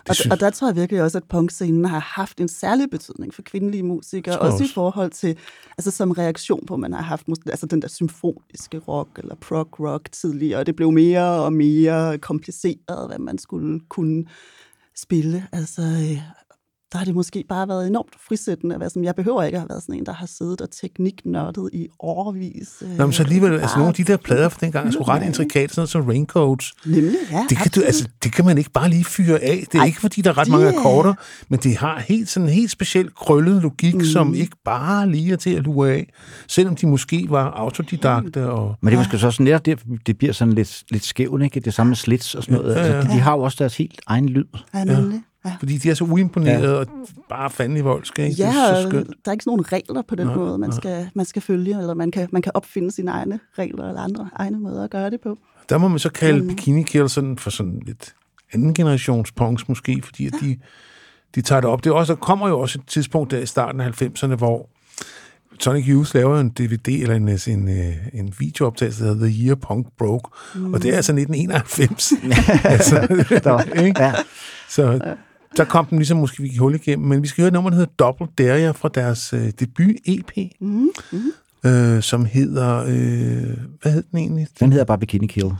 Og, 0.10 0.16
synes, 0.16 0.32
og 0.32 0.40
der 0.40 0.50
tror 0.50 0.68
jeg 0.68 0.76
virkelig 0.76 1.02
også, 1.02 1.18
at 1.18 1.24
punkscenen 1.24 1.86
har 1.86 2.00
haft 2.00 2.40
en 2.40 2.48
særlig 2.48 2.90
betydning 2.90 3.34
for 3.34 3.42
kvindelige 3.42 3.84
musikere, 3.84 4.34
jeg 4.34 4.42
også 4.42 4.64
i 4.64 4.66
også. 4.66 4.74
forhold 4.74 5.12
til, 5.12 5.38
altså 5.78 5.92
som 5.92 6.12
reaktion 6.12 6.66
på, 6.66 6.74
at 6.74 6.80
man 6.80 6.94
har 6.94 7.02
haft 7.02 7.28
altså 7.48 7.66
den 7.66 7.82
der 7.82 7.88
symfoniske 7.88 8.78
rock 8.78 9.10
eller 9.18 9.36
prog 9.36 9.80
rock 9.80 10.12
tidligere, 10.12 10.60
og 10.60 10.66
det 10.66 10.76
blev 10.76 10.92
mere 10.92 11.26
og 11.26 11.54
mere 11.54 12.18
kompliceret, 12.18 13.08
hvad 13.08 13.20
man 13.20 13.38
skulle 13.38 13.80
kunne 13.90 14.26
spille. 14.96 15.48
Altså, 15.52 15.82
øh, 15.82 16.18
der 16.94 16.98
har 17.00 17.06
det 17.06 17.16
måske 17.16 17.44
bare 17.50 17.68
været 17.68 17.88
enormt 17.88 18.14
frisættende. 18.28 18.76
at 18.76 18.82
være 18.82 18.90
sådan, 18.90 19.04
jeg 19.04 19.16
behøver 19.16 19.44
ikke 19.44 19.56
at 19.56 19.62
have 19.62 19.70
været 19.70 19.82
sådan 19.84 19.96
en, 19.96 20.06
der 20.06 20.14
har 20.14 20.26
siddet 20.26 20.62
og 20.62 20.72
tekniknørdet 20.72 21.70
i 21.74 21.88
overvis. 22.00 22.84
Øh, 22.86 22.98
Nå, 22.98 23.06
men 23.06 23.14
så 23.14 23.24
alligevel, 23.24 23.54
altså 23.60 23.78
nogle 23.78 23.88
af 23.88 23.94
de 23.94 24.04
der 24.04 24.18
plader 24.18 24.50
fra 24.50 24.58
dengang 24.62 24.88
er 24.88 24.92
sgu 24.92 25.04
ret 25.04 25.22
Ja. 25.22 25.26
intrikate, 25.26 25.74
sådan 25.74 25.80
noget 25.80 25.90
som 25.90 26.06
Raincoats. 26.06 26.74
Nemlig, 26.86 27.16
ja, 27.32 27.46
Det 27.50 27.58
kan, 27.58 27.72
du, 27.72 27.82
altså, 27.82 28.08
det 28.24 28.32
kan 28.34 28.46
man 28.46 28.58
ikke 28.58 28.70
bare 28.72 28.90
lige 28.90 29.06
fyre 29.06 29.40
af. 29.40 29.64
Det 29.72 29.76
er 29.76 29.80
Ej, 29.80 29.86
ikke, 29.86 30.00
fordi 30.00 30.22
der 30.22 30.30
er 30.30 30.38
ret 30.38 30.46
det 30.46 30.52
mange 30.52 30.68
er- 30.68 30.78
akkorder, 30.78 31.14
men 31.50 31.60
det 31.60 31.78
har 31.78 32.00
helt, 32.08 32.30
sådan 32.30 32.48
en 32.50 32.54
helt 32.54 32.72
speciel 32.72 33.10
krøllet 33.14 33.62
logik, 33.62 33.96
mm. 33.96 34.04
som 34.04 34.34
ikke 34.34 34.56
bare 34.66 35.10
lige 35.12 35.34
er 35.34 35.38
til 35.38 35.50
at 35.56 35.64
lure 35.64 35.92
af, 35.92 36.14
selvom 36.48 36.76
de 36.76 36.88
måske 36.88 37.26
var 37.30 37.52
autodidakte. 37.52 38.50
Og, 38.50 38.76
Men 38.82 38.92
det 38.92 38.94
er 38.98 39.00
måske 39.00 39.20
så 39.20 39.32
sådan 39.32 39.62
det, 39.66 39.80
det 40.08 40.18
bliver 40.18 40.34
sådan 40.34 40.54
lidt, 40.54 40.84
lidt 40.90 41.06
skævt, 41.06 41.44
ikke? 41.44 41.60
Det 41.60 41.74
samme 41.74 41.96
slits 41.96 42.36
og 42.36 42.44
sådan 42.44 42.58
noget. 42.58 42.76
Ja, 42.76 42.80
ja. 42.86 42.94
Altså, 42.94 43.10
de, 43.12 43.16
de 43.16 43.20
har 43.20 43.32
jo 43.34 43.40
også 43.42 43.56
deres 43.60 43.78
helt 43.78 44.02
egen 44.08 44.30
lyd. 44.30 44.46
Ja, 44.74 44.84
nemlig. 44.84 45.14
Ja. 45.16 45.20
Fordi 45.60 45.78
de 45.78 45.90
er 45.90 45.94
så 45.94 46.04
uimponerede 46.04 46.74
ja. 46.74 46.80
og 46.80 46.88
bare 47.30 47.50
fandelig 47.50 47.86
voldske. 47.86 48.28
Ikke? 48.30 48.42
Ja, 48.42 48.48
det 48.48 48.70
er 48.70 48.82
så 48.82 48.90
skønt. 48.90 49.08
der 49.08 49.14
er 49.26 49.32
ikke 49.32 49.44
sådan 49.44 49.52
nogle 49.52 49.64
regler 49.64 50.02
på 50.02 50.16
den 50.16 50.28
Nej, 50.28 50.36
måde, 50.36 50.58
man 50.58 50.72
skal, 50.72 51.10
man 51.14 51.26
skal 51.26 51.42
følge, 51.42 51.78
eller 51.78 51.94
man 51.94 52.12
kan, 52.12 52.28
man 52.32 52.42
kan 52.42 52.52
opfinde 52.56 52.92
sine 52.92 53.12
egne 53.12 53.40
regler 53.58 53.88
eller 53.88 54.02
andre 54.02 54.30
egne 54.36 54.60
måder 54.60 54.84
at 54.84 54.90
gøre 54.90 55.10
det 55.10 55.22
på. 55.22 55.38
Der 55.70 55.78
må 55.78 55.88
man 55.88 56.00
så 56.00 56.10
kalde 56.10 56.42
Mm. 56.42 56.48
Bikini 56.48 56.84
Kill 56.84 57.10
sådan 57.10 57.38
for 57.38 57.50
sådan 57.50 57.82
lidt 57.86 58.16
anden 58.54 58.74
generations 58.74 59.32
punks 59.32 59.70
måske, 59.70 60.02
fordi 60.04 60.28
at 60.28 60.34
de, 60.42 60.58
de 61.36 61.42
tager 61.42 61.62
det 61.62 61.70
op. 61.70 61.84
Det 61.84 61.90
er 61.90 61.94
også, 61.94 62.14
der 62.14 62.20
kommer 62.20 62.48
jo 62.48 62.60
også 62.60 62.80
et 62.80 62.88
tidspunkt 62.88 63.32
der 63.32 63.38
i 63.40 63.46
starten 63.46 63.82
af 63.82 64.02
90'erne, 64.02 64.36
hvor 64.36 64.70
Sonic 65.60 65.86
Youth 65.88 66.16
laver 66.16 66.40
en 66.40 66.50
DVD 66.50 66.88
eller 66.88 67.16
en, 67.16 67.30
en, 67.48 67.70
øh, 67.70 67.96
en 68.14 68.34
videooptagelse, 68.40 69.04
der 69.04 69.14
hedder 69.14 69.28
The 69.28 69.46
Year 69.46 69.56
Punk 69.56 69.88
Broke, 69.98 70.30
mm. 70.56 70.74
og 70.74 70.82
det 70.82 70.92
er 70.92 70.96
altså 70.96 71.12
1991. 71.12 72.14
altså, 72.74 73.08
ikke? 73.86 74.04
Ja. 74.04 74.14
Så 74.70 75.16
der 75.58 75.66
kom 75.66 75.86
den 75.86 75.98
ligesom 75.98 76.18
måske 76.18 76.42
vi 76.44 76.48
gik 76.50 76.60
hul 76.60 76.76
igennem, 76.76 77.08
men 77.08 77.22
vi 77.24 77.28
skal 77.28 77.42
høre 77.42 77.48
et 77.48 77.54
nummer, 77.54 77.70
der 77.70 77.78
hedder 77.78 77.92
Double 78.00 78.28
Daria 78.38 78.72
fra 78.72 78.90
deres 78.90 79.34
øh, 79.34 79.52
debut-EP, 79.60 80.32
Mm. 80.60 80.90
Mm. 81.12 81.70
øh, 81.70 82.02
som 82.04 82.26
hedder, 82.26 82.78
øh, 82.80 83.58
hvad 83.82 83.92
hed 83.92 84.04
den 84.12 84.18
egentlig? 84.20 84.48
Den 84.60 84.72
hedder 84.72 84.86
bare 84.86 84.98
Bikini 85.00 85.28
Kill. 85.28 85.52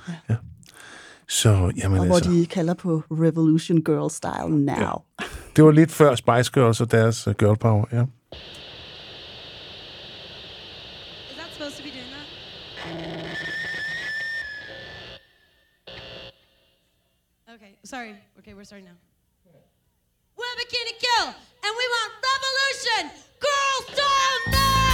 Så, 1.28 1.72
jamen 1.78 2.00
Og 2.00 2.06
hvor 2.06 2.16
altså, 2.16 2.32
de 2.32 2.46
kalder 2.46 2.74
på 2.74 3.04
Revolution 3.12 3.84
Girl 3.84 4.10
Style 4.12 4.66
Now. 4.66 4.76
Ja. 4.76 4.92
det 5.56 5.64
var 5.64 5.72
lidt 5.72 5.92
før 5.92 6.16
Spice 6.16 6.52
Girls 6.54 6.82
og 6.82 6.92
deres 6.92 7.28
uh, 7.28 7.34
girl 7.34 7.58
power, 7.58 7.86
ja. 7.92 8.02
Is 8.02 8.08
that 11.38 11.48
supposed 11.54 11.78
to 11.78 11.84
be 11.84 11.90
doing 11.90 12.10
that? 12.16 12.28
Okay, 17.56 17.72
sorry. 17.84 18.14
Okay, 18.40 18.54
we're 18.54 18.64
starting 18.64 18.88
now. 18.88 18.98
We're 20.36 20.46
Bikini 20.58 20.98
Kill, 21.00 21.28
and 21.28 21.78
we 21.78 21.86
want 21.94 22.14
revolution! 22.26 23.12
Girl 23.40 23.96
style 23.96 24.52
now! 24.52 24.93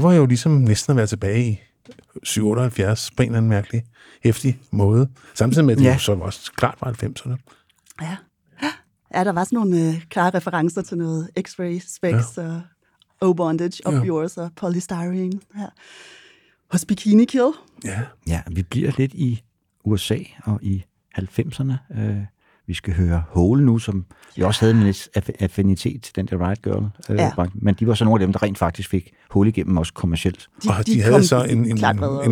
Det 0.00 0.08
var 0.08 0.12
jo 0.14 0.26
ligesom 0.26 0.52
næsten 0.52 0.90
at 0.90 0.96
være 0.96 1.06
tilbage 1.06 1.44
i 1.50 1.60
78 2.40 3.10
på 3.16 3.22
en 3.22 3.28
eller 3.28 3.38
anden 3.38 3.48
mærkelig, 3.50 3.82
hæftig 4.24 4.58
måde. 4.70 5.08
Samtidig 5.34 5.64
med, 5.64 5.72
at 5.74 5.78
det 5.78 5.84
Ja. 5.84 5.90
ja. 5.90 5.98
så 5.98 6.12
også 6.12 6.52
klart 6.56 6.78
var 6.80 6.92
90'erne. 6.92 7.36
Ja. 8.02 8.16
Ja, 9.14 9.24
der 9.24 9.32
var 9.32 9.44
sådan 9.44 9.56
nogle 9.56 9.88
øh, 9.88 10.02
klare 10.08 10.30
referencer 10.34 10.82
til 10.82 10.98
noget 10.98 11.30
X-ray 11.38 11.94
specs 11.96 12.36
ja. 12.36 12.42
og 12.42 12.60
O-bondage, 13.20 13.80
up 13.86 13.94
Ja. 13.94 14.04
yours 14.04 14.36
og 14.36 14.50
polystyrene 14.56 15.40
her. 15.54 15.68
Hos 16.70 16.84
Bikini 16.84 17.24
Kill. 17.24 17.50
Ja. 17.84 18.00
Ja, 18.26 18.42
vi 18.50 18.62
bliver 18.62 18.92
lidt 18.98 19.14
i 19.14 19.42
USA 19.84 20.18
og 20.44 20.58
i 20.62 20.84
90'erne. 21.18 21.72
Øh, 22.00 22.16
vi 22.70 22.74
skal 22.74 22.94
høre 22.94 23.22
Hole 23.28 23.64
nu, 23.64 23.78
som 23.78 24.04
jo 24.36 24.46
også 24.46 24.60
havde 24.66 24.86
en 24.86 24.94
affinitet 25.40 26.02
til 26.02 26.16
den 26.16 26.26
der 26.26 26.46
Riot 26.46 26.62
Girl. 26.62 26.84
Øh, 27.10 27.18
Ja. 27.18 27.30
Men 27.54 27.74
de 27.74 27.86
var 27.86 27.94
så 27.94 28.04
nogle 28.04 28.22
af 28.22 28.26
dem, 28.26 28.32
der 28.32 28.42
rent 28.42 28.58
faktisk 28.58 28.88
fik 28.90 29.10
Hole 29.30 29.48
igennem 29.48 29.76
også 29.76 29.92
kommercielt. 29.92 30.48
De- 30.64 30.68
og 30.78 30.86
de 30.86 31.02
havde 31.02 31.26
så 31.26 31.42
en, 31.44 31.58
en, 31.58 31.64
en, 31.66 31.80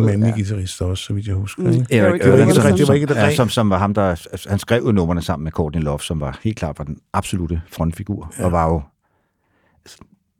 mandlig 0.05 0.19
ja. 0.19 0.25
ja. 0.27 0.31
guitarist 0.31 0.81
også, 0.81 1.03
så 1.03 1.13
vidt 1.13 1.27
jeg 1.27 1.35
husker. 1.35 1.63
Mm. 1.63 1.69
Ikke? 1.69 1.85
Eric 1.89 2.21
Eric 2.21 2.21
Det 2.21 2.31
var 2.31 2.37
ikke 2.37 2.41
Erlandson, 2.41 2.63
det, 2.65 2.71
det 2.73 2.79
var 2.79 2.85
som- 2.85 2.95
ikke 2.95 3.07
det 3.07 3.15
ja, 3.15 3.35
som, 3.35 3.49
som 3.49 3.69
var 3.69 3.77
ham, 3.77 3.93
der 3.93 4.27
han 4.49 4.59
skrev 4.59 4.83
jo 4.85 4.91
numrene 4.91 5.21
sammen 5.21 5.43
med 5.43 5.51
Courtney 5.51 5.81
Love, 5.81 5.99
som 5.99 6.19
var 6.19 6.39
helt 6.43 6.57
klart 6.57 6.79
var 6.79 6.85
den 6.85 6.97
absolute 7.13 7.61
frontfigur, 7.71 8.33
ja. 8.39 8.45
og 8.45 8.51
var 8.51 8.67
jo 8.69 8.81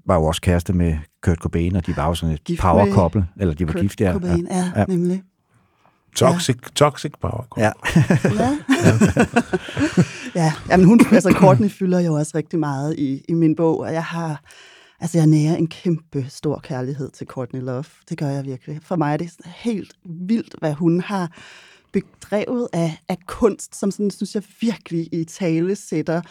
var 0.06 0.16
jo 0.16 0.24
også 0.24 0.42
kæreste 0.42 0.74
med 0.74 0.98
Kurt 1.24 1.38
Cobain, 1.38 1.76
og 1.76 1.86
de 1.88 1.98
var 1.98 2.08
jo 2.08 2.14
sådan 2.16 2.36
et 2.50 2.60
power 2.60 2.94
couple, 2.94 3.28
eller 3.40 3.54
de 3.54 3.68
var 3.68 3.74
Kurt 3.74 3.82
gift, 3.82 4.02
ja. 4.02 4.14
Cobain, 4.14 4.48
ja, 4.52 4.58
Ja. 4.58 4.72
ja. 4.80 4.86
nemlig. 4.88 5.22
Toxic, 6.16 6.58
toxic 6.76 7.12
power. 7.22 7.46
Ja. 7.58 7.72
Ja. 8.36 8.58
ja, 10.36 10.54
jamen 10.70 10.86
hun, 10.86 11.00
altså 11.12 11.32
Courtney 11.32 11.70
fylder 11.70 12.00
jo 12.00 12.14
også 12.14 12.32
rigtig 12.36 12.60
meget 12.60 12.96
i, 13.00 13.26
i 13.30 13.34
min 13.34 13.56
bog, 13.56 13.80
og 13.80 13.94
jeg 13.94 14.04
har, 14.04 14.44
altså 15.00 15.18
jeg 15.18 15.28
nærer 15.28 15.56
en 15.56 15.68
kæmpe 15.68 16.26
stor 16.30 16.60
kærlighed 16.64 17.12
til 17.12 17.28
Courtney 17.28 17.62
Love. 17.62 17.84
Det 18.10 18.18
gør 18.18 18.28
jeg 18.30 18.46
virkelig. 18.46 18.80
For 18.84 18.96
mig 18.96 19.14
er 19.14 19.18
det 19.18 19.32
helt 19.46 19.94
vildt, 20.06 20.56
hvad 20.60 20.74
hun 20.74 21.02
har 21.02 21.32
bedrevet 21.94 22.68
af, 22.74 22.98
af 23.10 23.18
kunst, 23.28 23.80
som 23.80 23.92
sådan, 23.92 24.12
synes 24.12 24.36
jeg 24.36 24.44
virkelig 24.62 25.10
i 25.12 25.24
tale 25.24 25.76
sætter 25.76 26.22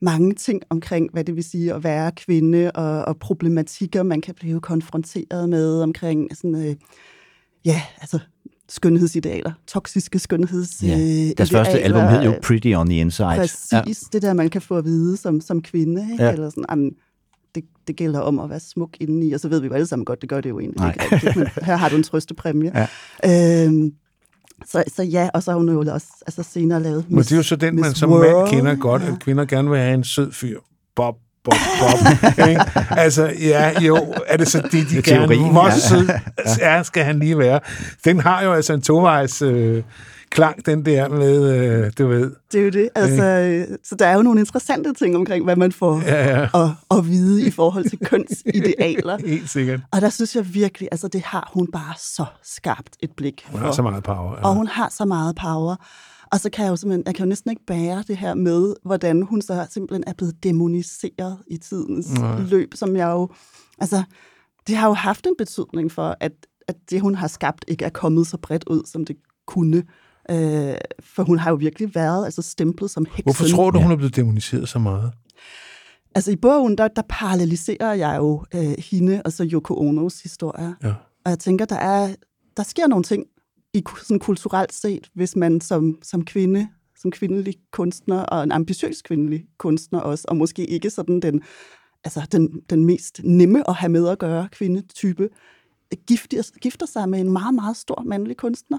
mange 0.00 0.34
ting 0.34 0.62
omkring, 0.70 1.10
hvad 1.12 1.24
det 1.24 1.36
vil 1.36 1.44
sige 1.44 1.74
at 1.74 1.84
være 1.84 2.12
kvinde, 2.12 2.70
og, 2.70 3.04
og 3.04 3.18
problematikker, 3.18 4.02
man 4.02 4.20
kan 4.20 4.34
blive 4.34 4.60
konfronteret 4.60 5.48
med 5.48 5.82
omkring 5.82 6.36
sådan, 6.36 6.68
øh, 6.68 6.76
ja, 7.64 7.82
altså 8.00 8.18
skønhedsidealer, 8.72 9.52
toksiske 9.66 10.18
skønhedsidealer. 10.18 11.26
Ja. 11.26 11.32
Deres 11.38 11.50
første 11.50 11.80
album 11.80 12.02
hed 12.02 12.22
jo 12.22 12.34
Pretty 12.42 12.72
on 12.76 12.88
the 12.88 12.98
Inside. 12.98 13.36
Præcis, 13.36 13.72
ja. 13.72 13.82
det 14.12 14.22
der, 14.22 14.32
man 14.32 14.50
kan 14.50 14.62
få 14.62 14.76
at 14.76 14.84
vide 14.84 15.16
som, 15.16 15.40
som 15.40 15.62
kvinde. 15.62 16.08
Ikke? 16.12 16.22
Ja. 16.22 16.28
Ja. 16.28 16.32
Eller 16.32 16.50
sådan, 16.50 16.64
jamen, 16.70 16.90
det, 17.54 17.64
det 17.86 17.96
gælder 17.96 18.20
om 18.20 18.38
at 18.38 18.50
være 18.50 18.60
smuk 18.60 18.90
indeni, 19.00 19.32
og 19.32 19.40
så 19.40 19.48
ved 19.48 19.60
vi 19.60 19.66
jo 19.66 19.72
alle 19.72 19.86
sammen 19.86 20.04
godt, 20.04 20.20
det 20.20 20.28
gør 20.28 20.40
det 20.40 20.50
jo 20.50 20.60
egentlig 20.60 20.80
Nej. 20.80 20.92
ikke 20.92 21.14
rigtigt, 21.14 21.36
men 21.36 21.48
her 21.62 21.76
har 21.76 21.88
du 21.88 21.96
en 21.96 22.02
trøstepræmie. 22.02 22.72
Ja. 23.24 23.66
Øhm, 23.66 23.92
så, 24.66 24.84
så 24.96 25.02
ja, 25.02 25.28
og 25.34 25.42
så 25.42 25.50
har 25.50 25.58
hun 25.58 25.68
jo 25.68 25.84
også 25.92 26.06
altså 26.26 26.42
senere 26.42 26.82
lavet 26.82 27.04
Men 27.08 27.18
det 27.18 27.32
er 27.32 27.36
jo 27.36 27.42
så 27.42 27.56
den, 27.56 27.74
man 27.74 27.88
Miss 27.88 28.00
som 28.00 28.10
mand 28.10 28.22
World. 28.22 28.50
kender 28.50 28.74
godt, 28.74 29.02
at 29.02 29.18
kvinder 29.20 29.44
gerne 29.44 29.70
vil 29.70 29.78
have 29.78 29.94
en 29.94 30.04
sød 30.04 30.32
fyr. 30.32 30.58
Bob, 30.96 31.16
bob, 31.44 31.54
bob. 31.80 32.48
ikke? 32.48 32.60
altså, 32.90 33.34
ja, 33.40 33.80
jo, 33.80 34.14
er 34.26 34.36
det 34.36 34.48
så 34.48 34.58
det, 34.58 34.72
de 34.72 34.84
Det 34.84 34.98
er 34.98 35.02
gerne 35.02 35.34
ja. 36.60 36.76
ja, 36.76 36.82
skal 36.82 37.04
han 37.04 37.18
lige 37.18 37.38
være. 37.38 37.60
Den 38.04 38.20
har 38.20 38.42
jo 38.42 38.52
altså 38.52 38.72
en 38.72 38.82
tovejs 38.82 39.42
øh, 39.42 39.82
klang, 40.32 40.66
den 40.66 40.86
der 40.86 41.08
med, 41.08 41.54
øh, 41.54 41.92
du 41.98 42.06
ved. 42.06 42.30
Det 42.52 42.60
er 42.60 42.64
jo 42.64 42.70
det. 42.70 42.88
Altså, 42.94 43.24
øh, 43.24 43.78
så 43.84 43.94
der 43.94 44.06
er 44.06 44.14
jo 44.14 44.22
nogle 44.22 44.40
interessante 44.40 44.94
ting 44.94 45.16
omkring, 45.16 45.44
hvad 45.44 45.56
man 45.56 45.72
får 45.72 46.02
Ja, 46.06 46.38
ja. 46.38 46.42
at, 46.42 46.70
at 46.90 47.06
vide 47.06 47.46
i 47.46 47.50
forhold 47.50 47.88
til 47.88 47.98
kønsidealer. 47.98 49.18
Helt 49.26 49.50
sikkert. 49.50 49.80
Og 49.92 50.00
der 50.00 50.08
synes 50.08 50.36
jeg 50.36 50.54
virkelig, 50.54 50.88
altså 50.92 51.08
det 51.08 51.22
har 51.22 51.50
hun 51.54 51.68
bare 51.72 51.94
så 51.98 52.24
skarpt 52.42 52.96
et 53.00 53.10
blik 53.16 53.46
Hun 53.50 53.60
har 53.60 53.72
så 53.72 53.82
meget 53.82 54.02
power. 54.02 54.36
Ja. 54.36 54.48
Og 54.48 54.54
hun 54.54 54.66
har 54.66 54.88
så 54.90 55.04
meget 55.04 55.36
power. 55.36 55.76
Og 56.32 56.40
så 56.40 56.50
kan 56.50 56.64
jeg 56.64 56.70
jo 56.70 56.76
simpelthen, 56.76 57.02
jeg 57.06 57.14
kan 57.14 57.24
jo 57.24 57.28
næsten 57.28 57.50
ikke 57.50 57.66
bære 57.66 58.04
det 58.08 58.16
her 58.16 58.34
med, 58.34 58.74
hvordan 58.84 59.22
hun 59.22 59.42
så 59.42 59.66
simpelthen 59.70 60.04
er 60.06 60.12
blevet 60.12 60.42
demoniseret 60.42 61.38
i 61.46 61.56
tidens 61.56 62.12
Nej. 62.12 62.40
Løb, 62.40 62.74
som 62.74 62.96
jeg 62.96 63.10
jo, 63.10 63.28
altså, 63.78 64.02
det 64.66 64.76
har 64.76 64.88
jo 64.88 64.94
haft 64.94 65.26
en 65.26 65.34
betydning 65.38 65.92
for, 65.92 66.16
at, 66.20 66.32
at 66.68 66.76
det, 66.90 67.00
hun 67.00 67.14
har 67.14 67.28
skabt, 67.28 67.64
ikke 67.68 67.84
er 67.84 67.90
kommet 67.90 68.26
så 68.26 68.36
bredt 68.36 68.64
ud, 68.66 68.82
som 68.86 69.04
det 69.04 69.16
kunne. 69.46 69.82
Øh, 70.30 70.74
for 71.00 71.22
hun 71.22 71.38
har 71.38 71.50
jo 71.50 71.56
virkelig 71.56 71.94
været 71.94 72.24
altså 72.24 72.42
stemplet 72.42 72.90
som 72.90 73.04
heksen. 73.04 73.22
Hvorfor 73.24 73.44
tror 73.44 73.70
du, 73.70 73.80
hun 73.80 73.92
er 73.92 73.96
blevet 73.96 74.16
demoniseret 74.16 74.68
så 74.68 74.78
meget? 74.78 75.12
Altså 76.14 76.30
i 76.30 76.36
bogen, 76.36 76.78
der, 76.78 76.88
der 76.88 77.02
paralleliserer 77.08 77.94
jeg 77.94 78.16
jo 78.18 78.44
øh, 78.54 78.74
hende 78.90 79.22
og 79.24 79.32
så 79.32 79.48
Yoko 79.52 79.80
Onos 79.80 80.22
historie. 80.22 80.74
Ja. 80.82 80.94
Og 81.24 81.30
jeg 81.30 81.38
tænker, 81.38 81.64
der, 81.64 81.76
er, 81.76 82.14
der 82.56 82.62
sker 82.62 82.86
nogle 82.86 83.04
ting 83.04 83.24
i 83.74 83.82
sådan 84.02 84.18
kulturelt 84.18 84.72
set, 84.72 85.10
hvis 85.14 85.36
man 85.36 85.60
som, 85.60 85.98
som 86.02 86.24
kvinde, 86.24 86.68
som 86.96 87.10
kvindelig 87.10 87.54
kunstner, 87.70 88.20
og 88.20 88.42
en 88.42 88.52
ambitiøs 88.52 89.02
kvindelig 89.02 89.46
kunstner 89.58 90.00
også, 90.00 90.24
og 90.28 90.36
måske 90.36 90.66
ikke 90.66 90.90
sådan 90.90 91.20
den, 91.20 91.42
altså 92.04 92.28
den, 92.32 92.60
den 92.70 92.84
mest 92.84 93.20
nemme 93.24 93.68
at 93.68 93.74
have 93.74 93.90
med 93.90 94.08
at 94.08 94.18
gøre 94.18 94.48
kvindetype, 94.52 95.28
gifter, 96.06 96.58
gifter 96.60 96.86
sig 96.86 97.08
med 97.08 97.20
en 97.20 97.32
meget, 97.32 97.54
meget 97.54 97.76
stor 97.76 98.02
mandlig 98.02 98.36
kunstner. 98.36 98.78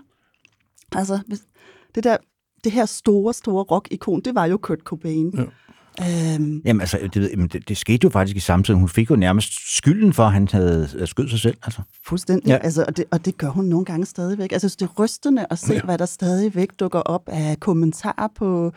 Altså, 0.91 1.19
det 1.95 2.03
der, 2.03 2.17
det 2.63 2.71
her 2.71 2.85
store, 2.85 3.33
store 3.33 3.63
rock-ikon, 3.63 4.21
det 4.21 4.35
var 4.35 4.45
jo 4.45 4.57
Kurt 4.57 4.79
Cobain. 4.79 5.33
Ja. 5.37 5.43
Øhm, 6.01 6.61
Jamen 6.65 6.81
altså, 6.81 6.97
det, 7.13 7.21
ved- 7.21 7.29
jamen, 7.29 7.47
det, 7.47 7.69
det 7.69 7.77
skete 7.77 7.99
jo 8.03 8.09
faktisk 8.09 8.37
i 8.37 8.39
samtiden. 8.39 8.79
Hun 8.79 8.89
fik 8.89 9.09
jo 9.09 9.15
nærmest 9.15 9.75
skylden 9.77 10.13
for, 10.13 10.23
at 10.23 10.33
han 10.33 10.47
havde 10.51 10.89
øh, 10.97 11.07
skød 11.07 11.27
sig 11.29 11.39
selv. 11.39 11.57
Altså. 11.63 11.81
Fuldstændig. 12.07 12.47
Ja. 12.47 12.57
Altså, 12.57 12.85
og, 12.87 12.97
det, 12.97 13.05
og 13.11 13.25
det 13.25 13.37
gør 13.37 13.47
hun 13.49 13.65
nogle 13.65 13.85
gange 13.85 14.05
stadigvæk. 14.05 14.51
Altså, 14.51 14.75
det 14.79 14.81
er 14.81 14.93
rystende 15.03 15.45
at 15.49 15.59
se, 15.59 15.73
ja. 15.73 15.81
hvad 15.81 15.97
der 15.97 16.05
stadigvæk 16.05 16.67
dukker 16.79 16.99
op 16.99 17.21
af 17.27 17.59
kommentarer 17.59 18.27
på, 18.35 18.71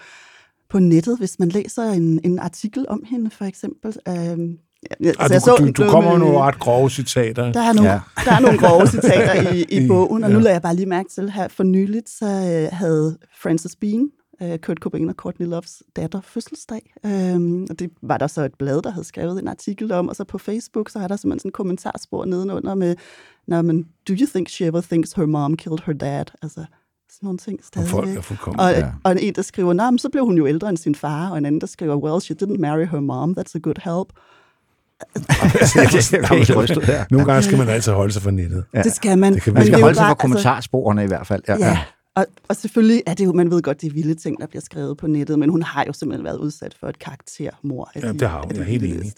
på 0.71 0.79
nettet, 0.79 1.19
hvis 1.19 1.39
man 1.39 1.49
læser 1.49 1.83
en, 1.83 2.21
en 2.25 2.39
artikel 2.39 2.85
om 2.89 3.03
hende, 3.11 3.31
for 3.31 3.45
eksempel. 3.45 3.97
Øhm, 4.09 4.57
ja, 5.05 5.13
Altså, 5.19 5.51
du, 5.59 5.65
du, 5.67 5.71
du 5.71 5.83
noget 5.83 5.91
kommer 5.93 6.11
med 6.11 6.19
nogle 6.19 6.39
ret 6.39 6.59
grove 6.59 6.91
citater. 6.91 7.53
Der 7.53 7.61
er 7.61 7.73
nogle, 7.73 7.91
Ja. 7.93 8.01
der 8.25 8.33
er 8.33 8.41
nogle 8.41 8.59
grove 8.59 8.87
citater 8.87 9.53
i, 9.53 9.63
i 9.83 9.89
bogen, 9.89 10.25
og 10.25 10.31
nu 10.31 10.37
ja. 10.37 10.43
lader 10.43 10.55
jeg 10.55 10.63
bare 10.63 10.77
lige 10.77 10.87
mærke 10.87 11.09
til 11.15 11.31
her. 11.31 11.49
For 11.49 11.63
nyligt 11.65 12.09
så 12.11 12.27
øh, 12.27 12.77
havde 12.79 13.19
Frances 13.43 13.77
Bean, 13.81 14.09
øh, 14.43 14.59
Kurt 14.59 14.79
Cobain 14.79 15.09
og 15.09 15.15
Courtney 15.15 15.47
Loves 15.47 15.83
datter, 15.97 16.21
fødselsdag. 16.21 16.93
Øhm, 17.07 17.63
og 17.71 17.79
det 17.79 17.91
var 18.03 18.19
der 18.19 18.27
så 18.27 18.43
et 18.45 18.55
blad, 18.59 18.83
der 18.83 18.91
havde 18.91 19.05
skrevet 19.07 19.43
en 19.43 19.49
artikel 19.49 19.93
om, 19.93 20.09
og 20.09 20.17
så 20.17 20.25
på 20.25 20.39
Facebook, 20.39 20.91
så 20.91 20.99
er 20.99 21.09
der 21.09 21.17
simpelthen 21.17 21.39
sådan 21.41 21.49
en 21.49 21.53
kommentarspor 21.53 22.25
nedenunder 22.25 22.75
med, 22.75 22.97
Nå, 23.49 23.63
men, 23.63 23.83
do 24.09 24.13
you 24.21 24.27
think 24.35 24.49
she 24.49 24.67
ever 24.67 24.81
thinks 24.81 25.13
her 25.13 25.27
mom 25.27 25.57
killed 25.57 25.79
her 25.87 25.93
dad? 25.93 26.25
Altså, 26.43 26.65
sådan 27.11 27.27
nogle 27.27 27.39
ting 27.39 27.59
Og 27.59 27.65
stadigvæk. 27.65 27.91
folk 27.91 28.17
er 28.17 28.21
fuldkommen. 28.21 28.61
Og, 28.61 28.71
Ja. 28.73 28.93
og 29.05 29.23
en, 29.23 29.35
der 29.35 29.43
skriver, 29.43 29.73
nej, 29.73 29.91
men 29.91 29.99
så 29.99 30.09
blev 30.09 30.25
hun 30.25 30.37
jo 30.39 30.47
ældre 30.47 30.69
end 30.69 30.77
sin 30.77 30.95
far, 30.95 31.31
og 31.31 31.39
en 31.39 31.47
anden, 31.47 31.61
der 31.61 31.67
skriver, 31.67 31.97
well, 31.97 32.21
she 32.21 32.37
didn't 32.43 32.59
marry 32.59 32.87
her 32.87 33.01
mom, 33.01 33.37
that's 33.39 33.53
a 33.55 33.59
good 33.59 33.75
help. 33.85 34.13
Nogle 37.11 37.27
gange 37.27 37.43
skal 37.43 37.59
man 37.59 37.69
altså 37.69 37.93
holde 37.93 38.13
sig 38.13 38.23
for 38.23 38.31
nettet. 38.31 38.65
Ja. 38.75 38.83
Det 38.83 38.93
skal 38.93 39.19
man. 39.19 39.35
Det 39.35 39.43
kan 39.43 39.53
Men 39.53 39.59
Man 39.59 39.67
skal 39.67 39.81
holde 39.81 39.95
sig 39.95 40.03
fra 40.03 40.09
altså- 40.11 40.21
kommentarsporene 40.21 41.05
i 41.05 41.07
hvert 41.07 41.27
fald. 41.27 41.43
Ja, 41.49 41.57
Ja, 41.61 41.79
og, 42.17 42.27
og 42.49 42.57
selvfølgelig 42.57 43.03
er 43.07 43.15
det 43.15 43.25
jo, 43.25 43.33
man 43.33 43.51
ved 43.51 43.63
godt, 43.63 43.81
det 43.81 43.87
er 43.89 43.93
vilde 43.93 44.15
ting, 44.15 44.41
der 44.41 44.47
bliver 44.47 44.63
skrevet 44.63 44.97
på 44.97 45.07
nettet, 45.07 45.39
men 45.39 45.51
hun 45.51 45.63
har 45.63 45.85
jo 45.87 45.93
simpelthen 45.93 46.25
været 46.25 46.37
udsat 46.39 46.77
for 46.81 46.87
et 46.89 46.99
karaktermor. 46.99 47.91
Ja, 47.97 48.01
de- 48.13 48.19
det 48.19 48.29
har 48.29 48.41
hun. 48.43 48.51
Jeg 48.53 48.61
er 48.61 48.65
helt 48.65 48.85
enig. 48.85 49.13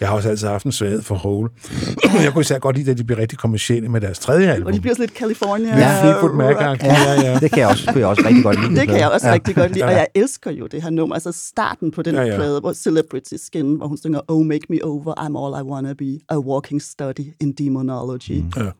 Jeg 0.00 0.08
har 0.08 0.16
også 0.16 0.28
altid 0.28 0.48
haft 0.48 0.64
en 0.64 0.72
svaghed 0.72 1.02
for 1.02 1.14
Hole. 1.14 1.50
jeg 2.24 2.32
kunne 2.32 2.40
især 2.40 2.58
godt 2.58 2.76
lide, 2.76 2.90
at 2.90 2.98
de 2.98 3.04
blev 3.04 3.16
rigtig 3.18 3.38
kommersielle 3.38 3.88
med 3.88 4.00
deres 4.00 4.18
tredje 4.18 4.48
album. 4.52 4.66
Og 4.66 4.72
de 4.72 4.80
bliver 4.80 4.94
sådan 4.94 5.02
lidt 5.08 5.18
California. 5.18 5.78
Ja, 5.78 6.02
Fleetwood 6.02 6.34
mac 6.34 6.56
ja, 6.60 6.76
ja, 7.22 7.30
ja. 7.32 7.38
Det 7.38 7.50
kan 7.50 7.58
jeg 7.58 7.68
også, 7.68 7.86
kunne 7.92 8.00
jeg 8.00 8.08
også 8.08 8.22
rigtig 8.26 8.42
godt 8.44 8.60
lide. 8.68 8.80
Det 8.80 8.88
kan 8.88 8.98
jeg 8.98 9.10
også 9.10 9.26
ja. 9.28 9.32
rigtig 9.32 9.54
godt 9.54 9.72
lide, 9.72 9.84
og 9.84 9.92
jeg 9.92 10.06
elsker 10.14 10.50
jo 10.50 10.66
det 10.66 10.82
her 10.82 10.90
nummer. 10.90 11.14
Altså 11.14 11.32
starten 11.32 11.90
på 11.90 12.02
den 12.02 12.14
Ja, 12.14 12.20
ja, 12.20 12.26
ja. 12.26 12.32
ja. 12.32 12.38
plade, 12.38 12.60
hvor 12.60 12.72
Celebrity 12.72 13.34
Skin, 13.36 13.74
hvor 13.74 13.86
hun 13.86 13.98
synger 13.98 14.20
Oh, 14.28 14.46
make 14.46 14.66
me 14.70 14.84
over, 14.84 15.14
I'm 15.14 15.38
all 15.44 15.66
I 15.66 15.70
wanna 15.70 15.92
be, 15.92 16.18
a 16.28 16.38
walking 16.38 16.82
study 16.82 17.26
in 17.40 17.52
demonology. 17.52 18.40
Mm. 18.40 18.52
Ja. 18.56 18.70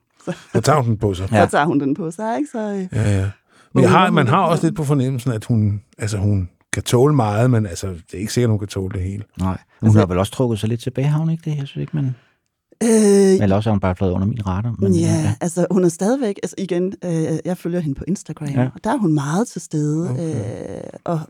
Så 0.55 0.61
tager 0.61 0.77
hun 0.81 0.91
den 0.91 0.97
på 0.99 1.15
sig. 1.15 1.29
Ja. 1.33 1.45
Så 1.47 1.51
tager 1.51 1.65
hun 1.65 1.81
den 1.81 1.95
på 1.95 2.11
sig, 2.11 2.37
ikke? 2.39 2.49
Så, 2.53 2.59
øh, 2.59 2.87
Ja, 2.93 3.19
ja. 3.19 3.31
Men 3.75 3.83
jeg 3.83 3.91
har, 3.91 4.11
man 4.11 4.29
har 4.29 4.43
også 4.43 4.67
lidt 4.67 4.77
på 4.77 4.85
fornemmelsen, 4.85 5.33
at 5.33 5.45
hun, 5.45 5.83
altså 5.99 6.19
hun 6.19 6.49
kan 6.73 6.83
tåle 6.83 7.15
meget, 7.15 7.51
men 7.51 7.67
altså, 7.67 7.87
det 7.87 8.15
er 8.15 8.19
ikke 8.19 8.33
sikkert, 8.33 8.49
at 8.49 8.51
hun 8.53 8.59
kan 8.59 8.69
tåle 8.69 8.93
det 8.95 9.03
hele. 9.03 9.25
Nej, 9.41 9.59
hun 9.81 9.97
har 9.97 10.07
vel 10.07 10.19
også 10.19 10.33
trukket 10.33 10.59
sig 10.61 10.69
lidt 10.69 10.81
tilbage, 10.81 11.07
har 11.07 11.19
hun 11.19 11.31
ikke 11.31 11.51
det? 11.51 11.57
Jeg 11.59 11.67
synes 11.67 11.81
ikke, 11.81 11.97
man... 11.97 12.05
øh, 12.83 13.43
Eller 13.43 13.57
også 13.57 13.71
har 13.71 13.73
hun 13.75 13.81
bare 13.81 13.97
flået 13.97 14.13
under 14.13 14.27
min 14.27 14.47
radar. 14.47 14.75
Men, 14.79 14.93
ja, 14.93 15.07
ja. 15.07 15.35
altså 15.41 15.67
hun 15.71 15.85
er 15.85 15.89
stadigvæk, 15.89 16.39
altså 16.43 16.55
igen, 16.59 16.93
øh, 17.05 17.39
jeg 17.45 17.57
følger 17.59 17.81
hende 17.81 17.99
på 17.99 18.05
Instagram, 18.09 18.49
ja. 18.49 18.69
og 18.75 18.85
der 18.85 18.93
er 18.93 18.97
hun 18.99 19.13
meget 19.15 19.49
til 19.49 19.61
stede, 19.61 20.11
okay. 20.11 20.35
øh, 20.77 20.81
og 21.05 21.21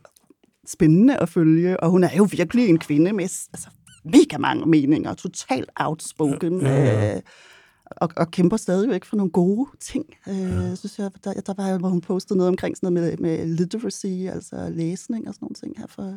spændende 0.68 1.16
at 1.16 1.28
følge, 1.28 1.80
og 1.80 1.90
hun 1.90 2.04
er 2.04 2.10
jo 2.16 2.28
virkelig 2.30 2.68
en 2.68 2.78
kvinde 2.78 3.12
med 3.12 3.24
altså, 3.24 3.68
mega 4.04 4.38
mange 4.38 4.66
meninger, 4.66 5.14
totalt 5.14 5.70
outspoken, 5.80 6.60
Ja, 6.60 6.68
ja, 6.68 6.84
ja. 6.84 7.16
Øh, 7.16 7.22
og, 7.90 8.08
og 8.16 8.30
kæmper 8.30 8.56
stadigvæk 8.56 9.04
for 9.04 9.16
nogle 9.16 9.30
gode 9.30 9.70
ting. 9.80 10.04
Øh, 10.28 10.76
synes 10.76 10.98
jeg, 10.98 11.10
der, 11.24 11.32
der 11.32 11.54
var 11.56 11.68
jo, 11.68 11.78
hvor 11.78 11.88
hun 11.88 12.00
postede 12.00 12.36
noget 12.36 12.48
omkring 12.48 12.76
sådan 12.76 12.92
noget 12.92 13.20
med, 13.20 13.38
med 13.38 13.46
literacy, 13.46 14.06
altså 14.06 14.68
læsning 14.70 15.28
og 15.28 15.34
sådan 15.34 15.44
nogle 15.44 15.54
ting 15.54 15.74
her 15.78 15.86
for, 15.88 16.14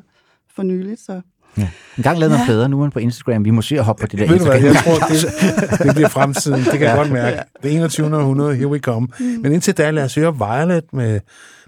for 0.56 0.64
nyligt, 0.64 1.00
så 1.00 1.22
Ja. 1.58 1.70
En 1.98 2.04
gang 2.04 2.20
lavede 2.20 2.38
man 2.38 2.46
plader, 2.46 2.68
nu 2.68 2.78
er 2.78 2.82
man 2.82 2.92
på 2.92 3.00
Instagram. 3.00 3.46
Vi 3.46 3.50
må 3.50 3.62
se 3.62 3.78
at 3.80 3.84
hoppe 3.86 4.02
på 4.02 4.08
det 4.08 4.20
der 4.20 4.28
Ved 4.28 4.40
du 4.40 4.46
hvad, 4.46 4.56
Instagram. 4.64 4.76
jeg 4.76 5.00
tror, 5.00 5.78
det, 5.78 5.80
det 5.88 5.96
bliver 5.96 6.10
fremtiden. 6.10 6.60
Det 6.60 6.72
kan 6.72 6.82
jeg 6.82 6.96
godt 6.98 7.12
mærke. 7.12 7.38
Det 7.64 7.72
er 7.74 7.78
21. 7.78 8.18
århundrede, 8.18 8.56
here 8.56 8.68
we 8.68 8.80
come. 8.80 9.08
Men 9.20 9.52
indtil 9.52 9.78
da, 9.78 9.92
lad 9.92 10.04
os 10.04 10.16
høre 10.16 10.38
Violet 10.38 10.94
med, 10.94 11.20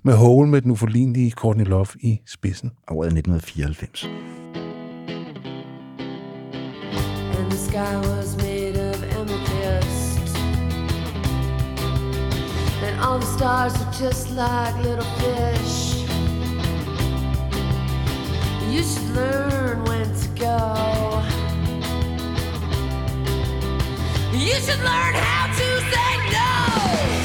med 0.04 0.14
Hole 0.14 0.50
med 0.50 0.62
den 0.62 0.72
uforlignelige 0.72 1.32
Courtney 1.32 1.66
Love 1.66 1.86
i 2.00 2.20
spidsen. 2.28 2.72
Året 2.92 3.08
er 3.08 3.12
1994. 3.18 4.08
and 7.40 7.52
the 7.52 7.58
sky 7.58 7.96
was 8.10 8.43
all 13.04 13.20
the 13.20 13.26
stars 13.26 13.76
are 13.82 13.92
just 13.92 14.32
like 14.32 14.76
little 14.84 15.04
fish. 15.20 16.06
You 18.72 18.82
should 18.82 19.10
learn 19.14 19.84
when 19.84 20.08
to 20.22 20.28
go. 20.40 21.22
You 24.32 24.56
should 24.66 24.80
learn 24.80 25.14
how 25.16 25.48
to 25.48 25.82
say 25.92 26.12
no. 26.32 27.23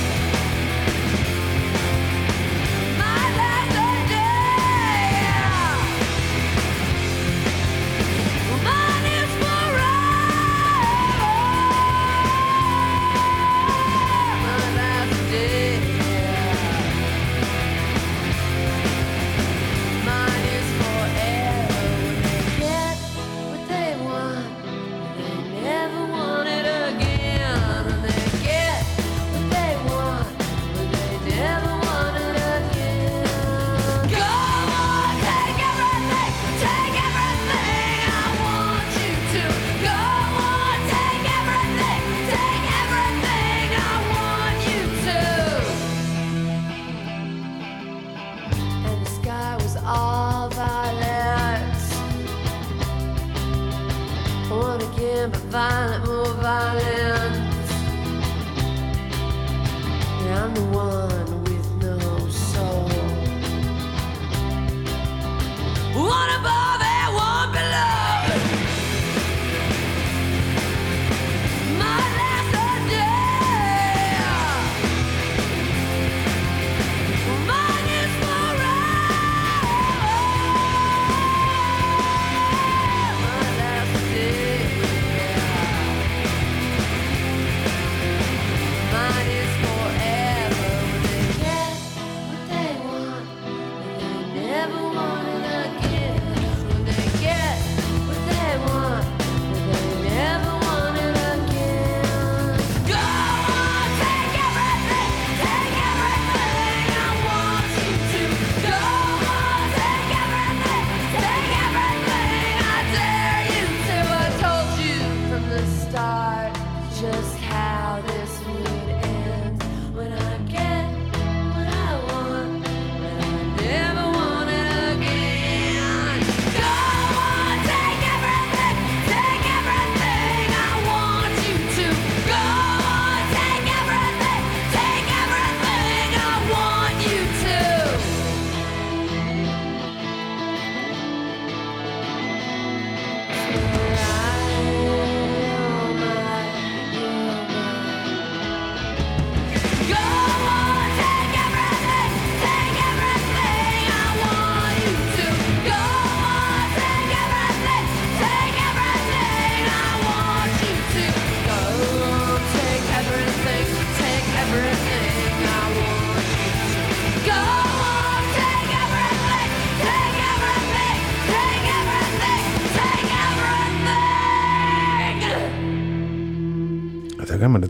violent, 55.49 56.05
more 56.07 56.27
violent. 56.43 57.08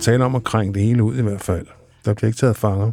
Tale 0.09 0.25
om 0.25 0.35
at 0.35 0.45
krænge 0.45 0.75
det 0.75 0.83
hele 0.83 1.03
ud 1.03 1.17
i 1.17 1.23
hvert 1.23 1.41
fald. 1.41 1.67
Der 2.05 2.15
bliver 2.15 2.29
ikke 2.29 2.39
taget 2.39 2.57
fanger. 2.57 2.93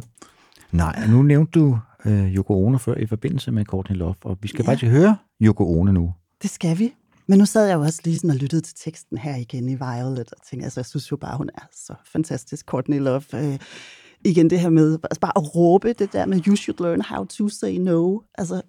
Nej, 0.72 1.06
nu 1.08 1.22
nævnte 1.22 1.60
du 1.60 1.78
øh, 2.04 2.34
Yoko 2.34 2.64
Ono 2.66 2.78
før 2.78 2.94
i 2.94 3.06
forbindelse 3.06 3.52
med 3.52 3.64
Courtney 3.64 3.96
Love, 3.96 4.14
og 4.24 4.38
vi 4.42 4.48
skal 4.48 4.62
ja. 4.62 4.70
faktisk 4.70 4.92
høre 4.92 5.16
Yoko 5.42 5.78
Ono 5.78 5.92
nu. 5.92 6.14
Det 6.42 6.50
skal 6.50 6.78
vi. 6.78 6.94
Men 7.26 7.38
nu 7.38 7.44
sad 7.44 7.66
jeg 7.66 7.74
jo 7.74 7.80
også 7.80 8.00
lige 8.04 8.16
sådan 8.16 8.30
og 8.30 8.36
lyttede 8.36 8.62
til 8.62 8.74
teksten 8.84 9.18
her 9.18 9.36
igen 9.36 9.68
i 9.68 9.74
Violet, 9.74 10.32
og 10.32 10.42
tænkte, 10.50 10.64
altså 10.64 10.80
jeg 10.80 10.86
synes 10.86 11.10
jo 11.10 11.16
bare, 11.16 11.36
hun 11.36 11.50
er 11.54 11.66
så 11.72 11.94
fantastisk, 12.12 12.66
Courtney 12.66 12.98
Love. 12.98 13.22
Øh, 13.34 13.58
igen 14.24 14.50
det 14.50 14.60
her 14.60 14.70
med 14.70 14.98
altså 15.02 15.20
bare 15.20 15.32
at 15.36 15.56
råbe 15.56 15.92
det 15.92 16.12
der 16.12 16.26
med, 16.26 16.40
you 16.46 16.56
should 16.56 16.80
learn 16.80 17.00
how 17.00 17.24
to 17.24 17.48
say 17.48 17.72
no. 17.76 18.20
Altså, 18.38 18.62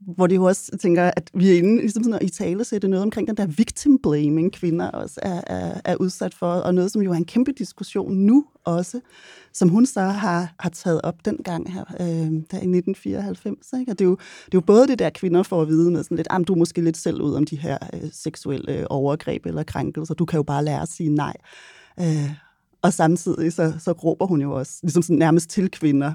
hvor 0.00 0.26
det 0.26 0.36
jo 0.36 0.44
også 0.44 0.76
tænker, 0.80 1.10
at 1.16 1.30
vi 1.34 1.50
er 1.50 1.58
inde 1.58 1.76
ligesom 1.76 2.02
sådan 2.02 2.14
at 2.14 2.22
i 2.22 2.28
tale 2.28 2.64
sætte 2.64 2.88
noget 2.88 3.02
omkring 3.02 3.28
den 3.28 3.36
der 3.36 3.46
victim 3.46 3.98
blaming, 4.02 4.52
kvinder 4.52 4.90
også 4.90 5.20
er, 5.22 5.40
er, 5.46 5.80
er 5.84 5.96
udsat 5.96 6.34
for, 6.34 6.52
og 6.52 6.74
noget, 6.74 6.92
som 6.92 7.02
jo 7.02 7.12
er 7.12 7.16
en 7.16 7.24
kæmpe 7.24 7.52
diskussion 7.52 8.14
nu 8.14 8.44
også, 8.64 9.00
som 9.52 9.68
hun 9.68 9.86
så 9.86 10.00
har, 10.00 10.54
har 10.58 10.70
taget 10.70 11.00
op 11.02 11.24
dengang 11.24 11.72
her, 11.72 11.84
øh, 12.00 12.06
der 12.50 12.58
i 12.58 12.68
1994. 12.68 13.66
Ikke? 13.80 13.92
Og 13.92 13.98
det 13.98 14.04
er, 14.04 14.08
jo, 14.08 14.16
det 14.16 14.54
er 14.54 14.58
jo 14.58 14.60
både 14.60 14.86
det 14.86 14.98
der, 14.98 15.10
kvinder 15.10 15.42
får 15.42 15.62
at 15.62 15.68
vide 15.68 15.90
med 15.90 16.02
sådan 16.02 16.16
lidt, 16.16 16.28
ah, 16.30 16.44
du 16.48 16.52
er 16.52 16.58
måske 16.58 16.80
lidt 16.80 16.96
selv 16.96 17.22
ud 17.22 17.34
om 17.34 17.44
de 17.44 17.56
her 17.56 17.78
øh, 17.94 18.10
seksuelle 18.12 18.90
overgreb 18.90 19.46
eller 19.46 19.62
krænkelser, 19.62 20.14
du 20.14 20.24
kan 20.24 20.36
jo 20.36 20.42
bare 20.42 20.64
lære 20.64 20.82
at 20.82 20.88
sige 20.88 21.08
nej. 21.08 21.36
Øh, 22.00 22.30
og 22.82 22.92
samtidig 22.92 23.52
så, 23.52 23.72
så 23.78 23.92
råber 23.92 24.26
hun 24.26 24.40
jo 24.40 24.52
også 24.52 24.78
ligesom 24.82 25.02
sådan 25.02 25.18
nærmest 25.18 25.50
til 25.50 25.70
kvinder, 25.70 26.12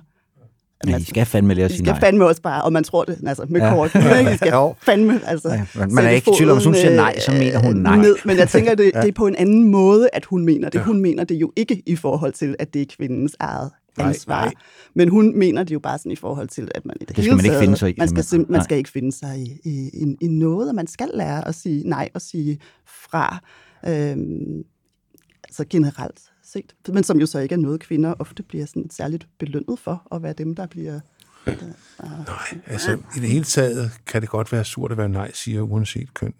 Ja, 0.88 0.98
I 0.98 1.04
skal 1.04 1.26
fandme 1.26 1.54
lære 1.54 1.66
at 1.66 1.72
sige 1.72 1.78
skal 1.80 1.92
nej. 1.92 2.00
fandme 2.00 2.26
også 2.26 2.42
bare, 2.42 2.62
og 2.64 2.74
man 2.74 2.84
tror 2.84 3.04
det, 3.04 3.18
altså 3.28 3.46
med 3.50 3.62
Ja. 3.62 3.74
kort? 3.76 3.94
De 3.94 4.38
skal 4.38 4.54
fandme, 4.90 5.22
altså... 5.28 5.50
Ja, 5.50 5.66
man- 5.76 5.94
man 5.94 6.06
er 6.06 6.10
ikke 6.10 6.32
i 6.32 6.38
tvivl 6.38 6.50
om, 6.52 6.58
hvis 6.58 6.66
hun 6.66 6.76
siger 6.76 6.96
nej, 6.96 7.20
så 7.20 7.32
mener 7.32 7.60
hun 7.60 7.78
øh, 7.78 7.84
nej. 7.84 7.98
Ned. 7.98 8.16
Men 8.26 8.38
jeg 8.38 8.50
tænker, 8.50 8.76
det, 8.76 8.92
Ja. 8.96 9.02
det 9.02 9.08
er 9.08 9.12
på 9.14 9.28
en 9.28 9.36
anden 9.36 9.64
måde, 9.64 10.10
at 10.14 10.26
hun 10.26 10.46
mener 10.46 10.70
det. 10.70 10.82
Hun 10.82 11.02
mener 11.02 11.24
det 11.24 11.36
jo 11.36 11.52
ikke 11.56 11.84
i 11.86 11.96
forhold 11.96 12.34
til, 12.34 12.56
at 12.60 12.74
det 12.74 12.82
er 12.82 12.86
kvindens 12.98 13.36
eget 13.40 13.72
Nej, 13.98 14.08
ansvar. 14.08 14.42
nej. 14.46 14.54
Men 14.96 15.10
hun 15.10 15.38
mener 15.40 15.64
det 15.64 15.74
jo 15.74 15.80
bare 15.80 15.98
sådan 15.98 16.12
i 16.12 16.16
forhold 16.16 16.48
til, 16.48 16.72
at 16.76 16.86
man 16.86 16.96
i 17.02 17.06
det, 17.06 17.08
Det 17.08 17.16
skal 17.16 17.24
hele 17.24 17.36
man 17.36 17.46
ikke 17.46 17.60
finde 17.60 17.78
sig 17.78 17.90
i, 17.90 17.94
Man 17.98 18.08
skal, 18.08 18.24
simpelthen. 18.24 18.46
sim- 18.46 18.52
man 18.52 18.60
Nej. 18.60 18.64
skal 18.64 18.78
ikke 18.78 18.90
finde 18.90 19.12
sig 19.12 19.38
i, 19.40 19.60
i, 19.64 19.90
i, 19.94 20.16
i 20.22 20.28
noget, 20.28 20.70
og 20.70 20.76
man 20.76 20.88
skal 20.88 21.10
lære 21.14 21.48
at 21.48 21.56
sige 21.56 21.90
nej 21.90 22.10
og 22.14 22.22
sige 22.22 22.60
fra. 22.88 23.40
Øhm, 23.88 24.64
altså 25.44 25.66
generelt 25.70 26.20
set. 26.54 26.74
Men 26.88 27.04
som 27.04 27.20
jo 27.20 27.26
så 27.26 27.40
ikke 27.40 27.56
er 27.56 27.60
noget, 27.60 27.80
kvinder 27.80 28.14
ofte 28.20 28.44
bliver 28.44 28.66
sådan 28.66 28.90
særligt 28.90 29.28
belønnet 29.40 29.80
for, 29.80 30.08
at 30.16 30.24
være 30.24 30.34
dem, 30.34 30.56
der 30.56 30.68
bliver 30.68 31.00
Nej, 32.28 32.62
altså 32.68 32.92
i 33.18 33.20
det 33.20 33.30
hele 33.30 33.44
taget 33.44 33.92
kan 34.08 34.22
det 34.22 34.30
godt 34.30 34.52
være 34.52 34.66
surt 34.66 34.92
at 34.92 34.98
være 34.98 35.10
nej, 35.10 35.32
siger 35.34 35.62
uanset 35.62 36.14
køn. 36.14 36.34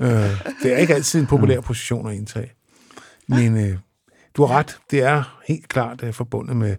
øh, 0.00 0.30
det 0.62 0.72
er 0.72 0.76
ikke 0.76 0.94
altid 0.94 1.20
en 1.20 1.26
populær 1.26 1.60
position 1.60 2.08
at 2.08 2.14
indtage. 2.14 2.52
Men 3.28 3.56
øh, 3.56 3.78
du 4.36 4.44
har 4.44 4.58
ret, 4.58 4.78
det 4.90 5.02
er 5.02 5.40
helt 5.48 5.68
klart 5.68 6.02
øh, 6.02 6.12
forbundet 6.14 6.56
med, 6.56 6.76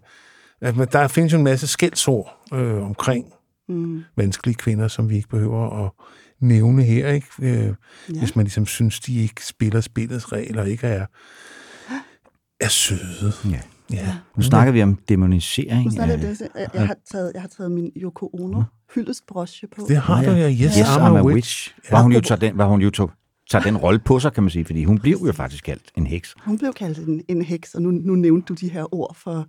at 0.62 0.76
man- 0.78 0.88
der 0.92 1.08
findes 1.08 1.34
jo 1.34 1.38
en 1.38 1.44
masse 1.44 1.68
skældsord 1.68 2.48
øh, 2.54 2.84
omkring 2.86 3.34
Mm. 3.70 4.04
vanskelige 4.16 4.56
kvinder, 4.56 4.88
som 4.88 5.10
vi 5.10 5.16
ikke 5.16 5.30
behøver 5.30 5.86
at 5.86 5.92
nævne 6.40 6.84
her, 6.84 7.10
ikke? 7.12 7.28
Øh, 7.42 7.74
ja. 8.14 8.20
Hvis 8.20 8.36
man 8.36 8.46
ligesom 8.46 8.66
synes, 8.66 9.00
de 9.00 9.22
ikke 9.22 9.46
spiller 9.46 9.82
spillets 9.82 10.32
regler, 10.32 10.64
ikke 10.64 10.88
er, 10.88 11.06
er 12.60 12.68
søde. 12.70 13.32
Ja. 13.50 13.60
Ja. 13.92 14.16
Nu 14.38 14.44
snakker 14.44 14.72
vi 14.74 14.84
om 14.84 14.96
demonisering. 15.10 15.86
Nu 15.86 15.92
snakker 15.92 16.16
af- 16.16 16.22
jeg, 16.22 16.30
det, 16.30 16.48
jeg, 16.56 16.70
jeg, 16.74 16.88
har 16.88 16.96
taget, 17.12 17.32
jeg 17.34 17.42
har 17.42 17.50
taget 17.58 17.72
min 17.72 17.92
Yoko 17.98 18.30
Ono 18.34 18.64
hyldestbrosje 18.96 19.68
på. 19.76 19.86
Det 19.88 19.98
har 19.98 20.24
du, 20.24 20.32
ja. 20.32 20.50
Yes, 20.52 20.60
Yes, 20.60 20.78
I'm, 20.78 21.00
I'm 21.00 21.02
a 21.02 21.20
a 21.20 21.24
witch. 21.26 21.36
witch. 21.36 21.90
Hvor 21.90 21.98
hun 22.00 22.12
jo 22.12 22.22
tager 22.22 22.40
den, 22.40 22.56
hvor 22.56 22.66
hun 22.66 22.82
jo 22.82 22.90
tog, 22.90 23.12
tager 23.52 23.64
den 23.64 23.78
rolle 23.78 24.00
på 24.00 24.20
sig, 24.20 24.34
kan 24.34 24.44
man 24.44 24.50
sige, 24.50 24.66
fordi 24.66 24.84
hun 24.84 25.00
blev 25.00 25.18
jo 25.26 25.32
faktisk 25.34 25.64
kaldt 25.64 25.84
en 25.98 26.08
heks. 26.08 26.36
Hun 26.46 26.58
blev 26.58 26.74
kaldt 26.74 26.98
en, 26.98 27.22
en 27.28 27.42
heks, 27.42 27.76
og 27.76 27.82
nu, 27.82 27.92
nu 27.92 28.16
nævnte 28.16 28.46
du 28.46 28.54
de 28.54 28.70
her 28.72 28.94
ord 28.96 29.16
for 29.16 29.48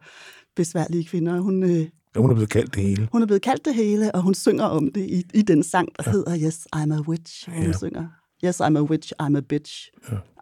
besværlige 0.57 1.05
kvinder. 1.05 1.41
Hun, 1.41 1.63
øh, 1.63 1.87
Ja, 2.15 2.21
hun 2.21 2.31
er 2.31 2.35
blevet 2.35 2.51
kaldt 2.51 2.75
det 2.75 2.83
hele. 2.83 3.09
hun 3.13 3.23
er 3.23 3.27
blevet 3.27 3.43
kaldt 3.43 3.65
det 3.65 3.75
hele, 3.75 4.15
og 4.15 4.23
hun 4.23 4.35
synger 4.35 4.65
om 4.65 4.93
det 4.95 5.01
i, 5.11 5.25
i 5.35 5.43
den 5.43 5.63
sang, 5.63 5.89
der 5.97 6.03
ja. 6.07 6.11
hedder 6.11 6.39
Yes, 6.47 6.67
I'm 6.77 6.95
a 6.95 7.01
witch. 7.09 7.49
Hvor 7.49 7.57
hun 7.57 7.67
Ja. 7.67 7.73
synger, 7.79 8.07
Yes, 8.45 8.61
I'm 8.61 8.77
a 8.77 8.83
witch, 8.83 9.13
I'm 9.23 9.37
a 9.37 9.41
bitch. 9.53 9.91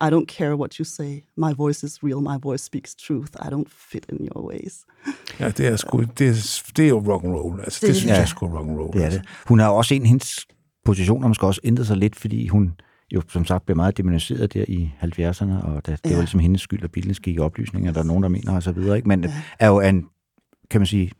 I 0.01 0.11
don't 0.11 0.27
care 0.39 0.57
what 0.57 0.75
you 0.75 0.85
say. 0.85 1.13
My 1.37 1.53
voice 1.57 1.83
is 1.87 2.03
real, 2.05 2.21
my 2.21 2.39
voice 2.43 2.63
speaks 2.65 2.95
truth. 2.95 3.31
I 3.47 3.49
don't 3.55 3.69
fit 3.91 4.07
in 4.13 4.19
your 4.29 4.49
ways. 4.51 4.75
Ja, 5.41 5.49
det 5.51 5.67
er, 5.67 5.77
sgu, 5.77 6.05
det 6.19 6.29
er, 6.29 6.63
det 6.77 6.85
er 6.85 6.89
jo 6.89 6.99
rock 7.13 7.25
and 7.25 7.33
roll. 7.35 7.61
Altså, 7.61 7.79
det, 7.81 7.87
Det- 7.89 7.97
synes 7.97 8.11
Ja. 8.11 8.15
jeg 8.15 8.23
er 8.23 8.27
sgu 8.27 8.47
rock 8.47 8.69
and 8.69 8.79
roll. 8.79 8.93
Det 8.93 9.05
er 9.05 9.11
det. 9.11 9.23
Hun 9.47 9.59
har 9.59 9.69
også 9.69 9.95
en, 9.95 10.07
hendes 10.07 10.47
position 10.85 11.23
har 11.23 11.29
måske 11.29 11.47
også 11.47 11.61
ændret 11.65 11.87
sig 11.87 11.97
lidt, 11.97 12.17
fordi 12.17 12.49
hun 12.49 12.73
jo 13.15 13.23
som 13.29 13.45
sagt 13.45 13.65
blev 13.67 13.77
meget 13.77 13.97
demoniseret 13.97 14.55
der 14.55 14.65
i 14.69 14.91
70'erne, 15.03 15.65
og 15.67 15.87
det, 15.87 15.87
det 15.87 16.01
var 16.05 16.11
Ja. 16.11 16.19
ligesom 16.19 16.41
hendes 16.41 16.61
skyld, 16.61 16.85
at 16.85 16.93
Beatles 16.93 17.21
gik 17.21 17.37
i 17.37 17.39
oplysninger, 17.39 17.93
der 17.93 18.01
er 18.01 18.05
nogen, 18.05 18.23
der 18.23 18.29
mener 18.29 18.53
og 18.57 18.63
så 18.63 18.73
videre. 18.73 18.97
Ikke? 18.97 19.09
Men 19.09 19.25
ja. 19.25 19.33
er 19.59 19.69
jo 19.69 19.81
en, 19.81 20.07
kan 20.71 20.81
man 20.81 20.87
sige, 20.87 21.11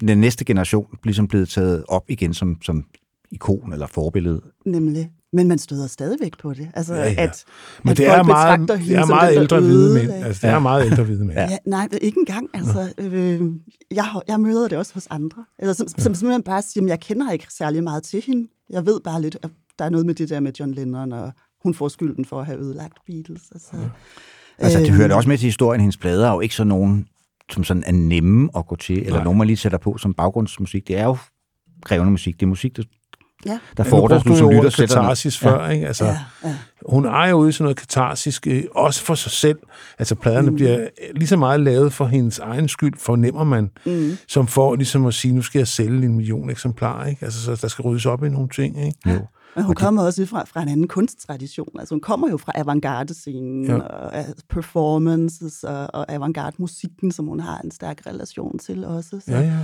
den 0.00 0.18
næste 0.18 0.44
generation 0.44 0.86
ligesom 1.04 1.28
blevet 1.28 1.48
taget 1.48 1.84
op 1.88 2.04
igen 2.10 2.34
som, 2.34 2.62
som 2.62 2.84
ikon 3.30 3.72
eller 3.72 3.86
forbillede. 3.86 4.42
Nemlig. 4.66 5.10
Men 5.32 5.48
man 5.48 5.58
støder 5.58 5.86
stadigvæk 5.86 6.38
på 6.38 6.54
det. 6.54 6.68
Altså, 6.74 6.94
Ja, 6.94 7.02
ja. 7.10 7.22
at, 7.22 7.44
Men 7.84 7.90
at 7.90 7.96
det 7.96 8.06
er 8.06 8.22
meget, 8.22 8.68
det 8.68 8.96
er 8.96 9.06
meget 9.06 9.32
den, 9.34 9.42
ældre 9.42 9.60
hvide 9.60 9.94
mænd. 9.94 10.24
Altså, 10.24 10.46
det 10.46 10.54
er 10.54 10.58
meget 10.58 10.86
ældre 10.86 11.04
hvide 11.04 11.24
mænd. 11.24 11.38
Ja, 11.38 11.58
nej, 11.66 11.88
ikke 12.02 12.18
engang. 12.18 12.48
Altså, 12.54 12.92
øh, 12.98 13.40
jeg, 13.90 14.04
jeg 14.28 14.40
møder 14.40 14.68
det 14.68 14.78
også 14.78 14.94
hos 14.94 15.06
andre. 15.10 15.44
Altså, 15.58 15.74
som, 15.74 15.88
som 16.02 16.14
simpelthen 16.14 16.42
bare 16.42 16.62
siger, 16.62 16.84
at 16.84 16.90
jeg 16.90 17.00
kender 17.00 17.30
ikke 17.32 17.46
særlig 17.50 17.82
meget 17.84 18.02
til 18.02 18.22
hende. 18.26 18.48
Jeg 18.70 18.86
ved 18.86 19.00
bare 19.04 19.22
lidt, 19.22 19.36
at 19.42 19.50
der 19.78 19.84
er 19.84 19.88
noget 19.90 20.06
med 20.06 20.14
det 20.14 20.28
der 20.28 20.40
med 20.40 20.52
John 20.60 20.74
Lennon, 20.74 21.12
og 21.12 21.32
hun 21.62 21.74
får 21.74 21.88
skylden 21.88 22.24
for 22.24 22.40
at 22.40 22.46
have 22.46 22.58
ødelagt 22.58 22.94
Beatles. 23.06 23.42
Altså, 23.52 23.76
Altså, 24.58 24.78
det 24.78 24.86
Øhm. 24.88 24.96
hører 24.96 25.08
da 25.08 25.14
også 25.14 25.28
med 25.28 25.38
til 25.38 25.44
historien. 25.46 25.80
Hendes 25.80 25.96
plader 25.96 26.28
er 26.28 26.32
jo 26.34 26.40
ikke 26.40 26.54
så 26.54 26.64
nogen, 26.64 27.06
som 27.52 27.64
sådan 27.64 27.84
er 27.86 27.92
nemme 27.92 28.48
at 28.56 28.66
gå 28.66 28.76
til, 28.76 28.98
eller 28.98 29.12
Nej. 29.14 29.24
nogen, 29.24 29.38
man 29.38 29.46
lige 29.46 29.56
sætter 29.56 29.78
på 29.78 29.98
som 29.98 30.14
baggrundsmusik. 30.14 30.88
Det 30.88 30.98
er 30.98 31.04
jo 31.04 31.16
krævende 31.84 32.10
musik. 32.10 32.34
Det 32.34 32.42
er 32.42 32.48
musik, 32.48 32.76
der, 32.76 32.82
Ja. 33.46 33.58
der 33.76 33.84
Ja, 33.84 33.90
brugte 33.90 34.18
du 34.18 34.36
som 34.36 34.50
lytter 34.50 34.70
sætter 34.70 34.94
katarsis 34.96 35.38
før, 35.38 35.68
ikke? 35.68 35.86
Altså, 35.86 36.04
Ja, 36.04 36.16
ja. 36.44 36.56
hun 36.88 37.04
er 37.04 37.26
jo 37.28 37.36
ude 37.36 37.48
i 37.48 37.52
sådan 37.52 37.64
noget 37.64 37.76
katarsisk, 37.76 38.46
øh, 38.46 38.64
også 38.74 39.02
for 39.02 39.14
sig 39.14 39.32
selv. 39.32 39.58
Altså, 39.98 40.14
pladerne 40.14 40.50
mm. 40.50 40.56
bliver 40.56 40.88
lige 41.14 41.28
så 41.28 41.36
meget 41.36 41.60
lavet 41.60 41.92
for 41.92 42.06
hendes 42.06 42.38
egen 42.38 42.68
skyld, 42.68 42.94
fornemmer 42.98 43.44
man, 43.44 43.70
mm. 43.86 44.10
som 44.28 44.46
for 44.46 44.74
ligesom 44.76 45.06
at 45.06 45.14
sige, 45.14 45.34
nu 45.34 45.42
skal 45.42 45.58
jeg 45.58 45.68
sælge 45.68 46.06
en 46.06 46.14
million 46.16 46.50
eksemplarer, 46.50 47.06
ikke? 47.06 47.24
Altså, 47.24 47.42
så 47.42 47.58
der 47.62 47.68
skal 47.68 47.82
ryddes 47.82 48.06
op 48.06 48.24
i 48.24 48.28
nogle 48.28 48.48
ting, 48.48 48.86
ikke? 48.86 48.98
Jo. 49.10 49.20
Men 49.56 49.64
hun 49.64 49.74
kommer 49.74 50.02
også 50.02 50.26
fra, 50.26 50.44
fra 50.44 50.62
en 50.62 50.68
anden 50.68 50.88
kunsttradition. 50.88 51.68
Altså, 51.78 51.94
hun 51.94 52.00
kommer 52.00 52.30
jo 52.30 52.36
fra 52.36 52.52
avantgarde-scenen, 52.54 53.64
Ja. 53.66 53.72
ja. 53.72 53.78
og 53.80 54.18
øh, 54.18 54.24
performances 54.50 55.64
og, 55.64 55.86
og 55.94 56.12
avantgarde-musikken, 56.12 57.12
som 57.12 57.26
hun 57.26 57.40
har 57.40 57.60
en 57.64 57.70
stærk 57.70 57.98
relation 58.06 58.58
til 58.58 58.84
også. 58.84 59.10
Så, 59.10 59.32
Ja, 59.32 59.40
ja. 59.40 59.56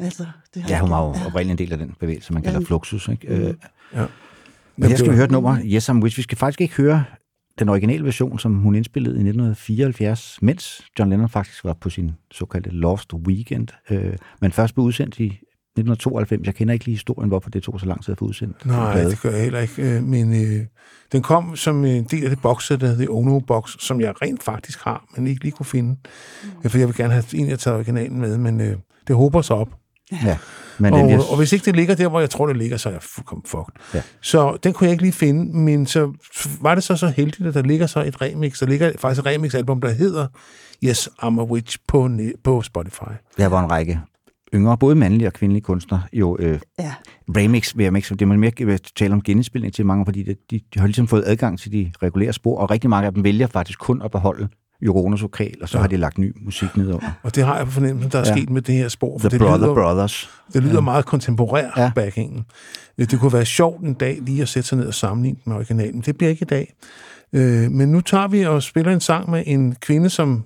Altså, 0.00 0.26
det 0.54 0.62
har 0.62 0.70
Ja, 0.70 0.80
hun 0.80 0.90
var 0.90 1.02
jo 1.02 1.08
oprindeligt 1.26 1.50
en 1.50 1.58
del 1.66 1.72
af 1.72 1.78
den 1.78 1.94
bevægelse, 2.00 2.32
man 2.32 2.42
kalder 2.42 2.60
Ja. 2.60 2.64
Fluxus. 2.66 3.08
Ikke? 3.08 3.28
Øh, 3.28 3.54
Ja. 3.94 4.04
Men 4.76 4.88
her 4.88 4.96
skal 4.96 5.10
vi 5.10 5.16
høre 5.16 5.24
et 5.24 5.30
nummer, 5.30 5.58
Yes 5.64 5.88
I'm 5.88 6.02
Witch. 6.02 6.16
Vi 6.18 6.22
skal 6.22 6.38
faktisk 6.38 6.60
ikke 6.60 6.74
høre 6.74 7.04
den 7.58 7.68
originale 7.68 8.04
version, 8.04 8.38
som 8.38 8.54
hun 8.54 8.74
indspillede 8.74 9.14
i 9.14 9.22
1974, 9.22 10.38
mens 10.42 10.82
John 10.98 11.10
Lennon 11.10 11.28
faktisk 11.28 11.64
var 11.64 11.72
på 11.72 11.90
sin 11.90 12.10
såkaldte 12.30 12.70
Lost 12.70 13.14
Weekend, 13.14 13.68
øh, 13.90 14.12
men 14.40 14.52
først 14.52 14.74
blev 14.74 14.84
udsendt 14.84 15.18
i 15.18 15.24
1992. 15.26 16.46
Jeg 16.46 16.54
kender 16.54 16.72
ikke 16.74 16.84
lige 16.84 16.94
historien, 16.94 17.28
hvorfor 17.28 17.50
det 17.50 17.62
tog 17.62 17.80
så 17.80 17.86
lang 17.86 18.04
tid 18.04 18.12
at 18.12 18.18
få 18.18 18.24
udsendt. 18.24 18.66
Nej, 18.66 19.02
det 19.04 19.20
gør 19.22 19.30
jeg 19.30 19.42
heller 19.42 19.60
ikke. 19.60 19.96
øh, 19.96 20.02
Men 20.02 20.44
øh, 20.44 20.66
den 21.12 21.22
kom 21.22 21.56
som 21.56 21.84
en 21.84 22.04
del 22.04 22.24
af 22.24 22.30
det 22.30 22.40
boxsæt, 22.42 22.80
der 22.80 22.86
hedder 22.86 23.00
The 23.00 23.10
Ono 23.10 23.38
Box, 23.40 23.76
som 23.78 24.00
jeg 24.00 24.22
rent 24.22 24.42
faktisk 24.42 24.80
har, 24.84 25.04
men 25.16 25.26
ikke 25.26 25.42
lige 25.42 25.52
kunne 25.52 25.66
finde. 25.66 25.96
Mm. 26.62 26.70
For 26.70 26.78
jeg 26.78 26.88
vil 26.88 26.96
gerne 26.96 27.12
have 27.12 27.24
en, 27.34 27.48
jeg 27.48 27.58
tager 27.58 27.76
originalen 27.76 28.20
med, 28.20 28.38
men 28.38 28.60
øh, 28.60 28.76
det 29.06 29.16
håber 29.16 29.42
sig 29.42 29.56
op. 29.56 29.68
Ja, 30.12 30.36
men 30.78 30.92
den 30.92 31.00
Og, 31.02 31.06
bliver, 31.08 31.30
og 31.30 31.36
hvis 31.36 31.52
ikke 31.52 31.64
det 31.64 31.76
ligger 31.76 31.94
der, 31.94 32.08
hvor 32.08 32.20
jeg 32.20 32.30
tror, 32.30 32.46
det 32.46 32.56
ligger, 32.56 32.76
så 32.76 32.88
er 32.88 32.92
jeg 32.92 33.02
fuldkommen 33.02 33.44
fucked. 33.46 33.74
Ja. 33.94 34.02
Så 34.22 34.56
den 34.64 34.72
kunne 34.72 34.84
jeg 34.86 34.92
ikke 34.92 35.02
lige 35.04 35.12
finde, 35.12 35.58
men 35.58 35.86
så 35.86 36.12
var 36.60 36.74
det 36.74 36.84
så 36.84 36.96
så 36.96 37.06
heldigt, 37.08 37.48
at 37.48 37.54
der 37.54 37.62
ligger 37.62 37.86
så 37.86 38.02
et 38.02 38.20
remix. 38.22 38.58
Der 38.58 38.66
ligger 38.66 38.92
faktisk 38.98 39.20
et 39.20 39.26
remix-album, 39.26 39.80
der 39.80 39.90
hedder 39.90 40.26
Yes, 40.84 41.08
I'm 41.22 41.40
a 41.40 41.44
Witch 41.44 41.78
på, 41.88 42.10
på 42.44 42.62
Spotify. 42.62 43.12
der 43.36 43.46
var 43.46 43.64
en 43.64 43.70
række 43.70 44.00
yngre, 44.54 44.78
både 44.78 44.94
mandlige 44.94 45.28
og 45.28 45.32
kvindelige 45.32 45.62
kunstnere, 45.62 46.02
jo 46.12 46.36
øh, 46.40 46.60
Ja. 46.78 46.94
remix, 47.36 47.76
vil 47.76 47.84
jeg 47.84 47.96
ikke, 47.96 48.08
det 48.14 48.22
er 48.22 48.26
man 48.26 48.40
mere 48.40 48.52
vil 48.58 48.80
tale 48.96 49.12
om 49.12 49.22
genindspilning 49.22 49.74
til 49.74 49.86
mange, 49.86 50.04
fordi 50.04 50.22
det, 50.22 50.36
de, 50.50 50.60
de 50.74 50.80
har 50.80 50.86
ligesom 50.86 51.08
fået 51.08 51.22
adgang 51.26 51.58
til 51.58 51.72
de 51.72 51.92
regulære 52.02 52.32
spor, 52.32 52.58
og 52.58 52.70
rigtig 52.70 52.90
mange 52.90 53.06
af 53.06 53.14
dem 53.14 53.24
vælger 53.24 53.46
faktisk 53.46 53.78
kun 53.78 54.02
at 54.02 54.10
beholde 54.10 54.48
Joronas 54.82 55.22
vokal, 55.22 55.54
og 55.62 55.68
så 55.68 55.78
ja. 55.78 55.80
har 55.82 55.88
de 55.88 55.96
lagt 55.96 56.18
ny 56.18 56.32
musik 56.44 56.76
nedover. 56.76 57.10
Og 57.22 57.34
det 57.34 57.44
har 57.44 57.56
jeg 57.56 57.64
på 57.66 57.72
fornemmelsen, 57.72 58.12
der 58.12 58.18
er 58.18 58.28
Ja. 58.28 58.36
sket 58.36 58.50
med 58.50 58.62
det 58.62 58.74
her 58.74 58.88
spor. 58.88 59.18
For 59.18 59.28
The 59.28 59.38
det 59.38 59.46
Brother 59.46 59.66
lyder, 59.66 59.74
Brothers. 59.74 60.30
Det 60.52 60.62
lyder 60.62 60.74
ja. 60.74 60.80
meget 60.80 61.04
kontemporær 61.06 61.70
Ja. 61.76 61.90
backingen. 61.94 62.44
Det 62.98 63.20
kunne 63.20 63.32
være 63.32 63.44
sjovt 63.44 63.82
en 63.82 63.94
dag 63.94 64.18
lige 64.22 64.42
at 64.42 64.48
sætte 64.48 64.68
sig 64.68 64.78
ned 64.78 64.86
og 64.86 64.94
sammenligne 64.94 65.36
den 65.44 65.50
med 65.50 65.56
originalen. 65.56 66.00
Det 66.00 66.16
bliver 66.18 66.30
ikke 66.30 66.42
i 66.42 66.46
dag. 66.46 66.74
Øh, 67.32 67.70
men 67.70 67.88
nu 67.92 68.00
tager 68.00 68.28
vi 68.28 68.46
og 68.46 68.62
spiller 68.62 68.92
en 68.92 69.00
sang 69.00 69.30
med 69.30 69.42
en 69.46 69.74
kvinde, 69.80 70.10
som 70.10 70.44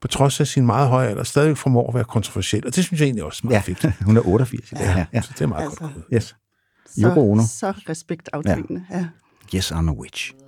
på 0.00 0.08
trods 0.08 0.40
af 0.40 0.46
sin 0.46 0.66
meget 0.66 0.88
høje 0.88 1.08
alder, 1.08 1.22
stadig 1.24 1.58
formår 1.58 1.88
at 1.88 1.94
være 1.94 2.04
kontroversiel. 2.04 2.66
Og 2.66 2.76
det 2.76 2.84
synes 2.84 3.00
jeg 3.00 3.06
egentlig 3.06 3.24
også 3.24 3.40
er 3.44 3.48
meget 3.48 3.68
Ja, 3.68 3.72
fedt. 3.88 3.94
hun 4.06 4.16
er 4.16 4.20
88 4.28 4.72
i 4.72 4.74
dag. 4.74 4.82
Ja. 4.96 5.04
Ja. 5.12 5.20
Så 5.20 5.30
det 5.34 5.40
er 5.40 5.46
meget 5.46 5.62
Altså. 5.64 5.78
godt. 5.80 5.92
Yes. 6.14 6.36
Yoko 6.98 7.30
Ono. 7.30 7.42
Så, 7.42 7.48
så 7.48 7.72
respektaftagende. 7.88 8.84
Ja. 8.90 8.98
ja. 8.98 9.04
Yes, 9.56 9.72
I'm 9.72 9.88
a 9.90 9.92
witch. 9.92 10.32
Yes, 10.32 10.38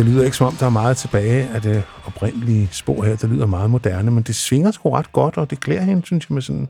det 0.00 0.08
lyder 0.08 0.24
ikke 0.24 0.36
som 0.36 0.46
om, 0.46 0.54
der 0.54 0.66
er 0.66 0.70
meget 0.70 0.96
tilbage 0.96 1.48
af 1.48 1.62
det 1.62 1.84
oprindelige 2.06 2.68
spor 2.72 3.04
her. 3.04 3.16
Det 3.16 3.30
lyder 3.30 3.46
meget 3.46 3.70
moderne, 3.70 4.10
men 4.10 4.22
det 4.22 4.34
svinger 4.34 4.70
sgu 4.70 4.90
ret 4.90 5.12
godt, 5.12 5.36
og 5.36 5.50
det 5.50 5.60
klæder 5.60 5.82
hende, 5.82 6.06
synes 6.06 6.30
jeg, 6.30 6.34
med 6.34 6.42
sådan 6.42 6.68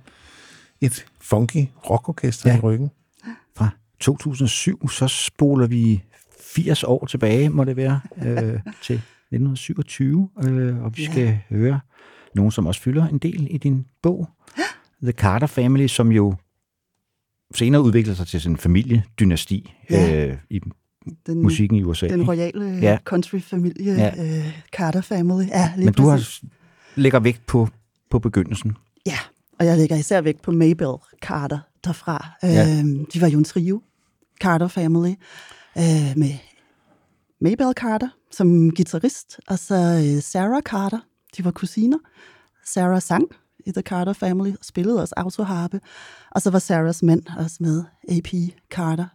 et 0.80 1.06
funky 1.20 1.68
rockorkester 1.90 2.50
ja. 2.50 2.56
I 2.56 2.60
ryggen. 2.60 2.90
Fra 3.56 3.68
2007, 4.00 4.88
så 4.88 5.08
spoler 5.08 5.66
vi 5.66 6.02
80 6.40 6.84
år 6.84 7.06
tilbage, 7.06 7.48
må 7.48 7.64
det 7.64 7.76
være, 7.76 8.00
øh, 8.16 8.60
til 8.86 8.94
1927, 8.94 10.28
øh, 10.44 10.82
og 10.84 10.96
vi 10.96 11.04
skal 11.04 11.38
høre 11.50 11.80
nogen, 12.34 12.50
som 12.50 12.66
også 12.66 12.80
fylder 12.80 13.08
en 13.08 13.18
del 13.18 13.46
i 13.50 13.58
din 13.58 13.86
bog. 14.02 14.28
The 15.02 15.12
Carter 15.12 15.46
Family, 15.46 15.86
som 15.86 16.12
jo 16.12 16.34
senere 17.54 17.82
udvikler 17.82 18.14
sig 18.14 18.26
til 18.26 18.40
sådan 18.40 18.54
en 18.54 18.58
familiedynasti 18.58 19.74
Ja. 19.90 20.26
øh, 20.26 20.36
i 20.50 20.60
Den, 21.26 21.42
musikken 21.42 21.76
i 21.78 21.82
USA. 21.82 22.08
Den 22.08 22.28
royale 22.28 22.64
Ja. 22.64 22.78
ja. 22.90 22.98
country-familie, 23.04 23.92
Ja. 23.92 24.38
øh, 24.38 24.60
Carter 24.72 25.00
Family. 25.00 25.46
Ja, 25.46 25.72
lige 25.76 25.84
Men 25.84 25.94
du 25.94 26.08
har 26.08 26.16
præcis. 26.16 26.42
lægger 26.94 27.20
vægt 27.20 27.46
på, 27.46 27.68
på 28.10 28.18
begyndelsen. 28.18 28.76
Ja, 29.06 29.18
og 29.58 29.66
jeg 29.66 29.76
lægger 29.76 29.96
især 29.96 30.20
vægt 30.20 30.42
på 30.42 30.50
Mabel 30.52 30.88
Carter 31.22 31.58
derfra. 31.84 32.28
Ja. 32.42 32.78
Øhm, 32.78 33.06
de 33.06 33.20
var 33.20 33.28
jo 33.28 33.38
en 33.38 33.44
trio, 33.44 33.82
Carter 34.40 34.68
Family, 34.68 35.10
øh, 35.78 36.12
med 36.16 36.32
Mabel 37.40 37.72
Carter 37.76 38.08
som 38.32 38.70
guitarist, 38.70 39.40
og 39.48 39.58
så 39.58 39.74
øh, 39.74 40.22
Sarah 40.22 40.62
Carter. 40.62 40.98
De 41.36 41.44
var 41.44 41.50
kusiner. 41.50 41.98
Sarah 42.66 43.02
sang 43.02 43.24
i 43.66 43.72
The 43.72 43.82
Carter 43.82 44.12
Family, 44.12 44.50
og 44.50 44.64
spillede 44.64 45.00
også 45.02 45.14
autoharpe. 45.16 45.80
Og 46.30 46.42
så 46.42 46.50
var 46.50 46.58
Sarahs 46.58 47.02
mand 47.02 47.22
også 47.38 47.56
med, 47.60 47.84
A.P. 48.08 48.28
Carter. 48.70 49.06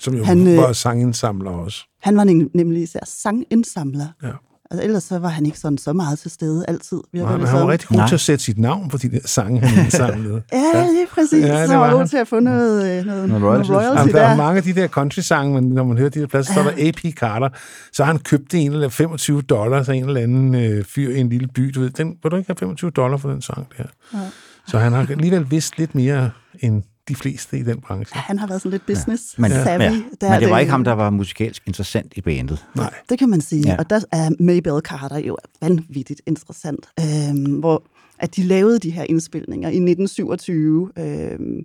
Som 0.00 0.14
jo 0.14 0.24
Han, 0.24 0.46
øh, 0.46 0.56
var 0.56 0.72
sangindsamler 0.72 1.50
også. 1.50 1.84
Han 2.02 2.16
var 2.16 2.24
nem- 2.24 2.50
nemlig 2.54 2.82
især 2.82 3.00
sangindsamler. 3.06 4.06
Ja. 4.22 4.28
Altså, 4.70 4.84
ellers 4.84 5.02
så 5.04 5.18
var 5.18 5.28
han 5.28 5.46
ikke 5.46 5.58
sådan 5.58 5.78
så 5.78 5.92
meget 5.92 6.18
til 6.18 6.30
stede 6.30 6.64
altid. 6.68 7.00
Nej, 7.12 7.30
det 7.32 7.38
men 7.40 7.48
han 7.48 7.60
var 7.60 7.68
rigtig 7.68 7.88
god 7.88 8.08
til 8.08 8.14
at 8.14 8.20
sætte 8.20 8.44
sit 8.44 8.58
navn 8.58 8.88
på 8.88 8.96
de 8.96 9.08
der 9.10 9.18
sange, 9.24 9.60
han 9.60 9.78
indsamlede. 9.84 10.42
Ja, 10.52 10.86
lige 10.92 11.06
præcis. 11.10 11.44
Ja, 11.44 11.60
det 11.60 11.68
så 11.68 11.76
var 11.76 11.92
god 11.92 12.06
til 12.08 12.16
at 12.16 12.28
få 12.28 12.40
noget, 12.40 12.98
øh, 12.98 13.04
noget, 13.06 13.28
Noget 13.28 13.28
noget 13.28 13.44
royalties. 13.44 13.70
royalty, 13.70 13.98
Jamen, 13.98 14.14
der 14.14 14.20
er 14.22 14.28
der. 14.28 14.36
mange 14.36 14.56
af 14.56 14.62
de 14.62 14.72
der 14.74 14.88
country-sange, 14.88 15.54
men 15.54 15.70
når 15.70 15.84
man 15.84 15.98
hører 15.98 16.10
de 16.10 16.20
der 16.20 16.26
pladser, 16.26 16.54
så 16.54 16.60
er 16.60 16.64
der 16.64 16.88
A.P. 16.88 17.14
Carter. 17.16 17.48
Så 17.92 18.04
har 18.04 18.12
han 18.12 18.20
købt 18.20 18.54
en 18.54 18.72
eller 18.72 18.88
25 18.88 19.42
dollars 19.42 19.88
af 19.88 19.94
en 19.94 20.04
eller 20.08 20.20
anden 20.20 20.54
øh, 20.54 20.84
fyr 20.84 21.10
i 21.10 21.18
en 21.20 21.28
lille 21.28 21.48
by. 21.54 21.72
Du 21.74 21.80
ved, 21.80 21.90
den, 21.90 22.16
vil 22.22 22.30
du 22.32 22.36
ikke 22.36 22.48
have 22.48 22.56
25 22.58 22.90
dollar 22.90 23.16
for 23.16 23.30
den 23.30 23.42
sang 23.42 23.66
der? 23.78 23.84
Ja. 24.14 24.18
Så 24.66 24.78
han 24.78 24.92
har 24.92 25.06
alligevel 25.10 25.50
vidst 25.50 25.78
lidt 25.78 25.94
mere 25.94 26.30
end 26.60 26.82
de 27.08 27.14
fleste 27.14 27.58
i 27.58 27.62
den 27.62 27.80
branche. 27.80 28.16
Han 28.18 28.38
har 28.38 28.46
været 28.46 28.60
sådan 28.60 28.70
lidt 28.70 28.86
business 28.86 29.38
Men, 29.38 29.50
savvy. 29.50 29.82
ja. 29.82 29.86
Der 29.88 29.92
men 30.20 30.32
er 30.32 30.38
det 30.40 30.50
var 30.50 30.58
ikke 30.58 30.70
ham, 30.72 30.84
der 30.84 30.92
var 30.92 31.10
musikalsk 31.10 31.62
interessant 31.66 32.12
i 32.16 32.20
bandet. 32.20 32.64
Nej. 32.74 32.94
Det 33.08 33.18
kan 33.18 33.28
man 33.28 33.40
sige. 33.40 33.62
Ja. 33.62 33.70
Ja. 33.70 33.76
Og 33.78 33.90
der 33.90 34.00
er 34.12 34.30
Mabel 34.40 34.80
Carter 34.84 35.18
jo 35.18 35.36
vanvittigt 35.60 36.22
interessant. 36.26 36.86
Øhm, 37.00 37.52
hvor 37.54 37.82
at 38.18 38.36
de 38.36 38.42
lavede 38.42 38.78
de 38.78 38.90
her 38.90 39.04
indspilninger 39.08 39.68
i 39.68 39.76
1927 39.76 40.90
øhm, 40.98 41.64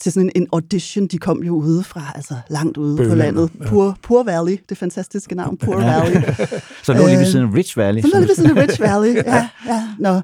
til 0.00 0.12
sådan 0.12 0.30
en, 0.34 0.42
en 0.42 0.48
audition. 0.52 1.06
De 1.06 1.18
kom 1.18 1.42
jo 1.42 1.54
ude 1.54 1.84
fra, 1.84 2.12
altså 2.14 2.34
langt 2.50 2.76
ude 2.76 2.96
Bøvlinger, 2.96 3.14
på 3.14 3.36
landet. 3.38 3.50
ja. 3.60 3.68
Poor, 3.68 3.96
Poor 4.02 4.22
Valley, 4.22 4.58
det 4.68 4.78
fantastiske 4.78 5.34
navn, 5.34 5.56
Poor 5.56 5.76
Valley. 5.76 6.22
Så 6.84 6.92
lå 6.92 7.06
lige 7.06 7.16
ved 7.16 7.20
Øh, 7.20 7.26
siden 7.26 7.48
af 7.48 7.54
Rich 7.54 7.76
Valley. 7.78 8.02
Så 8.02 8.06
lå 8.08 8.12
som- 8.12 8.20
det 8.20 8.28
ved 8.28 8.34
sådan 8.36 8.50
en 8.50 8.58
Rich 8.62 8.80
Valley. 8.80 9.14
Ja, 9.14 9.48
ja. 9.66 9.82
Nå. 9.98 10.20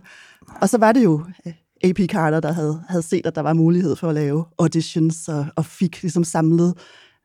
Og 0.60 0.68
så 0.68 0.78
var 0.78 0.93
det 0.93 1.05
jo 1.05 1.24
øh, 1.47 1.52
A.P. 1.85 1.98
Carter, 2.09 2.40
der 2.40 2.52
havde, 2.52 2.82
havde 2.89 3.02
set, 3.02 3.27
at 3.27 3.35
der 3.35 3.40
var 3.40 3.52
mulighed 3.52 3.97
for 3.97 4.09
at 4.09 4.15
lave 4.15 4.44
auditions, 4.59 5.28
og, 5.28 5.47
og 5.57 5.65
fik 5.65 6.02
ligesom 6.02 6.24
samlet 6.24 6.74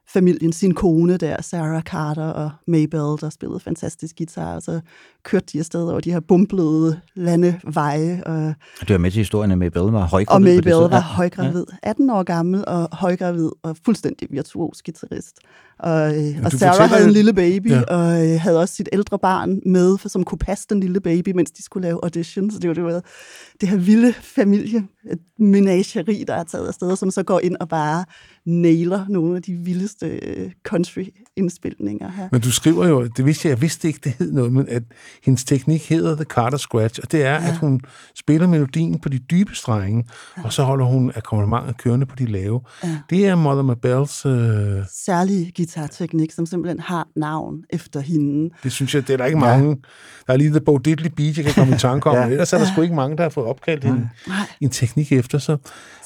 familien, 0.07 0.53
sin 0.53 0.73
kone 0.73 1.18
der, 1.18 1.41
Sarah 1.41 1.82
Carter 1.84 2.23
og 2.23 2.52
Mabel, 2.68 2.99
der 3.22 3.30
spillede 3.30 3.60
fantastisk 3.60 4.15
guitar, 4.18 4.56
og 4.56 4.61
så 4.61 4.80
kørte 5.23 5.45
de 5.53 5.60
afsted 5.60 5.84
over 5.84 5.99
de 5.99 6.11
her 6.11 6.19
bumplede 6.19 6.99
landeveje, 7.15 8.23
og, 8.26 8.53
Det 8.80 8.90
var 8.90 8.98
med 8.98 9.11
til 9.11 9.18
historien, 9.18 9.52
at 9.52 9.57
Mabel 9.57 9.82
var 9.82 10.02
og 10.02 10.07
højgravid. 10.07 10.45
det 10.48 10.56
Mabel 10.65 10.73
var 10.73 10.90
Ja. 10.90 11.02
højgravid, 11.02 11.65
18 11.84 12.10
år 12.10 12.23
gammel 12.23 12.64
og 12.68 12.90
højgravid 12.91 13.49
og 13.64 13.77
fuldstændig 13.86 14.27
virtuos 14.32 14.82
guitarist. 14.82 15.40
Og, 15.80 16.18
øh, 16.18 16.35
og 16.45 16.52
du 16.52 16.57
Sarah 16.57 16.73
fortæller 16.73 16.88
havde 16.88 17.07
en 17.07 17.14
lille 17.14 17.34
baby, 17.34 17.69
Ja. 17.69 17.76
ja. 17.76 17.84
og 17.95 18.27
øh, 18.27 18.39
havde 18.39 18.60
også 18.60 18.76
sit 18.76 18.89
ældre 18.93 19.19
barn 19.19 19.60
med, 19.65 19.97
for, 19.97 20.10
som 20.10 20.23
kunne 20.23 20.38
passe 20.38 20.65
den 20.69 20.80
lille 20.80 20.99
baby, 20.99 21.30
mens 21.35 21.52
de 21.52 21.64
skulle 21.64 21.88
lave 21.88 21.99
auditions. 22.03 22.53
Så 22.53 22.60
det 22.60 22.68
var 22.68 22.73
det, 22.73 22.84
var 22.84 23.02
det 23.61 23.69
her 23.69 23.77
vilde 23.77 24.14
familie 24.14 24.88
menageri, 25.39 26.23
der 26.27 26.34
er 26.34 26.43
taget 26.43 26.68
afsted, 26.68 26.88
og 26.88 26.97
som 26.97 27.11
så 27.11 27.23
går 27.23 27.39
ind 27.39 27.56
og 27.60 27.69
bare 27.69 28.06
nailer 28.45 29.06
nogle 29.10 29.35
af 29.35 29.41
de 29.41 29.53
vildeste 29.53 30.07
øh, 30.07 30.52
country-indspilninger 30.68 32.11
her. 32.11 32.30
Men 32.31 32.41
du 32.41 32.52
skriver 32.52 32.88
jo, 32.88 33.07
det 33.07 33.26
vidste 33.26 33.47
jeg, 33.47 33.56
jeg 33.56 33.61
vidste 33.61 33.88
ikke, 33.88 33.99
det 34.03 34.11
hed 34.19 34.31
noget, 34.31 34.53
men 34.53 34.65
at 34.69 34.84
hendes 35.23 35.43
teknik 35.43 35.89
hedder 35.89 36.15
The 36.15 36.23
Carter 36.23 36.57
Scratch, 36.57 36.99
og 37.03 37.11
det 37.11 37.23
er, 37.23 37.34
ja. 37.34 37.47
at 37.47 37.57
hun 37.57 37.81
spiller 38.15 38.47
melodien 38.47 38.99
på 38.99 39.10
de 39.10 39.19
dybe 39.19 39.56
strenge, 39.56 40.06
ja. 40.38 40.43
og 40.43 40.53
så 40.53 40.64
holder 40.64 40.85
hun 40.85 41.11
akkompagnementet 41.15 41.77
kørende 41.77 42.06
på 42.06 42.15
de 42.15 42.26
lave. 42.26 42.61
Ja. 42.84 42.97
Det 43.10 43.27
er 43.27 43.35
Mother 43.35 43.61
Mabels, 43.61 44.26
øh, 44.26 44.85
Særlig 45.06 45.53
guitarteknik, 45.66 46.32
som 46.32 46.46
simpelthen 46.46 46.80
har 46.80 47.08
navn 47.16 47.64
efter 47.70 48.00
hende. 48.00 48.50
det 48.64 48.72
synes 48.72 48.96
jeg, 48.96 49.08
det 49.08 49.14
er 49.14 49.18
der 49.18 49.26
ikke 49.26 49.40
mange. 49.40 49.78
Der 50.28 50.34
er 50.34 50.38
lige 50.38 50.50
The 50.50 50.62
Bo 50.62 50.78
Diddley 50.78 51.12
Beat, 51.18 51.38
jeg 51.38 51.46
kan 51.46 51.54
komme 51.54 51.76
i 51.76 51.78
tanke 51.80 52.10
om, 52.10 52.16
Ja. 52.16 52.22
ja. 52.22 52.30
ellers 52.30 52.54
er 52.54 52.58
der 52.58 52.66
sgu 52.66 52.82
ikke 52.82 52.96
mange, 52.96 53.18
der 53.18 53.24
har 53.24 53.30
fået 53.30 53.48
opkaldt 53.48 53.86
en, 53.86 54.10
en 54.62 54.70
teknik 54.70 55.12
efter 55.12 55.38
sig. 55.38 55.58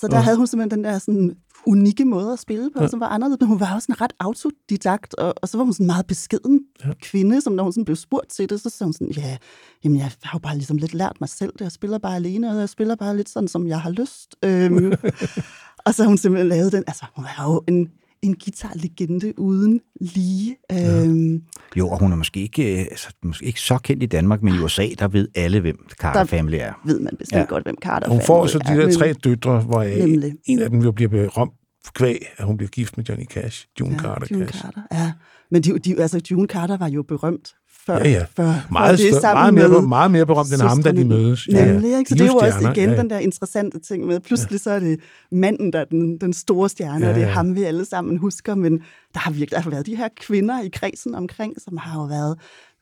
Så 0.02 0.08
der 0.08 0.18
havde 0.20 0.38
hun 0.38 0.48
simpelthen 0.48 0.84
den 0.84 0.92
der 0.92 1.00
sådan 1.00 1.36
unikke 1.66 2.06
måde 2.06 2.34
at 2.34 2.40
spille 2.40 2.70
på, 2.78 2.84
ja. 2.84 2.88
som 2.90 3.00
var 3.00 3.08
anderledes, 3.08 3.40
men 3.40 3.48
hun 3.48 3.60
var 3.60 3.76
også 3.76 3.86
sådan 3.86 4.02
ret 4.02 4.14
autodidakt, 4.20 5.14
og, 5.16 5.34
og 5.42 5.50
så 5.50 5.58
var 5.58 5.64
hun 5.64 5.74
sådan 5.74 5.84
en 5.84 5.88
meget 5.88 6.06
beskeden 6.08 6.60
ja. 6.86 6.90
kvinde, 7.02 7.42
som 7.42 7.54
når 7.54 7.64
hun 7.64 7.74
sådan 7.74 7.86
blev 7.86 7.96
spurgt 7.96 8.30
til 8.30 8.50
det, 8.50 8.62
så 8.62 8.70
sagde 8.70 8.88
hun 8.88 8.94
sådan, 8.94 9.12
ja, 9.12 9.38
jamen 9.84 9.98
jeg 9.98 10.12
har 10.24 10.38
jo 10.38 10.40
bare 10.40 10.56
ligesom 10.56 10.78
lidt 10.78 10.94
lært 10.94 11.16
mig 11.20 11.30
selv 11.30 11.54
det, 11.54 11.62
jeg 11.62 11.72
spiller 11.72 11.98
bare 11.98 12.16
alene, 12.16 12.50
og 12.52 12.60
jeg 12.60 12.70
spiller 12.70 12.96
bare 12.96 13.18
lidt 13.18 13.30
sådan, 13.30 13.48
som 13.48 13.68
jeg 13.68 13.82
har 13.82 13.90
lyst. 13.90 14.36
Øhm, 14.46 14.94
og 15.86 15.94
så 15.94 16.04
har 16.04 16.08
hun 16.08 16.18
simpelthen 16.18 16.50
lavet 16.50 16.72
den, 16.72 16.84
altså 16.88 17.06
hun 17.16 17.26
er 17.26 17.44
jo 17.44 17.64
en, 17.68 17.90
en 18.22 18.36
guitarlegende 18.46 19.40
uden 19.40 19.80
lige. 20.02 20.58
Øhm, 20.72 21.42
Jo, 21.78 21.90
og 21.90 22.00
hun 22.00 22.12
er 22.12 22.16
måske 22.16 22.40
ikke, 22.42 22.74
øh, 22.74 22.80
altså, 22.80 23.10
måske 23.24 23.46
ikke 23.46 23.62
så 23.62 23.78
kendt 23.78 24.04
i 24.04 24.06
Danmark, 24.06 24.42
men 24.44 24.54
i 24.56 24.58
USA, 24.60 24.88
der 25.00 25.08
ved 25.08 25.28
alle, 25.36 25.60
hvem 25.60 25.78
Carter 26.00 26.20
Der- 26.20 26.26
Family 26.28 26.56
er. 26.60 26.74
ved 26.86 27.00
man 27.00 27.14
bestemt 27.20 27.36
Ja. 27.36 27.40
ja. 27.40 27.46
godt, 27.46 27.64
hvem 27.64 27.76
Carter 27.82 28.08
Og 28.08 28.14
hun 28.14 28.22
får 28.26 28.48
Family 28.48 28.52
så 28.52 28.60
de 28.60 28.82
er, 28.82 28.86
der 28.86 28.94
tre 28.98 29.14
døtre, 29.14 29.62
hvor 29.62 29.84
Nemlig. 30.08 30.34
en 30.46 30.60
af 30.60 30.70
dem 30.70 30.80
jo 30.82 30.92
bliver 30.92 31.10
berømt 31.10 31.52
kvæg, 31.96 32.26
at 32.38 32.46
hun 32.46 32.58
bliver 32.58 32.70
gift 32.70 32.98
med 32.98 33.06
Johnny 33.06 33.26
Cash, 33.26 33.68
June 33.80 33.92
ja, 33.94 34.00
Carter 34.00 34.28
June 34.32 34.46
Cash. 34.46 34.62
Carter, 34.62 34.82
ja. 34.92 35.12
Men 35.52 35.62
de, 35.62 35.80
de, 35.80 36.02
altså, 36.02 36.22
June 36.32 36.48
Carter 36.48 36.78
var 36.78 36.88
jo 36.90 37.04
berømt 37.04 37.54
før. 37.90 37.98
Ja, 38.04 38.10
ja. 38.10 38.26
Før, 38.36 38.44
Meget, 38.72 38.90
før 38.90 38.92
det 38.92 39.00
større, 39.00 39.22
sammen 39.22 39.56
meget, 39.56 39.72
mere, 39.72 39.82
med 39.82 39.88
meget 39.88 40.12
mere 40.12 40.26
berømt 40.26 40.54
end 40.54 40.62
ham, 40.62 40.84
da 40.84 40.92
de 40.92 41.06
mødes. 41.06 41.48
Ja, 41.48 41.58
ja. 41.58 41.72
Nemlig, 41.72 41.98
ikke? 41.98 42.10
Så 42.10 42.16
De 42.16 42.20
det 42.20 42.26
er 42.26 42.32
jo 42.32 42.38
også 42.38 42.60
igen 42.60 42.90
ja, 42.90 42.96
ja. 42.96 43.02
den 43.02 43.10
der 43.10 43.20
interessante 43.20 43.80
ting 43.80 44.06
med, 44.06 44.20
pludselig 44.20 44.60
så 44.60 44.72
er 44.72 44.80
det 44.80 45.00
manden, 45.32 45.74
der 45.74 45.80
er 45.80 45.86
den, 45.86 46.18
den 46.18 46.34
store 46.34 46.70
stjerne, 46.70 47.06
Ja, 47.06 47.10
og 47.10 47.16
det 47.16 47.24
er 47.24 47.28
ja. 47.28 47.34
ham, 47.34 47.56
vi 47.56 47.64
alle 47.64 47.86
sammen 47.86 48.18
husker, 48.18 48.56
men 48.56 48.74
der 49.14 49.20
har 49.20 49.32
virkelig 49.32 49.52
der 49.52 49.62
har 49.62 49.70
været 49.70 49.86
de 49.86 49.96
her 49.96 50.08
kvinder 50.22 50.62
i 50.62 50.70
kredsen 50.74 51.16
omkring, 51.16 51.54
som 51.64 51.78
har 51.78 52.00
jo 52.02 52.06
været 52.06 52.36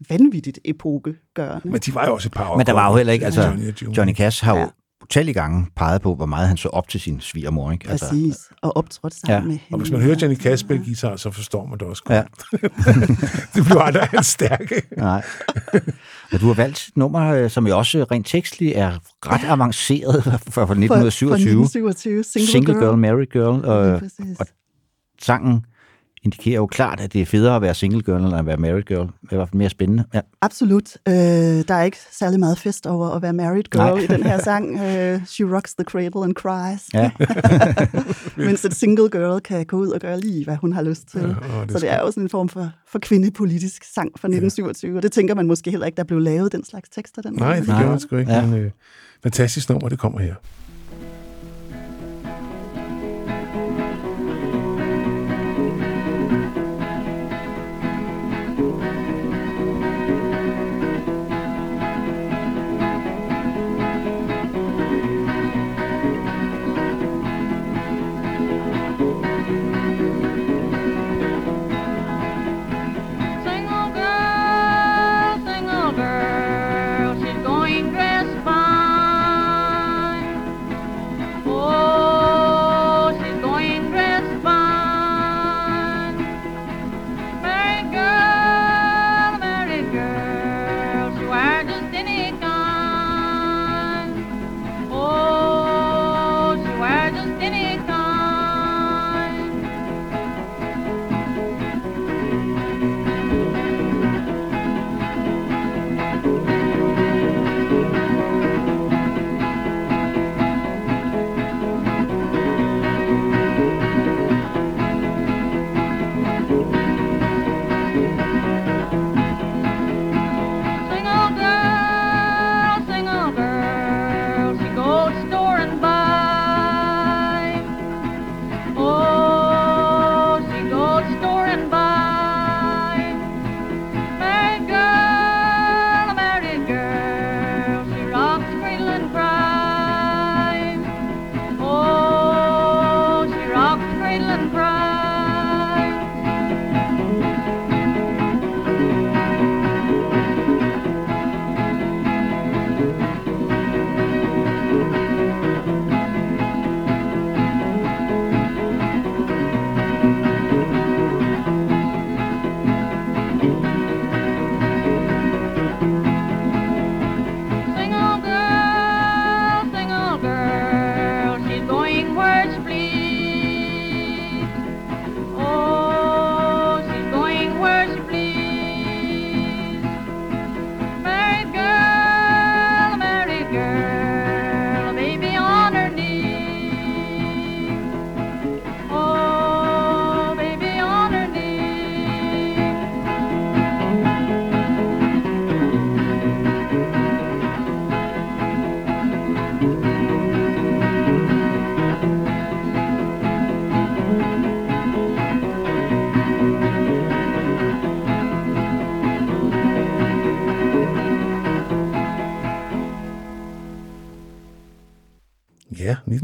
vanvittigt 0.10 0.60
epokegørende. 0.66 1.70
Men 1.70 1.80
de 1.80 1.96
var 1.96 2.06
jo 2.06 2.14
også 2.14 2.28
et 2.28 2.34
par 2.34 2.58
Men 2.58 2.66
der 2.66 2.74
var 2.74 2.92
jo 2.92 2.98
heller 2.98 3.14
ikke, 3.14 3.26
altså, 3.26 3.42
Johnny. 3.42 3.98
Johnny 3.98 4.16
Cash 4.16 4.46
har 4.46 4.54
jo 4.56 4.60
Ja. 4.60 4.68
Utallige 5.10 5.34
gange 5.34 5.66
peget 5.76 6.02
på, 6.02 6.16
hvor 6.16 6.26
meget 6.26 6.48
han 6.48 6.58
så 6.58 6.70
op 6.70 6.88
til 6.90 7.00
sin 7.00 7.22
svigermor, 7.22 7.72
ikke? 7.72 7.90
Altså, 7.90 8.10
Præcis, 8.10 8.38
og 8.62 8.78
optrådt 8.78 9.14
sammen 9.14 9.42
Ja. 9.42 9.48
med 9.48 9.52
hende. 9.52 9.64
Og 9.72 9.80
hvis 9.80 9.92
man 9.92 10.02
hører 10.02 10.16
Johnny 10.22 10.38
Cash 10.38 10.66
spille 10.66 10.86
guitar, 10.86 11.16
så 11.16 11.32
forstår 11.32 11.66
man 11.66 11.80
det 11.80 11.88
også 11.88 12.04
godt. 12.04 12.16
Ja. 12.18 12.24
det 13.56 13.66
bliver 13.66 13.82
aldrig 13.82 14.04
hans 14.04 14.28
stærke. 14.28 14.82
Nej. 14.98 15.24
Og 16.34 16.42
du 16.42 16.48
har 16.48 16.54
valgt 16.54 16.88
et 16.88 16.98
nummer, 16.98 17.22
øh, 17.34 17.50
som 17.50 17.68
jo 17.68 17.78
også 17.78 18.04
rent 18.12 18.28
tekstligt 18.28 18.78
er 18.78 18.92
ret 19.26 19.42
avanceret 19.50 20.24
fra, 20.24 20.32
fra 20.32 20.66
For- 20.66 20.74
1927. 20.74 21.30
For 21.30 21.36
1927, 21.36 22.24
Single, 22.24 22.52
Single 22.52 22.74
Girl, 22.74 22.98
Married 22.98 23.28
Girl. 23.32 23.66
Og, 23.66 24.00
præcis. 24.00 24.40
og 24.40 24.48
sangen 25.22 25.66
indikerer 26.28 26.56
jo 26.56 26.66
klart, 26.68 27.00
at 27.00 27.14
det 27.14 27.22
er 27.22 27.26
federe 27.26 27.56
at 27.56 27.62
være 27.62 27.74
single 27.74 28.02
girl, 28.04 28.24
end 28.24 28.36
at 28.36 28.46
være 28.46 28.58
married 28.58 28.84
girl. 28.84 29.00
Det 29.00 29.30
er 29.30 29.34
i 29.34 29.36
hvert 29.36 29.50
fald 29.50 29.58
mere 29.58 29.70
spændende. 29.70 30.04
Ja. 30.14 30.22
Absolut. 30.42 30.98
Øh, 31.08 31.14
der 31.14 31.74
er 31.74 31.84
ikke 31.84 31.98
særlig 32.12 32.40
meget 32.40 32.58
fest 32.60 32.88
over 32.88 33.10
at 33.10 33.22
være 33.22 33.34
married 33.34 33.64
girl 33.64 33.82
Nej. 33.82 33.98
i 34.04 34.08
den 34.08 34.24
her 34.24 34.38
sang. 34.50 34.80
Øh, 34.80 35.26
she 35.26 35.56
rocks 35.56 35.76
the 35.76 35.84
cradle 35.84 36.24
and 36.24 36.34
cries. 36.34 36.84
Ja. 36.94 37.12
Mens 38.48 38.66
et 38.66 38.76
single 38.76 39.10
girl 39.10 39.42
kan 39.42 39.66
gå 39.66 39.78
ud 39.78 39.88
og 39.88 40.00
gøre 40.00 40.20
lige, 40.20 40.44
hvad 40.46 40.56
hun 40.56 40.74
har 40.74 40.82
lyst 40.82 41.08
til. 41.12 41.22
Ja, 41.22 41.28
Ja, 41.28 41.62
åh, 41.62 41.62
det 41.68 41.70
er 41.70 41.74
Så 41.74 41.80
det 41.80 41.92
er 41.94 42.00
jo 42.00 42.12
sådan 42.12 42.24
en 42.24 42.30
form 42.30 42.50
for, 42.50 42.70
for 42.92 43.00
kvindepolitisk 43.00 43.84
sang 43.84 44.12
fra 44.20 44.28
1927, 44.28 44.98
og 44.98 45.04
det 45.04 45.12
tænker 45.12 45.36
man 45.36 45.48
måske 45.48 45.72
heller 45.72 45.86
ikke, 45.86 45.98
der 45.98 46.04
blev 46.04 46.20
lavet 46.20 46.52
den 46.52 46.64
slags 46.66 46.90
tekster. 46.90 47.22
Den 47.22 47.34
Nej, 47.34 47.56
det 47.56 47.66
gjorde 47.66 47.86
man 47.86 48.00
sgu 48.00 48.16
ikke. 48.18 48.32
Ja. 48.32 48.40
Ja. 48.40 48.46
Men, 48.46 48.60
øh, 48.60 48.72
fantastisk 49.24 49.70
nummer, 49.70 49.90
det 49.90 50.00
kommer 50.00 50.20
her. 50.20 50.36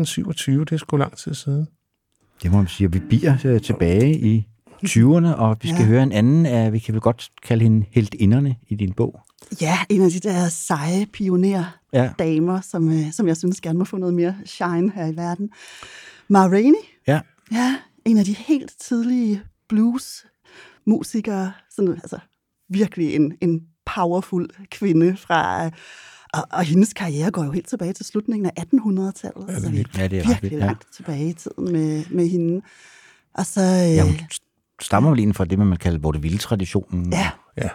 1927, 0.01 0.65
det 0.65 0.71
er 0.71 0.77
sgu 0.77 0.97
lang 0.97 1.17
tid 1.17 1.33
siden. 1.33 1.67
Det 2.43 2.51
må 2.51 2.57
man 2.57 2.67
sige. 2.67 2.91
Vi 2.91 2.99
bliver 2.99 3.37
øh, 3.45 3.61
tilbage 3.61 4.19
i 4.19 4.47
20'erne, 4.85 5.27
og 5.27 5.57
vi 5.61 5.67
skal 5.67 5.79
ja. 5.81 5.85
Høre 5.85 6.03
en 6.03 6.11
anden 6.11 6.45
af, 6.45 6.73
vi 6.73 6.79
kan 6.79 6.93
vel 6.93 7.01
godt 7.01 7.29
kalde 7.43 7.63
hende 7.63 7.85
heltinderne 7.91 8.55
i 8.67 8.75
din 8.75 8.93
bog. 8.93 9.21
Ja, 9.61 9.77
en 9.89 10.01
af 10.01 10.11
de 10.11 10.19
der 10.19 10.47
seje 10.49 11.05
pionerdamer, 11.05 12.53
Ja. 12.53 12.61
som, 12.61 12.89
øh, 12.89 13.11
som 13.11 13.27
jeg 13.27 13.37
synes 13.37 13.61
gerne 13.61 13.79
må 13.79 13.85
få 13.85 13.97
noget 13.97 14.13
mere 14.13 14.35
shine 14.45 14.91
her 14.95 15.05
i 15.07 15.15
verden. 15.15 15.49
Ma 16.27 16.39
Rainey, 16.47 16.79
Ja. 17.07 17.21
ja, 17.51 17.75
en 18.05 18.17
af 18.17 18.25
de 18.25 18.33
helt 18.33 18.71
tidlige 18.79 19.41
blues-musikere, 19.69 21.51
sådan, 21.75 21.91
altså 21.91 22.17
virkelig 22.69 23.15
en, 23.15 23.33
en 23.41 23.61
powerful 23.95 24.49
kvinde 24.71 25.17
fra... 25.17 25.69
Og, 26.33 26.47
og 26.51 26.63
hendes 26.63 26.93
karriere 26.93 27.31
går 27.31 27.43
jo 27.43 27.51
helt 27.51 27.67
tilbage 27.67 27.93
til 27.93 28.05
slutningen 28.05 28.51
af 28.55 28.63
1800-tallet. 28.63 29.47
det 29.47 29.55
er 29.55 29.59
så 29.59 29.69
vi 29.69 29.75
vildt. 29.77 29.97
Ja, 29.97 30.07
det 30.07 30.19
er 30.19 30.27
virkelig 30.27 30.51
vildt, 30.51 30.61
ja. 30.61 30.65
langt 30.65 30.87
tilbage 30.95 31.29
i 31.29 31.33
tiden 31.33 31.71
med, 31.71 32.03
med 32.11 32.27
hende. 32.27 32.61
Og 33.33 33.45
så, 33.45 33.61
Ja, 33.61 33.99
øh, 33.99 34.05
hun 34.05 34.15
stammer 34.81 35.09
vel 35.09 35.19
inden 35.19 35.33
fra 35.33 35.45
det, 35.45 35.59
man 35.59 35.77
kalder 35.77 35.99
vaudeville-traditionen. 35.99 37.13
Ja. 37.13 37.29
Ja. 37.57 37.69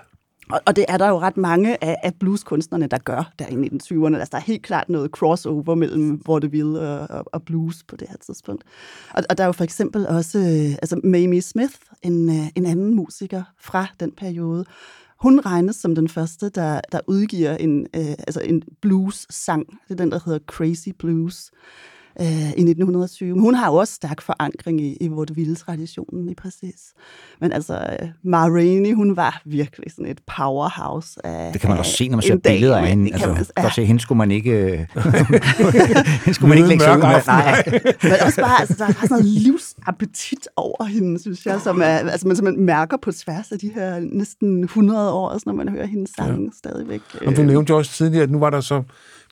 Og, 0.51 0.61
og 0.67 0.77
det 0.77 0.85
er 0.89 0.99
der 0.99 1.09
jo 1.09 1.21
ret 1.21 1.37
mange 1.37 1.85
af, 1.85 1.97
af 2.03 2.15
blueskunstnerne, 2.15 2.87
der 2.87 2.99
gør 2.99 3.33
der 3.39 3.47
i 3.47 3.55
1920'erne. 3.55 4.17
Altså, 4.17 4.29
der 4.33 4.39
er 4.39 4.43
helt 4.43 4.63
klart 4.63 4.89
noget 4.89 5.11
crossover 5.11 5.75
mellem 5.75 6.23
vaudeville 6.27 6.81
og, 6.81 7.11
og, 7.11 7.25
og 7.33 7.43
blues 7.43 7.85
på 7.89 7.97
det 7.97 8.09
her 8.09 8.17
tidspunkt. 8.17 8.65
Og, 9.15 9.23
og 9.31 9.39
der 9.39 9.45
er 9.45 9.49
jo 9.49 9.53
for 9.53 9.65
eksempel 9.65 10.07
også 10.07 10.39
øh, 10.39 10.73
altså 10.83 11.01
Mamie 11.05 11.43
Smith, 11.43 11.75
en, 12.03 12.29
øh, 12.29 12.47
en 12.55 12.67
anden 12.67 12.95
musiker 12.95 13.43
fra 13.61 13.87
den 14.01 14.13
periode. 14.13 14.65
Hun 15.21 15.41
regnes 15.41 15.77
som 15.77 15.95
den 15.95 16.09
første, 16.09 16.49
der, 16.49 16.81
der 16.93 17.01
udgiver 17.07 17.57
en, 17.57 17.87
øh, 17.97 18.11
altså 18.11 18.41
en 18.41 18.63
blues-sang. 18.83 19.67
Det 19.89 19.91
er 19.91 19.95
den, 19.95 20.13
der 20.13 20.21
hedder 20.25 20.39
Crazy 20.47 20.89
Blues 20.99 21.51
øh, 22.21 22.27
i 22.27 22.63
1920. 22.63 23.35
Men 23.35 23.41
hun 23.41 23.55
har 23.55 23.67
jo 23.67 23.75
også 23.75 23.95
stærk 23.95 24.21
forankring 24.21 24.81
i, 24.81 24.97
i 25.01 25.09
vaudeville-traditionen, 25.09 26.25
lige 26.25 26.35
præcis. 26.35 26.93
Men 27.41 27.53
altså, 27.53 27.97
øh, 28.03 28.09
Ma 28.23 28.49
Rainey, 28.49 28.95
hun 28.95 29.17
var 29.17 29.43
virkelig 29.45 29.91
sådan 29.93 30.07
et 30.07 30.21
powerhouse 30.37 31.27
af 31.27 31.53
Det 31.53 31.61
kan 31.61 31.71
man 31.71 31.77
af 31.77 31.81
også 31.81 31.93
se, 31.93 32.09
når 32.09 32.17
man 32.17 32.23
ser 32.23 32.37
billeder 32.37 32.77
af 32.77 32.89
hende. 32.89 33.13
Altså, 33.13 33.29
man, 33.29 33.47
godt 33.63 33.75
se, 33.75 33.85
hende 33.85 34.01
skulle 34.01 34.19
man 34.19 34.31
ikke, 34.31 34.51
øh, 34.51 34.71
hende 36.25 36.35
skulle 36.35 36.49
man 36.49 36.59
ikke 36.59 36.69
lægge 36.69 36.85
sig 36.85 36.97
ud 36.97 37.03
med. 37.03 37.27
Nej. 37.27 37.65
men 38.03 38.13
også 38.23 38.41
bare, 38.41 38.61
altså, 38.61 38.75
der 38.79 38.87
er 38.87 38.93
sådan 38.93 39.09
noget 39.11 39.25
livsappetit 39.25 40.49
over 40.57 40.85
hende, 40.85 41.21
synes 41.21 41.47
jeg, 41.47 41.61
som 41.61 41.81
er, 41.81 41.85
altså, 41.85 42.27
man 42.27 42.37
simpelthen 42.37 42.67
mærker 42.67 42.97
på 43.03 43.13
tværs 43.13 43.53
af 43.53 43.59
de 43.59 43.71
her 43.75 44.01
næsten 44.13 44.65
100 44.65 45.13
år, 45.13 45.31
altså, 45.31 45.43
når 45.47 45.55
man 45.55 45.69
hører 45.69 45.87
hendes 45.87 46.11
sange 46.17 46.45
ja. 46.45 46.51
stadigvæk. 46.59 47.01
Og 47.27 47.37
du 47.37 47.41
Øh, 47.41 47.47
nævnte 47.47 47.71
jo 47.71 47.77
også 47.77 47.93
tidligere, 47.93 48.23
at 48.23 48.31
nu 48.31 48.39
var 48.39 48.51
der 48.51 48.61
så 48.61 48.83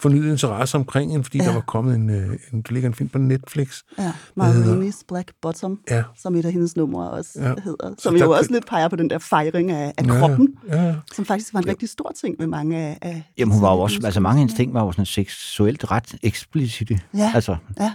fornyet 0.03 0.31
interesse 0.31 0.77
omkring 0.77 1.11
hende, 1.11 1.25
fordi 1.25 1.39
ja. 1.39 1.45
Ja. 1.45 1.49
der 1.49 1.55
var 1.55 1.61
kommet 1.63 1.95
en, 1.95 2.11
øh, 2.11 2.39
en, 2.53 2.63
der 2.63 2.73
ligger 2.73 2.89
en 2.89 2.95
film 2.95 3.09
på 3.09 3.19
Netflix. 3.19 3.83
Ja, 3.99 4.13
Marini's 4.41 5.03
Black 5.09 5.33
Bottom, 5.43 5.79
Ja. 5.91 6.03
som 6.19 6.35
et 6.35 6.45
af 6.45 6.53
hendes 6.53 6.77
numre 6.77 7.11
også 7.11 7.31
Ja. 7.37 7.49
ja. 7.49 7.55
hedder. 7.65 7.89
Så 7.91 8.03
Som 8.03 8.15
der 8.15 8.25
jo 8.25 8.31
også 8.31 8.53
lidt 8.53 8.67
peger 8.67 8.89
på 8.89 8.97
den 8.97 9.11
der 9.11 9.19
fejring 9.19 9.71
af, 9.71 9.93
af 9.99 10.05
Ja, 10.07 10.13
ja. 10.15 10.19
kroppen, 10.21 10.49
Ja, 10.69 10.83
ja. 10.87 10.95
som 11.15 11.25
faktisk 11.25 11.55
var 11.55 11.61
en 11.61 11.69
rigtig 11.69 11.89
stor 11.89 12.13
ting 12.21 12.37
ved 12.39 12.47
mange 12.47 12.77
af... 12.79 12.99
af 13.03 13.23
Jamen, 13.39 13.53
hun 13.55 13.63
var 13.63 13.73
jo 13.75 13.81
også, 13.81 14.01
altså 14.05 14.21
mange 14.21 14.37
af 14.37 14.41
hendes 14.41 14.55
ting 14.57 14.75
var 14.75 14.85
jo 14.85 14.93
sådan 14.93 15.07
seksuelt 15.07 15.91
ret 15.91 16.15
eksplicite. 16.23 17.01
Ja. 17.17 17.33
Altså, 17.35 17.57
Ja, 17.81 17.93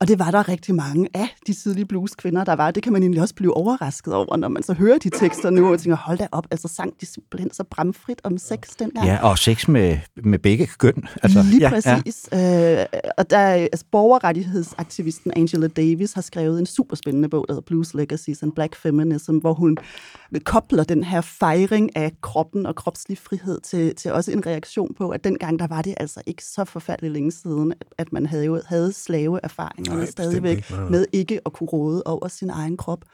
og 0.00 0.08
det 0.08 0.18
var 0.18 0.30
der 0.30 0.48
rigtig 0.48 0.74
mange 0.74 1.08
af 1.14 1.28
de 1.46 1.52
tidlige 1.52 1.84
blueskvinder, 1.86 2.44
der 2.44 2.52
var. 2.52 2.70
Det 2.70 2.82
kan 2.82 2.92
man 2.92 3.02
egentlig 3.02 3.22
også 3.22 3.34
blive 3.34 3.56
overrasket 3.56 4.14
over, 4.14 4.36
når 4.36 4.48
man 4.48 4.62
så 4.62 4.72
hører 4.72 4.98
de 4.98 5.10
tekster 5.10 5.50
nu, 5.50 5.72
og 5.72 5.80
tænker, 5.80 5.96
hold 5.96 6.18
da 6.18 6.28
op, 6.32 6.46
altså 6.50 6.68
sang 6.68 6.92
de 7.00 7.06
simpelthen 7.06 7.52
så 7.52 7.64
bramfrit 7.64 8.20
om 8.24 8.38
sex 8.38 8.58
dengang. 8.78 9.06
ja, 9.06 9.18
og 9.30 9.38
sex 9.38 9.68
med, 9.68 9.98
med 10.24 10.38
begge 10.38 10.66
køn. 10.78 11.04
Altså, 11.22 11.42
Lige 11.42 11.60
ja, 11.60 11.68
præcis. 11.68 12.28
Ja. 12.32 12.80
Øh, 12.80 12.86
og 13.18 13.30
der, 13.30 13.38
er- 13.38 13.54
altså, 13.72 13.84
borgerrettighedsaktivisten 13.92 15.32
Angela 15.36 15.66
Davis 15.66 16.12
har 16.12 16.22
skrevet 16.22 16.58
en 16.58 16.66
superspændende 16.66 17.28
bog, 17.28 17.44
der 17.48 17.54
hedder 17.54 17.66
Blues 17.66 17.94
Legacies 17.94 18.42
and 18.42 18.52
Black 18.52 18.76
Feminism, 18.76 19.36
hvor 19.38 19.54
hun 19.54 19.76
kobler 20.44 20.84
den 20.84 21.04
her 21.04 21.20
fejring 21.20 21.96
af 21.96 22.12
kroppen 22.22 22.66
og 22.66 22.74
kropslig 22.74 23.18
frihed 23.18 23.60
til, 23.60 23.94
til 23.94 24.12
også 24.12 24.32
en 24.32 24.46
reaktion 24.46 24.94
på, 24.94 25.08
at 25.10 25.24
dengang 25.24 25.58
der 25.58 25.66
var 25.66 25.82
det 25.82 25.94
altså 25.96 26.20
ikke 26.26 26.44
så 26.44 26.64
forfærdeligt 26.64 27.12
længe 27.12 27.32
siden, 27.32 27.72
at, 27.98 28.12
man 28.12 28.26
havde 28.26 28.44
jo 28.44 28.60
havde 28.66 28.92
slaveerfaringerne 29.60 29.96
Nej, 29.96 30.06
bestemt 30.06 30.24
stadigvæk 30.26 30.56
ikke. 30.56 30.70
Nej, 30.70 30.80
nej. 30.80 30.90
med 30.90 31.06
ikke 31.12 31.40
at 31.46 31.52
kunne 31.52 31.68
råde 31.68 32.02
over 32.06 32.28
sin 32.28 32.50
egen 32.50 32.76
krop. 32.76 33.04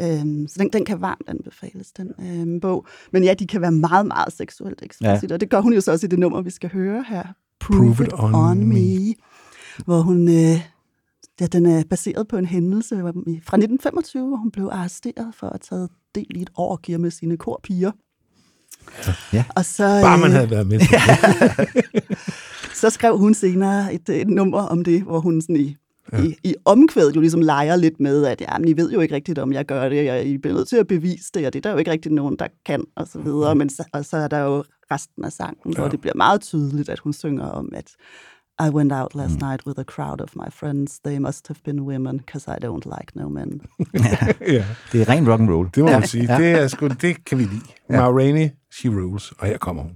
Øhm, 0.00 0.48
så 0.48 0.54
den, 0.58 0.68
den 0.72 0.84
kan 0.84 1.00
varmt 1.00 1.28
anbefales, 1.28 1.92
den 1.92 2.12
øhm, 2.20 2.60
bog. 2.60 2.86
Men 3.12 3.24
ja, 3.24 3.34
de 3.34 3.46
kan 3.46 3.60
være 3.60 3.72
meget, 3.72 4.06
meget 4.06 4.32
seksuelt 4.32 4.82
eksplicit, 4.82 5.30
ja. 5.30 5.34
og 5.34 5.40
det 5.40 5.50
gør 5.50 5.60
hun 5.60 5.72
jo 5.72 5.80
så 5.80 5.92
også 5.92 6.06
i 6.06 6.08
det 6.08 6.18
nummer, 6.18 6.40
vi 6.42 6.50
skal 6.50 6.70
høre 6.72 7.04
her. 7.08 7.22
Prove, 7.60 7.94
Prove 7.94 8.06
it 8.06 8.12
on, 8.12 8.34
on 8.34 8.58
me. 8.58 8.74
me. 8.74 9.14
Hvor 9.84 10.00
hun, 10.00 10.28
øh, 10.28 10.60
ja, 11.40 11.46
den 11.46 11.66
er 11.66 11.82
baseret 11.90 12.28
på 12.28 12.36
en 12.36 12.46
hændelse 12.46 12.94
fra 12.96 13.56
1925, 13.56 14.28
hvor 14.28 14.36
hun 14.36 14.50
blev 14.50 14.68
arresteret 14.72 15.34
for 15.34 15.46
at 15.46 15.52
have 15.52 15.78
taget 15.78 15.90
del 16.14 16.36
i 16.36 16.42
et 16.42 16.50
orgie 16.54 16.98
med 16.98 17.10
sine 17.10 17.36
korpiger. 17.36 17.90
Ja. 19.32 19.44
Og 19.56 19.64
så, 19.64 20.00
Bare 20.02 20.18
man 20.18 20.30
øh, 20.30 20.34
havde 20.34 20.50
været 20.50 20.66
med 20.66 20.78
det. 20.82 20.88
så 22.74 22.90
skrev 22.90 23.18
hun 23.18 23.34
senere 23.34 23.94
et, 23.94 24.08
et 24.08 24.28
nummer 24.28 24.58
om 24.60 24.84
det, 24.84 25.02
hvor 25.02 25.20
hun 25.20 25.40
sådan 25.40 25.56
i, 25.56 25.76
ja. 26.12 26.22
i, 26.22 26.36
i 26.44 26.54
omkvædet 26.64 27.16
jo 27.16 27.20
ligesom 27.20 27.40
leger 27.40 27.76
lidt 27.76 28.00
med, 28.00 28.26
at 28.26 28.40
jamen, 28.40 28.68
I 28.68 28.76
ved 28.76 28.92
jo 28.92 29.00
ikke 29.00 29.14
rigtigt, 29.14 29.38
om 29.38 29.52
jeg 29.52 29.66
gør 29.66 29.88
det, 29.88 30.04
jeg, 30.04 30.26
I 30.26 30.38
bliver 30.38 30.54
nødt 30.54 30.68
til 30.68 30.76
at 30.76 30.86
bevise 30.86 31.30
det, 31.34 31.46
og 31.46 31.52
det 31.52 31.58
er 31.58 31.62
der 31.62 31.70
jo 31.70 31.78
ikke 31.78 31.90
rigtig 31.90 32.12
nogen, 32.12 32.36
der 32.36 32.46
kan, 32.66 32.84
og 32.96 33.08
så 33.08 33.18
videre. 33.18 33.54
Men 33.54 33.70
så, 33.70 33.84
og 33.92 34.04
så 34.04 34.16
er 34.16 34.28
der 34.28 34.38
jo 34.38 34.64
resten 34.90 35.24
af 35.24 35.32
sangen, 35.32 35.72
ja. 35.72 35.80
hvor 35.80 35.88
det 35.88 36.00
bliver 36.00 36.14
meget 36.14 36.40
tydeligt, 36.40 36.88
at 36.88 36.98
hun 36.98 37.12
synger 37.12 37.44
om, 37.44 37.72
at 37.74 37.90
I 38.60 38.68
went 38.68 38.92
out 38.92 39.14
last 39.14 39.40
mm. 39.40 39.46
night 39.48 39.66
with 39.66 39.80
a 39.80 39.84
crowd 39.84 40.20
of 40.20 40.36
my 40.36 40.50
friends. 40.50 41.00
They 41.00 41.18
must 41.18 41.48
have 41.48 41.60
been 41.64 41.80
women, 41.80 42.18
because 42.18 42.46
I 42.48 42.58
don't 42.64 42.84
like 42.84 43.10
no 43.14 43.28
men. 43.28 43.60
ja, 44.56 44.64
det 44.92 45.00
er 45.00 45.08
ren 45.08 45.28
rock 45.30 45.40
and 45.40 45.50
roll. 45.50 45.68
det 45.74 45.84
må 45.84 45.90
ja. 45.90 45.98
man 45.98 46.08
sige. 46.08 46.28
Det, 46.28 46.50
er 46.50 46.68
sgu, 46.68 46.88
det 46.88 47.24
kan 47.24 47.38
vi 47.38 47.42
lide. 47.42 47.66
Ja. 47.90 48.00
Ma 48.00 48.18
Rainey, 48.18 48.48
she 48.72 48.88
rules. 48.88 49.32
Og 49.38 49.46
her 49.46 49.58
kommer 49.58 49.82
hun. 49.82 49.92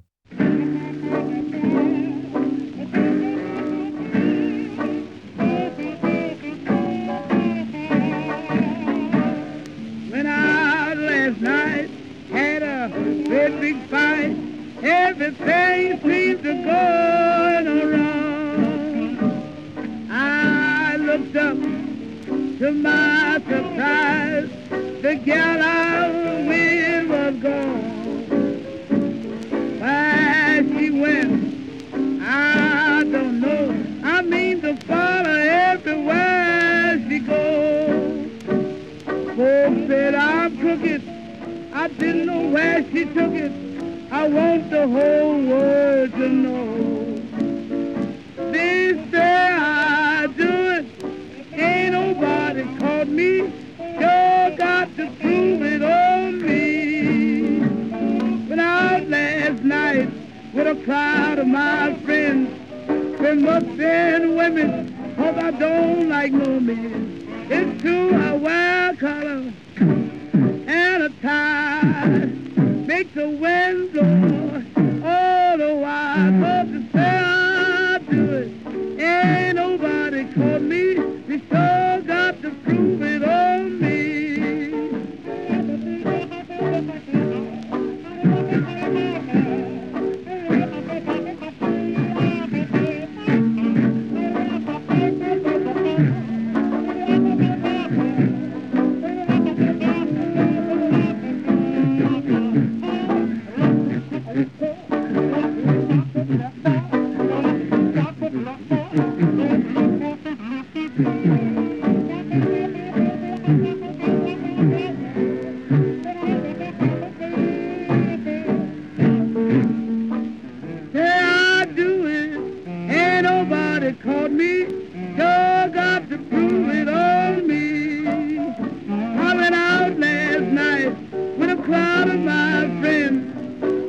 Everything 15.41 16.01
seemed 16.01 16.43
to 16.43 16.55
go 16.65 17.91
wrong. 17.91 19.19
I 20.11 20.97
looked 20.97 21.37
up 21.37 21.57
to 22.59 22.73
my 22.73 23.39
surprise, 23.47 24.51
the 25.03 25.15
gal 25.25 25.63
I 25.63 26.09
with 26.49 27.09
was 27.11 27.35
gone. 27.43 27.83
Where 29.81 30.65
she 30.65 30.91
went, 30.91 32.23
I 32.23 33.05
don't 33.05 33.41
know. 33.41 33.75
I 34.05 34.23
mean 34.23 34.63
to 34.63 34.77
follow 34.87 35.31
everywhere 35.31 37.05
she 37.09 37.19
goes. 37.19 38.31
Folks 39.37 39.87
said 39.89 40.15
I'm 40.15 40.59
crooked. 40.59 41.03
I 41.75 41.89
didn't 41.89 42.27
know 42.27 42.49
where 42.49 42.83
she 42.91 43.05
took 43.05 43.33
it. 43.35 43.76
I 44.17 44.29
want 44.29 44.71
the 44.71 44.89
whole 44.89 45.43
world 45.43 46.13
to 46.13 46.29
know. 46.29 47.17
They 48.51 48.95
say 49.11 49.51
I 49.53 50.27
do 50.29 50.53
it. 50.77 50.87
Ain't 51.53 51.93
nobody 51.93 52.65
caught 52.79 53.09
me. 53.09 53.53
Sure 53.77 54.57
got 54.57 54.97
to 54.97 55.11
prove 55.21 55.63
it 55.63 55.83
on 55.83 56.41
me. 56.41 57.61
Went 58.49 58.63
out 58.63 59.07
last 59.07 59.63
night 59.63 60.09
with 60.55 60.67
a 60.67 60.83
crowd 60.87 61.39
of 61.39 61.49
my 61.49 61.95
friends. 61.97 62.49
Been 63.21 63.45
been 63.77 64.35
women, 64.35 65.15
cause 65.17 65.37
I 65.37 65.51
don't 65.51 66.09
like 66.09 66.33
no 66.33 66.59
men. 66.59 67.47
It's 67.51 67.83
true 67.83 68.15
I 68.15 68.33
wear 68.33 68.93
a 68.93 69.53
and 70.67 71.03
a 71.03 71.11
tie. 71.21 72.46
Make 72.97 73.13
the 73.13 73.29
wind 73.29 73.93
blow 73.93 74.63
all 75.07 75.59
the. 75.59 75.75
But 76.41 76.65
to 76.73 76.81
say 76.95 77.21
I 77.23 77.99
do 78.11 78.23
it, 78.33 78.49
ain't 78.99 79.57
nobody 79.57 80.25
caught 80.33 80.63
me. 80.63 80.95
They 81.29 81.39
sure 81.47 82.01
got 82.01 82.41
to 82.41 82.51
prove 82.65 83.03
it 83.03 83.23
on 83.23 83.81
me. 83.81 83.86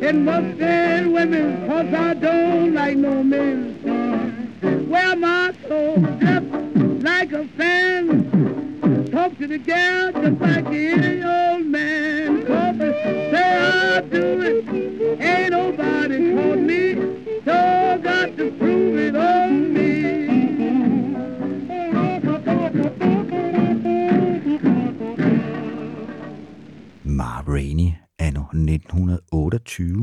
It 0.08 0.16
must 0.16 0.58
be 0.58 1.06
women, 1.10 1.68
cause 1.68 1.94
I 1.94 2.14
don't 2.14 2.74
like 2.74 2.96
no 2.96 3.22
men. 3.24 4.88
Wear 4.90 5.18
my 5.18 5.54
clothes 5.66 6.08
just 6.22 7.04
like 7.04 7.34
a 7.34 7.46
fan. 7.58 9.10
Talk 9.12 9.38
to 9.38 9.48
the 9.48 9.58
gal 9.58 10.14
just 10.14 10.40
like 10.40 10.66
old 10.66 11.37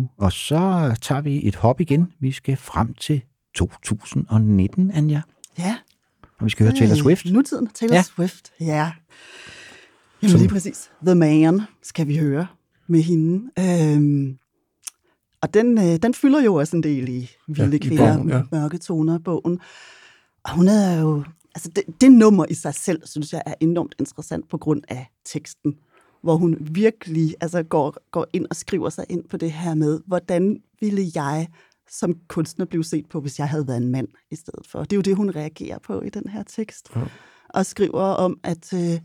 1928. 0.05 0.09
Og 0.27 0.33
så 0.33 1.01
tager 1.03 1.21
vi 1.21 1.49
et 1.49 1.57
hop 1.57 1.81
igen. 1.81 2.13
Vi 2.21 2.33
skal 2.33 2.57
frem 2.57 2.95
til 2.95 3.23
2019, 3.55 4.91
Anja. 4.95 5.23
Ja. 5.59 5.77
Og 6.39 6.45
vi 6.45 6.51
skal 6.51 6.67
høre 6.67 6.77
Taylor 6.77 6.95
Swift. 6.95 7.27
Nutiden, 7.33 7.67
Taylor 7.75 7.95
Ja. 7.97 8.03
Swift, 8.03 8.53
ja. 8.61 8.93
Jamen 10.23 10.31
Som- 10.31 10.41
lige 10.41 10.49
præcis. 10.49 10.91
The 11.07 11.15
Man 11.15 11.61
skal 11.83 12.07
vi 12.09 12.17
høre 12.17 12.47
med 12.87 13.03
hende. 13.03 13.51
Øhm, 13.59 14.39
og 15.43 15.55
den, 15.55 15.79
øh, 15.79 15.85
den 16.03 16.15
fylder 16.15 16.43
jo 16.43 16.55
også 16.55 16.77
en 16.77 16.83
del 16.83 17.09
i 17.09 17.31
Vilde 17.49 17.77
i 17.77 17.81
ja, 17.83 17.89
Kvinder, 17.89 18.15
bogen, 18.17 18.29
ja. 18.31 18.43
Mørke 18.53 18.79
Toner, 18.79 19.19
bogen. 19.19 19.61
Og 20.45 20.51
hun 20.55 20.69
er 20.69 21.01
jo... 21.01 21.25
Altså 21.55 21.71
det, 21.77 21.85
det 22.01 22.13
nummer 22.13 22.47
i 22.51 22.55
sig 22.55 22.75
selv, 22.75 23.03
synes 23.07 23.33
jeg, 23.33 23.43
er 23.47 23.55
enormt 23.61 23.95
interessant 23.99 24.49
på 24.51 24.59
grund 24.59 24.83
af 24.89 25.07
teksten, 25.25 25.75
hvor 26.25 26.37
hun 26.37 26.57
virkelig 26.61 27.35
altså, 27.41 27.63
går, 27.63 27.97
går 28.11 28.27
ind 28.33 28.47
og 28.51 28.57
skriver 28.57 28.91
sig 28.91 29.05
ind 29.09 29.25
på 29.29 29.37
det 29.37 29.53
her 29.53 29.75
med, 29.75 30.01
hvordan 30.07 30.63
ville 30.81 31.07
jeg 31.15 31.49
som 31.91 32.15
kunstner 32.29 32.65
blive 32.65 32.85
set 32.85 33.07
på, 33.09 33.21
hvis 33.21 33.39
jeg 33.39 33.49
havde 33.49 33.67
været 33.67 33.77
en 33.77 33.89
mand 33.89 34.09
i 34.31 34.37
stedet 34.37 34.67
for. 34.67 34.81
Det 34.81 34.93
er 34.93 34.97
jo 34.97 35.03
det, 35.03 35.17
hun 35.17 35.31
reagerer 35.31 35.79
på 35.79 36.01
i 36.01 36.09
den 36.09 36.29
her 36.29 36.43
tekst. 36.43 36.89
Ja. 36.97 37.01
Og 37.49 37.67
skriver 37.67 38.03
om, 38.03 38.41
at 38.43 38.73
øh, 38.73 39.01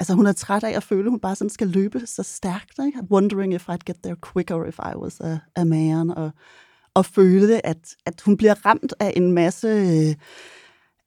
altså, 0.00 0.14
hun 0.14 0.26
er 0.26 0.32
træt 0.32 0.64
af 0.64 0.76
at 0.76 0.82
føle, 0.82 1.04
at 1.04 1.10
hun 1.10 1.20
bare 1.20 1.36
sådan 1.36 1.50
skal 1.50 1.68
løbe 1.68 2.06
så 2.06 2.22
stærkt. 2.22 2.78
Ikke? 2.86 3.02
Wondering 3.10 3.54
if 3.54 3.68
I'd 3.68 3.84
get 3.86 3.96
there 4.02 4.16
quicker 4.32 4.64
if 4.64 4.78
I 4.78 4.96
was 4.96 5.20
a, 5.20 5.38
a 5.56 5.64
man. 5.64 6.10
Og, 6.10 6.30
og 6.94 7.06
føle, 7.06 7.66
at, 7.66 7.96
at 8.06 8.20
hun 8.20 8.36
bliver 8.36 8.66
ramt 8.66 8.94
af 9.00 9.12
en 9.16 9.32
masse... 9.32 9.68
Øh, 9.68 10.14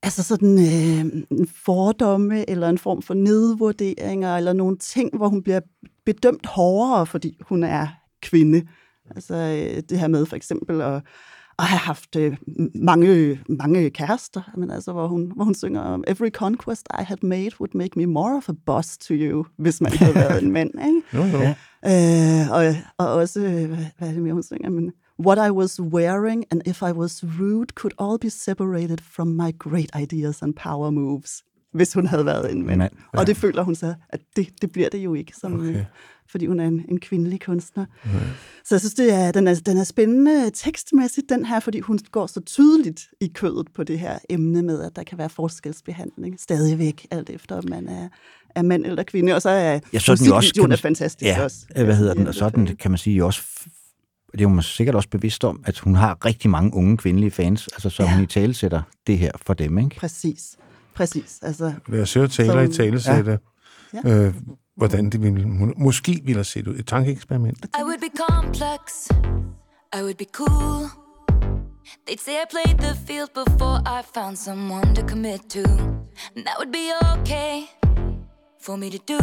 altså 0.03 0.23
sådan 0.23 0.59
øh, 0.59 1.23
en 1.31 1.47
fordomme, 1.65 2.49
eller 2.49 2.69
en 2.69 2.77
form 2.77 3.01
for 3.01 3.13
nedvurderinger, 3.13 4.37
eller 4.37 4.53
nogle 4.53 4.77
ting, 4.77 5.17
hvor 5.17 5.27
hun 5.27 5.43
bliver 5.43 5.59
bedømt 6.05 6.45
hårdere, 6.45 7.05
fordi 7.05 7.37
hun 7.41 7.63
er 7.63 7.87
kvinde. 8.21 8.67
Altså 9.15 9.35
øh, 9.35 9.83
det 9.89 9.99
her 9.99 10.07
med 10.07 10.25
for 10.25 10.35
eksempel 10.35 10.81
at, 10.81 11.01
at 11.59 11.65
have 11.65 11.79
haft 11.79 12.15
øh, 12.15 12.37
mange, 12.75 13.39
mange 13.49 13.89
kærester, 13.89 14.41
men 14.57 14.71
altså, 14.71 14.91
hvor, 14.91 15.07
hun, 15.07 15.31
hvor 15.35 15.43
hun 15.45 15.55
synger 15.55 15.81
om 15.81 16.03
Every 16.07 16.29
conquest 16.29 16.87
I 16.99 17.03
had 17.03 17.17
made 17.21 17.51
would 17.59 17.71
make 17.73 17.99
me 17.99 18.05
more 18.05 18.37
of 18.37 18.49
a 18.49 18.53
boss 18.65 18.97
to 18.97 19.13
you, 19.13 19.45
hvis 19.57 19.81
man 19.81 19.91
havde 19.91 20.15
været 20.15 20.43
en 20.43 20.51
mand. 20.51 20.71
Ikke? 20.87 21.01
Jo, 21.13 21.37
jo. 21.37 21.39
Ja. 21.39 21.55
Øh, 21.85 22.51
og, 22.51 22.75
og 22.97 23.13
også, 23.13 23.39
øh, 23.39 23.67
hvad, 23.67 24.09
er 24.09 24.13
det 24.13 24.21
mere, 24.21 24.33
hun 24.33 24.43
synger? 24.43 24.69
Men, 24.69 24.91
What 25.25 25.47
I 25.47 25.51
was 25.51 25.81
wearing 25.81 26.45
and 26.51 26.61
if 26.65 26.81
I 26.81 26.91
was 26.91 27.23
rude 27.39 27.73
could 27.75 27.93
all 27.99 28.17
be 28.21 28.29
separated 28.29 28.97
from 29.13 29.27
my 29.27 29.51
great 29.59 29.89
ideas 30.01 30.41
and 30.41 30.53
power 30.53 30.89
moves. 30.89 31.43
Hvis 31.73 31.93
hun 31.93 32.05
havde 32.07 32.25
været 32.25 32.51
en 32.51 32.65
mand. 32.65 32.81
Ja. 32.81 32.87
Og 33.13 33.27
det 33.27 33.37
føler 33.37 33.63
hun 33.63 33.75
så, 33.75 33.93
at 34.09 34.19
det, 34.35 34.47
det 34.61 34.71
bliver 34.71 34.89
det 34.89 34.97
jo 34.97 35.13
ikke, 35.13 35.33
som, 35.41 35.53
Okay. 35.53 35.69
okay. 35.69 35.85
fordi 36.29 36.45
hun 36.45 36.59
er 36.59 36.67
en, 36.67 36.85
en 36.89 36.99
kvindelig 36.99 37.41
kunstner. 37.41 37.85
Ja. 38.05 38.09
Så 38.65 38.75
jeg 38.75 38.79
synes, 38.79 38.93
det 38.93 39.13
er, 39.13 39.31
den, 39.31 39.47
er, 39.47 39.55
den 39.65 39.77
er 39.77 39.83
spændende 39.83 40.49
tekstmæssigt, 40.53 41.29
den 41.29 41.45
her, 41.45 41.59
fordi 41.59 41.79
hun 41.79 41.99
går 42.11 42.27
så 42.27 42.39
tydeligt 42.41 43.01
i 43.21 43.27
kødet 43.27 43.67
på 43.75 43.83
det 43.83 43.99
her 43.99 44.19
emne 44.29 44.61
med, 44.61 44.83
at 44.83 44.95
der 44.95 45.03
kan 45.03 45.17
være 45.17 45.29
forskelsbehandling 45.29 46.39
stadigvæk, 46.39 47.07
alt 47.11 47.29
efter 47.29 47.55
om 47.57 47.63
man 47.69 47.87
er, 47.89 48.09
er 48.55 48.61
mand 48.61 48.85
eller 48.85 49.03
kvinde. 49.03 49.35
Og 49.35 49.41
så 49.41 49.49
er 49.49 49.79
Ja, 49.93 49.99
så 49.99 50.15
den 50.15 50.25
jo 50.27 50.35
også... 50.35 50.67
er 50.71 50.75
fantastisk 50.75 51.25
ja, 51.29 51.43
også. 51.43 51.57
øh, 51.77 51.85
hvad 51.85 51.95
hedder 51.95 52.13
den? 52.13 52.21
Og 52.21 52.25
virkelig 52.25 52.39
så 52.39 52.49
den, 52.49 52.75
kan 52.75 52.91
man 52.91 52.97
sige, 52.97 53.15
jo 53.15 53.31
Det 54.31 54.41
er 54.41 54.45
hun 54.45 54.61
sikkert 54.61 54.95
også 54.95 55.09
bevidst 55.09 55.43
om, 55.43 55.63
at 55.65 55.79
hun 55.79 55.95
har 55.95 56.25
rigtig 56.25 56.49
mange 56.49 56.73
unge 56.73 56.97
kvindelige 56.97 57.31
fans, 57.31 57.67
altså 57.67 57.89
så 57.89 58.03
ja. 58.03 58.13
Hun 58.15 58.23
i 58.23 58.27
tale 58.27 58.53
sætter 58.53 58.81
det 59.07 59.17
her 59.17 59.31
for 59.45 59.53
dem, 59.53 59.77
ikke? 59.77 59.95
Præcis. 59.95 60.57
Præcis. 60.95 61.39
Altså, 61.41 61.73
Lad 61.87 62.01
os 62.01 62.13
høre 62.13 62.27
Taylor 62.27 62.59
i 62.59 62.65
Som- 62.65 62.73
tale 62.73 63.01
sætte, 63.01 63.39
Ja. 64.05 64.09
øh, 64.25 64.33
hvordan 64.77 65.09
det 65.09 65.21
ville, 65.21 65.47
må- 65.47 65.73
måske 65.77 66.11
ville 66.23 66.37
have 66.37 66.43
set 66.43 66.67
ud. 66.67 66.75
Et 66.75 66.87
tankeeksperiment. 66.87 67.57
I 67.65 67.83
would 67.83 67.99
be 67.99 68.17
complex. 68.29 69.09
I 69.97 70.01
would 70.01 70.15
be 70.17 70.25
cool. 70.33 70.85
They'd 72.09 72.21
say 72.25 72.31
I 72.31 72.45
played 72.51 72.77
the 72.79 72.95
field 73.07 73.29
before 73.45 73.77
I 73.99 74.01
found 74.15 74.35
someone 74.37 74.95
to 74.95 75.07
commit 75.07 75.41
to. 75.49 75.59
And 76.35 76.45
that 76.47 76.55
would 76.59 76.73
be 76.81 76.87
okay 77.13 77.53
for 78.65 78.75
me 78.75 78.89
to 78.89 78.97
do. 79.07 79.21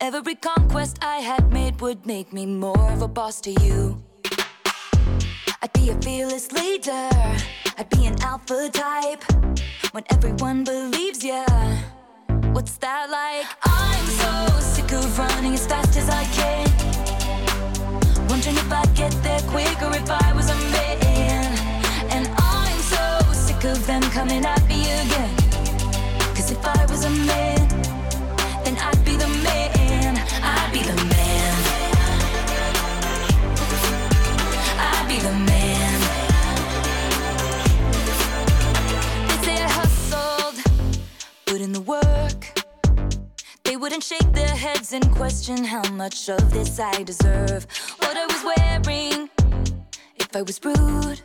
Every 0.00 0.34
conquest 0.34 0.98
I 1.02 1.18
had 1.18 1.52
made 1.52 1.80
would 1.80 2.06
make 2.06 2.32
me 2.32 2.46
more 2.46 2.92
of 2.92 3.02
a 3.02 3.08
boss 3.08 3.40
to 3.42 3.50
you. 3.62 4.02
I'd 5.62 5.72
be 5.72 5.90
a 5.90 6.00
fearless 6.00 6.52
leader. 6.52 7.08
I'd 7.78 7.90
be 7.90 8.06
an 8.06 8.20
alpha 8.22 8.70
type. 8.72 9.22
When 9.92 10.04
everyone 10.10 10.64
believes 10.64 11.24
ya. 11.24 11.44
What's 12.52 12.76
that 12.78 13.10
like? 13.10 13.46
I'm 13.64 14.06
so 14.06 14.60
sick 14.60 14.92
of 14.92 15.18
running 15.18 15.54
as 15.54 15.66
fast 15.66 15.96
as 15.96 16.08
I 16.08 16.24
can. 16.38 16.66
Wondering 18.28 18.56
if 18.56 18.72
I'd 18.72 18.94
get 18.94 19.12
there 19.22 19.40
quicker 19.48 19.90
if 19.96 20.10
I 20.10 20.32
was 20.32 20.48
a 20.50 20.58
man. 20.76 21.44
And 22.10 22.28
I'm 22.36 22.78
so 22.94 23.32
sick 23.32 23.64
of 23.64 23.86
them 23.86 24.02
coming 24.02 24.44
at 24.44 24.66
me 24.68 24.82
again. 24.82 25.36
Cause 26.34 26.50
if 26.50 26.64
I 26.64 26.86
was 26.86 27.04
a 27.04 27.10
man, 27.10 27.77
of 46.28 46.50
this 46.50 46.78
I 46.78 47.02
deserve. 47.04 47.66
What 48.00 48.16
I 48.16 48.26
was 48.26 48.44
wearing, 48.44 49.30
if 50.16 50.36
I 50.36 50.42
was 50.42 50.60
rude, 50.62 51.20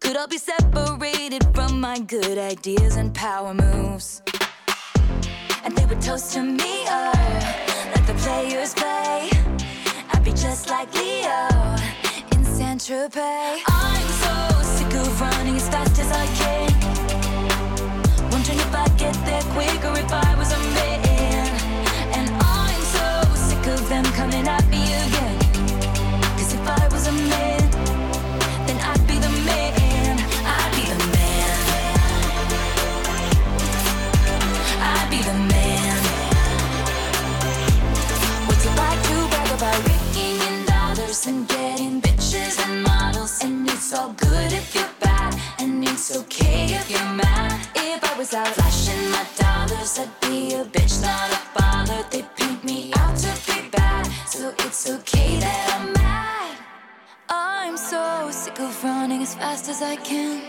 could 0.00 0.16
all 0.16 0.26
be 0.26 0.38
separated 0.38 1.46
from 1.54 1.80
my 1.80 1.98
good 2.00 2.38
ideas 2.38 2.96
and 2.96 3.14
power 3.14 3.54
moves. 3.54 4.22
And 5.64 5.74
they 5.74 5.86
would 5.86 6.02
toast 6.02 6.34
to 6.34 6.42
me, 6.42 6.84
oh, 6.88 7.12
let 7.94 8.06
the 8.06 8.14
players 8.14 8.74
play. 8.74 9.30
I'd 10.12 10.22
be 10.22 10.32
just 10.32 10.68
like 10.68 10.92
Leo 10.92 11.48
in 12.32 12.44
Saint 12.44 12.80
Tropez. 12.82 13.62
I'm 13.66 14.08
so 14.24 14.62
sick 14.62 14.92
of 14.94 15.20
running 15.20 15.56
as 15.56 15.66
fast 15.70 15.98
as 15.98 16.10
I 16.12 16.26
can. 16.40 16.70
Wondering 18.30 18.58
if 18.58 18.74
I'd 18.74 18.98
get 18.98 19.14
there 19.24 19.42
quicker 19.54 19.98
if 19.98 20.12
I 20.12 20.34
was 20.36 20.52
a 20.52 20.58
man. 20.76 21.48
And 22.12 22.28
I'm 22.42 22.82
so 22.98 23.34
sick 23.34 23.66
of 23.66 23.88
them 23.88 24.04
coming 24.12 24.43
all 43.94 44.12
good 44.12 44.52
if 44.52 44.74
you're 44.74 44.94
bad, 45.00 45.34
and 45.58 45.82
it's 45.84 46.16
okay 46.16 46.66
if 46.74 46.90
you're 46.90 47.12
mad. 47.14 47.68
If 47.76 48.02
I 48.02 48.18
was 48.18 48.34
out 48.34 48.48
flashing 48.48 49.10
my 49.10 49.24
dollars, 49.38 49.98
I'd 49.98 50.10
be 50.20 50.54
a 50.54 50.64
bitch, 50.64 51.00
not 51.02 51.30
a 51.30 51.40
baller. 51.56 52.10
They 52.10 52.22
paint 52.36 52.64
me 52.64 52.92
out 52.98 53.16
to 53.18 53.32
be 53.46 53.68
bad, 53.70 54.04
so 54.26 54.52
it's 54.58 54.90
okay 54.90 55.38
that 55.38 55.64
I'm 55.74 55.92
mad. 55.92 56.58
I'm 57.28 57.76
so 57.76 58.30
sick 58.30 58.58
of 58.60 58.84
running 58.84 59.22
as 59.22 59.34
fast 59.34 59.68
as 59.68 59.80
I 59.82 59.96
can. 59.96 60.42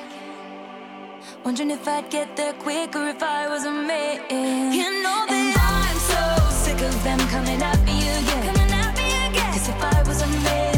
Wondering 1.44 1.72
if 1.72 1.88
I'd 1.88 2.10
get 2.10 2.36
there 2.36 2.54
quicker 2.54 3.08
if 3.08 3.22
I 3.22 3.48
was 3.48 3.66
a 3.66 3.72
man. 3.72 4.74
You 4.74 5.04
know 5.04 5.26
that 5.30 5.32
and 5.32 5.56
I'm 5.56 6.00
so 6.14 6.24
sick 6.64 6.82
of 6.82 7.04
them 7.04 7.20
coming 7.30 7.62
at 7.62 7.80
me 7.86 7.98
again. 8.00 8.46
Coming 8.48 8.72
at 8.72 8.92
me 8.98 9.08
again. 9.28 9.52
Cause 9.54 9.70
if 9.70 9.82
I 9.84 10.04
was 10.08 10.22
a 10.24 10.28
man, 10.28 10.75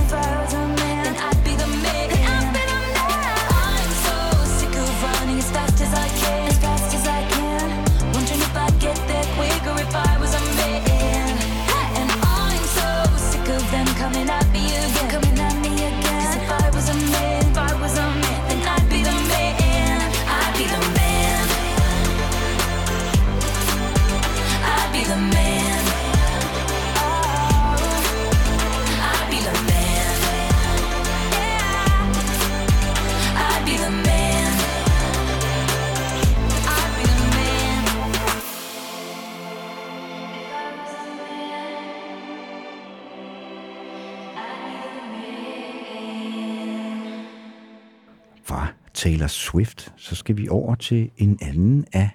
Taylor 49.08 49.28
Swift, 49.28 49.94
så 49.98 50.16
skal 50.16 50.38
vi 50.38 50.50
over 50.50 50.76
til 50.76 51.10
en 51.18 51.38
anden 51.42 51.86
af 51.94 52.10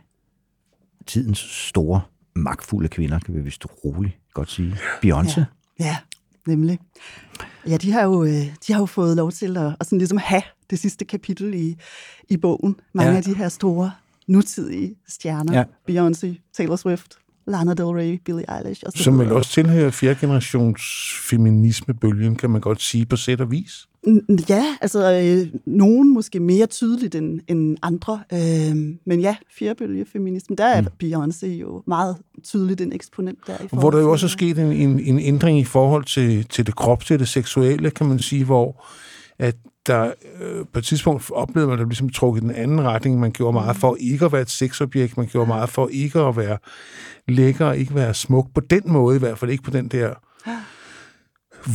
tidens 1.07 1.39
store, 1.39 2.01
magtfulde 2.35 2.89
kvinder, 2.89 3.19
kan 3.19 3.35
vi 3.35 3.41
vist 3.41 3.67
roligt 3.85 4.19
godt 4.35 4.51
sige. 4.51 4.73
Beyoncé. 5.07 5.41
Ja. 5.41 5.45
Ja, 5.81 5.97
nemlig. 6.47 6.79
Ja, 7.67 7.77
de 7.77 7.93
har 7.93 8.03
jo, 8.03 8.25
øh, 8.25 8.31
de 8.67 8.73
har 8.73 8.79
jo 8.81 8.87
fået 8.87 9.17
lov 9.17 9.33
til 9.33 9.57
at, 9.57 9.77
at 9.81 9.87
sådan 9.87 9.99
ligesom 9.99 10.19
have 10.19 10.43
det 10.71 10.79
sidste 10.79 11.05
kapitel 11.05 11.55
i, 11.55 11.77
i 12.31 12.37
bogen. 12.37 12.77
Mange 12.95 13.11
Ja. 13.11 13.17
af 13.17 13.23
de 13.23 13.35
her 13.37 13.49
store 13.49 13.93
nutidige 14.29 14.95
stjerner. 15.09 15.59
Ja. 15.59 15.65
Beyoncé, 15.91 16.51
Taylor 16.55 16.77
Swift, 16.77 17.19
Lana 17.47 17.75
Del 17.75 17.87
Rey, 17.87 18.21
Billie 18.25 18.45
Eilish 18.57 18.83
og 18.87 18.93
så 18.93 19.03
Som 19.03 19.19
vel 19.19 19.33
også 19.33 19.51
tilhører 19.51 19.91
fjerde 19.91 20.19
generations 20.21 20.83
feminismebølgen, 21.31 22.37
kan 22.37 22.51
man 22.51 22.61
godt 22.61 22.83
sige 22.83 23.07
på 23.07 23.17
sæt 23.17 23.41
og 23.41 23.51
vis. 23.51 23.89
Ja, 24.49 24.65
altså 24.81 25.13
øh, 25.13 25.61
nogen 25.67 26.15
måske 26.15 26.41
mere 26.41 26.67
tydeligt 26.67 27.15
end, 27.15 27.41
end 27.49 27.77
andre. 27.83 28.21
Øh, 28.33 28.77
men 29.07 29.21
ja, 29.21 29.37
feminisme, 30.13 30.57
der 30.57 30.65
er 30.65 30.81
mm. 30.81 30.87
Beyoncé 31.05 31.47
jo 31.47 31.83
meget 31.87 32.17
tydeligt 32.45 32.81
en 32.81 32.93
eksponent 32.93 33.39
der. 33.47 33.57
I 33.63 33.69
Hvor 33.73 33.91
der 33.91 34.01
jo 34.01 34.13
også 34.13 34.27
er 34.27 34.31
sket 34.31 34.59
en, 34.59 34.73
en, 34.73 35.01
en 35.01 35.19
ændring 35.19 35.59
i 35.59 35.65
forhold 35.65 36.05
til, 36.05 36.45
til 36.45 36.67
det 36.67 36.77
krop, 36.77 37.05
til 37.05 37.19
det 37.19 37.29
seksuelle, 37.29 37.91
kan 37.91 38.07
man 38.07 38.19
sige, 38.19 38.45
hvor 38.45 38.85
at 39.39 39.57
der 39.87 40.13
øh, 40.41 40.65
på 40.73 40.79
et 40.79 40.85
tidspunkt 40.85 41.31
oplevede 41.33 41.67
man, 41.69 41.73
at 41.75 41.79
der 41.79 41.87
ligesom 41.89 42.09
trukket 42.09 42.43
den 42.43 42.51
anden 42.51 42.83
retning. 42.83 43.21
Man 43.21 43.33
gjorde 43.33 43.53
meget 43.53 43.77
for 43.77 43.97
ikke 44.01 44.25
at 44.25 44.33
være 44.33 44.43
et 44.43 44.51
sexobjekt, 44.51 45.17
man 45.17 45.27
gjorde 45.27 45.49
meget 45.49 45.69
for 45.69 45.89
ikke 45.93 46.21
at 46.21 46.37
være 46.37 46.59
lækker, 47.29 47.73
ikke 47.73 47.95
være 47.95 48.15
smuk 48.15 48.47
på 48.55 48.61
den 48.61 48.83
måde, 48.87 49.17
i 49.17 49.19
hvert 49.19 49.39
fald 49.39 49.51
ikke 49.51 49.63
på 49.63 49.71
den 49.71 49.89
der 49.89 50.15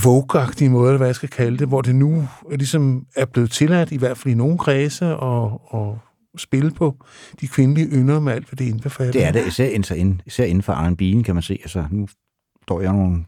vogue 0.03 0.69
måde, 0.69 0.89
eller 0.89 0.97
hvad 0.97 1.07
jeg 1.07 1.15
skal 1.15 1.29
kalde 1.29 1.57
det, 1.57 1.67
hvor 1.67 1.81
det 1.81 1.95
nu 1.95 2.27
ligesom 2.51 3.05
er 3.15 3.25
blevet 3.25 3.51
tilladt, 3.51 3.91
i 3.91 3.97
hvert 3.97 4.17
fald 4.17 4.33
i 4.33 4.37
nogle 4.37 4.57
kredse, 4.57 5.15
og, 5.15 5.61
og 5.73 5.99
spille 6.37 6.71
på 6.71 6.95
de 7.41 7.47
kvindelige 7.47 7.87
ynder 7.87 8.19
med 8.19 8.33
alt, 8.33 8.49
hvad 8.49 8.57
det 8.57 8.65
indbefatter. 8.65 9.11
Det 9.11 9.23
er 9.25 9.31
det, 9.31 9.47
især, 9.47 9.65
inden- 9.95 10.21
især 10.25 10.43
inden 10.45 10.61
for 10.63 10.73
R&B'en, 10.73 11.23
kan 11.23 11.35
man 11.35 11.41
se. 11.41 11.57
Altså, 11.61 11.85
nu 11.91 12.07
står 12.63 12.81
jeg 12.81 12.93
nogle 12.93 13.25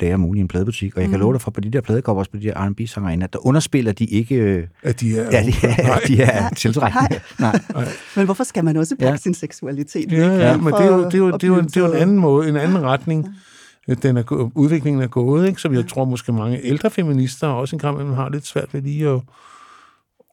dage 0.00 0.14
om 0.14 0.24
ugen 0.24 0.38
i 0.38 0.40
en 0.40 0.48
pladebutik, 0.48 0.96
og 0.96 1.02
jeg 1.02 1.08
kan 1.10 1.18
Mm. 1.18 1.20
love 1.20 1.32
dig 1.32 1.40
for, 1.40 1.50
på 1.50 1.60
de 1.60 1.70
der 1.70 1.80
pladekopper, 1.80 2.24
på 2.32 2.36
de 2.36 2.42
der 2.42 2.68
R&B-sangerinder, 2.68 3.26
der 3.26 3.46
underspiller 3.46 3.92
de 3.92 4.04
ikke... 4.04 4.34
øh, 4.34 4.66
At 4.82 5.00
de 5.00 5.18
er, 5.18 5.22
Ja, 5.32 5.42
de 5.46 5.52
er, 5.68 5.98
de 6.06 6.22
er 6.22 6.40
Nej. 6.40 6.54
tiltrækkende. 6.54 7.20
Nej. 7.40 7.60
Men 8.16 8.24
hvorfor 8.24 8.44
skal 8.44 8.64
man 8.64 8.76
også 8.76 8.96
bruge 8.96 9.06
Ja. 9.06 9.12
ja. 9.12 9.16
sin 9.16 9.34
seksualitet? 9.34 10.12
Ja, 10.12 10.18
ja, 10.18 10.52
væk 10.52 10.62
men 10.62 10.72
det 10.72 10.80
er 10.80 10.86
jo, 10.86 11.04
det 11.04 11.14
er 11.14 11.18
jo, 11.18 11.28
at 11.28 11.40
det 11.40 11.44
er 11.46 11.48
jo, 11.48 11.60
det 11.60 11.76
er 11.76 11.80
jo 11.80 11.92
en 11.92 11.96
anden 11.98 12.18
måde, 12.18 12.48
en 12.48 12.56
anden 12.56 12.78
retning. 12.82 13.28
Den 14.02 14.16
er, 14.16 14.22
gå- 14.22 14.50
udviklingen 14.54 15.02
er 15.02 15.06
gået, 15.06 15.46
ikke? 15.48 15.60
som 15.60 15.74
jeg 15.74 15.86
tror 15.88 16.04
måske 16.04 16.32
mange 16.32 16.60
ældre 16.62 16.90
feminister 16.90 17.46
også 17.48 17.76
en 17.76 17.80
gang 17.80 17.94
imellem 17.96 18.14
har 18.14 18.28
lidt 18.28 18.46
svært 18.46 18.74
ved 18.74 18.82
lige 18.82 19.08
at, 19.08 19.20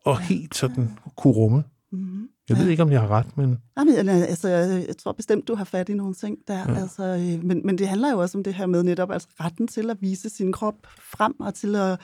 at 0.08 0.22
helt 0.22 0.56
sådan 0.56 0.90
kunne 1.18 1.34
rumme. 1.34 1.64
Mhm. 1.92 2.28
Jeg 2.50 2.58
ved 2.58 2.68
ikke, 2.68 2.84
om 2.84 2.92
jeg 2.92 3.02
har 3.02 3.08
ret, 3.08 3.38
men 3.38 3.58
Jamen, 3.78 4.10
altså, 4.10 4.48
jeg, 4.48 4.98
tror 4.98 5.12
bestemt, 5.12 5.48
du 5.48 5.56
har 5.56 5.64
fat 5.64 5.90
i 5.90 5.94
nogle 5.94 6.14
ting 6.14 6.38
der. 6.48 6.58
Ja. 6.58 6.72
Ja. 6.72 6.80
Altså, 6.80 7.04
øh, 7.04 7.44
men, 7.44 7.62
men 7.66 7.78
det 7.78 7.88
handler 7.88 8.12
jo 8.12 8.20
også 8.20 8.38
om 8.38 8.44
det 8.44 8.54
her 8.54 8.66
med 8.66 8.84
netop 8.84 9.12
altså, 9.12 9.28
retten 9.40 9.68
til 9.68 9.90
at 9.90 9.98
vise 10.02 10.30
sin 10.30 10.52
krop 10.52 10.76
frem, 11.00 11.40
og 11.40 11.54
til 11.54 11.76
at, 11.76 12.00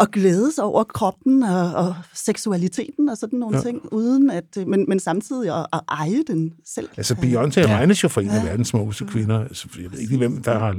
at 0.00 0.10
glæde 0.12 0.52
sig 0.52 0.64
over 0.64 0.84
kroppen 0.84 1.42
og, 1.42 1.74
og 1.74 1.94
seksualiteten 2.14 3.08
og 3.08 3.16
sådan 3.16 3.38
nogle 3.38 3.56
Ja. 3.56 3.62
ja. 3.64 3.64
ting, 3.70 3.92
uden 3.92 4.30
at, 4.30 4.44
øh, 4.58 4.66
men, 4.68 4.84
men 4.88 5.00
samtidig 5.00 5.58
at, 5.58 5.66
at 5.72 5.80
eje 5.88 6.22
den 6.26 6.52
selv. 6.66 6.88
altså 6.96 7.14
Beyoncé 7.14 7.60
ja. 7.60 7.76
regnes 7.76 8.02
jo 8.04 8.08
for 8.08 8.20
en 8.20 8.30
af 8.30 8.44
verdens 8.44 8.68
smukkeste 8.68 9.04
kvinder. 9.04 9.40
Altså, 9.40 9.68
jeg 9.82 9.92
ved 9.92 9.98
ikke 9.98 10.16
hvem 10.16 10.42
der 10.42 10.58
har... 10.58 10.76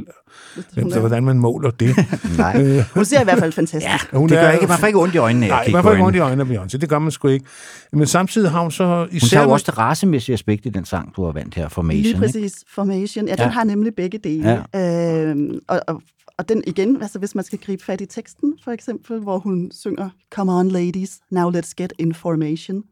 Hvem, 0.73 0.91
der, 0.91 0.99
hvordan 0.99 1.23
man 1.23 1.39
måler 1.39 1.71
det. 1.71 1.95
Nej. 2.37 2.61
Øh, 2.63 2.83
Hun 2.93 3.05
ser 3.05 3.21
i 3.21 3.23
hvert 3.23 3.39
fald 3.39 3.51
fantastisk. 3.51 4.13
Ja, 4.13 4.19
det 4.19 4.29
gør 4.29 4.51
ikke, 4.51 4.67
man 4.67 4.77
får 4.79 4.87
ikke 4.87 4.99
ondt 4.99 5.15
i 5.15 5.17
øjnene 5.17 5.47
Nej, 5.47 5.67
man 5.71 5.83
får 5.83 5.91
ikke 5.91 6.03
ondt 6.03 6.15
i 6.15 6.19
øjnene 6.19 6.57
af 6.57 6.63
Beyoncé. 6.65 6.77
Det 6.77 6.89
gør 6.89 6.99
man 6.99 7.11
sgu 7.11 7.27
ikke. 7.27 7.45
Men 7.93 8.07
samtidig 8.07 8.51
har 8.51 8.61
hun 8.61 8.71
så 8.71 8.99
Hun 8.99 9.07
især... 9.11 9.27
tager 9.37 9.43
jo 9.43 9.51
også 9.51 9.63
det 9.71 9.77
racemæssige 9.77 10.33
aspekt 10.33 10.65
i 10.65 10.69
den 10.69 10.85
sang, 10.85 11.15
du 11.15 11.25
har 11.25 11.31
vandt 11.31 11.55
her, 11.55 11.69
Formation. 11.69 12.01
Lige 12.01 12.07
ikke? 12.09 12.19
præcis. 12.19 12.53
Formation. 12.75 13.25
Ja, 13.27 13.31
den 13.31 13.39
Ja. 13.39 13.43
ja. 13.43 13.49
har 13.49 13.63
nemlig 13.63 13.93
begge 13.95 14.17
dele. 14.17 14.65
Ja. 14.73 15.29
Øhm, 15.29 15.59
og, 15.67 15.81
og, 15.87 16.01
og 16.37 16.49
den 16.49 16.63
igen, 16.67 17.01
altså 17.01 17.19
hvis 17.19 17.35
man 17.35 17.43
skal 17.43 17.59
gribe 17.59 17.83
fat 17.83 18.01
i 18.01 18.05
teksten, 18.05 18.53
for 18.63 18.71
eksempel, 18.71 19.19
hvor 19.19 19.37
hun 19.39 19.71
synger 19.71 20.09
Come 20.31 20.51
on 20.53 20.67
ladies, 20.69 21.19
now 21.31 21.51
let's 21.51 21.73
get 21.77 21.93
in 21.97 22.13
formation. 22.13 22.83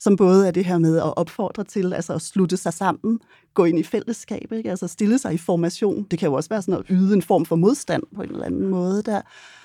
Som 0.00 0.16
både 0.16 0.46
er 0.46 0.50
det 0.50 0.64
her 0.64 0.78
med 0.78 0.96
at 0.96 1.16
opfordre 1.16 1.64
til 1.64 1.92
altså 1.92 2.14
at 2.14 2.22
slutte 2.22 2.56
sig 2.56 2.72
sammen, 2.72 3.20
gå 3.54 3.64
ind 3.64 3.78
i 3.78 3.82
fællesskab, 3.82 4.52
ikke? 4.52 4.70
altså 4.70 4.88
stille 4.88 5.18
sig 5.18 5.34
i 5.34 5.38
formation. 5.38 6.06
Det 6.10 6.18
kan 6.18 6.28
jo 6.28 6.34
også 6.34 6.48
være 6.48 6.62
sådan 6.62 6.74
at 6.74 6.82
yde 6.90 7.14
en 7.14 7.22
form 7.22 7.44
for 7.46 7.56
modstand 7.56 8.02
på 8.16 8.22
en 8.22 8.30
eller 8.30 8.44
anden 8.46 8.66
måde 8.66 9.02
der. 9.02 9.20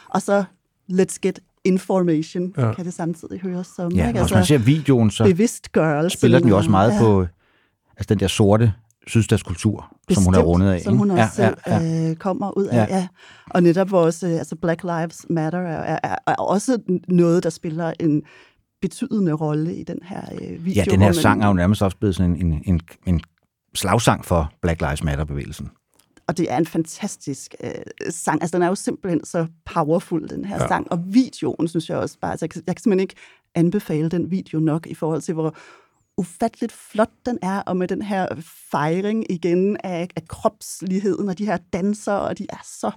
Og 0.09 0.21
så 0.21 0.43
let's 0.91 1.17
get 1.21 1.39
information, 1.63 2.53
Ja. 2.57 2.73
kan 2.73 2.85
det 2.85 2.93
samtidig 2.93 3.39
høres 3.39 3.67
som. 3.75 3.91
Ja, 3.91 4.07
ikke? 4.07 4.19
og 4.19 4.25
hvis 4.25 4.33
man 4.33 4.45
ser 4.45 4.57
videoen, 4.57 5.11
så 5.11 5.23
bevidstgørelse. 5.23 6.17
spiller 6.17 6.39
den 6.39 6.49
jo 6.49 6.57
også 6.57 6.69
meget 6.69 6.93
ja. 6.93 6.99
på 6.99 7.25
altså 7.97 8.13
den 8.13 8.19
der 8.19 8.27
sorte 8.27 8.73
sydstatskultur, 9.07 9.95
som 10.11 10.23
hun 10.23 10.33
er 10.33 10.37
Bestemt, 10.37 10.47
rundet 10.47 10.71
af. 10.71 10.81
Som 10.81 10.97
hun 10.97 11.11
ikke? 11.11 11.23
også 11.23 11.43
ja, 11.43 11.51
ja, 11.67 11.77
ja. 11.77 12.09
Øh, 12.09 12.15
kommer 12.15 12.57
ud 12.57 12.65
af, 12.65 12.75
Ja. 12.75 12.97
ja. 12.97 13.07
Og 13.49 13.63
netop 13.63 13.91
vores, 13.91 14.23
øh, 14.23 14.31
altså 14.31 14.55
Black 14.55 14.83
Lives 14.83 15.25
Matter 15.29 15.59
er, 15.59 15.99
er, 16.03 16.15
er 16.27 16.35
også 16.35 16.77
noget, 17.07 17.43
der 17.43 17.49
spiller 17.49 17.93
en 17.99 18.23
betydende 18.81 19.33
rolle 19.33 19.75
i 19.75 19.83
den 19.83 19.99
her 20.03 20.21
øh, 20.41 20.65
video. 20.65 20.83
Ja, 20.87 20.91
den 20.91 21.01
her 21.01 21.11
sang 21.11 21.43
er 21.43 21.47
jo 21.47 21.53
nærmest 21.53 21.81
også 21.81 21.97
blevet 21.97 22.15
sådan 22.15 22.35
en, 22.35 22.51
en, 22.51 22.61
en, 22.65 22.81
en 23.05 23.21
slagsang 23.75 24.25
for 24.25 24.51
Black 24.61 24.81
Lives 24.81 25.03
Matter-bevægelsen. 25.03 25.69
Og 26.27 26.37
det 26.37 26.51
er 26.51 26.57
en 26.57 26.65
fantastisk 26.65 27.55
øh, 27.63 27.69
sang. 28.09 28.41
Altså, 28.41 28.57
den 28.57 28.63
er 28.63 28.67
jo 28.67 28.75
simpelthen 28.75 29.25
så 29.25 29.47
powerful, 29.73 30.29
den 30.29 30.45
her 30.45 30.61
ja. 30.61 30.67
sang. 30.67 30.91
Og 30.91 30.99
videoen, 31.05 31.67
synes 31.67 31.89
jeg 31.89 31.97
også 31.97 32.17
bare, 32.21 32.31
altså, 32.31 32.43
jeg, 32.45 32.49
kan, 32.49 32.61
jeg 32.67 32.75
kan 32.75 32.83
simpelthen 32.83 33.03
ikke 33.03 33.15
anbefale 33.55 34.09
den 34.09 34.31
video 34.31 34.59
nok 34.59 34.87
i 34.87 34.93
forhold 34.93 35.21
til, 35.21 35.33
hvor 35.33 35.55
ufatteligt 36.17 36.71
flot 36.91 37.09
den 37.25 37.37
er, 37.41 37.59
og 37.59 37.77
med 37.77 37.87
den 37.87 38.01
her 38.01 38.27
fejring 38.71 39.25
igen 39.31 39.77
af, 39.83 40.07
af 40.15 40.27
kropsligheden, 40.27 41.29
og 41.29 41.37
de 41.37 41.45
her 41.45 41.57
dansere, 41.73 42.19
og 42.21 42.37
de 42.37 42.45
er 42.49 42.61
så 42.79 42.91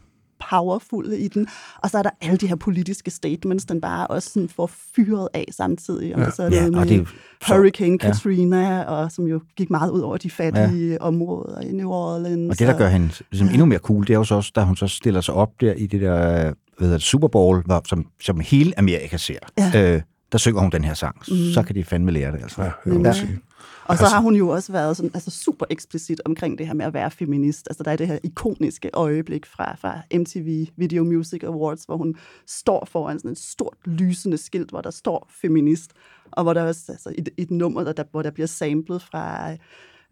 powerfulde 0.50 1.18
i 1.18 1.28
den. 1.28 1.46
Og 1.82 1.90
så 1.90 1.98
er 1.98 2.02
der 2.02 2.10
alle 2.20 2.36
de 2.36 2.46
her 2.46 2.56
politiske 2.56 3.10
statements, 3.10 3.64
den 3.64 3.80
bare 3.80 4.06
også 4.06 4.30
sådan 4.32 4.48
får 4.48 4.70
fyret 4.96 5.28
af 5.34 5.44
samtidig. 5.50 6.14
Om 6.14 6.20
Ja. 6.20 6.26
ja. 6.26 6.30
så 6.30 6.42
er 6.42 6.46
Ja, 6.50 6.50
noget 6.60 6.74
og 6.74 6.80
med 6.80 6.88
det 6.88 6.98
jo 6.98 7.06
så- 7.46 7.54
Hurricane 7.54 7.90
ja. 7.92 7.96
Katrina, 7.96 8.82
og 8.82 9.12
som 9.12 9.26
jo 9.26 9.40
gik 9.56 9.70
meget 9.70 9.90
ud 9.90 10.00
over 10.00 10.16
de 10.16 10.30
fattige 10.30 10.90
ja. 10.92 10.96
områder 11.00 11.60
i 11.60 11.72
New 11.72 11.90
Orleans. 11.90 12.50
Og 12.50 12.58
det, 12.58 12.68
der 12.68 12.78
gør 12.78 12.88
hende 12.88 13.08
ligesom 13.30 13.48
endnu 13.48 13.66
mere 13.66 13.78
cool, 13.78 14.06
det 14.06 14.10
er 14.10 14.18
jo 14.18 14.24
så 14.24 14.34
også, 14.34 14.52
da 14.54 14.62
hun 14.62 14.76
så 14.76 14.86
stiller 14.88 15.20
sig 15.20 15.34
op 15.34 15.60
der 15.60 15.72
i 15.72 15.86
det 15.86 16.00
der 16.00 16.42
hvad 16.76 16.86
hedder 16.86 16.98
det, 16.98 17.02
Super 17.06 17.28
Bowl, 17.28 17.64
som, 17.88 18.06
som 18.22 18.40
hele 18.40 18.78
Amerika 18.78 19.16
ser. 19.16 19.38
Ja. 19.58 19.94
Øh, 19.94 20.02
der 20.32 20.38
synger 20.38 20.60
hun 20.60 20.70
den 20.70 20.84
her 20.84 20.94
sang. 20.94 21.16
Mm. 21.28 21.36
Så 21.54 21.62
kan 21.66 21.74
de 21.74 21.84
fandme 21.84 22.10
lære 22.10 22.32
det, 22.32 22.42
altså. 22.42 22.62
Ja, 22.62 22.70
Nemlig. 22.84 23.38
Og 23.84 23.98
så 23.98 24.06
har 24.06 24.20
hun 24.20 24.34
jo 24.36 24.48
også 24.48 24.72
været 24.72 24.96
sådan, 24.96 25.10
altså 25.14 25.30
super 25.30 25.66
eksplicit 25.70 26.20
omkring 26.24 26.58
det 26.58 26.66
her 26.66 26.74
med 26.74 26.86
at 26.86 26.94
være 26.94 27.10
feminist. 27.10 27.66
Altså 27.70 27.82
der 27.82 27.90
er 27.90 27.96
det 27.96 28.06
her 28.06 28.18
ikoniske 28.22 28.90
øjeblik 28.92 29.46
fra, 29.46 29.76
fra 29.76 30.00
MTV 30.14 30.66
Video 30.76 31.04
Music 31.04 31.42
Awards, 31.44 31.84
hvor 31.84 31.96
hun 31.96 32.14
står 32.46 32.88
foran 32.92 33.18
sådan 33.18 33.30
et 33.30 33.38
stort 33.38 33.76
lysende 33.84 34.38
skilt, 34.38 34.70
hvor 34.70 34.80
der 34.80 34.90
står 34.90 35.28
feminist, 35.30 35.90
og 36.30 36.42
hvor 36.42 36.52
der 36.52 36.62
også 36.62 36.92
altså, 36.92 37.08
i, 37.10 37.14
et- 37.18 37.28
et 37.36 37.50
nummer, 37.50 37.84
der, 37.84 37.92
der, 37.92 38.04
hvor 38.10 38.22
der 38.22 38.30
bliver 38.30 38.46
samlet 38.46 39.02
fra 39.02 39.52
øh, 39.52 39.58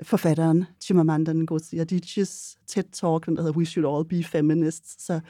forfatteren 0.02 0.64
Chimamanda 0.82 1.32
Ngozi 1.32 1.76
Adichie's 1.78 2.56
TED-talk, 2.70 3.26
den 3.26 3.36
der 3.36 3.42
hedder 3.42 3.56
We 3.58 3.66
Should 3.66 3.96
All 3.96 4.08
Be 4.08 4.24
Feminists. 4.28 5.04
Så 5.06 5.20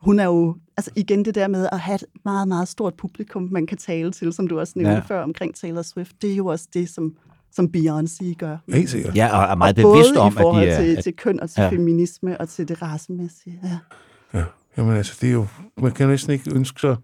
hun 0.00 0.18
er 0.20 0.24
jo, 0.24 0.56
altså 0.76 0.90
igen 0.96 1.24
det 1.24 1.34
der 1.34 1.48
med 1.48 1.68
at 1.72 1.80
have 1.80 1.94
et 1.94 2.04
meget, 2.24 2.48
meget 2.48 2.68
stort 2.68 2.94
publikum, 2.94 3.48
man 3.50 3.66
kan 3.66 3.78
tale 3.78 4.12
til, 4.12 4.32
som 4.32 4.48
du 4.48 4.60
også 4.60 4.72
nævnte 4.76 4.92
Ja. 4.94 5.00
før 5.00 5.22
omkring 5.22 5.54
Taylor 5.54 5.82
Swift, 5.82 6.12
det 6.22 6.32
er 6.32 6.36
jo 6.36 6.46
også 6.46 6.66
det, 6.74 6.88
som, 6.88 7.14
som 7.52 7.68
Beyoncé 7.76 8.34
gør. 8.34 8.56
Helt 8.72 8.90
sikkert. 8.90 9.16
Ja, 9.16 9.36
og 9.38 9.50
er 9.50 9.54
meget 9.54 9.84
og 9.84 9.92
bevidst 9.92 10.10
både 10.14 10.20
om, 10.24 10.36
at 10.38 10.64
de 10.64 10.70
er... 10.70 10.80
til, 10.82 10.96
at- 10.96 11.04
til 11.04 11.16
køn 11.16 11.40
og 11.40 11.50
til 11.50 11.60
Ja. 11.62 11.68
feminisme 11.68 12.40
og 12.40 12.48
til 12.48 12.68
det 12.68 12.82
racemæssige. 12.82 13.60
Ja. 13.64 13.78
Ja, 14.38 14.44
jamen 14.76 14.96
altså, 14.96 15.18
det 15.20 15.28
er 15.28 15.32
jo, 15.32 15.46
man 15.76 15.92
kan 15.92 16.04
jo 16.04 16.10
næsten 16.10 16.32
ikke 16.32 16.54
ønske 16.54 16.80
sig 16.80 16.96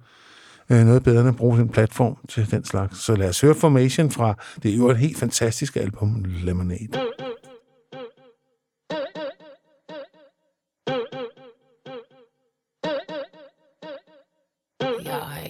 øh, 0.70 0.84
noget 0.86 1.02
bedre 1.02 1.20
end 1.20 1.28
at 1.28 1.36
bruge 1.36 1.58
den 1.58 1.68
platform 1.68 2.16
til 2.28 2.50
den 2.50 2.64
slags. 2.64 2.98
Så 3.04 3.16
lad 3.16 3.28
os 3.28 3.40
høre 3.40 3.54
Formation 3.54 4.10
fra, 4.10 4.34
det 4.62 4.72
er 4.72 4.76
jo 4.76 4.88
et 4.90 4.96
helt 4.98 5.18
fantastisk 5.18 5.76
album, 5.76 6.24
Lemonade. 6.42 6.88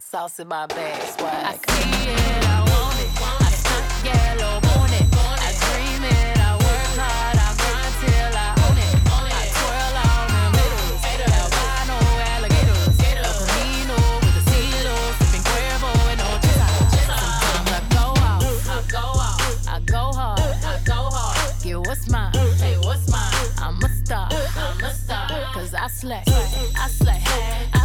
sauce 0.00 0.40
in 0.40 0.48
my 0.48 0.66
bag. 0.66 1.00
Swag. 1.16 1.32
I 1.32 1.54
see 1.54 2.10
it, 2.10 2.46
I 2.48 2.58
want 2.66 2.98
it. 2.98 3.10
I 3.22 3.50
stunt 3.60 3.86
yellow. 4.04 4.58
I 4.58 5.52
dream 5.62 6.02
it, 6.02 6.38
I 6.38 6.50
work 6.64 6.98
hard, 6.98 7.38
I 7.38 7.48
grind 7.60 7.94
till 8.02 8.34
I 8.34 8.48
own 8.66 8.78
it. 8.86 8.92
I 9.06 9.46
twirl. 9.54 9.94
Albino 11.38 11.98
alligators. 12.34 12.90
With 15.20 15.30
the 15.34 15.40
Cuervo 15.46 15.90
and 16.10 16.20
I 16.20 16.22
go 17.94 18.06
I 18.18 18.82
go 18.90 19.04
I 19.68 19.78
go 19.86 20.02
hard, 20.18 20.40
I 20.40 20.80
go 20.84 20.98
hard. 21.14 21.62
Get 21.62 21.78
what's 21.86 22.04
mine, 22.10 22.32
what's 22.82 23.06
mine? 23.10 23.32
I'm 23.62 23.82
a 23.84 23.88
star, 23.88 24.28
I'm 24.32 24.84
a 24.84 24.90
I 25.80 25.86
slay, 25.86 26.22
I 26.26 26.32
slay, 26.34 26.72
I 26.76 26.88
slay, 26.88 27.77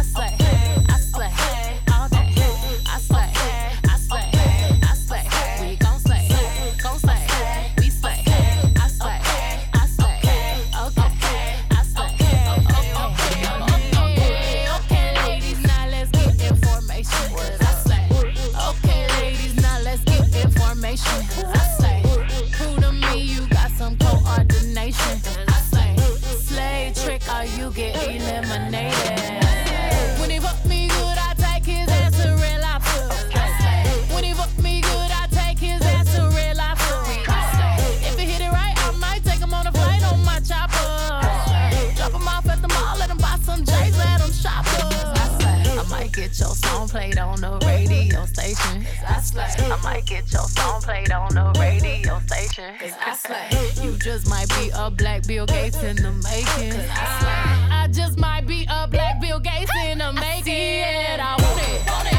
slay. 49.34 49.70
I 49.70 49.76
might 49.82 50.06
get 50.06 50.32
your 50.32 50.48
song 50.48 50.80
played 50.82 51.12
on 51.12 51.34
the 51.34 51.56
radio 51.58 52.18
station. 52.20 52.74
Cause 52.78 52.94
I 53.00 53.14
slay. 53.14 53.84
You 53.84 53.96
just 53.98 54.28
might 54.28 54.48
be 54.50 54.70
a 54.74 54.90
black 54.90 55.26
Bill 55.26 55.46
Gates 55.46 55.82
in 55.82 55.96
the 55.96 56.12
making. 56.12 56.72
Cause 56.72 56.88
I 56.90 57.18
slay. 57.20 57.76
I 57.76 57.88
just 57.92 58.18
might 58.18 58.46
be 58.46 58.66
a 58.70 58.86
black 58.86 59.20
Bill 59.20 59.40
Gates 59.40 59.72
in 59.86 59.98
the 59.98 60.12
making. 60.12 60.24
I 60.24 60.42
see 60.42 60.80
it, 60.80 61.20
I 61.20 61.36
want 61.42 62.08
it. 62.08 62.13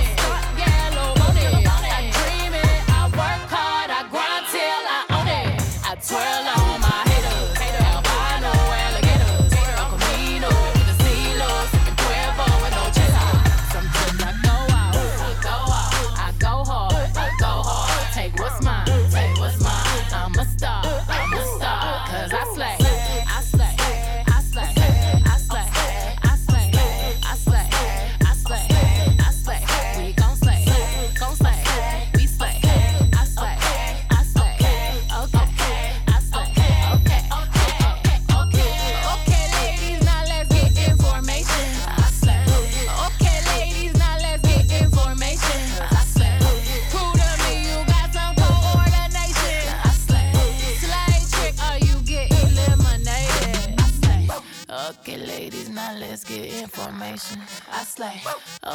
Okay, 55.08 55.18
ladies, 55.18 55.70
now 55.70 55.94
let's 56.00 56.24
get 56.24 56.64
information. 56.64 57.42
I 57.72 57.84
slay, 57.84 58.22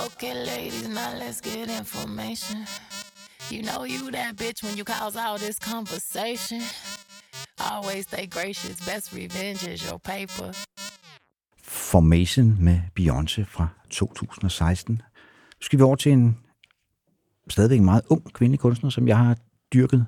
okay, 0.07 0.35
ladies, 0.35 0.89
now 0.89 1.13
let's 1.19 1.41
get 1.41 1.69
information. 1.69 2.67
You 3.51 3.63
know 3.63 3.85
you 3.85 4.11
that 4.13 4.37
bitch 4.37 4.63
when 4.63 4.77
you 4.79 4.85
cause 4.85 5.17
all 5.17 5.39
this 5.39 5.59
conversation. 5.59 6.61
Always 7.71 8.03
stay 8.07 8.27
gracious, 8.27 8.77
best 8.87 9.13
revenge 9.13 9.67
is 9.67 9.83
your 9.83 9.99
paper. 9.99 10.53
Formation 11.63 12.57
med 12.61 12.81
Beyoncé 12.95 13.43
fra 13.45 13.69
2016. 13.91 14.95
Nu 14.95 15.01
skal 15.61 15.79
vi 15.79 15.83
over 15.83 15.97
til 15.97 16.13
en 16.13 16.39
stadigvæk 17.49 17.81
meget 17.81 18.03
ung 18.09 18.33
kvindelig 18.33 18.61
kunstner, 18.61 18.91
som 18.91 19.09
jeg 19.09 19.19
har 19.19 19.37
dyrket 19.73 20.07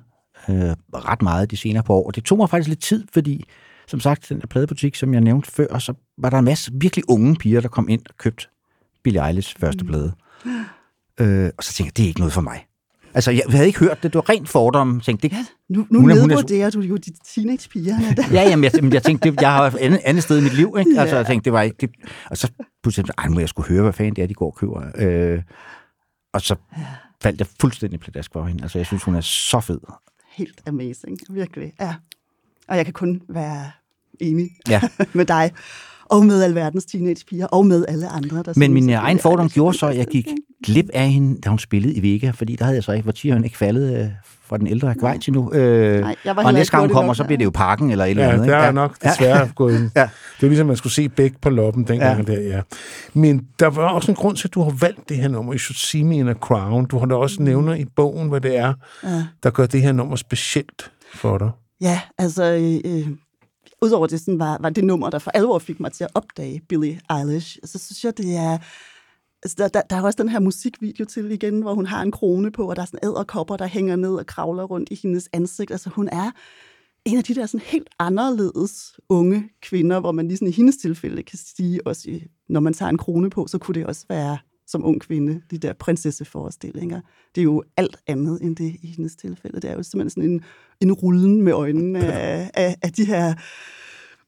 øh, 0.49 0.75
ret 0.93 1.21
meget 1.21 1.51
de 1.51 1.57
senere 1.57 1.83
par 1.83 1.93
år. 1.93 2.07
Og 2.07 2.15
det 2.15 2.23
tog 2.23 2.37
mig 2.37 2.49
faktisk 2.49 2.67
lidt 2.67 2.81
tid, 2.81 3.07
fordi 3.13 3.45
som 3.87 3.99
sagt, 3.99 4.29
den 4.29 4.41
der 4.41 4.47
pladebutik, 4.47 4.95
som 4.95 5.13
jeg 5.13 5.21
nævnte 5.21 5.51
før, 5.51 5.77
så 5.79 5.93
var 6.17 6.29
der 6.29 6.37
en 6.39 6.45
masse 6.45 6.71
virkelig 6.73 7.09
unge 7.09 7.35
piger, 7.35 7.61
der 7.61 7.67
kom 7.67 7.89
ind 7.89 8.01
og 8.09 8.15
købte 8.17 8.47
Billie 9.03 9.27
Eilish 9.27 9.55
første 9.59 9.85
plade. 9.85 10.13
Øh, 11.19 11.49
og 11.57 11.63
så 11.63 11.73
tænkte 11.73 11.83
jeg, 11.85 11.97
det 11.97 12.03
er 12.03 12.07
ikke 12.07 12.19
noget 12.19 12.33
for 12.33 12.41
mig. 12.41 12.65
Altså, 13.15 13.31
jeg 13.31 13.41
havde 13.49 13.67
ikke 13.67 13.79
hørt 13.79 14.03
det. 14.03 14.13
Det 14.13 14.15
var 14.15 14.29
rent 14.29 14.49
fordom. 14.49 14.95
Jeg 14.95 15.03
tænkte, 15.03 15.27
det, 15.29 15.37
Nu, 15.69 15.87
nu 15.89 15.99
Hun 15.99 16.09
er- 16.11 16.13
hun 16.13 16.21
er- 16.21 16.35
nedvurderer 16.35 16.69
du 16.69 16.79
jo 16.79 16.95
de 16.97 17.11
teenagepiger. 17.25 17.95
ja, 18.31 18.41
jamen, 18.49 18.63
jeg, 18.63 18.71
jamen, 18.75 18.93
jeg 18.93 19.03
tænkte, 19.03 19.31
det, 19.31 19.41
jeg 19.41 19.51
har 19.51 19.63
et 19.67 19.75
andet, 19.75 19.99
andet 20.05 20.23
sted 20.23 20.37
i 20.39 20.41
mit 20.41 20.53
liv, 20.53 20.75
ikke? 20.79 20.99
Altså, 20.99 21.15
Ja. 21.15 21.19
jeg 21.19 21.27
tænkte, 21.27 21.45
det 21.45 21.53
var 21.53 21.61
ikke... 21.61 21.77
Det, 21.81 21.89
og 22.29 22.37
så 22.37 22.51
pludselig, 22.83 23.09
ej, 23.17 23.27
nu 23.27 23.33
må 23.33 23.39
jeg 23.39 23.49
skulle 23.49 23.69
høre, 23.69 23.81
hvad 23.83 23.93
fanden 23.93 24.15
det 24.15 24.21
er, 24.21 24.27
de 24.27 24.33
går 24.33 24.45
og 24.45 24.55
køber. 24.55 24.83
Øh, 24.97 25.41
og 26.33 26.41
så 26.41 26.55
faldt 27.23 27.39
jeg 27.39 27.47
fuldstændig 27.61 27.99
pladask 27.99 28.31
for 28.33 28.45
hende. 28.45 28.63
Altså, 28.63 28.79
jeg 28.79 28.85
synes, 28.85 29.03
hun 29.03 29.15
er 29.15 29.21
så 29.21 29.59
fed. 29.59 29.79
Helt 30.31 30.61
amazing, 30.67 31.17
virkelig. 31.29 31.73
Ja. 31.81 31.95
Og 32.67 32.77
jeg 32.77 32.85
kan 32.85 32.93
kun 32.93 33.21
være 33.29 33.61
enig 34.19 34.49
Ja. 34.69 34.81
med 35.13 35.25
dig, 35.25 35.51
og 36.05 36.25
med 36.25 36.43
alverdens 36.43 36.85
teenagepiger, 36.85 37.45
og 37.47 37.65
med 37.65 37.85
alle 37.87 38.07
andre, 38.07 38.43
der 38.45 38.53
Men 38.55 38.73
min 38.73 38.89
at 38.89 38.97
øh, 38.99 39.03
egen 39.03 39.19
fordom 39.19 39.49
gjorde 39.49 39.77
så, 39.77 39.87
at 39.87 39.97
jeg 39.97 40.05
gik 40.05 40.27
ikke? 40.27 40.41
glip 40.65 40.85
af 40.93 41.09
hende, 41.11 41.41
da 41.41 41.49
hun 41.49 41.59
spillede 41.59 41.93
i 41.93 42.13
Vega, 42.13 42.29
fordi 42.31 42.55
der 42.55 42.65
havde 42.65 42.75
jeg 42.75 42.83
så 42.83 42.91
ikke, 42.91 43.03
hvor 43.03 43.11
tieren 43.11 43.43
ikke 43.43 43.57
faldet 43.57 43.99
øh, 43.99 44.07
fra 44.45 44.57
den 44.57 44.67
ældre 44.67 44.89
akvaj 44.89 45.17
til 45.17 45.33
nu. 45.33 45.53
Øh, 45.53 46.01
Nej, 46.01 46.15
jeg 46.25 46.35
var 46.35 46.43
og 46.43 46.53
næste 46.53 46.61
ikke 46.61 46.71
gang 46.71 46.81
hun 46.83 46.89
kommer, 46.93 47.07
nok 47.07 47.15
så 47.15 47.23
der. 47.23 47.27
bliver 47.27 47.37
det 47.37 47.45
jo 47.45 47.49
parken 47.53 47.91
eller 47.91 48.05
et 48.05 48.09
eller 48.09 48.23
Ja, 48.23 48.31
andet. 48.31 48.47
der 48.47 48.57
ikke? 48.57 48.67
er 48.67 48.71
nok 48.71 48.97
desværre 49.03 49.49
gået 49.55 49.73
ind. 49.79 49.91
Ja. 49.95 50.01
Det 50.01 50.09
er 50.09 50.09
jo 50.43 50.47
ligesom, 50.47 50.67
man 50.67 50.75
skulle 50.77 50.93
se 50.93 51.09
Bæk 51.09 51.33
på 51.41 51.49
loppen 51.49 51.83
dengang 51.87 52.27
ja. 52.27 52.33
der, 52.35 52.41
ja. 52.41 52.61
Men 53.13 53.47
der 53.59 53.67
var 53.67 53.87
også 53.89 54.11
en 54.11 54.15
grund 54.15 54.37
til, 54.37 54.47
at 54.47 54.53
du 54.53 54.63
har 54.63 54.71
valgt 54.71 55.09
det 55.09 55.17
her 55.17 55.27
nummer, 55.27 55.53
You 55.53 55.57
Should 55.59 55.75
See 55.77 56.03
Me 56.03 56.15
in 56.15 56.27
a 56.27 56.33
Crown. 56.33 56.85
Du 56.85 56.97
har 56.99 57.05
da 57.05 57.15
også 57.15 57.41
nævner 57.43 57.73
i 57.75 57.85
bogen, 57.95 58.29
hvad 58.29 58.41
det 58.41 58.57
er, 58.57 58.73
Ja. 59.03 59.23
der 59.43 59.49
gør 59.49 59.65
det 59.65 59.81
her 59.81 59.91
nummer 59.91 60.15
specielt 60.15 60.91
for 61.15 61.37
dig. 61.37 61.49
Ja, 61.81 62.01
altså, 62.17 62.43
øh, 62.43 62.91
øh 62.93 63.17
udover 63.81 64.07
det 64.07 64.19
sådan 64.19 64.39
var, 64.39 64.57
var 64.61 64.69
det 64.69 64.83
nummer, 64.83 65.09
der 65.09 65.19
for 65.19 65.31
alvor 65.31 65.59
fik 65.59 65.79
mig 65.79 65.91
til 65.91 66.03
at 66.03 66.09
opdage 66.13 66.61
Billie 66.69 66.99
Eilish, 67.17 67.57
så 67.65 67.79
synes 67.79 68.03
jeg, 68.05 68.17
det 68.17 68.35
er... 68.35 68.57
Altså, 69.43 69.55
der, 69.57 69.67
der, 69.67 69.81
der 69.81 69.95
er 69.95 70.01
også 70.01 70.17
den 70.23 70.29
her 70.29 70.39
musikvideo 70.39 71.05
til 71.05 71.31
igen, 71.31 71.61
hvor 71.61 71.73
hun 71.73 71.85
har 71.85 72.01
en 72.01 72.11
krone 72.11 72.51
på, 72.51 72.69
og 72.69 72.75
der 72.75 72.81
er 72.81 72.85
sådan 72.85 72.99
æderkopper, 73.03 73.57
der 73.57 73.67
hænger 73.67 73.95
ned 73.95 74.15
og 74.15 74.25
kravler 74.25 74.63
rundt 74.63 74.89
i 74.91 74.99
hendes 75.03 75.29
ansigt. 75.33 75.71
Altså, 75.71 75.89
hun 75.89 76.09
er 76.11 76.31
en 77.05 77.17
af 77.17 77.23
de 77.23 77.35
der 77.35 77.45
sådan 77.45 77.65
helt 77.65 77.89
anderledes 77.99 78.99
unge 79.09 79.49
kvinder, 79.61 79.99
hvor 79.99 80.11
man 80.11 80.27
lige 80.27 80.37
sådan 80.37 80.47
i 80.47 80.51
hendes 80.51 80.77
tilfælde 80.77 81.23
kan 81.23 81.39
sige, 81.39 81.87
også 81.87 82.09
i- 82.09 82.27
når 82.49 82.59
man 82.59 82.73
tager 82.73 82.89
en 82.89 82.97
krone 82.97 83.29
på, 83.29 83.47
så 83.47 83.57
kunne 83.57 83.75
det 83.75 83.85
også 83.85 84.05
være 84.09 84.37
som 84.67 84.85
ung 84.85 85.01
kvinde, 85.01 85.41
de 85.51 85.57
der 85.57 85.73
prinsesseforestillinger. 85.73 87.01
Det 87.35 87.41
er 87.41 87.45
jo 87.45 87.63
alt 87.77 87.97
andet 88.07 88.39
end 88.41 88.55
det 88.55 88.75
i 88.81 88.87
hendes 88.87 89.15
tilfælde. 89.15 89.59
Det 89.59 89.69
er 89.69 89.75
jo 89.75 89.83
simpelthen 89.83 90.09
sådan 90.09 90.29
en, 90.29 90.41
en 90.81 90.91
rullen 90.91 91.41
med 91.41 91.53
øjnene 91.53 92.05
af, 92.05 92.51
af, 92.53 92.75
af 92.81 92.93
de 92.93 93.05
her 93.05 93.33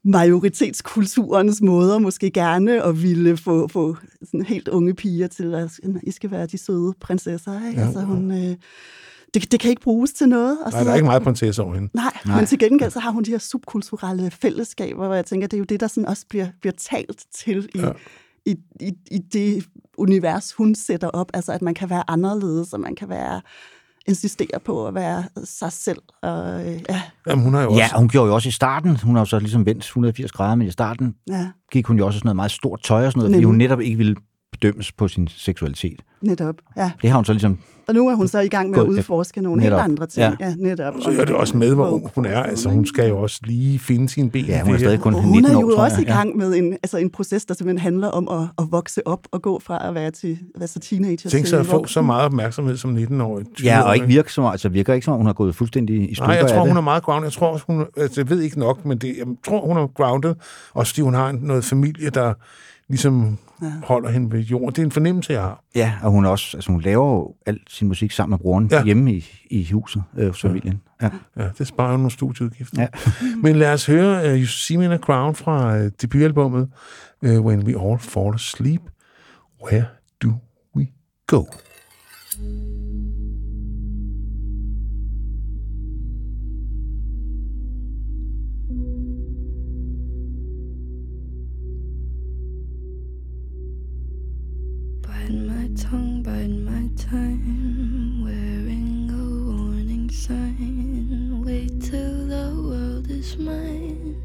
majoritetskulturens 0.03 1.61
måder 1.61 1.99
måske 1.99 2.31
gerne 2.31 2.83
at 2.83 3.01
ville 3.03 3.37
få, 3.37 3.67
få 3.67 3.97
sådan 4.23 4.45
helt 4.45 4.67
unge 4.67 4.93
piger 4.93 5.27
til 5.27 5.53
at 5.55 5.79
I 6.03 6.11
skal 6.11 6.31
være 6.31 6.45
de 6.45 6.57
søde 6.57 6.93
prinsesser. 6.99 7.67
Ikke? 7.67 7.79
Ja. 7.79 7.85
Altså, 7.85 8.01
hun, 8.01 8.31
øh, 8.31 8.55
det, 9.33 9.51
det 9.51 9.59
kan 9.59 9.69
ikke 9.69 9.81
bruges 9.81 10.13
til 10.13 10.29
noget. 10.29 10.57
Og 10.65 10.71
Nej, 10.71 10.83
der 10.83 10.91
er 10.91 10.95
ikke 10.95 11.05
meget 11.05 11.23
prinsesse 11.23 11.63
over 11.63 11.73
hende. 11.73 11.89
Nej, 11.93 12.03
Nej. 12.03 12.21
Nej, 12.25 12.37
men 12.37 12.45
til 12.45 12.59
gengæld 12.59 12.91
så 12.91 12.99
har 12.99 13.11
hun 13.11 13.23
de 13.23 13.31
her 13.31 13.37
subkulturelle 13.37 14.31
fællesskaber, 14.31 15.05
hvor 15.05 15.15
jeg 15.15 15.25
tænker, 15.25 15.47
det 15.47 15.57
er 15.57 15.59
jo 15.59 15.65
det, 15.65 15.79
der 15.79 15.87
sådan 15.87 16.05
også 16.05 16.25
bliver, 16.29 16.47
bliver 16.61 16.73
talt 16.77 17.25
til 17.35 17.69
i, 17.75 17.79
Ja. 17.79 17.91
Ja. 18.45 18.51
i, 18.51 18.55
i, 18.81 18.93
i 19.11 19.17
det 19.17 19.65
univers, 19.97 20.53
hun 20.53 20.75
sætter 20.75 21.07
op. 21.07 21.31
Altså, 21.33 21.51
at 21.51 21.61
man 21.61 21.73
kan 21.73 21.89
være 21.89 22.03
anderledes, 22.07 22.73
og 22.73 22.79
man 22.79 22.95
kan 22.95 23.09
være 23.09 23.41
insistere 24.07 24.59
på 24.65 24.87
at 24.87 24.95
være 24.95 25.23
sig 25.43 25.71
selv. 25.71 26.01
Og, 26.21 26.67
øh, 26.67 26.81
ja, 26.89 27.01
Jamen, 27.27 27.43
hun 27.43 27.53
har 27.53 27.61
jo 27.61 27.75
Ja, 27.75 27.83
også... 27.83 27.95
og 27.95 27.99
hun 27.99 28.09
gjorde 28.09 28.27
jo 28.27 28.35
også 28.35 28.47
i 28.49 28.51
starten, 28.51 28.97
hun 28.97 29.15
har 29.15 29.21
jo 29.21 29.25
så 29.25 29.39
ligesom 29.39 29.65
vendt 29.65 29.83
180 29.83 30.31
grader, 30.31 30.55
men 30.55 30.67
i 30.67 30.71
starten 30.71 31.15
ja. 31.29 31.47
gik 31.71 31.85
hun 31.85 31.97
jo 31.97 32.05
også 32.05 32.19
sådan 32.19 32.27
noget 32.27 32.35
meget 32.35 32.51
stort 32.51 32.81
tøj 32.83 33.05
og 33.05 33.11
sådan 33.11 33.19
noget, 33.19 33.29
fordi 33.29 33.35
Nemlig. 33.35 33.45
hun 33.45 33.57
netop 33.57 33.81
ikke 33.81 33.97
ville 33.97 34.15
bedømmes 34.65 34.91
på 34.91 35.07
sin 35.07 35.27
seksualitet. 35.27 36.01
Netop, 36.21 36.55
ja. 36.77 36.91
Det 37.01 37.09
har 37.09 37.17
hun 37.17 37.25
så 37.25 37.33
ligesom... 37.33 37.59
Og 37.87 37.93
nu 37.93 38.09
er 38.09 38.15
hun 38.15 38.27
så 38.27 38.39
i 38.39 38.47
gang 38.47 38.69
med 38.69 38.79
at 38.79 38.85
udforske 38.85 39.41
nogle 39.41 39.61
netop. 39.61 39.79
helt 39.79 39.91
andre 39.91 40.07
ting. 40.07 40.35
Ja. 40.39 40.47
Ja, 40.47 40.55
netop. 40.57 40.93
Så 41.01 41.09
er 41.09 41.25
det 41.25 41.35
også 41.35 41.57
med, 41.57 41.75
hvor 41.75 41.89
ung 41.89 42.09
hun 42.15 42.25
er. 42.25 42.43
Altså, 42.43 42.69
hun 42.69 42.85
skal 42.85 43.09
jo 43.09 43.21
også 43.21 43.39
lige 43.43 43.79
finde 43.79 44.09
sine 44.09 44.29
ben. 44.29 44.45
Ja, 44.45 44.61
hun 44.61 44.69
er 44.69 44.73
det 44.73 44.79
stadig 44.79 44.99
kun 44.99 45.13
Og 45.13 45.21
hun 45.21 45.31
19 45.31 45.51
er 45.51 45.57
år, 45.57 45.61
jo 45.61 45.77
også 45.77 46.01
i 46.01 46.03
gang 46.03 46.37
med 46.37 46.55
en, 46.55 46.73
altså 46.73 46.97
en 46.97 47.09
proces, 47.09 47.45
der 47.45 47.53
simpelthen 47.53 47.79
handler 47.79 48.07
om 48.07 48.41
at, 48.41 48.47
at 48.65 48.71
vokse 48.71 49.07
op 49.07 49.27
og 49.31 49.41
gå 49.41 49.59
fra 49.59 49.87
at 49.87 49.95
være 49.95 50.11
til 50.11 50.39
være 50.57 50.67
så 50.67 50.79
teenager 50.79 51.29
Tænk 51.29 51.47
sig 51.47 51.59
at 51.59 51.65
få 51.65 51.85
så 51.85 52.01
meget 52.01 52.25
opmærksomhed 52.25 52.77
som 52.77 52.97
19-årig. 52.97 53.45
Ja, 53.63 53.81
og 53.81 53.95
ikke 53.95 54.07
virker 54.07 54.29
som, 54.29 54.45
altså 54.45 54.69
virker 54.69 54.93
ikke 54.93 55.05
som 55.05 55.13
om, 55.13 55.17
hun 55.17 55.25
har 55.25 55.33
gået 55.33 55.55
fuldstændig 55.55 56.11
i 56.11 56.15
stykker 56.15 56.27
Nej, 56.27 56.35
jeg 56.35 56.49
tror, 56.49 56.67
hun 56.67 56.77
er 56.77 56.81
meget 56.81 57.03
grounded. 57.03 57.25
Jeg 57.25 57.33
tror, 57.33 57.47
også, 57.47 57.65
hun, 57.67 57.85
altså, 57.97 58.21
jeg 58.21 58.29
ved 58.29 58.41
ikke 58.41 58.59
nok, 58.59 58.85
men 58.85 58.97
det, 58.97 59.17
jeg 59.17 59.25
tror, 59.47 59.67
hun 59.67 59.77
er 59.77 59.87
grounded. 59.87 60.35
Også 60.73 60.93
fordi 60.93 61.01
hun 61.01 61.13
har 61.13 61.31
noget 61.31 61.65
familie, 61.65 62.09
der 62.09 62.33
ligesom 62.89 63.37
ja. 63.61 63.71
holder 63.83 64.09
hende 64.09 64.31
ved 64.31 64.39
jorden. 64.39 64.69
Det 64.69 64.79
er 64.79 64.83
en 64.85 64.91
fornemmelse, 64.91 65.33
jeg 65.33 65.41
har. 65.41 65.63
Ja, 65.75 65.93
og 66.03 66.11
hun 66.11 66.25
er 66.25 66.29
også, 66.29 66.57
altså 66.57 66.71
hun 66.71 66.81
laver 66.81 67.07
jo 67.09 67.35
al 67.45 67.59
sin 67.67 67.87
musik 67.87 68.11
sammen 68.11 68.31
med 68.31 68.39
broren 68.39 68.67
Ja. 68.71 68.77
ja. 68.77 68.83
hjemme 68.83 69.13
i, 69.13 69.25
i 69.49 69.71
huset 69.71 70.03
øh, 70.17 70.33
familien. 70.33 70.81
Ja. 71.01 71.09
Ja, 71.37 71.49
det 71.57 71.67
sparer 71.67 71.91
jo 71.91 71.97
nogle 71.97 72.11
studieudgifter. 72.11 72.81
Ja. 72.81 72.87
Men 73.43 73.55
lad 73.55 73.73
os 73.73 73.85
høre 73.85 74.33
uh, 74.33 74.39
You 74.39 74.45
See 74.47 74.77
Me 74.77 74.85
in 74.85 74.91
a 74.91 74.97
Crown 74.97 75.35
fra 75.35 75.77
uh, 75.79 75.87
debutalbummet 76.01 76.69
uh, 77.21 77.45
When 77.45 77.63
We 77.63 77.89
All 77.89 77.99
Fall 77.99 78.33
Asleep. 78.33 78.81
Where 79.63 79.85
do 80.23 80.33
we 80.75 80.87
go? 81.27 81.41
Bite 81.41 82.41
my 82.41 82.74
tongue, 95.75 96.23
bite 96.23 96.47
my 96.47 96.87
time, 96.95 98.23
wearing 98.23 99.09
a 99.11 99.13
warning 99.51 100.09
sign. 100.09 101.43
Wait 101.45 101.81
till 101.81 102.27
the 102.27 102.55
world 102.55 103.09
is 103.09 103.37
mine. 103.37 104.15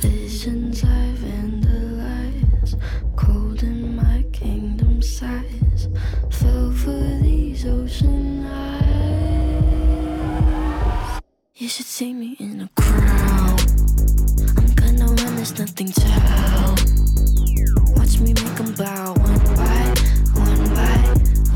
Visions 0.00 0.82
I 0.82 1.14
vandalize, 1.22 2.74
cold 3.16 3.62
in 3.62 3.94
my 3.94 4.24
kingdom 4.32 5.00
size. 5.00 5.88
Fell 6.30 6.72
for 6.72 7.18
these 7.22 7.64
ocean 7.64 8.44
eyes. 8.46 8.80
You 11.54 11.68
should 11.68 11.86
see 11.86 12.12
me 12.12 12.34
in 12.40 12.62
a 12.62 12.68
crowd. 12.74 13.60
I'm 14.58 14.74
gonna 14.74 15.06
run, 15.06 15.36
there's 15.36 15.56
nothing 15.58 15.92
to 15.92 16.08
help. 16.08 17.03
Watch 18.14 18.22
me 18.22 18.32
make 18.32 18.60
'em 18.60 18.72
bow 18.74 19.12
one 19.14 19.40
by 19.56 19.82
one 20.38 20.64
by 20.76 20.98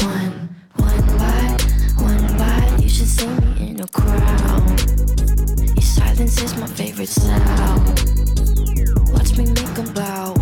one, 0.03 0.49
one 0.75 1.07
by 1.17 1.57
one 2.03 2.37
by. 2.37 2.83
You 2.83 2.89
should 2.89 3.07
see 3.07 3.29
me 3.29 3.71
in 3.71 3.81
a 3.81 3.87
crowd. 3.87 4.81
Your 5.77 5.83
silence 5.83 6.43
is 6.43 6.57
my 6.57 6.67
favorite 6.67 7.09
sound. 7.09 7.87
Watch 9.13 9.37
me 9.39 9.45
make 9.47 9.79
'em 9.79 9.95
bow 9.95 10.35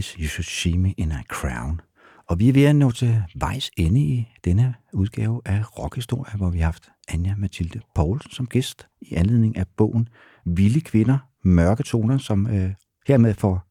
Eilish, 0.00 0.20
You 0.20 0.28
Should 0.28 0.44
See 0.44 0.78
Me 0.78 0.94
in 0.96 1.12
a 1.12 1.22
Crown. 1.28 1.80
Og 2.28 2.38
vi 2.38 2.48
er 2.48 2.52
ved 2.52 2.64
at 2.64 2.76
nå 2.76 2.90
til 2.90 3.22
vejs 3.34 3.70
ende 3.76 4.00
i 4.00 4.28
denne 4.44 4.74
udgave 4.92 5.40
af 5.44 5.78
Rockhistorie, 5.78 6.36
hvor 6.36 6.50
vi 6.50 6.58
har 6.58 6.64
haft 6.64 6.88
Anja 7.08 7.34
Mathilde 7.38 7.80
Poulsen 7.94 8.30
som 8.30 8.46
gæst 8.46 8.86
i 9.00 9.14
anledning 9.14 9.56
af 9.56 9.66
bogen 9.76 10.08
Vilde 10.44 10.80
Kvinder, 10.80 11.18
Mørke 11.44 11.82
Toner, 11.82 12.18
som 12.18 12.46
øh, 12.46 12.70
hermed 13.08 13.34
får 13.34 13.66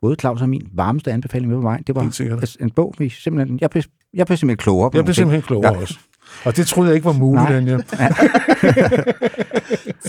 både 0.00 0.16
Claus 0.20 0.42
og 0.42 0.48
min 0.48 0.68
varmeste 0.72 1.12
anbefaling 1.12 1.48
med 1.48 1.56
på 1.56 1.62
vejen. 1.62 1.82
Det 1.86 1.94
var 1.94 2.56
en 2.60 2.70
bog, 2.70 2.94
vi 2.98 3.08
simpelthen... 3.08 3.58
Jeg 3.60 3.70
blev, 3.70 3.82
jeg 4.14 4.26
blev 4.26 4.36
simpelthen 4.36 4.62
klogere 4.62 4.90
på 4.90 4.96
Jeg 4.98 5.04
blev 5.04 5.14
simpelthen 5.14 5.42
klogere 5.42 5.76
også. 5.76 5.98
Og 6.44 6.56
det 6.56 6.66
troede 6.66 6.88
jeg 6.88 6.94
ikke 6.94 7.04
var 7.04 7.12
muligt, 7.12 7.48
Nej. 7.48 7.56
Anja. 7.56 7.76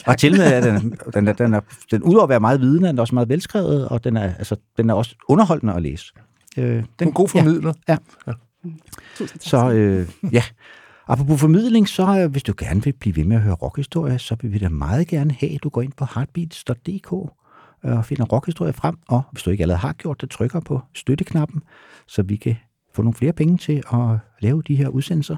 Og 0.08 0.18
til 0.18 0.38
med, 0.38 0.54
at 0.54 0.64
den, 0.64 0.98
den, 1.14 1.28
er, 1.28 1.34
den, 1.34 1.54
er, 1.54 1.60
den 1.92 2.04
udover 2.04 2.24
at 2.24 2.30
være 2.30 2.40
meget 2.40 2.62
vidende, 2.62 2.88
er 2.88 2.92
den 2.92 3.00
også 3.00 3.16
meget 3.16 3.30
velskrevet, 3.30 3.88
og 3.88 4.04
den 4.04 4.18
er, 4.18 4.34
altså, 4.38 4.56
den 4.78 4.90
er 4.90 4.94
også 4.94 5.16
underholdende 5.28 5.74
at 5.74 5.82
læse. 5.82 6.14
Øh, 6.58 6.84
den, 7.00 7.08
En 7.08 7.14
god 7.14 7.28
formidler. 7.28 7.74
Ja. 7.88 7.98
ja. 8.28 8.32
Så 9.40 9.72
øh, 9.72 10.08
ja, 10.32 10.44
apropos 11.08 11.40
formidling, 11.40 11.90
så 11.90 12.20
øh, 12.20 12.32
hvis 12.32 12.44
du 12.44 12.54
gerne 12.58 12.84
vil 12.84 12.94
blive 12.94 13.16
ved 13.16 13.24
med 13.24 13.36
at 13.36 13.42
høre 13.42 13.54
rockhistorie, 13.54 14.20
så 14.20 14.36
vil 14.42 14.54
vi 14.54 14.58
da 14.58 14.70
meget 14.70 15.08
gerne 15.08 15.36
have, 15.40 15.56
at 15.56 15.64
du 15.64 15.70
går 15.70 15.82
ind 15.82 15.92
på 15.98 16.06
heartbeats.dk 16.16 17.14
øh, 17.86 17.98
og 17.98 18.06
finder 18.06 18.26
rockhistorie 18.26 18.74
frem, 18.74 18.98
og 19.08 19.22
hvis 19.32 19.44
du 19.44 19.50
ikke 19.50 19.62
allerede 19.62 19.82
har 19.82 19.94
gjort 19.94 20.22
det, 20.22 20.30
trykker 20.30 20.60
på 20.60 20.82
støtteknappen, 20.96 21.64
så 22.08 22.24
vi 22.24 22.36
kan 22.36 22.56
få 22.94 23.02
nogle 23.02 23.16
flere 23.16 23.34
penge 23.34 23.58
til 23.58 23.84
at 23.94 24.18
lave 24.40 24.62
de 24.68 24.76
her 24.76 24.88
udsendelser. 24.88 25.36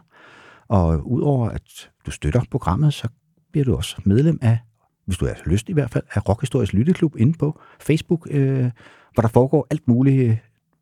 Og 0.67 1.11
udover 1.11 1.49
at 1.49 1.89
du 2.05 2.11
støtter 2.11 2.41
programmet, 2.51 2.93
så 2.93 3.07
bliver 3.51 3.65
du 3.65 3.75
også 3.75 3.95
medlem 4.05 4.39
af, 4.41 4.57
hvis 5.05 5.17
du 5.17 5.25
har 5.25 5.35
lyst 5.45 5.69
i 5.69 5.73
hvert 5.73 5.89
fald, 5.89 6.03
af 6.13 6.29
Rockhistorisk 6.29 6.73
Lytteklub 6.73 7.15
inde 7.17 7.37
på 7.37 7.59
Facebook, 7.79 8.27
øh, 8.31 8.71
hvor 9.13 9.21
der 9.21 9.27
foregår 9.27 9.67
alt 9.71 9.87
muligt 9.87 10.29
øh, 10.29 10.37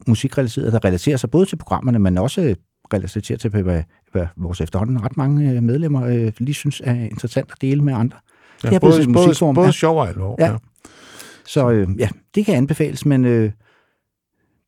musikrelateret, 0.07 0.73
der 0.73 0.85
relaterer 0.85 1.17
sig 1.17 1.31
både 1.31 1.45
til 1.45 1.55
programmerne, 1.55 1.99
men 1.99 2.17
også 2.17 2.41
øh, 2.41 2.55
relaterer 2.93 3.37
til, 3.37 3.49
hvad, 3.49 3.83
hvad 4.11 4.27
vores 4.37 4.61
efterhånden 4.61 5.03
ret 5.03 5.17
mange 5.17 5.51
øh, 5.51 5.63
medlemmer 5.63 6.03
øh, 6.03 6.31
lige 6.37 6.53
synes 6.53 6.81
er 6.85 6.93
interessant 6.93 7.51
at 7.51 7.61
dele 7.61 7.83
med 7.83 7.93
andre. 7.93 8.17
Ja, 8.63 8.69
Det 8.69 8.75
er 8.75 8.79
blevet 8.79 9.13
både, 9.13 9.33
både, 9.39 9.53
både 9.53 9.65
ja. 9.65 9.71
sjov 9.71 9.99
og 9.99 10.09
alvor. 10.09 10.35
Ja. 10.39 10.51
Ja. 10.51 10.57
Så 11.45 11.69
øh, 11.69 11.87
ja, 11.99 12.09
det 12.35 12.45
kan 12.45 12.55
anbefales, 12.55 13.05
men 13.05 13.25
øh, 13.25 13.51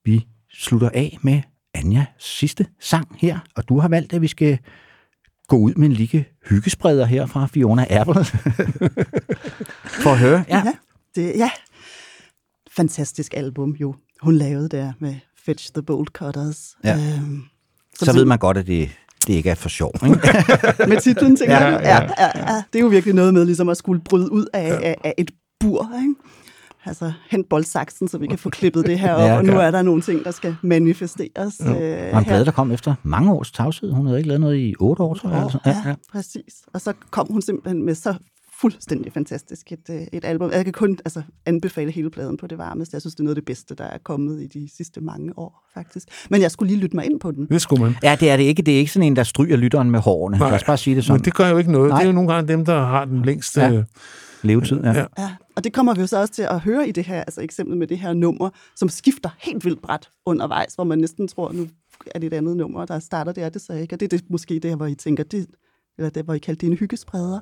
vi 0.06 0.27
slutter 0.53 0.90
af 0.94 1.18
med 1.22 1.41
Anja 1.73 2.06
sidste 2.18 2.65
sang 2.80 3.18
her, 3.19 3.40
og 3.56 3.69
du 3.69 3.80
har 3.80 3.88
valgt, 3.88 4.14
at 4.14 4.22
vi 4.22 4.27
skal 4.27 4.60
gå 5.54 5.58
ud 5.60 5.74
med 5.76 5.88
en 5.88 5.94
lille 5.94 6.26
hyggespreder 6.50 7.06
her 7.06 7.26
fra 7.26 7.46
Fiona 7.46 7.86
Apple. 7.90 8.26
For 10.04 10.10
at 10.12 10.18
høre. 10.18 10.44
Ja. 10.50 10.64
ja, 10.66 10.74
det, 11.16 11.34
ja. 11.38 11.50
Fantastisk 12.72 13.34
album 13.38 13.72
jo. 13.72 13.96
Hun 14.22 14.36
lavede 14.36 14.70
der 14.70 14.94
med 15.00 15.16
Fetch 15.46 15.74
the 15.74 15.84
Bolt 15.84 16.10
Cutters. 16.10 16.76
Ja. 16.84 16.96
Øhm, 16.96 17.42
Så 18.00 18.14
ved 18.14 18.26
man 18.26 18.38
godt, 18.38 18.58
at 18.58 18.68
det, 18.68 18.90
det 19.28 19.34
ikke 19.34 19.50
er 19.50 19.56
for 19.56 19.70
sjov. 19.70 19.92
Ikke? 20.06 20.16
med 20.90 21.02
titlen, 21.02 21.36
tænker 21.36 21.56
Ja, 21.56 21.70
ja, 21.70 21.80
ja. 21.80 22.02
ja, 22.02 22.08
ja, 22.20 22.54
ja. 22.54 22.64
Det 22.74 22.80
er 22.80 22.84
jo 22.84 22.88
virkelig 22.88 23.16
noget 23.16 23.34
med 23.34 23.46
ligesom 23.46 23.70
at 23.70 23.78
skulle 23.78 24.02
bryde 24.02 24.32
ud 24.32 24.46
af, 24.54 24.68
ja. 24.70 24.88
af, 24.88 24.96
af 25.04 25.14
et 25.18 25.32
bur, 25.60 25.92
ikke? 26.02 26.16
Altså, 26.86 27.12
hent 27.30 27.50
boldsaksen, 27.50 28.08
så 28.08 28.18
vi 28.18 28.28
kan 28.28 28.38
få 28.38 28.50
klippet 28.50 28.86
det 28.86 29.00
her 29.00 29.14
op, 29.14 29.22
Ja, 29.30 29.38
og 29.38 29.46
nu 29.46 29.54
ja. 29.54 29.62
er 29.62 29.72
der 29.72 29.82
nogle 29.82 30.02
ting, 30.02 30.26
der 30.26 30.32
skal 30.32 30.56
manifesteres. 30.62 31.62
Jo. 31.66 31.80
øh, 31.82 32.14
Og 32.14 32.20
en 32.20 32.26
plade, 32.26 32.46
der 32.46 32.52
kom 32.52 32.72
efter 32.72 32.96
mange 33.04 33.32
års 33.34 33.52
tavshed. 33.52 33.92
Hun 33.92 34.06
havde 34.06 34.20
ikke 34.20 34.28
lavet 34.28 34.42
noget 34.42 34.58
i 34.58 34.76
otte 34.80 35.04
år, 35.04 35.14
tror 35.14 35.30
jeg. 35.30 35.42
Altså. 35.44 35.58
Ja, 35.66 35.76
ja, 35.86 35.96
præcis. 36.12 36.54
Og 36.74 36.82
så 36.82 36.94
kom 37.12 37.28
hun 37.32 37.42
simpelthen 37.42 37.86
med 37.86 37.96
så 37.96 38.14
fuldstændig 38.62 39.14
fantastisk 39.14 39.72
et, 39.72 39.90
øh, 39.90 40.02
et 40.14 40.26
album. 40.26 40.52
Jeg 40.52 40.64
kan 40.64 40.74
kun 40.74 40.98
altså, 41.06 41.22
anbefale 41.46 41.92
hele 41.92 42.10
pladen 42.10 42.38
på 42.38 42.48
det 42.48 42.58
varmeste. 42.58 42.96
Jeg 42.96 43.02
synes, 43.02 43.16
det 43.16 43.20
er 43.20 43.24
noget 43.24 43.36
af 43.36 43.42
det 43.42 43.46
bedste, 43.46 43.76
der 43.76 43.84
er 43.84 43.98
kommet 44.04 44.42
i 44.42 44.48
de 44.48 44.70
sidste 44.78 45.02
mange 45.02 45.34
år, 45.38 45.64
faktisk. 45.74 46.08
Men 46.30 46.42
jeg 46.42 46.52
skulle 46.52 46.74
lige 46.74 46.82
lytte 46.82 46.96
mig 46.96 47.06
ind 47.06 47.20
på 47.20 47.32
den. 47.32 47.46
Det 47.48 47.62
skulle 47.62 47.84
man. 47.84 47.96
Ja, 48.04 48.18
det 48.20 48.30
er 48.30 48.38
det 48.38 48.44
ikke. 48.44 48.62
Det 48.62 48.74
er 48.74 48.78
ikke 48.78 48.92
sådan 48.92 49.08
en, 49.08 49.16
der 49.16 49.24
stryger 49.24 49.58
lytteren 49.58 49.92
med 49.92 50.00
hårene. 50.00 50.38
Lad 50.38 50.52
os 50.52 50.64
bare 50.64 50.78
sige 50.78 50.96
det 50.96 51.04
sådan. 51.06 51.20
Men 51.20 51.26
det 51.26 51.34
gør 51.34 51.48
jo 51.50 51.58
ikke 51.58 51.72
noget. 51.72 51.90
Nej. 51.90 51.98
Det 51.98 52.04
er 52.04 52.08
jo 52.10 52.14
nogle 52.16 52.34
gange 52.34 52.48
dem, 52.54 52.66
der 52.66 52.86
har 52.86 53.06
den 53.06 53.26
længste... 53.26 53.62
Ja. 53.62 53.84
Levetid, 54.46 54.80
ja. 54.84 54.92
ja. 54.92 55.06
Ja, 55.18 55.30
og 55.56 55.64
det 55.64 55.74
kommer 55.74 55.94
vi 55.94 56.02
jo 56.02 56.08
så 56.08 56.20
også 56.20 56.34
til 56.34 56.42
at 56.42 56.60
høre 56.60 56.88
i 56.88 56.92
det 56.92 57.04
her, 57.04 57.20
altså 57.20 57.42
eksempel 57.42 57.78
med 57.78 57.88
det 57.88 58.00
her 58.00 58.14
nummer, 58.14 58.50
som 58.76 58.90
skifter 58.90 59.30
helt 59.40 59.66
vildt 59.66 59.82
bræt 59.82 60.10
undervejs, 60.26 60.76
hvor 60.76 60.84
man 60.84 60.98
næsten 60.98 61.28
tror, 61.28 61.52
nu 61.52 61.68
er 62.16 62.20
det 62.20 62.28
et 62.28 62.34
andet 62.34 62.58
nummer, 62.58 62.86
der 62.86 63.00
starter, 63.00 63.32
det 63.32 63.44
er 63.44 63.50
det 63.50 63.62
så 63.62 63.74
ikke, 63.74 63.96
og 63.96 64.00
det 64.00 64.14
er 64.14 64.18
det, 64.18 64.30
måske 64.30 64.60
det, 64.60 64.76
hvor 64.76 64.86
I 64.86 64.96
tænker, 64.96 65.24
det, 65.24 65.48
eller 65.98 66.10
det, 66.10 66.26
hvor 66.26 66.34
I 66.34 66.38
kaldte 66.38 66.62
det 66.62 66.72
en 66.72 66.78
hyggespreder. 66.78 67.40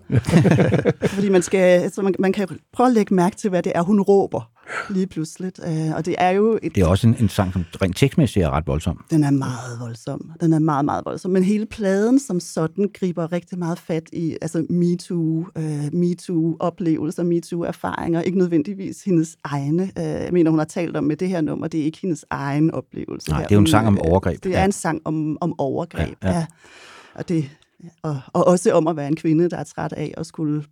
Fordi 1.16 1.30
man, 1.30 1.42
skal, 1.42 1.82
altså 1.82 2.02
man, 2.02 2.16
man 2.20 2.34
kan 2.34 2.48
prøve 2.74 2.88
at 2.88 2.94
lægge 2.94 3.14
mærke 3.16 3.36
til, 3.36 3.50
hvad 3.50 3.64
det 3.64 3.72
er, 3.76 3.82
hun 3.82 4.02
råber 4.02 4.51
lige 4.96 5.08
pludselig. 5.08 5.52
Øh, 5.68 5.96
og 5.96 6.06
det 6.06 6.16
er 6.18 6.30
jo 6.30 6.60
et, 6.64 6.76
Det 6.76 6.82
er 6.84 6.88
også 6.88 7.08
en, 7.08 7.16
en 7.20 7.30
sang, 7.30 7.54
som 7.54 7.64
rent 7.82 7.98
tekstmæssigt 7.98 8.46
er 8.46 8.50
ret 8.50 8.68
voldsom. 8.68 9.04
den 9.12 9.24
er 9.24 9.32
meget 9.32 9.80
voldsom. 9.80 10.32
Den 10.42 10.54
er 10.54 10.60
meget, 10.60 10.86
meget 10.86 11.06
voldsom. 11.06 11.32
Men 11.32 11.44
hele 11.44 11.66
pladen 11.66 12.20
som 12.20 12.40
sådan 12.40 12.90
griber 12.94 13.32
rigtig 13.32 13.60
meget 13.60 13.80
fat 13.80 14.04
i 14.14 14.38
altså 14.42 14.66
MeToo, 14.70 15.46
øh, 15.58 15.90
MeToo-oplevelser, 15.94 17.24
MeToo-erfaringer. 17.24 18.22
Ikke 18.22 18.38
nødvendigvis 18.38 19.04
hendes 19.04 19.38
egne. 19.44 19.84
Øh, 19.98 20.04
jeg 20.04 20.30
mener, 20.34 20.50
hun 20.52 20.60
har 20.60 20.66
talt 20.66 20.98
om 20.98 21.04
med 21.04 21.16
det 21.16 21.28
her 21.30 21.42
nummer, 21.42 21.68
det 21.68 21.80
er 21.80 21.84
ikke 21.86 22.00
hendes 22.02 22.26
egen 22.30 22.72
oplevelse. 22.72 23.30
Nej, 23.30 23.40
her, 23.40 23.48
det 23.48 23.52
er 23.52 23.56
jo 23.56 23.62
en 23.62 23.68
sang 23.68 23.88
om 23.88 23.94
øh, 23.94 24.00
overgreb. 24.12 24.44
Det 24.44 24.56
er 24.56 24.60
Ja. 24.60 24.66
en 24.66 24.72
sang 24.72 25.02
om, 25.06 25.38
om 25.42 25.60
overgreb, 25.60 26.18
Ja, 26.24 26.28
ja. 26.30 26.34
ja. 26.34 26.38
ja. 26.40 26.46
Og, 27.16 27.30
det, 27.30 27.50
og, 28.04 28.20
og 28.34 28.48
også 28.48 28.72
om 28.74 28.88
at 28.88 28.96
være 28.96 29.08
en 29.08 29.16
kvinde, 29.16 29.50
der 29.50 29.58
er 29.58 29.64
træt 29.64 29.94
af 29.94 30.14
at 30.18 30.26
skulle 30.26 30.64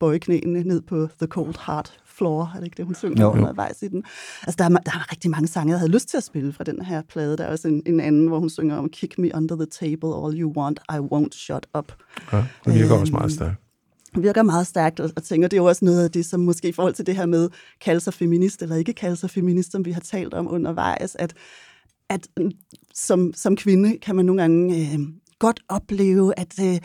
bøje 0.00 0.18
knæene 0.18 0.62
ned 0.62 0.82
på 0.82 1.08
The 1.18 1.26
Cold 1.26 1.54
Heart 1.66 1.92
Floor, 2.16 2.52
er 2.54 2.58
det 2.58 2.64
ikke 2.64 2.76
det, 2.76 2.84
hun 2.84 2.94
synger 2.94 3.22
Jo, 3.22 3.30
undervejs 3.30 3.82
i 3.82 3.88
den? 3.88 4.04
Altså, 4.42 4.56
der 4.58 4.64
er, 4.64 4.68
der 4.68 4.92
er 4.92 5.12
rigtig 5.12 5.30
mange 5.30 5.48
sange, 5.48 5.70
jeg 5.70 5.78
havde 5.78 5.92
lyst 5.92 6.08
til 6.08 6.16
at 6.16 6.24
spille 6.24 6.52
fra 6.52 6.64
den 6.64 6.82
her 6.82 7.02
plade. 7.02 7.36
Der 7.36 7.44
er 7.44 7.50
også 7.50 7.68
en, 7.68 7.82
en 7.86 8.00
anden, 8.00 8.26
hvor 8.26 8.38
hun 8.38 8.50
synger 8.50 8.76
om 8.76 8.88
Kick 8.88 9.18
me 9.18 9.30
under 9.34 9.56
the 9.56 9.66
table, 9.66 10.08
all 10.26 10.40
you 10.40 10.52
want, 10.56 10.80
I 10.92 10.96
won't 10.96 11.32
shut 11.38 11.66
up. 11.78 11.92
Ja, 12.32 12.44
det 12.64 12.74
virker 12.74 12.92
Øhm, 12.94 13.00
også 13.00 13.12
meget 13.12 13.32
stærkt. 13.32 13.56
virker 14.14 14.42
meget 14.42 14.66
stærkt, 14.66 15.00
og, 15.00 15.10
og 15.16 15.22
tænker, 15.22 15.48
det 15.48 15.56
er 15.56 15.60
jo 15.62 15.68
også 15.68 15.84
noget 15.84 16.04
af 16.04 16.10
det, 16.10 16.26
som 16.26 16.40
måske 16.40 16.68
i 16.68 16.72
forhold 16.72 16.94
til 16.94 17.06
det 17.06 17.16
her 17.16 17.26
med, 17.26 17.48
kalde 17.80 18.00
sig 18.00 18.14
feminist 18.14 18.62
eller 18.62 18.76
ikke 18.76 18.92
kalde 18.92 19.16
sig 19.16 19.30
feminist, 19.30 19.72
som 19.72 19.84
vi 19.84 19.90
har 19.92 20.00
talt 20.00 20.34
om 20.34 20.52
undervejs, 20.52 21.16
at, 21.18 21.34
at 22.08 22.28
mm, 22.36 22.50
som, 22.94 23.32
som 23.34 23.56
kvinde 23.56 23.98
kan 23.98 24.16
man 24.16 24.24
nogle 24.24 24.42
gange 24.42 24.76
øh, 24.76 24.98
godt 25.38 25.60
opleve, 25.68 26.38
at 26.38 26.54
øh, 26.62 26.78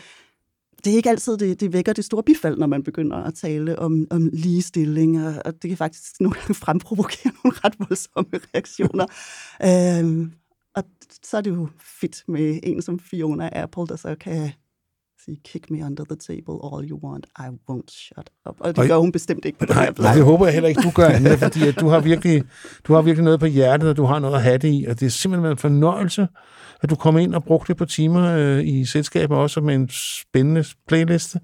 det 0.84 0.92
er 0.92 0.96
ikke 0.96 1.10
altid, 1.10 1.36
det, 1.36 1.60
det 1.60 1.72
vækker 1.72 1.92
det 1.92 2.04
store 2.04 2.22
bifald, 2.22 2.58
når 2.58 2.66
man 2.66 2.82
begynder 2.82 3.16
at 3.16 3.34
tale 3.34 3.78
om, 3.78 4.06
om 4.10 4.30
ligestilling, 4.32 5.26
og, 5.26 5.34
og 5.44 5.62
det 5.62 5.68
kan 5.68 5.76
faktisk 5.76 6.20
nogle 6.20 6.34
gange 6.34 6.54
fremprovokere 6.54 7.32
nogle 7.44 7.56
ret 7.64 7.74
voldsomme 7.78 8.40
reaktioner. 8.54 9.06
øhm, 10.00 10.32
og 10.76 10.84
så 11.22 11.36
er 11.36 11.40
det 11.40 11.50
jo 11.50 11.68
fedt 12.00 12.24
med 12.28 12.60
en 12.62 12.82
som 12.82 12.98
Fiona 12.98 13.48
Apple, 13.52 13.86
der 13.86 13.96
så 13.96 14.14
kan 14.14 14.52
sige, 15.24 15.36
kick 15.44 15.70
me 15.70 15.84
under 15.84 16.04
the 16.04 16.16
table, 16.16 16.54
all 16.72 16.90
you 16.90 16.98
want, 17.04 17.26
I 17.38 17.46
won't 17.70 17.90
shut 17.90 18.30
up. 18.48 18.56
Og 18.60 18.76
det 18.76 18.88
gør 18.88 18.96
hun 18.96 19.12
bestemt 19.12 19.44
ikke 19.44 19.58
på 19.58 19.64
den 19.66 19.74
her 19.74 19.92
Nej, 19.98 20.14
det 20.14 20.24
håber 20.24 20.46
jeg 20.46 20.54
heller 20.54 20.68
ikke, 20.68 20.82
du 20.82 20.90
gør, 20.90 21.08
Anja, 21.08 21.34
fordi 21.34 21.68
at 21.68 21.80
du, 21.80 21.88
har 21.88 22.00
virkelig, 22.00 22.42
du 22.86 22.94
har 22.94 23.02
virkelig 23.02 23.24
noget 23.24 23.40
på 23.40 23.46
hjertet, 23.46 23.88
og 23.88 23.96
du 23.96 24.04
har 24.04 24.18
noget 24.18 24.34
at 24.34 24.42
have 24.42 24.58
det 24.58 24.68
i, 24.68 24.86
og 24.88 25.00
det 25.00 25.06
er 25.06 25.10
simpelthen 25.10 25.50
en 25.50 25.56
fornøjelse, 25.56 26.28
at 26.82 26.90
du 26.90 26.94
kom 26.94 27.18
ind 27.18 27.34
og 27.34 27.44
brugte 27.44 27.68
det 27.68 27.76
på 27.76 27.84
timer 27.84 28.36
øh, 28.36 28.66
i 28.66 28.84
selskabet, 28.84 29.36
også 29.36 29.60
med 29.60 29.74
en 29.74 29.88
spændende 29.92 30.64
playliste. 30.88 31.40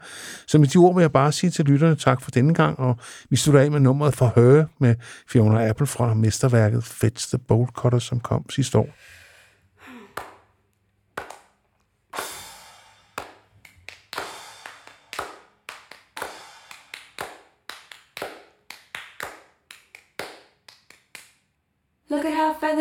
Så 0.47 0.59
med 0.59 0.69
de 0.69 0.79
ord 0.79 0.95
vil 0.95 1.03
jeg 1.03 1.13
bare 1.13 1.33
sige 1.33 1.51
til 1.51 1.65
lytterne 1.65 1.97
tak 1.97 2.23
for 2.23 2.31
denne 2.31 2.55
gang, 2.55 2.79
og 2.79 2.97
vi 3.31 3.37
slutter 3.37 3.61
af 3.61 3.71
med 3.71 3.81
nummeret 3.81 4.15
for 4.15 4.33
Høre 4.37 4.67
med 4.81 4.95
Fiona 5.29 5.69
Apple 5.69 5.87
fra 5.87 6.15
mesterværket 6.15 6.85
Fetch 6.85 7.29
the 7.29 7.39
Bolt 7.39 7.71
Cutter, 7.71 7.99
som 7.99 8.21
kom 8.21 8.51
sidste 8.51 8.79
år. 8.79 8.89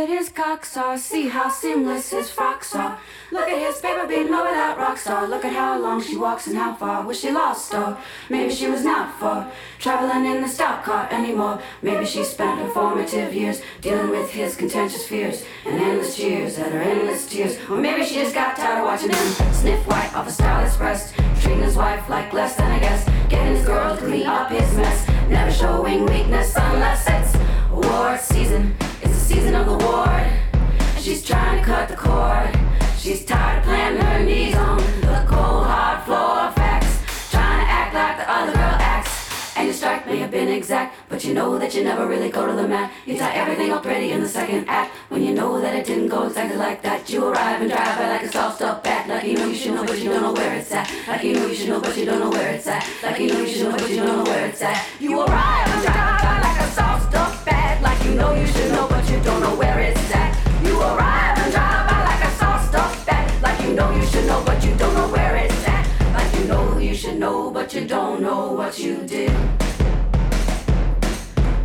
At 0.05 0.19
his 0.19 0.29
cocks 0.29 0.77
are. 0.77 0.97
See 0.97 1.29
how 1.29 1.49
seamless 1.49 2.11
his 2.11 2.29
frocks 2.29 2.75
are. 2.75 2.99
Look 3.31 3.47
at 3.47 3.59
his 3.59 3.81
paper 3.81 4.05
beating 4.07 4.33
over 4.33 4.49
that 4.49 4.77
rock 4.77 4.97
star. 4.97 5.27
Look 5.27 5.43
at 5.43 5.53
how 5.53 5.79
long 5.79 6.01
she 6.01 6.15
walks 6.15 6.45
and 6.45 6.55
how 6.55 6.75
far 6.75 7.03
was 7.03 7.19
she 7.19 7.31
lost 7.31 7.73
or 7.73 7.97
maybe 8.29 8.53
she 8.53 8.67
was 8.67 8.83
not 8.83 9.17
for 9.19 9.51
traveling 9.79 10.25
in 10.25 10.41
the 10.43 10.47
stock 10.47 10.83
car 10.83 11.07
anymore. 11.11 11.59
Maybe 11.81 12.05
she 12.05 12.23
spent 12.23 12.59
her 12.59 12.69
formative 12.69 13.33
years 13.33 13.61
dealing 13.81 14.11
with 14.11 14.29
his 14.29 14.55
contentious 14.55 15.07
fears 15.07 15.43
and 15.65 15.81
endless 15.81 16.15
cheers 16.15 16.59
at 16.59 16.71
her 16.71 16.81
endless 16.81 17.25
tears. 17.27 17.57
Or 17.67 17.77
maybe 17.77 18.05
she 18.05 18.15
just 18.15 18.35
got 18.35 18.55
tired 18.55 18.79
of 18.79 18.85
watching 18.85 19.09
him 19.09 19.53
sniff 19.53 19.87
white 19.87 20.13
off 20.13 20.27
a 20.27 20.31
starless 20.31 20.77
breast, 20.77 21.15
treating 21.41 21.63
his 21.63 21.75
wife 21.75 22.07
like 22.09 22.31
less 22.31 22.55
than 22.55 22.71
a 22.77 22.79
guest, 22.79 23.07
getting 23.29 23.55
his 23.55 23.65
girl 23.65 23.95
to 23.95 24.01
clean 24.01 24.27
up 24.27 24.51
his 24.51 24.71
mess, 24.75 25.07
never 25.29 25.51
showing 25.51 26.05
weakness 26.05 26.55
unless 26.55 27.05
it's 27.07 27.35
award 27.71 28.19
season. 28.19 28.75
It's 29.05 29.13
the 29.13 29.33
season 29.35 29.55
of 29.55 29.65
the 29.67 29.77
ward. 29.85 30.09
And 30.09 31.03
she's 31.03 31.23
trying 31.23 31.59
to 31.59 31.65
cut 31.65 31.87
the 31.89 31.95
cord. 31.95 32.49
She's 32.97 33.23
tired 33.23 33.59
of 33.59 33.63
planting 33.65 34.01
her 34.01 34.23
knees 34.23 34.55
on 34.55 34.77
the 34.77 35.25
cold 35.27 35.67
hard 35.67 36.03
floor 36.05 36.51
facts. 36.53 37.31
Trying 37.31 37.63
to 37.63 37.71
act 37.71 37.93
like 37.93 38.17
the 38.17 38.31
other 38.31 38.51
girl 38.51 38.75
acts. 38.81 39.13
And 39.55 39.67
your 39.67 39.73
strike 39.73 40.05
may 40.07 40.17
have 40.17 40.31
been 40.31 40.49
exact, 40.49 40.95
but 41.07 41.23
you 41.23 41.33
know 41.33 41.57
that 41.59 41.75
you 41.75 41.83
never 41.83 42.07
really 42.07 42.29
go 42.29 42.47
to 42.47 42.53
the 42.53 42.67
mat. 42.67 42.91
You 43.05 43.17
tie 43.17 43.33
everything 43.35 43.71
up 43.71 43.85
ready 43.85 44.11
in 44.11 44.21
the 44.21 44.27
second 44.27 44.67
act. 44.67 44.93
When 45.09 45.23
you 45.23 45.33
know 45.33 45.61
that 45.61 45.75
it 45.75 45.85
didn't 45.85 46.09
go 46.09 46.25
exactly 46.25 46.57
like 46.57 46.81
that, 46.81 47.09
you 47.09 47.25
arrive 47.25 47.61
and 47.61 47.69
drive 47.69 47.97
by 47.97 48.09
like 48.09 48.23
a 48.23 48.31
soft 48.31 48.61
up 48.63 48.83
bat. 48.83 49.07
Like 49.07 49.23
you 49.23 49.35
know 49.35 49.45
you 49.45 49.55
should 49.55 49.75
know, 49.75 49.85
but 49.85 49.99
you 49.99 50.09
don't 50.09 50.23
know 50.23 50.33
where 50.33 50.55
it's 50.55 50.71
at. 50.71 50.91
Like 51.07 51.23
you 51.23 51.35
know 51.35 51.45
you 51.45 51.53
should 51.53 51.69
know, 51.69 51.79
but 51.79 51.95
you 51.95 52.05
don't 52.05 52.19
know 52.19 52.31
where 52.31 52.51
it's 52.53 52.67
at. 52.67 52.85
Like 53.03 53.19
you 53.19 53.27
know 53.31 53.39
you 53.39 53.47
should 53.47 53.69
know, 53.69 53.77
but 53.77 53.89
you 53.89 53.97
don't 53.97 54.07
know 54.07 54.23
where 54.23 54.47
it's 54.47 54.61
at. 54.61 54.87
You 54.99 55.21
arrive 55.21 55.67
and 55.67 55.81
drive 55.83 56.21
by 56.21 56.41
like 56.41 56.59
a 56.59 56.67
soft 56.71 57.15
up 57.15 57.45
bat. 57.45 57.81
Know 58.15 58.33
you 58.33 58.47
should 58.47 58.71
know, 58.71 58.87
but 58.87 59.09
you 59.09 59.19
don't 59.19 59.41
know 59.41 59.55
where 59.55 59.77
it's 59.81 60.15
at. 60.15 60.31
You 60.65 60.79
arrive 60.79 61.37
and 61.37 61.51
drive 61.51 61.89
by 61.89 62.01
like 62.05 62.23
a 62.23 62.31
soft 62.37 62.73
up 62.73 63.05
bat. 63.05 63.41
Like 63.43 63.59
you 63.61 63.73
know 63.73 63.91
you 63.93 64.05
should 64.05 64.25
know, 64.25 64.41
but 64.45 64.63
you 64.63 64.73
don't 64.75 64.93
know 64.93 65.09
where 65.09 65.35
it's 65.35 65.67
at. 65.67 65.85
Like 66.13 66.33
you 66.39 66.45
know 66.47 66.77
you 66.77 66.95
should 66.95 67.19
know, 67.19 67.51
but 67.51 67.73
you 67.73 67.85
don't 67.85 68.21
know 68.21 68.53
what 68.53 68.79
you 68.79 69.03
did. 69.05 69.33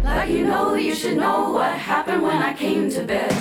Like 0.03 0.29
you 0.29 0.45
know 0.45 0.75
you 0.75 0.93
should 0.93 1.17
know 1.17 1.53
what 1.53 1.71
happened 1.71 2.21
when 2.21 2.43
I 2.43 2.53
came 2.53 2.91
to 2.91 3.05
bed. 3.05 3.33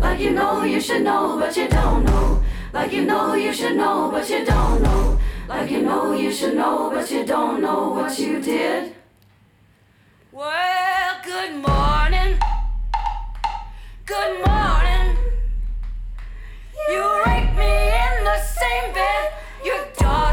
Like 0.00 0.18
you 0.18 0.32
know 0.32 0.64
you 0.64 0.80
should 0.80 1.04
know, 1.04 1.38
but 1.38 1.56
you 1.56 1.68
don't 1.68 2.04
know. 2.04 2.42
Like 2.72 2.92
you 2.92 3.04
know 3.04 3.34
you 3.34 3.52
should 3.52 3.76
know, 3.76 4.10
but 4.10 4.28
you 4.28 4.44
don't 4.44 4.82
know. 4.82 5.16
Like 5.48 5.70
you 5.70 5.82
know 5.82 6.12
you 6.12 6.32
should 6.32 6.56
know, 6.56 6.90
but 6.90 7.08
you 7.08 7.24
don't 7.24 7.60
know 7.62 7.90
what 7.90 8.18
you 8.18 8.42
did. 8.42 8.96
Well, 10.34 11.20
good 11.22 11.56
morning. 11.56 12.38
Good 14.06 14.46
morning. 14.46 15.16
You 16.88 17.22
rake 17.26 17.54
me 17.54 17.88
in 17.92 18.24
the 18.24 18.38
same 18.40 18.94
bed, 18.94 19.32
you 19.62 19.76
daughter. 19.98 20.31